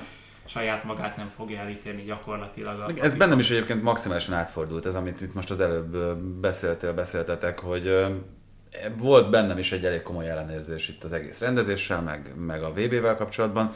saját 0.45 0.83
magát 0.83 1.17
nem 1.17 1.31
fogja 1.35 1.59
elítélni 1.59 2.03
gyakorlatilag. 2.03 2.99
Ez 2.99 3.15
bennem 3.15 3.39
is 3.39 3.49
egyébként 3.49 3.83
maximálisan 3.83 4.35
átfordult, 4.35 4.85
ez 4.85 4.95
amit 4.95 5.21
itt 5.21 5.33
most 5.33 5.49
az 5.49 5.59
előbb 5.59 5.97
beszéltél, 6.17 6.93
beszéltetek, 6.93 7.59
hogy 7.59 8.05
volt 8.97 9.29
bennem 9.29 9.57
is 9.57 9.71
egy 9.71 9.85
elég 9.85 10.01
komoly 10.01 10.29
ellenérzés 10.29 10.89
itt 10.89 11.03
az 11.03 11.13
egész 11.13 11.39
rendezéssel, 11.39 12.01
meg, 12.01 12.33
meg 12.37 12.63
a 12.63 12.71
VB-vel 12.71 13.15
kapcsolatban. 13.15 13.71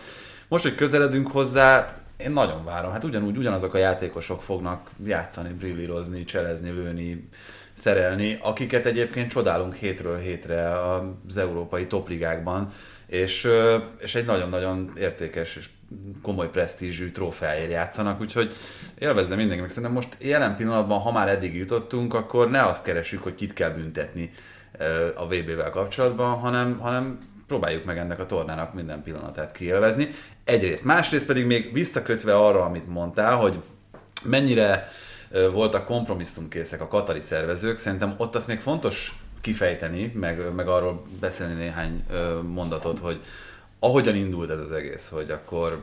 Most, 0.48 0.64
hogy 0.64 0.76
közeledünk 0.76 1.28
hozzá, 1.28 2.01
én 2.24 2.32
nagyon 2.32 2.66
várom. 2.66 2.92
Hát 2.92 3.04
ugyanúgy, 3.04 3.38
ugyanazok 3.38 3.74
a 3.74 3.78
játékosok 3.78 4.42
fognak 4.42 4.90
játszani, 5.06 5.54
brillírozni, 5.54 6.24
cselezni, 6.24 6.70
lőni, 6.70 7.30
szerelni, 7.74 8.40
akiket 8.42 8.86
egyébként 8.86 9.32
csodálunk 9.32 9.76
hétről 9.76 10.18
hétre 10.18 10.80
az 10.80 11.38
európai 11.38 11.88
topligákban, 11.88 12.68
és, 13.08 13.48
és 14.00 14.16
egy 14.16 14.26
nagyon-nagyon 14.26 14.94
értékes 14.98 15.56
és 15.56 15.70
komoly 16.22 16.50
presztízsű 16.50 17.12
trófeáért 17.12 17.72
játszanak, 17.72 18.22
úgyhogy 18.22 18.54
élvezzem 19.00 19.38
mindenki, 19.38 19.62
meg 19.62 19.70
szerintem 19.70 19.94
most 19.94 20.16
jelen 20.20 20.56
pillanatban, 20.56 21.00
ha 21.00 21.12
már 21.12 21.30
eddig 21.30 21.56
jutottunk, 21.56 22.14
akkor 22.14 22.50
ne 22.50 22.66
azt 22.66 22.84
keresjük, 22.84 23.24
hogy 23.24 23.36
kit 23.36 23.54
kell 23.54 23.70
büntetni 23.70 24.32
a 25.16 25.26
VB-vel 25.28 25.70
kapcsolatban, 25.70 26.40
hanem, 26.40 26.80
hanem 26.80 27.18
próbáljuk 27.52 27.86
meg 27.86 27.98
ennek 27.98 28.20
a 28.20 28.26
tornának 28.26 28.74
minden 28.74 29.04
pillanatát 29.04 29.52
kielvezni. 29.52 30.10
Egyrészt. 30.44 30.84
Másrészt 30.84 31.26
pedig 31.26 31.46
még 31.46 31.74
visszakötve 31.74 32.36
arra, 32.36 32.64
amit 32.64 32.88
mondtál, 32.88 33.36
hogy 33.36 33.62
mennyire 34.24 34.88
voltak 35.52 35.86
kompromisszumkészek 35.86 36.82
a 36.82 36.88
katari 36.88 37.20
szervezők, 37.20 37.78
szerintem 37.78 38.14
ott 38.18 38.36
azt 38.36 38.48
még 38.48 38.60
fontos 38.60 39.16
kifejteni, 39.42 40.12
meg, 40.16 40.54
meg 40.54 40.68
arról 40.68 41.06
beszélni 41.20 41.54
néhány 41.54 42.06
mondatot, 42.54 43.00
hogy 43.00 43.20
ahogyan 43.80 44.16
indult 44.16 44.50
ez 44.50 44.60
az 44.60 44.72
egész, 44.72 45.10
hogy 45.10 45.30
akkor 45.30 45.82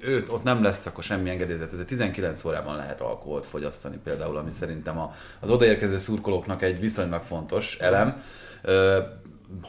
ő, 0.00 0.24
ott 0.28 0.42
nem 0.42 0.62
lesz 0.62 0.86
akkor 0.86 1.04
semmi 1.04 1.30
engedélyezet, 1.30 1.72
ez 1.72 1.84
19 1.86 2.44
órában 2.44 2.76
lehet 2.76 3.00
alkoholt 3.00 3.46
fogyasztani 3.46 3.96
például, 4.04 4.36
ami 4.36 4.50
szerintem 4.50 4.98
a, 4.98 5.14
az 5.40 5.50
odaérkező 5.50 5.98
szurkolóknak 5.98 6.62
egy 6.62 6.80
viszonylag 6.80 7.22
fontos 7.22 7.78
elem 7.78 8.22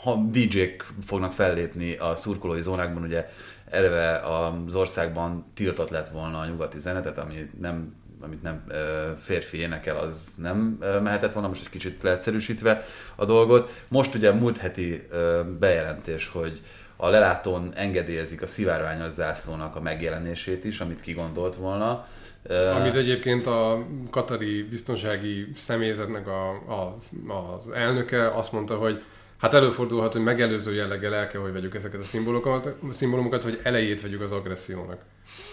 ha 0.03 0.15
DJ-k 0.31 0.85
fognak 1.05 1.31
fellépni 1.31 1.95
a 1.95 2.15
szurkolói 2.15 2.61
zónákban, 2.61 3.03
ugye 3.03 3.29
eleve 3.69 4.15
az 4.15 4.75
országban 4.75 5.45
tiltott 5.53 5.89
lett 5.89 6.09
volna 6.09 6.39
a 6.39 6.45
nyugati 6.45 6.79
zenetet, 6.79 7.17
ami 7.17 7.49
nem 7.59 7.99
amit 8.23 8.41
nem 8.41 8.63
férfi 9.19 9.57
énekel, 9.57 9.97
az 9.97 10.33
nem 10.37 10.57
mehetett 11.03 11.33
volna, 11.33 11.47
most 11.47 11.61
egy 11.61 11.69
kicsit 11.69 12.03
leegyszerűsítve 12.03 12.83
a 13.15 13.25
dolgot. 13.25 13.83
Most 13.87 14.15
ugye 14.15 14.31
múlt 14.31 14.57
heti 14.57 15.07
bejelentés, 15.59 16.27
hogy 16.27 16.61
a 16.95 17.09
lelátón 17.09 17.71
engedélyezik 17.75 18.41
a 18.41 18.47
szivárványos 18.47 19.11
zászlónak 19.11 19.75
a 19.75 19.81
megjelenését 19.81 20.65
is, 20.65 20.79
amit 20.79 21.01
kigondolt 21.01 21.55
volna. 21.55 22.07
Amit 22.75 22.95
egyébként 22.95 23.47
a 23.47 23.85
katari 24.09 24.63
biztonsági 24.63 25.47
személyzetnek 25.55 26.27
a, 26.27 26.49
a, 26.49 26.97
az 27.57 27.69
elnöke 27.69 28.35
azt 28.35 28.51
mondta, 28.51 28.75
hogy 28.75 29.03
Hát 29.41 29.53
előfordulhat, 29.53 30.13
hogy 30.13 30.23
megelőző 30.23 30.73
jelleggel 30.73 31.13
el 31.13 31.27
kell, 31.27 31.41
hogy 31.41 31.53
vegyük 31.53 31.75
ezeket 31.75 32.01
a 32.01 32.03
szimbólokat, 32.03 32.75
szimbólumokat, 32.91 33.43
hogy 33.43 33.59
elejét 33.63 34.01
vegyük 34.01 34.21
az 34.21 34.31
agressziónak. 34.31 34.99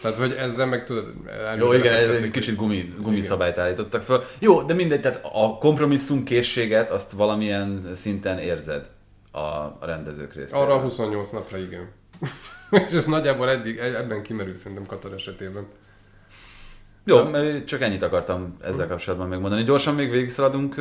Tehát, 0.02 0.16
hogy 0.16 0.32
ezzel 0.32 0.66
meg 0.66 0.85
tudod... 0.85 1.12
Jó, 1.59 1.73
igen, 1.73 1.94
ez 1.94 2.23
egy 2.23 2.31
kicsit 2.31 2.56
gumi, 2.56 2.93
gumi 3.01 3.20
szabályt 3.20 3.59
állítottak 3.59 4.02
fel. 4.02 4.23
Jó, 4.39 4.62
de 4.62 4.74
mindegy, 4.74 5.01
tehát 5.01 5.20
a 5.32 5.59
kompromisszum 5.59 6.24
készséget 6.24 6.90
azt 6.90 7.12
valamilyen 7.12 7.90
szinten 7.94 8.39
érzed 8.39 8.90
a, 9.31 9.39
a 9.39 9.78
rendezők 9.81 10.35
részéről. 10.35 10.65
Arra 10.65 10.81
28 10.81 11.31
napra 11.31 11.59
igen. 11.59 11.89
És 12.86 12.93
ez 12.93 13.06
nagyjából 13.06 13.48
eddig, 13.51 13.78
ebben 13.78 14.23
kimerül 14.23 14.56
szerintem 14.56 14.86
Katar 14.86 15.12
esetében. 15.12 15.66
Jó, 17.05 17.31
csak 17.65 17.81
ennyit 17.81 18.02
akartam 18.02 18.56
ezzel 18.62 18.86
kapcsolatban 18.86 19.28
megmondani. 19.28 19.62
Gyorsan 19.62 19.94
még 19.94 20.10
végigszaladunk 20.10 20.74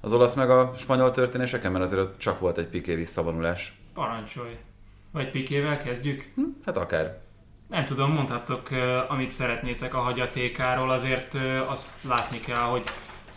az 0.00 0.12
olasz 0.12 0.34
meg 0.34 0.50
a 0.50 0.72
spanyol 0.76 1.10
történéseken, 1.10 1.72
mert 1.72 1.84
azért 1.84 2.18
csak 2.18 2.40
volt 2.40 2.58
egy 2.58 2.66
piké 2.66 2.94
visszavonulás. 2.94 3.74
Parancsolj. 3.94 4.56
Vagy 5.10 5.30
pikével 5.30 5.78
kezdjük? 5.78 6.32
Hm, 6.34 6.42
hát 6.64 6.76
akár. 6.76 7.18
Nem 7.68 7.84
tudom, 7.84 8.12
mondhattok, 8.12 8.68
amit 9.08 9.30
szeretnétek 9.30 9.94
a 9.94 9.98
hagyatékáról, 9.98 10.90
azért 10.90 11.36
azt 11.66 11.92
látni 12.08 12.40
kell, 12.40 12.62
hogy 12.62 12.84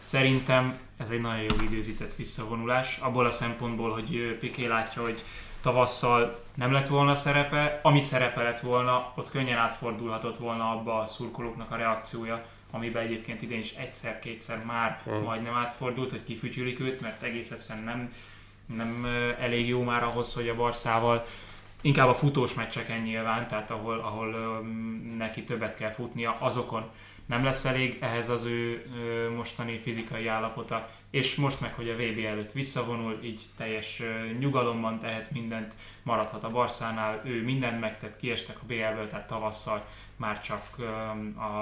szerintem 0.02 0.78
ez 0.98 1.10
egy 1.10 1.22
nagyon 1.22 1.42
jó 1.42 1.64
időzített 1.64 2.16
visszavonulás, 2.16 2.98
abból 2.98 3.26
a 3.26 3.32
szempontból, 3.32 3.92
hogy 3.92 4.38
Piké 4.40 4.66
látja, 4.66 5.02
hogy 5.02 5.24
tavasszal 5.62 6.40
nem 6.56 6.72
lett 6.72 6.88
volna 6.88 7.14
szerepe, 7.14 7.80
ami 7.84 8.00
szerepe 8.00 8.44
lett 8.44 8.60
volna, 8.60 9.12
ott 9.16 9.30
könnyen 9.30 9.58
átfordulhatott 9.58 10.38
volna 10.38 10.72
abba 10.72 11.00
a 11.00 11.06
szurkolóknak 11.06 11.72
a 11.72 11.76
reakciója, 11.76 12.42
amiben 12.74 13.04
egyébként 13.04 13.42
idén 13.42 13.60
is 13.60 13.72
egyszer-kétszer 13.72 14.64
már 14.66 15.02
hmm. 15.04 15.24
majdnem 15.24 15.54
átfordult, 15.54 16.10
hogy 16.10 16.24
kifütyülik 16.24 16.80
őt, 16.80 17.02
mert 17.02 17.24
egész 17.24 17.52
egyszerűen 17.52 17.86
nem, 17.86 18.14
nem 18.78 19.06
elég 19.40 19.68
jó 19.68 19.84
már 19.84 20.04
ahhoz, 20.04 20.34
hogy 20.34 20.50
a 20.50 20.56
Barszával 20.56 21.26
inkább 21.82 22.08
a 22.08 22.14
futós 22.14 22.54
meccseken 22.54 23.02
nyilván, 23.02 23.48
tehát 23.48 23.72
ahol, 23.72 24.00
ahol 24.00 24.62
neki 25.18 25.44
többet 25.44 25.76
kell 25.76 25.92
futnia, 25.92 26.38
azokon 26.40 26.90
nem 27.26 27.44
lesz 27.44 27.66
elég 27.66 27.98
ehhez 28.00 28.30
az 28.30 28.44
ő 28.44 28.86
mostani 29.36 29.78
fizikai 29.78 30.28
állapota, 30.28 30.90
és 31.10 31.36
most 31.36 31.62
meg, 31.62 31.74
hogy 31.74 31.90
a 31.90 31.96
VB 31.96 32.26
előtt 32.26 32.52
visszavonul, 32.52 33.20
így 33.24 33.42
teljes 33.58 34.02
nyugalomban 34.40 35.00
tehet 35.00 35.32
mindent, 35.32 35.76
maradhat 36.04 36.44
a 36.44 36.50
Barszánál, 36.50 37.22
ő 37.26 37.44
mindent 37.44 37.80
megtett, 37.80 38.18
kiestek 38.18 38.58
a 38.62 38.66
BL-ből, 38.66 39.08
tehát 39.10 39.28
tavasszal 39.28 39.86
már 40.16 40.42
csak 40.42 40.76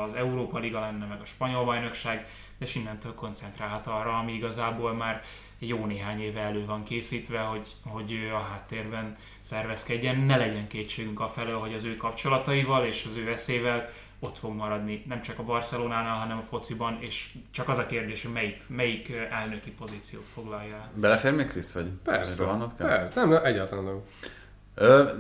az 0.03 0.13
Európa 0.13 0.59
Liga 0.59 0.79
lenne, 0.79 1.05
meg 1.05 1.21
a 1.21 1.25
spanyol 1.25 1.65
bajnokság, 1.65 2.27
és 2.59 2.75
innentől 2.75 3.13
koncentrálhat 3.13 3.87
arra, 3.87 4.17
ami 4.17 4.33
igazából 4.33 4.93
már 4.93 5.23
jó 5.59 5.85
néhány 5.85 6.21
éve 6.21 6.39
elő 6.39 6.65
van 6.65 6.83
készítve, 6.83 7.39
hogy, 7.39 7.67
hogy 7.85 8.29
a 8.33 8.39
háttérben 8.39 9.15
szervezkedjen, 9.41 10.17
ne 10.17 10.37
legyen 10.37 10.67
kétségünk 10.67 11.19
a 11.19 11.27
felől, 11.27 11.59
hogy 11.59 11.73
az 11.73 11.83
ő 11.83 11.97
kapcsolataival 11.97 12.85
és 12.85 13.05
az 13.05 13.15
ő 13.15 13.25
veszélyvel 13.25 13.89
ott 14.23 14.37
fog 14.37 14.55
maradni, 14.55 15.03
nem 15.07 15.21
csak 15.21 15.39
a 15.39 15.43
Barcelonánál, 15.43 16.17
hanem 16.17 16.37
a 16.37 16.41
fociban, 16.49 16.97
és 16.99 17.33
csak 17.51 17.69
az 17.69 17.77
a 17.77 17.85
kérdés, 17.85 18.23
hogy 18.23 18.31
melyik, 18.31 18.63
melyik 18.67 19.13
elnöki 19.31 19.71
pozíciót 19.71 20.25
foglalja 20.33 20.73
el. 20.73 20.91
Belefér 20.95 21.33
még 21.33 21.47
Krisz, 21.47 21.73
vagy? 21.73 21.87
Persze, 22.03 22.45
persze. 22.77 23.09
Nem, 23.15 23.29
nem, 23.29 23.45
egyáltalán 23.45 23.83
nem. 23.83 24.01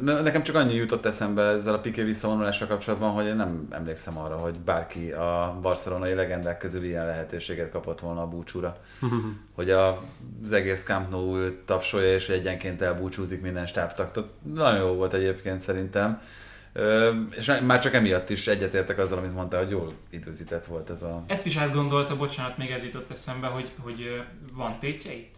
Nekem 0.01 0.43
csak 0.43 0.55
annyi 0.55 0.73
jutott 0.73 1.05
eszembe 1.05 1.41
ezzel 1.41 1.73
a 1.73 1.79
Piqué 1.79 2.03
visszavonulással 2.03 2.67
kapcsolatban, 2.67 3.11
hogy 3.11 3.25
én 3.25 3.35
nem 3.35 3.67
emlékszem 3.69 4.17
arra, 4.17 4.35
hogy 4.37 4.59
bárki 4.59 5.11
a 5.11 5.57
barcelonai 5.61 6.13
legendák 6.13 6.57
közül 6.57 6.83
ilyen 6.83 7.05
lehetőséget 7.05 7.71
kapott 7.71 7.99
volna 7.99 8.21
a 8.21 8.27
búcsúra. 8.27 8.77
hogy 9.55 9.69
az 9.69 10.51
egész 10.51 10.83
Camp 10.83 11.09
Nou 11.09 11.63
tapsolja, 11.65 12.13
és 12.13 12.29
egyenként 12.29 12.81
elbúcsúzik 12.81 13.41
minden 13.41 13.65
stábtag. 13.65 14.29
Nagyon 14.53 14.79
jó 14.79 14.93
volt 14.93 15.13
egyébként 15.13 15.59
szerintem. 15.59 16.21
És 17.37 17.51
már 17.63 17.79
csak 17.79 17.93
emiatt 17.93 18.29
is 18.29 18.47
egyetértek 18.47 18.97
azzal, 18.97 19.17
amit 19.17 19.33
mondta, 19.33 19.57
hogy 19.57 19.69
jól 19.69 19.93
időzített 20.09 20.65
volt 20.65 20.89
ez 20.89 21.03
a... 21.03 21.23
Ezt 21.27 21.45
is 21.45 21.55
átgondolta, 21.55 22.17
bocsánat, 22.17 22.57
még 22.57 22.71
ez 22.71 22.83
jutott 22.83 23.11
eszembe, 23.11 23.47
hogy, 23.47 23.71
hogy 23.79 24.23
van 24.53 24.79
tétjeit? 24.79 25.37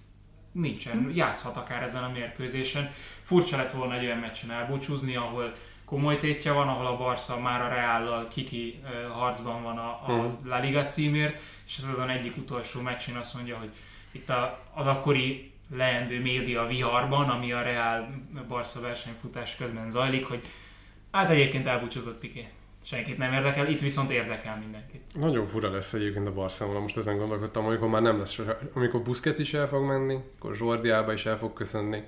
Nincsen, 0.51 0.97
hm. 0.97 1.15
játszhat 1.15 1.57
akár 1.57 1.83
ezen 1.83 2.03
a 2.03 2.09
mérkőzésen. 2.09 2.91
Furcsa 3.23 3.57
lett 3.57 3.71
volna 3.71 3.95
egy 3.95 4.05
olyan 4.05 4.17
meccsen 4.17 4.51
elbúcsúzni, 4.51 5.15
ahol 5.15 5.53
komoly 5.85 6.17
tétje 6.17 6.51
van, 6.51 6.67
ahol 6.67 6.85
a 6.85 6.97
Barca 6.97 7.39
már 7.39 7.61
a 7.61 7.67
Reállal 7.67 8.27
kiki 8.27 8.81
harcban 9.11 9.63
van 9.63 9.77
a, 9.77 9.89
a 10.07 10.21
hm. 10.21 10.47
La 10.47 10.59
Liga 10.59 10.83
címért, 10.83 11.39
és 11.65 11.77
ez 11.77 11.89
azon 11.93 12.09
egyik 12.09 12.37
utolsó 12.37 12.81
meccsen 12.81 13.15
azt 13.15 13.33
mondja, 13.33 13.57
hogy 13.57 13.69
itt 14.11 14.29
a, 14.29 14.59
az 14.73 14.85
akkori 14.85 15.51
leendő 15.75 16.21
média 16.21 16.65
viharban, 16.65 17.29
ami 17.29 17.51
a 17.51 17.61
Real 17.61 18.09
Barca 18.47 18.81
versenyfutás 18.81 19.55
közben 19.55 19.89
zajlik, 19.89 20.25
hogy 20.25 20.43
hát 21.13 21.29
egyébként 21.29 21.67
elbúcsúzott 21.67 22.19
Piqué 22.19 22.47
senkit 22.85 23.17
nem 23.17 23.33
érdekel, 23.33 23.67
itt 23.67 23.81
viszont 23.81 24.11
érdekel 24.11 24.57
mindenkit. 24.59 25.01
Nagyon 25.15 25.45
fura 25.45 25.71
lesz 25.71 25.93
egyébként 25.93 26.27
a 26.27 26.33
Barcelona, 26.33 26.79
most 26.79 26.97
ezen 26.97 27.17
gondolkodtam, 27.17 27.65
amikor 27.65 27.87
már 27.87 28.01
nem 28.01 28.19
lesz, 28.19 28.41
amikor 28.73 29.01
Busquets 29.01 29.39
is 29.39 29.53
el 29.53 29.67
fog 29.67 29.85
menni, 29.85 30.17
akkor 30.37 30.55
Zsordiába 30.55 31.13
is 31.13 31.25
el 31.25 31.37
fog 31.37 31.53
köszönni, 31.53 32.03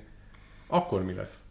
akkor 0.68 1.03
mi 1.03 1.14
lesz? 1.14 1.44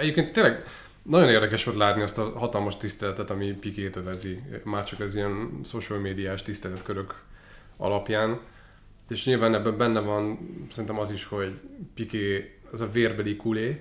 Egyébként 0.00 0.32
tényleg 0.32 0.64
nagyon 1.02 1.28
érdekes 1.28 1.64
volt 1.64 1.76
látni 1.76 2.02
azt 2.02 2.18
a 2.18 2.38
hatalmas 2.38 2.76
tiszteletet, 2.76 3.30
ami 3.30 3.52
Pikét 3.52 3.96
övezi, 3.96 4.42
már 4.64 4.84
csak 4.84 5.00
az 5.00 5.14
ilyen 5.14 5.60
social 5.64 5.98
médiás 5.98 6.42
tiszteletkörök 6.42 7.22
alapján. 7.76 8.40
És 9.08 9.24
nyilván 9.24 9.54
ebben 9.54 9.76
benne 9.76 10.00
van 10.00 10.38
szerintem 10.70 10.98
az 10.98 11.10
is, 11.10 11.24
hogy 11.24 11.60
Piké 11.94 12.58
az 12.72 12.80
a 12.80 12.90
vérbeli 12.90 13.36
kulé, 13.36 13.80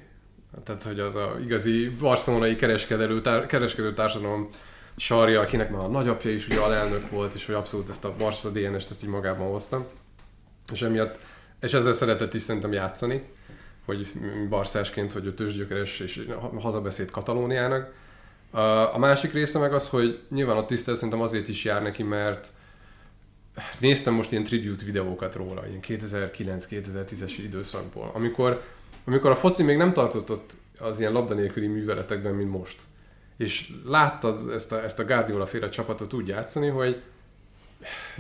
tehát, 0.64 0.84
hogy 0.84 1.00
az 1.00 1.16
a 1.16 1.36
igazi 1.44 1.90
barcelonai 1.90 2.56
kereskedő, 2.56 3.22
tár, 3.22 3.46
kereskedő 3.46 3.94
társadalom 3.94 4.50
sarja, 4.98 5.42
akinek 5.42 5.70
már 5.70 5.84
a 5.84 5.88
nagyapja 5.88 6.32
is 6.32 6.48
ugye 6.48 6.60
alelnök 6.60 7.10
volt, 7.10 7.34
és 7.34 7.46
hogy 7.46 7.56
abszolút 7.56 7.90
ezt 7.90 8.06
a 8.06 8.16
Barca 8.18 8.50
DNS-t 8.50 8.90
ezt 8.90 9.04
így 9.04 9.10
magában 9.10 9.48
hozta. 9.48 9.88
És 10.72 10.82
emiatt, 10.82 11.20
és 11.62 11.74
ezzel 11.74 11.92
szeretett 11.92 12.34
is 12.34 12.42
szerintem 12.42 12.74
játszani, 12.74 13.24
hogy 13.86 14.12
barszásként, 14.50 15.12
hogy 15.12 15.26
ő 15.26 15.34
tőzsgyökeres 15.34 16.00
és 16.00 16.26
hazabeszéd 16.60 17.12
Katalóniának. 17.12 17.94
A 18.94 18.98
másik 18.98 19.34
része 19.34 19.60
meg 19.60 19.74
az, 19.74 19.90
hogy 19.90 20.20
nyilván 20.30 20.58
a 20.58 20.66
tisztelet 20.66 21.00
szerintem 21.00 21.24
azért 21.24 21.48
is 21.48 21.64
jár 21.64 21.82
neki, 21.82 22.04
mert 22.04 22.48
néztem 23.80 24.14
most 24.14 24.32
ilyen 24.32 24.44
tribute 24.44 24.86
videókat 24.86 25.36
róla, 25.36 25.68
ilyen 25.68 25.80
2009-2010-es 25.88 27.34
időszakból, 27.38 28.12
amikor 28.14 28.64
amikor 29.06 29.32
a 29.32 29.36
foci 29.36 29.64
még 29.64 29.78
nem 29.78 29.94
tartott 29.94 30.32
ott 30.32 30.54
az 30.80 31.00
ilyen 31.00 31.12
labda 31.12 31.34
nélküli 31.34 31.68
műveletekben, 31.68 32.34
mint 32.34 32.52
most. 32.52 32.82
És 33.38 33.72
láttad 33.86 34.52
ezt 34.54 34.72
a, 34.72 34.84
ezt 34.84 35.00
a 35.00 35.06
Guardiola 35.06 35.46
féle 35.46 35.70
csapatot 35.70 36.14
úgy 36.14 36.28
játszani, 36.28 36.68
hogy 36.68 37.02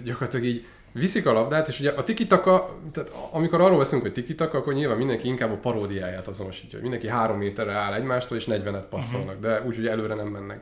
gyakorlatilag 0.03 0.45
így 0.45 0.66
viszik 0.91 1.26
a 1.26 1.34
labdát, 1.34 1.68
és 1.68 1.80
ugye 1.80 1.91
a 1.91 2.03
tikitaka, 2.03 2.80
tehát 2.91 3.12
amikor 3.32 3.62
arról 3.62 3.78
veszünk, 3.78 4.02
hogy 4.02 4.14
tikitaka, 4.14 4.57
akkor 4.57 4.74
nyilván 4.74 4.98
mindenki 4.98 5.28
inkább 5.28 5.52
a 5.52 5.57
paródiáját 5.57 6.28
azonosítja, 6.28 6.72
hogy 6.72 6.82
mindenki 6.82 7.07
három 7.07 7.38
méterre 7.38 7.74
áll 7.74 7.94
egymástól, 7.94 8.38
és 8.38 8.45
40-et 8.49 8.84
passzolnak, 8.90 9.36
uh-huh. 9.36 9.41
de 9.41 9.64
úgy, 9.66 9.76
hogy 9.76 9.88
előre 9.88 10.14
nem 10.14 10.28
mennek. 10.28 10.60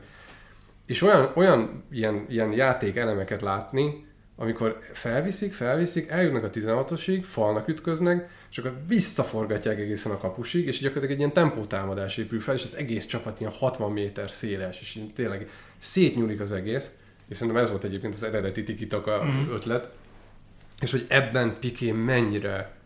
És 0.86 1.02
olyan, 1.02 1.32
olyan 1.34 1.84
ilyen, 1.90 2.26
ilyen 2.28 2.52
játék 2.52 2.96
elemeket 2.96 3.40
látni, 3.40 4.06
amikor 4.36 4.78
felviszik, 4.92 5.52
felviszik, 5.52 6.10
eljutnak 6.10 6.44
a 6.44 6.50
16-osig, 6.50 7.20
falnak 7.22 7.68
ütköznek, 7.68 8.28
és 8.54 8.60
akkor 8.60 8.76
visszaforgatják 8.86 9.78
egészen 9.78 10.12
a 10.12 10.18
kapusig, 10.18 10.66
és 10.66 10.78
gyakorlatilag 10.78 11.14
egy 11.14 11.18
ilyen 11.18 11.32
tempótámadás 11.32 12.16
épül 12.16 12.40
fel, 12.40 12.54
és 12.54 12.62
az 12.62 12.76
egész 12.76 13.06
csapat 13.06 13.40
ilyen 13.40 13.52
60 13.52 13.92
méter 13.92 14.30
széles, 14.30 14.80
és 14.80 14.98
tényleg 15.14 15.48
szétnyúlik 15.78 16.40
az 16.40 16.52
egész, 16.52 16.96
és 17.28 17.36
szerintem 17.36 17.62
ez 17.62 17.70
volt 17.70 17.84
egyébként 17.84 18.14
az 18.14 18.22
eredeti 18.22 18.62
tikitaka 18.62 19.24
mm. 19.24 19.50
ötlet, 19.50 19.90
és 20.80 20.90
hogy 20.90 21.04
ebben 21.08 21.56
Piqué 21.60 21.90
mennyire 21.92 22.76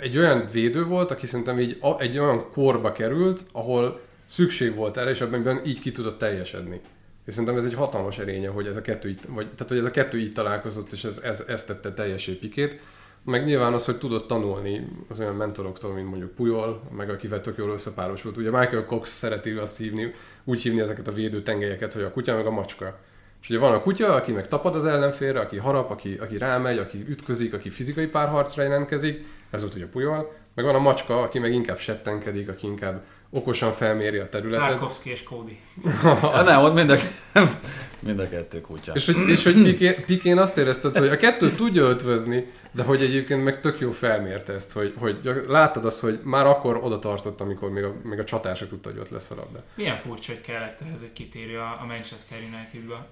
egy 0.00 0.18
olyan 0.18 0.48
védő 0.52 0.84
volt, 0.84 1.10
aki 1.10 1.26
szerintem 1.26 1.60
így 1.60 1.78
egy 1.98 2.18
olyan 2.18 2.50
korba 2.50 2.92
került, 2.92 3.46
ahol 3.52 4.00
szükség 4.26 4.74
volt 4.74 4.96
erre, 4.96 5.10
és 5.10 5.20
abban 5.20 5.60
így 5.64 5.80
ki 5.80 5.92
tudott 5.92 6.18
teljesedni. 6.18 6.80
És 7.26 7.32
szerintem 7.32 7.56
ez 7.56 7.64
egy 7.64 7.74
hatalmas 7.74 8.18
erénye, 8.18 8.48
hogy 8.48 8.66
ez 8.66 8.76
a 8.76 8.80
kettő 8.80 9.08
így, 9.08 9.20
vagy, 9.28 9.50
tehát, 9.50 9.68
hogy 9.68 9.78
ez 9.78 9.84
a 9.84 9.90
kettő 9.90 10.18
így 10.18 10.32
találkozott, 10.32 10.92
és 10.92 11.04
ez, 11.04 11.18
ez, 11.18 11.44
ez 11.48 11.64
tette 11.64 11.92
teljesé 11.92 12.32
Pikét 12.32 12.80
meg 13.24 13.44
nyilván 13.44 13.72
az, 13.72 13.84
hogy 13.84 13.98
tudott 13.98 14.26
tanulni 14.26 14.88
az 15.08 15.20
olyan 15.20 15.34
mentoroktól, 15.34 15.92
mint 15.92 16.08
mondjuk 16.08 16.34
Pujol, 16.34 16.82
meg 16.96 17.10
akivel 17.10 17.40
tök 17.40 17.56
jól 17.56 17.70
összepárosult. 17.70 18.36
Ugye 18.36 18.50
Michael 18.50 18.84
Cox 18.84 19.10
szereti 19.10 19.50
azt 19.50 19.76
hívni, 19.76 20.14
úgy 20.44 20.62
hívni 20.62 20.80
ezeket 20.80 21.08
a 21.08 21.12
védő 21.12 21.42
tengelyeket, 21.42 21.92
hogy 21.92 22.02
a 22.02 22.10
kutya 22.10 22.34
meg 22.34 22.46
a 22.46 22.50
macska. 22.50 22.98
És 23.42 23.50
ugye 23.50 23.58
van 23.58 23.72
a 23.72 23.82
kutya, 23.82 24.14
aki 24.14 24.32
meg 24.32 24.48
tapad 24.48 24.74
az 24.74 24.84
ellenfélre, 24.84 25.40
aki 25.40 25.56
harap, 25.56 25.90
aki, 25.90 26.16
aki 26.20 26.38
rámegy, 26.38 26.78
aki 26.78 27.04
ütközik, 27.08 27.54
aki 27.54 27.70
fizikai 27.70 28.06
párharcra 28.06 28.62
jelentkezik, 28.62 29.24
ez 29.50 29.60
volt 29.60 29.74
ugye 29.74 29.86
Pujol, 29.86 30.32
meg 30.54 30.64
van 30.64 30.74
a 30.74 30.78
macska, 30.78 31.22
aki 31.22 31.38
meg 31.38 31.52
inkább 31.52 31.78
settenkedik, 31.78 32.48
aki 32.48 32.66
inkább 32.66 33.04
okosan 33.30 33.72
felméri 33.72 34.18
a 34.18 34.28
területet. 34.28 34.68
Tarkovsky 34.68 35.10
és 35.10 35.22
Cody. 35.22 35.60
Ja, 36.22 36.42
nem, 36.42 36.62
ott 36.62 36.74
mind 36.74 36.90
a, 36.90 36.96
mind 38.06 38.18
a 38.18 38.28
kettő 38.28 38.60
kutya. 38.60 38.92
És 38.94 39.06
hogy, 39.06 39.28
és 39.28 39.44
hogy 39.44 39.62
Pikén, 39.62 39.94
Pikén 40.06 40.38
azt 40.38 40.58
érezted, 40.58 40.96
hogy 40.96 41.08
a 41.08 41.16
kettőt 41.16 41.56
tudja 41.56 41.88
ötvözni, 41.88 42.46
de 42.74 42.82
hogy 42.82 43.02
egyébként 43.02 43.44
meg 43.44 43.60
tök 43.60 43.80
jó 43.80 43.90
felmérte 43.90 44.52
ezt, 44.52 44.72
hogy, 44.72 44.94
hogy 44.98 45.40
láttad 45.46 45.84
azt, 45.84 46.00
hogy 46.00 46.20
már 46.22 46.46
akkor 46.46 46.76
oda 46.82 46.98
tartott, 46.98 47.40
amikor 47.40 47.70
még 47.70 47.84
a, 47.84 47.94
még 48.02 48.18
a 48.18 48.24
csatár 48.24 48.56
se 48.56 48.66
tudta, 48.66 48.90
hogy 48.90 48.98
ott 48.98 49.10
lesz 49.10 49.30
a 49.30 49.34
labda. 49.34 49.62
Milyen 49.74 49.98
furcsa, 49.98 50.32
hogy 50.32 50.40
kellett 50.40 50.80
ehhez 50.80 51.02
egy 51.02 51.12
kitérő 51.12 51.58
a 51.58 51.78
a 51.80 51.86
Manchester 51.86 52.38
Unitedba. 52.38 53.06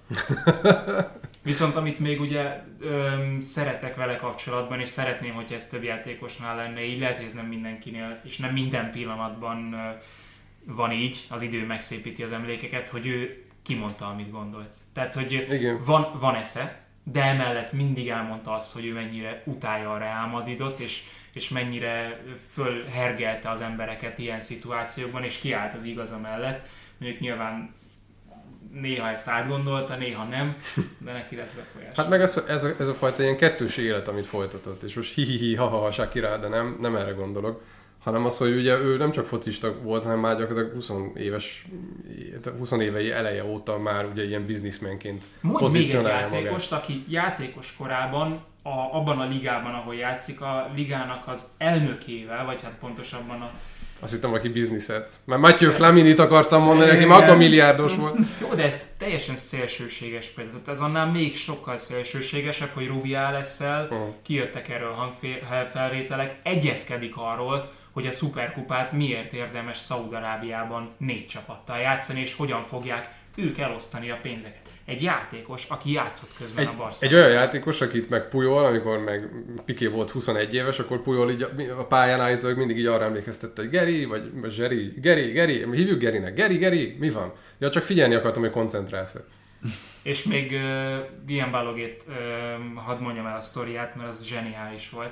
Viszont 1.43 1.75
amit 1.75 1.99
még 1.99 2.21
ugye 2.21 2.63
öm, 2.79 3.41
szeretek 3.41 3.95
vele 3.95 4.15
kapcsolatban, 4.15 4.79
és 4.79 4.89
szeretném, 4.89 5.33
hogy 5.33 5.51
ez 5.51 5.67
több 5.67 5.83
játékosnál 5.83 6.55
lenne 6.55 6.83
így, 6.83 6.99
lehet, 6.99 7.17
hogy 7.17 7.25
ez 7.25 7.33
nem 7.33 7.45
mindenkinél, 7.45 8.19
és 8.23 8.37
nem 8.37 8.53
minden 8.53 8.91
pillanatban 8.91 9.73
ö, 9.73 9.77
van 10.73 10.91
így, 10.91 11.25
az 11.29 11.41
idő 11.41 11.65
megszépíti 11.65 12.23
az 12.23 12.31
emlékeket, 12.31 12.89
hogy 12.89 13.07
ő 13.07 13.43
kimondta, 13.63 14.07
amit 14.07 14.31
gondolt. 14.31 14.75
Tehát, 14.93 15.13
hogy 15.13 15.31
Igen. 15.31 15.83
van, 15.85 16.19
van 16.19 16.35
esze, 16.35 16.82
de 17.03 17.23
emellett 17.23 17.71
mindig 17.71 18.09
elmondta 18.09 18.53
azt, 18.53 18.73
hogy 18.73 18.85
ő 18.85 18.93
mennyire 18.93 19.41
utálja 19.45 19.93
a 19.93 19.97
Real 19.97 20.27
Madridot, 20.27 20.79
és, 20.79 21.03
és 21.33 21.49
mennyire 21.49 22.21
fölhergelte 22.49 23.49
az 23.49 23.61
embereket 23.61 24.17
ilyen 24.17 24.41
szituációkban, 24.41 25.23
és 25.23 25.37
kiállt 25.37 25.73
az 25.73 25.83
igaza 25.83 26.17
mellett. 26.17 26.67
Mondjuk 26.97 27.21
nyilván 27.21 27.73
néha 28.71 29.09
ezt 29.09 29.27
átgondolta, 29.27 29.95
néha 29.95 30.23
nem, 30.23 30.55
de 30.97 31.11
neki 31.11 31.35
lesz 31.35 31.51
befolyás. 31.51 31.95
Hát 31.95 32.09
meg 32.09 32.21
ez, 32.21 32.43
ez, 32.47 32.63
a, 32.63 32.69
ez 32.79 32.87
a 32.87 32.93
fajta 32.93 33.23
ilyen 33.23 33.37
kettős 33.37 33.77
élet, 33.77 34.07
amit 34.07 34.25
folytatott, 34.25 34.83
és 34.83 34.95
most 34.95 35.13
hi-hi-hi, 35.13 35.55
ha-ha-ha, 35.55 36.37
de 36.37 36.47
nem, 36.47 36.77
nem 36.81 36.95
erre 36.95 37.11
gondolok, 37.11 37.63
hanem 38.03 38.25
az, 38.25 38.37
hogy 38.37 38.55
ugye 38.55 38.77
ő 38.77 38.97
nem 38.97 39.11
csak 39.11 39.25
focista 39.25 39.81
volt, 39.81 40.03
hanem 40.03 40.19
már 40.19 40.37
gyakorlatilag 40.37 40.73
20 40.73 40.91
éves, 41.15 41.65
20 42.57 42.71
évei 42.71 43.11
eleje 43.11 43.45
óta 43.45 43.77
már 43.77 44.05
ugye 44.11 44.23
ilyen 44.23 44.45
bizniszmenként 44.45 45.25
Mondj 45.41 45.63
még 45.63 45.71
egy 45.71 45.81
pozícionálja 45.81 46.25
magát. 46.25 46.31
játékost, 46.31 46.71
aki 46.71 47.05
játékos 47.07 47.75
korában 47.75 48.43
a, 48.63 48.69
abban 48.69 49.19
a 49.19 49.27
ligában, 49.27 49.73
ahol 49.73 49.95
játszik, 49.95 50.41
a 50.41 50.71
ligának 50.75 51.27
az 51.27 51.47
elnökével, 51.57 52.45
vagy 52.45 52.61
hát 52.61 52.73
pontosabban 52.79 53.41
a... 53.41 53.51
Azt 54.03 54.13
hittem, 54.13 54.33
aki 54.33 54.49
bizniszet. 54.49 55.09
Mert 55.25 55.41
Matthew 55.41 55.71
Flaminit 55.71 56.19
akartam 56.19 56.63
mondani, 56.63 56.89
aki 56.89 57.05
maga 57.05 57.35
milliárdos 57.35 57.95
volt. 57.95 58.17
Jó, 58.41 58.53
de 58.55 58.63
ez 58.63 58.87
teljesen 58.97 59.35
szélsőséges 59.35 60.27
például. 60.27 60.61
Tehát 60.61 60.79
ez 60.79 60.85
annál 60.85 61.11
még 61.11 61.35
sokkal 61.35 61.77
szélsőségesebb, 61.77 62.69
hogy 62.73 62.87
Rubiales-szel 62.87 63.87
Aha. 63.91 64.15
kijöttek 64.21 64.69
erről 64.69 64.91
hangfelvételek, 64.91 66.35
egyezkedik 66.43 67.13
arról, 67.17 67.71
hogy 67.91 68.07
a 68.07 68.11
szuperkupát 68.11 68.91
miért 68.91 69.33
érdemes 69.33 69.77
Szaúd-Arábiában 69.77 70.89
négy 70.97 71.27
csapattal 71.27 71.77
játszani, 71.77 72.21
és 72.21 72.35
hogyan 72.35 72.63
fogják 72.63 73.09
ők 73.35 73.57
elosztani 73.57 74.09
a 74.09 74.19
pénzeket. 74.21 74.62
Egy 74.85 75.01
játékos, 75.01 75.65
aki 75.65 75.91
játszott 75.91 76.31
közben 76.37 76.67
Egy, 76.67 76.73
a 76.73 76.77
Barca. 76.77 77.05
egy 77.05 77.13
olyan 77.13 77.29
játékos, 77.29 77.81
akit 77.81 78.09
meg 78.09 78.27
Pujol, 78.29 78.65
amikor 78.65 78.99
meg 78.99 79.29
Piqué 79.65 79.87
volt 79.87 80.09
21 80.09 80.53
éves, 80.53 80.79
akkor 80.79 81.01
Pujol 81.01 81.31
így 81.31 81.41
a, 81.77 81.85
pályán 81.87 82.19
állítólag 82.19 82.57
mindig 82.57 82.77
így 82.77 82.85
arra 82.85 83.03
emlékeztette, 83.03 83.61
hogy 83.61 83.71
Geri, 83.71 84.05
vagy, 84.05 84.31
vagy 84.33 84.51
Zseri, 84.51 84.93
Geri, 85.01 85.31
Geri, 85.31 85.53
hívjuk 85.71 85.99
Gerinek, 85.99 86.33
Geri, 86.33 86.57
Geri, 86.57 86.95
mi 86.99 87.09
van? 87.09 87.33
Ja, 87.57 87.69
csak 87.69 87.83
figyelni 87.83 88.15
akartam, 88.15 88.41
hogy 88.41 88.51
koncentrálsz. 88.51 89.17
És 90.03 90.23
még 90.23 90.51
uh, 90.51 90.59
Guillaume 91.25 91.51
Balogét 91.51 92.03
uh, 92.07 92.13
hadd 92.83 92.99
mondjam 92.99 93.25
el 93.25 93.35
a 93.35 93.41
sztoriát, 93.41 93.95
mert 93.95 94.09
az 94.09 94.23
zseniális 94.23 94.89
volt. 94.89 95.11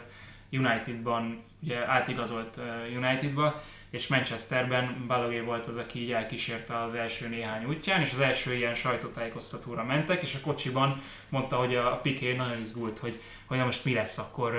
Unitedban, 0.52 1.43
ugye 1.64 1.88
átigazolt 1.88 2.57
uh, 2.57 2.98
Unitedba, 2.98 3.61
és 3.92 4.08
Manchesterben 4.08 5.04
Balogé 5.08 5.40
volt 5.40 5.68
az, 5.68 5.78
aki 5.78 6.02
így 6.02 6.12
elkísérte 6.12 6.82
az 6.82 6.94
első 6.94 7.28
néhány 7.28 7.66
útján, 7.66 8.02
és 8.02 8.12
az 8.12 8.20
első 8.20 8.54
ilyen 8.54 8.76
sajtótájékoztatóra 8.76 9.84
mentek, 9.84 10.22
és 10.22 10.36
a 10.36 10.46
kocsiban 10.46 11.02
mondta, 11.30 11.56
hogy 11.56 11.76
a 11.76 12.00
Piqué 12.02 12.36
nagyon 12.36 12.60
izgult, 12.60 13.00
hogy, 13.00 13.20
hogy 13.46 13.58
na 13.58 13.66
most 13.66 13.86
mi 13.86 13.94
lesz 13.94 14.18
akkor, 14.18 14.54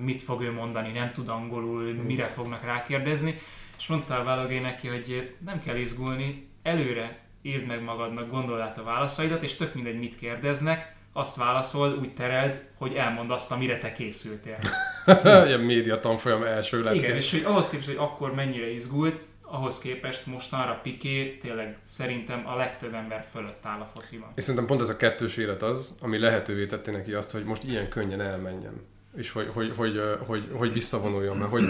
mit 0.00 0.22
fog 0.22 0.42
ő 0.42 0.52
mondani, 0.52 0.92
nem 0.92 1.12
tud 1.12 1.28
angolul, 1.28 1.92
mire 1.92 2.26
fognak 2.26 2.64
rákérdezni, 2.64 3.36
és 3.78 3.86
mondta 3.86 4.18
a 4.18 4.24
Balogé 4.24 4.58
neki, 4.58 4.88
hogy 4.88 5.34
nem 5.44 5.60
kell 5.60 5.76
izgulni, 5.76 6.48
előre 6.62 7.18
írd 7.42 7.66
meg 7.66 7.82
magadnak, 7.82 8.30
gondold 8.30 8.60
át 8.60 8.78
a 8.78 8.82
válaszaidat, 8.82 9.42
és 9.42 9.54
tök 9.54 9.74
mindegy, 9.74 9.98
mit 9.98 10.16
kérdeznek, 10.16 10.93
azt 11.16 11.36
válaszol, 11.36 11.98
úgy 12.00 12.14
tereld, 12.14 12.62
hogy 12.78 12.92
elmond 12.92 13.30
azt, 13.30 13.50
amire 13.50 13.78
te 13.78 13.92
készültél. 13.92 14.58
Ilyen 15.46 15.60
média 15.60 16.00
tanfolyam 16.00 16.42
első 16.42 16.82
lett. 16.82 16.94
Igen, 16.94 17.16
és 17.16 17.30
hogy 17.30 17.44
ahhoz 17.44 17.68
képest, 17.68 17.88
hogy 17.88 17.98
akkor 17.98 18.34
mennyire 18.34 18.70
izgult, 18.70 19.22
ahhoz 19.42 19.78
képest 19.78 20.26
mostanra 20.26 20.80
Piqué 20.82 21.36
tényleg 21.42 21.78
szerintem 21.84 22.42
a 22.46 22.56
legtöbb 22.56 22.94
ember 22.94 23.26
fölött 23.32 23.60
áll 23.62 23.80
a 23.80 23.90
fociban. 23.94 24.28
És 24.34 24.42
szerintem 24.42 24.66
pont 24.66 24.80
ez 24.80 24.88
a 24.88 24.96
kettős 24.96 25.36
élet 25.36 25.62
az, 25.62 25.98
ami 26.00 26.18
lehetővé 26.18 26.66
tette 26.66 26.90
neki 26.90 27.12
azt, 27.12 27.30
hogy 27.30 27.44
most 27.44 27.64
ilyen 27.64 27.88
könnyen 27.88 28.20
elmenjen. 28.20 28.80
És 29.16 29.30
hogy, 29.30 29.50
hogy, 29.52 29.72
hogy, 29.76 30.00
hogy, 30.26 30.48
hogy, 30.52 30.72
visszavonuljon, 30.72 31.36
mert 31.36 31.50
hogy 31.50 31.64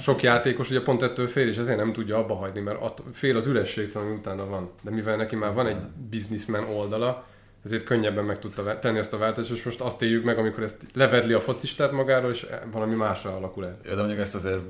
sok 0.00 0.22
játékos 0.22 0.70
ugye 0.70 0.82
pont 0.82 1.02
ettől 1.02 1.26
fél, 1.26 1.48
és 1.48 1.56
ezért 1.56 1.78
nem 1.78 1.92
tudja 1.92 2.18
abba 2.18 2.34
hagyni, 2.34 2.60
mert 2.60 2.80
att, 2.80 3.02
fél 3.12 3.36
az 3.36 3.46
ürességtől, 3.46 4.02
ami 4.02 4.12
utána 4.12 4.46
van. 4.46 4.70
De 4.82 4.90
mivel 4.90 5.16
neki 5.16 5.36
már 5.36 5.54
van 5.54 5.66
egy 5.66 5.80
businessman 6.10 6.64
oldala, 6.64 7.26
ezért 7.64 7.84
könnyebben 7.84 8.24
meg 8.24 8.38
tudta 8.38 8.78
tenni 8.78 8.98
ezt 8.98 9.12
a 9.12 9.18
váltást, 9.18 9.50
és 9.50 9.64
most 9.64 9.80
azt 9.80 10.02
éljük 10.02 10.24
meg, 10.24 10.38
amikor 10.38 10.62
ezt 10.62 10.86
levedli 10.94 11.32
a 11.32 11.40
focistát 11.40 11.92
magáról, 11.92 12.30
és 12.30 12.46
valami 12.72 12.94
másra 12.94 13.36
alakul 13.36 13.64
el. 13.64 13.78
Ja, 13.84 13.90
de 13.90 13.96
mondjuk 13.96 14.20
ezt 14.20 14.34
azért 14.34 14.60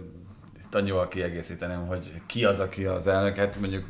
itt 0.64 0.74
annyival 0.74 1.08
kiegészíteném, 1.08 1.86
hogy 1.86 2.12
ki 2.26 2.44
az, 2.44 2.58
aki 2.58 2.84
az 2.84 3.06
elnök, 3.06 3.36
hát 3.36 3.60
mondjuk 3.60 3.84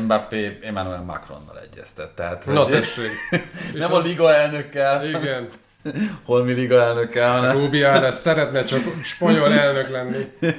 Mbappé 0.00 0.58
Emmanuel 0.62 1.02
Macronnal 1.02 1.60
egyeztet. 1.72 2.10
Tehát, 2.10 2.46
Na 2.46 2.62
hogy 2.62 2.72
tessék! 2.72 3.10
Nem 3.74 3.92
a 3.92 3.98
liga 3.98 4.34
elnökkel, 4.34 5.08
Igen, 5.08 5.48
holmi 6.24 6.52
liga 6.52 6.80
elnökkel, 6.82 7.40
hanem 7.40 7.56
Rubiales 7.56 8.14
szeretne 8.14 8.64
csak 8.64 8.80
spanyol 9.02 9.52
elnök 9.52 9.88
lenni. 9.88 10.24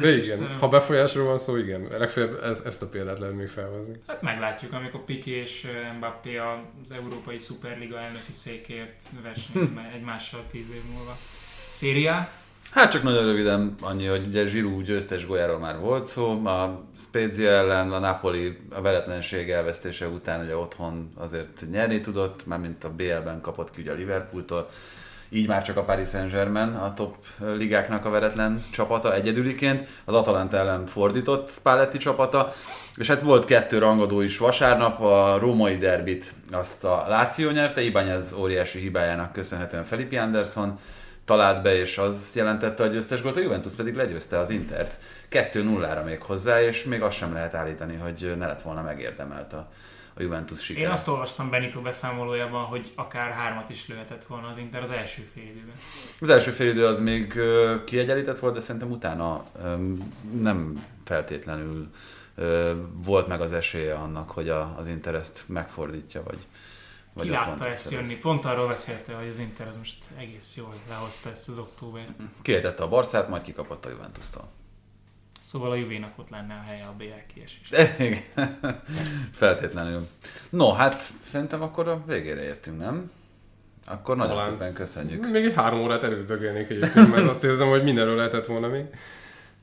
De 0.00 0.16
igen, 0.16 0.56
ha 0.58 0.68
befolyásról 0.68 1.26
van 1.26 1.38
szó, 1.38 1.56
igen. 1.56 1.86
Legfeljebb 1.98 2.42
ez, 2.42 2.60
ezt 2.64 2.82
a 2.82 2.88
példát 2.88 3.18
lehet 3.18 3.34
még 3.34 3.48
felhozni. 3.48 4.00
Hát 4.06 4.22
meglátjuk, 4.22 4.72
amikor 4.72 5.04
Piqué 5.04 5.30
és 5.30 5.66
Mbappé 5.96 6.36
az 6.36 6.90
Európai 6.90 7.38
Szuperliga 7.38 7.98
elnöki 7.98 8.32
székért 8.32 9.02
versenyez 9.22 9.74
meg 9.74 9.92
egymással 9.94 10.44
tíz 10.50 10.66
év 10.74 10.82
múlva. 10.94 11.16
Széria? 11.70 12.28
Hát 12.70 12.90
csak 12.90 13.02
nagyon 13.02 13.24
röviden 13.24 13.74
annyi, 13.80 14.06
hogy 14.06 14.26
ugye 14.26 14.44
Giroud 14.44 14.84
győztes 14.84 15.26
gólyáról 15.26 15.58
már 15.58 15.78
volt 15.78 16.06
szó, 16.06 16.46
a 16.46 16.84
Spezia 16.96 17.50
ellen 17.50 17.92
a 17.92 17.98
Napoli 17.98 18.58
a 18.70 18.80
veretlenség 18.80 19.50
elvesztése 19.50 20.08
után 20.08 20.44
ugye 20.44 20.56
otthon 20.56 21.12
azért 21.16 21.64
nyerni 21.70 22.00
tudott, 22.00 22.46
mármint 22.46 22.84
a 22.84 22.90
BL-ben 22.90 23.40
kapott 23.40 23.70
ki 23.70 23.80
ugye 23.80 23.90
a 23.90 23.94
Liverpooltól, 23.94 24.68
így 25.30 25.46
már 25.46 25.62
csak 25.62 25.76
a 25.76 25.84
Paris 25.84 26.08
Saint-Germain 26.08 26.68
a 26.68 26.94
top 26.94 27.16
ligáknak 27.38 28.04
a 28.04 28.10
veretlen 28.10 28.64
csapata 28.72 29.14
egyedüliként, 29.14 29.88
az 30.04 30.14
Atalanta 30.14 30.56
ellen 30.56 30.86
fordított 30.86 31.50
Spalletti 31.50 31.98
csapata, 31.98 32.52
és 32.96 33.08
hát 33.08 33.20
volt 33.22 33.44
kettő 33.44 33.78
rangadó 33.78 34.20
is 34.20 34.38
vasárnap, 34.38 35.00
a 35.00 35.38
római 35.38 35.76
derbit 35.76 36.34
azt 36.52 36.84
a 36.84 37.04
Láció 37.08 37.50
nyerte, 37.50 37.80
Ibányez 37.80 38.32
óriási 38.32 38.78
hibájának 38.78 39.32
köszönhetően 39.32 39.84
Felipe 39.84 40.22
Anderson, 40.22 40.78
talált 41.24 41.62
be, 41.62 41.78
és 41.78 41.98
az 41.98 42.32
jelentette 42.34 42.82
a 42.82 42.86
győztes 42.86 43.22
gólt, 43.22 43.36
a 43.36 43.40
Juventus 43.40 43.72
pedig 43.72 43.94
legyőzte 43.94 44.38
az 44.38 44.50
Intert. 44.50 44.98
2-0-ra 45.30 46.04
még 46.04 46.22
hozzá, 46.22 46.62
és 46.62 46.84
még 46.84 47.02
azt 47.02 47.16
sem 47.16 47.32
lehet 47.32 47.54
állítani, 47.54 47.96
hogy 47.96 48.34
ne 48.38 48.46
lett 48.46 48.62
volna 48.62 48.82
megérdemelt 48.82 49.52
a, 49.52 49.68
a 50.14 50.22
Juventus 50.22 50.60
sikere. 50.62 50.86
Én 50.86 50.92
azt 50.92 51.08
olvastam 51.08 51.50
Benito 51.50 51.80
beszámolójában, 51.80 52.64
hogy 52.64 52.92
akár 52.94 53.30
hármat 53.30 53.70
is 53.70 53.88
lőhetett 53.88 54.24
volna 54.24 54.48
az 54.48 54.56
Inter 54.56 54.82
az 54.82 54.90
első 54.90 55.30
fél 55.34 55.42
időben. 55.44 55.74
Az 56.20 56.28
első 56.28 56.50
félidő 56.50 56.86
az 56.86 56.98
még 56.98 57.40
kiegyenlített 57.84 58.38
volt, 58.38 58.54
de 58.54 58.60
szerintem 58.60 58.90
utána 58.90 59.44
nem 60.40 60.86
feltétlenül 61.04 61.90
volt 63.04 63.26
meg 63.26 63.40
az 63.40 63.52
esélye 63.52 63.94
annak, 63.94 64.30
hogy 64.30 64.48
a, 64.48 64.74
az 64.78 64.86
Inter 64.86 65.14
ezt 65.14 65.44
megfordítja, 65.46 66.22
vagy, 66.22 66.46
vagy 67.12 67.24
Ki 67.24 67.30
látta 67.30 67.68
ezt 67.68 67.88
szerez. 67.88 68.08
jönni? 68.08 68.20
Pont 68.20 68.44
arról 68.44 68.68
beszélte, 68.68 69.12
hogy 69.12 69.28
az 69.28 69.38
Inter 69.38 69.68
az 69.68 69.76
most 69.76 70.04
egész 70.18 70.54
jól 70.56 70.74
lehozta 70.88 71.30
ezt 71.30 71.48
az 71.48 71.58
októbert. 71.58 72.10
Kiejtette 72.42 72.82
a 72.82 72.88
Barszát, 72.88 73.28
majd 73.28 73.42
kikapott 73.42 73.86
a 73.86 73.90
Juventustól. 73.90 74.48
Szóval 75.50 75.70
a 75.70 75.74
Juvénak 75.74 76.18
ott 76.18 76.28
lenne 76.30 76.54
a 76.54 76.62
helye 76.70 76.84
a 76.84 76.94
BL 76.98 77.32
kiesés. 77.34 77.70
Igen. 78.06 78.22
Feltétlenül. 79.32 80.08
No, 80.50 80.72
hát 80.72 81.10
szerintem 81.22 81.62
akkor 81.62 81.88
a 81.88 82.02
végére 82.06 82.42
értünk, 82.42 82.78
nem? 82.78 83.10
Akkor 83.86 84.16
nagyon 84.16 84.34
Talán. 84.36 84.50
szépen 84.50 84.72
köszönjük. 84.72 85.30
Még 85.30 85.44
egy 85.44 85.54
három 85.54 85.80
órát 85.80 86.02
előtt 86.02 86.26
dögélnék 86.26 86.70
egyébként, 86.70 87.10
mert 87.14 87.28
azt 87.28 87.44
érzem, 87.44 87.68
hogy 87.68 87.82
mindenről 87.82 88.16
lehetett 88.16 88.46
volna 88.46 88.68
még. 88.68 88.84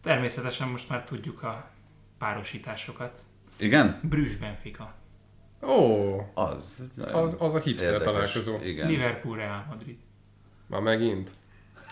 Természetesen 0.04 0.68
most 0.68 0.90
már 0.90 1.04
tudjuk 1.04 1.44
a 1.44 1.70
párosításokat. 2.18 3.20
Igen? 3.58 4.00
Brüssz 4.04 4.36
Benfica, 4.36 4.94
Ó, 5.62 6.16
Az. 6.34 6.92
az, 7.12 7.36
az 7.40 7.54
a 7.54 7.60
hipster 7.60 7.92
érdekes. 7.94 8.14
találkozó. 8.14 8.58
Igen. 8.64 8.88
Liverpool 8.88 9.36
Real 9.38 9.66
Madrid. 9.70 9.98
Már 10.68 10.82
megint. 10.82 11.32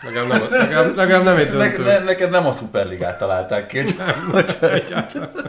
Legalább 0.04 0.30
nem, 0.30 0.52
legalább, 0.52 0.96
legalább 0.96 1.24
nem 1.24 1.36
egy 1.38 1.50
Ne, 1.50 1.58
döntő. 1.58 1.84
ne, 1.84 2.00
neked 2.00 2.30
nem 2.30 2.46
a 2.46 2.52
szuperligát 2.52 3.18
találták 3.18 3.68
ki, 3.68 3.78
hogyha 4.32 4.62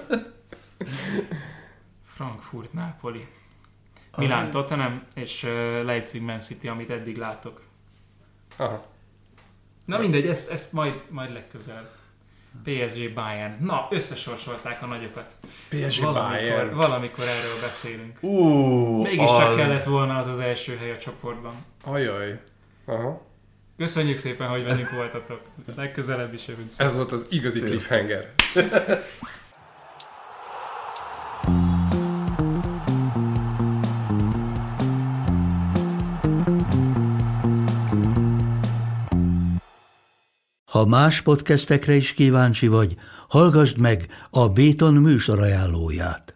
Frankfurt 2.14 2.72
Napoli. 2.72 3.26
Milán 4.16 4.50
Tottenham 4.50 5.02
és 5.14 5.42
uh, 5.42 5.50
Leipzig 5.84 6.22
Man 6.22 6.40
City, 6.40 6.68
amit 6.68 6.90
eddig 6.90 7.16
látok. 7.16 7.60
Aha. 8.56 8.86
Na 9.84 9.98
mindegy, 9.98 10.26
ezt, 10.26 10.50
ezt 10.50 10.72
majd, 10.72 11.02
majd 11.10 11.32
legközelebb. 11.32 11.88
PSG 12.64 13.12
Bayern. 13.14 13.64
Na, 13.64 13.86
összesorsolták 13.90 14.82
a 14.82 14.86
nagyokat. 14.86 15.36
PSG 15.68 16.02
Valamikor, 16.02 16.30
Bayern. 16.30 16.74
valamikor 16.74 17.24
erről 17.24 17.60
beszélünk. 17.60 18.22
Ú, 18.22 19.02
Mégiscsak 19.02 19.48
az- 19.48 19.56
kellett 19.56 19.84
volna 19.84 20.18
az 20.18 20.26
az 20.26 20.38
első 20.38 20.76
hely 20.76 20.90
a 20.90 20.98
csoportban. 20.98 21.54
Ajaj. 21.84 22.40
Aha. 22.84 23.25
Köszönjük 23.76 24.18
szépen, 24.18 24.48
hogy 24.48 24.64
velünk 24.64 24.90
voltatok. 24.90 25.40
Legközelebb 25.76 26.34
is 26.34 26.46
jövünk. 26.48 26.70
Ez 26.76 26.94
volt 26.94 27.12
az 27.12 27.26
igazi 27.30 27.60
cliffhanger. 27.60 28.34
Ha 40.70 40.86
más 40.86 41.22
podcastekre 41.22 41.94
is 41.94 42.12
kíváncsi 42.12 42.66
vagy, 42.66 42.94
hallgassd 43.28 43.78
meg 43.78 44.06
a 44.30 44.48
Béton 44.48 44.94
műsor 44.94 45.40
ajánlóját. 45.40 46.35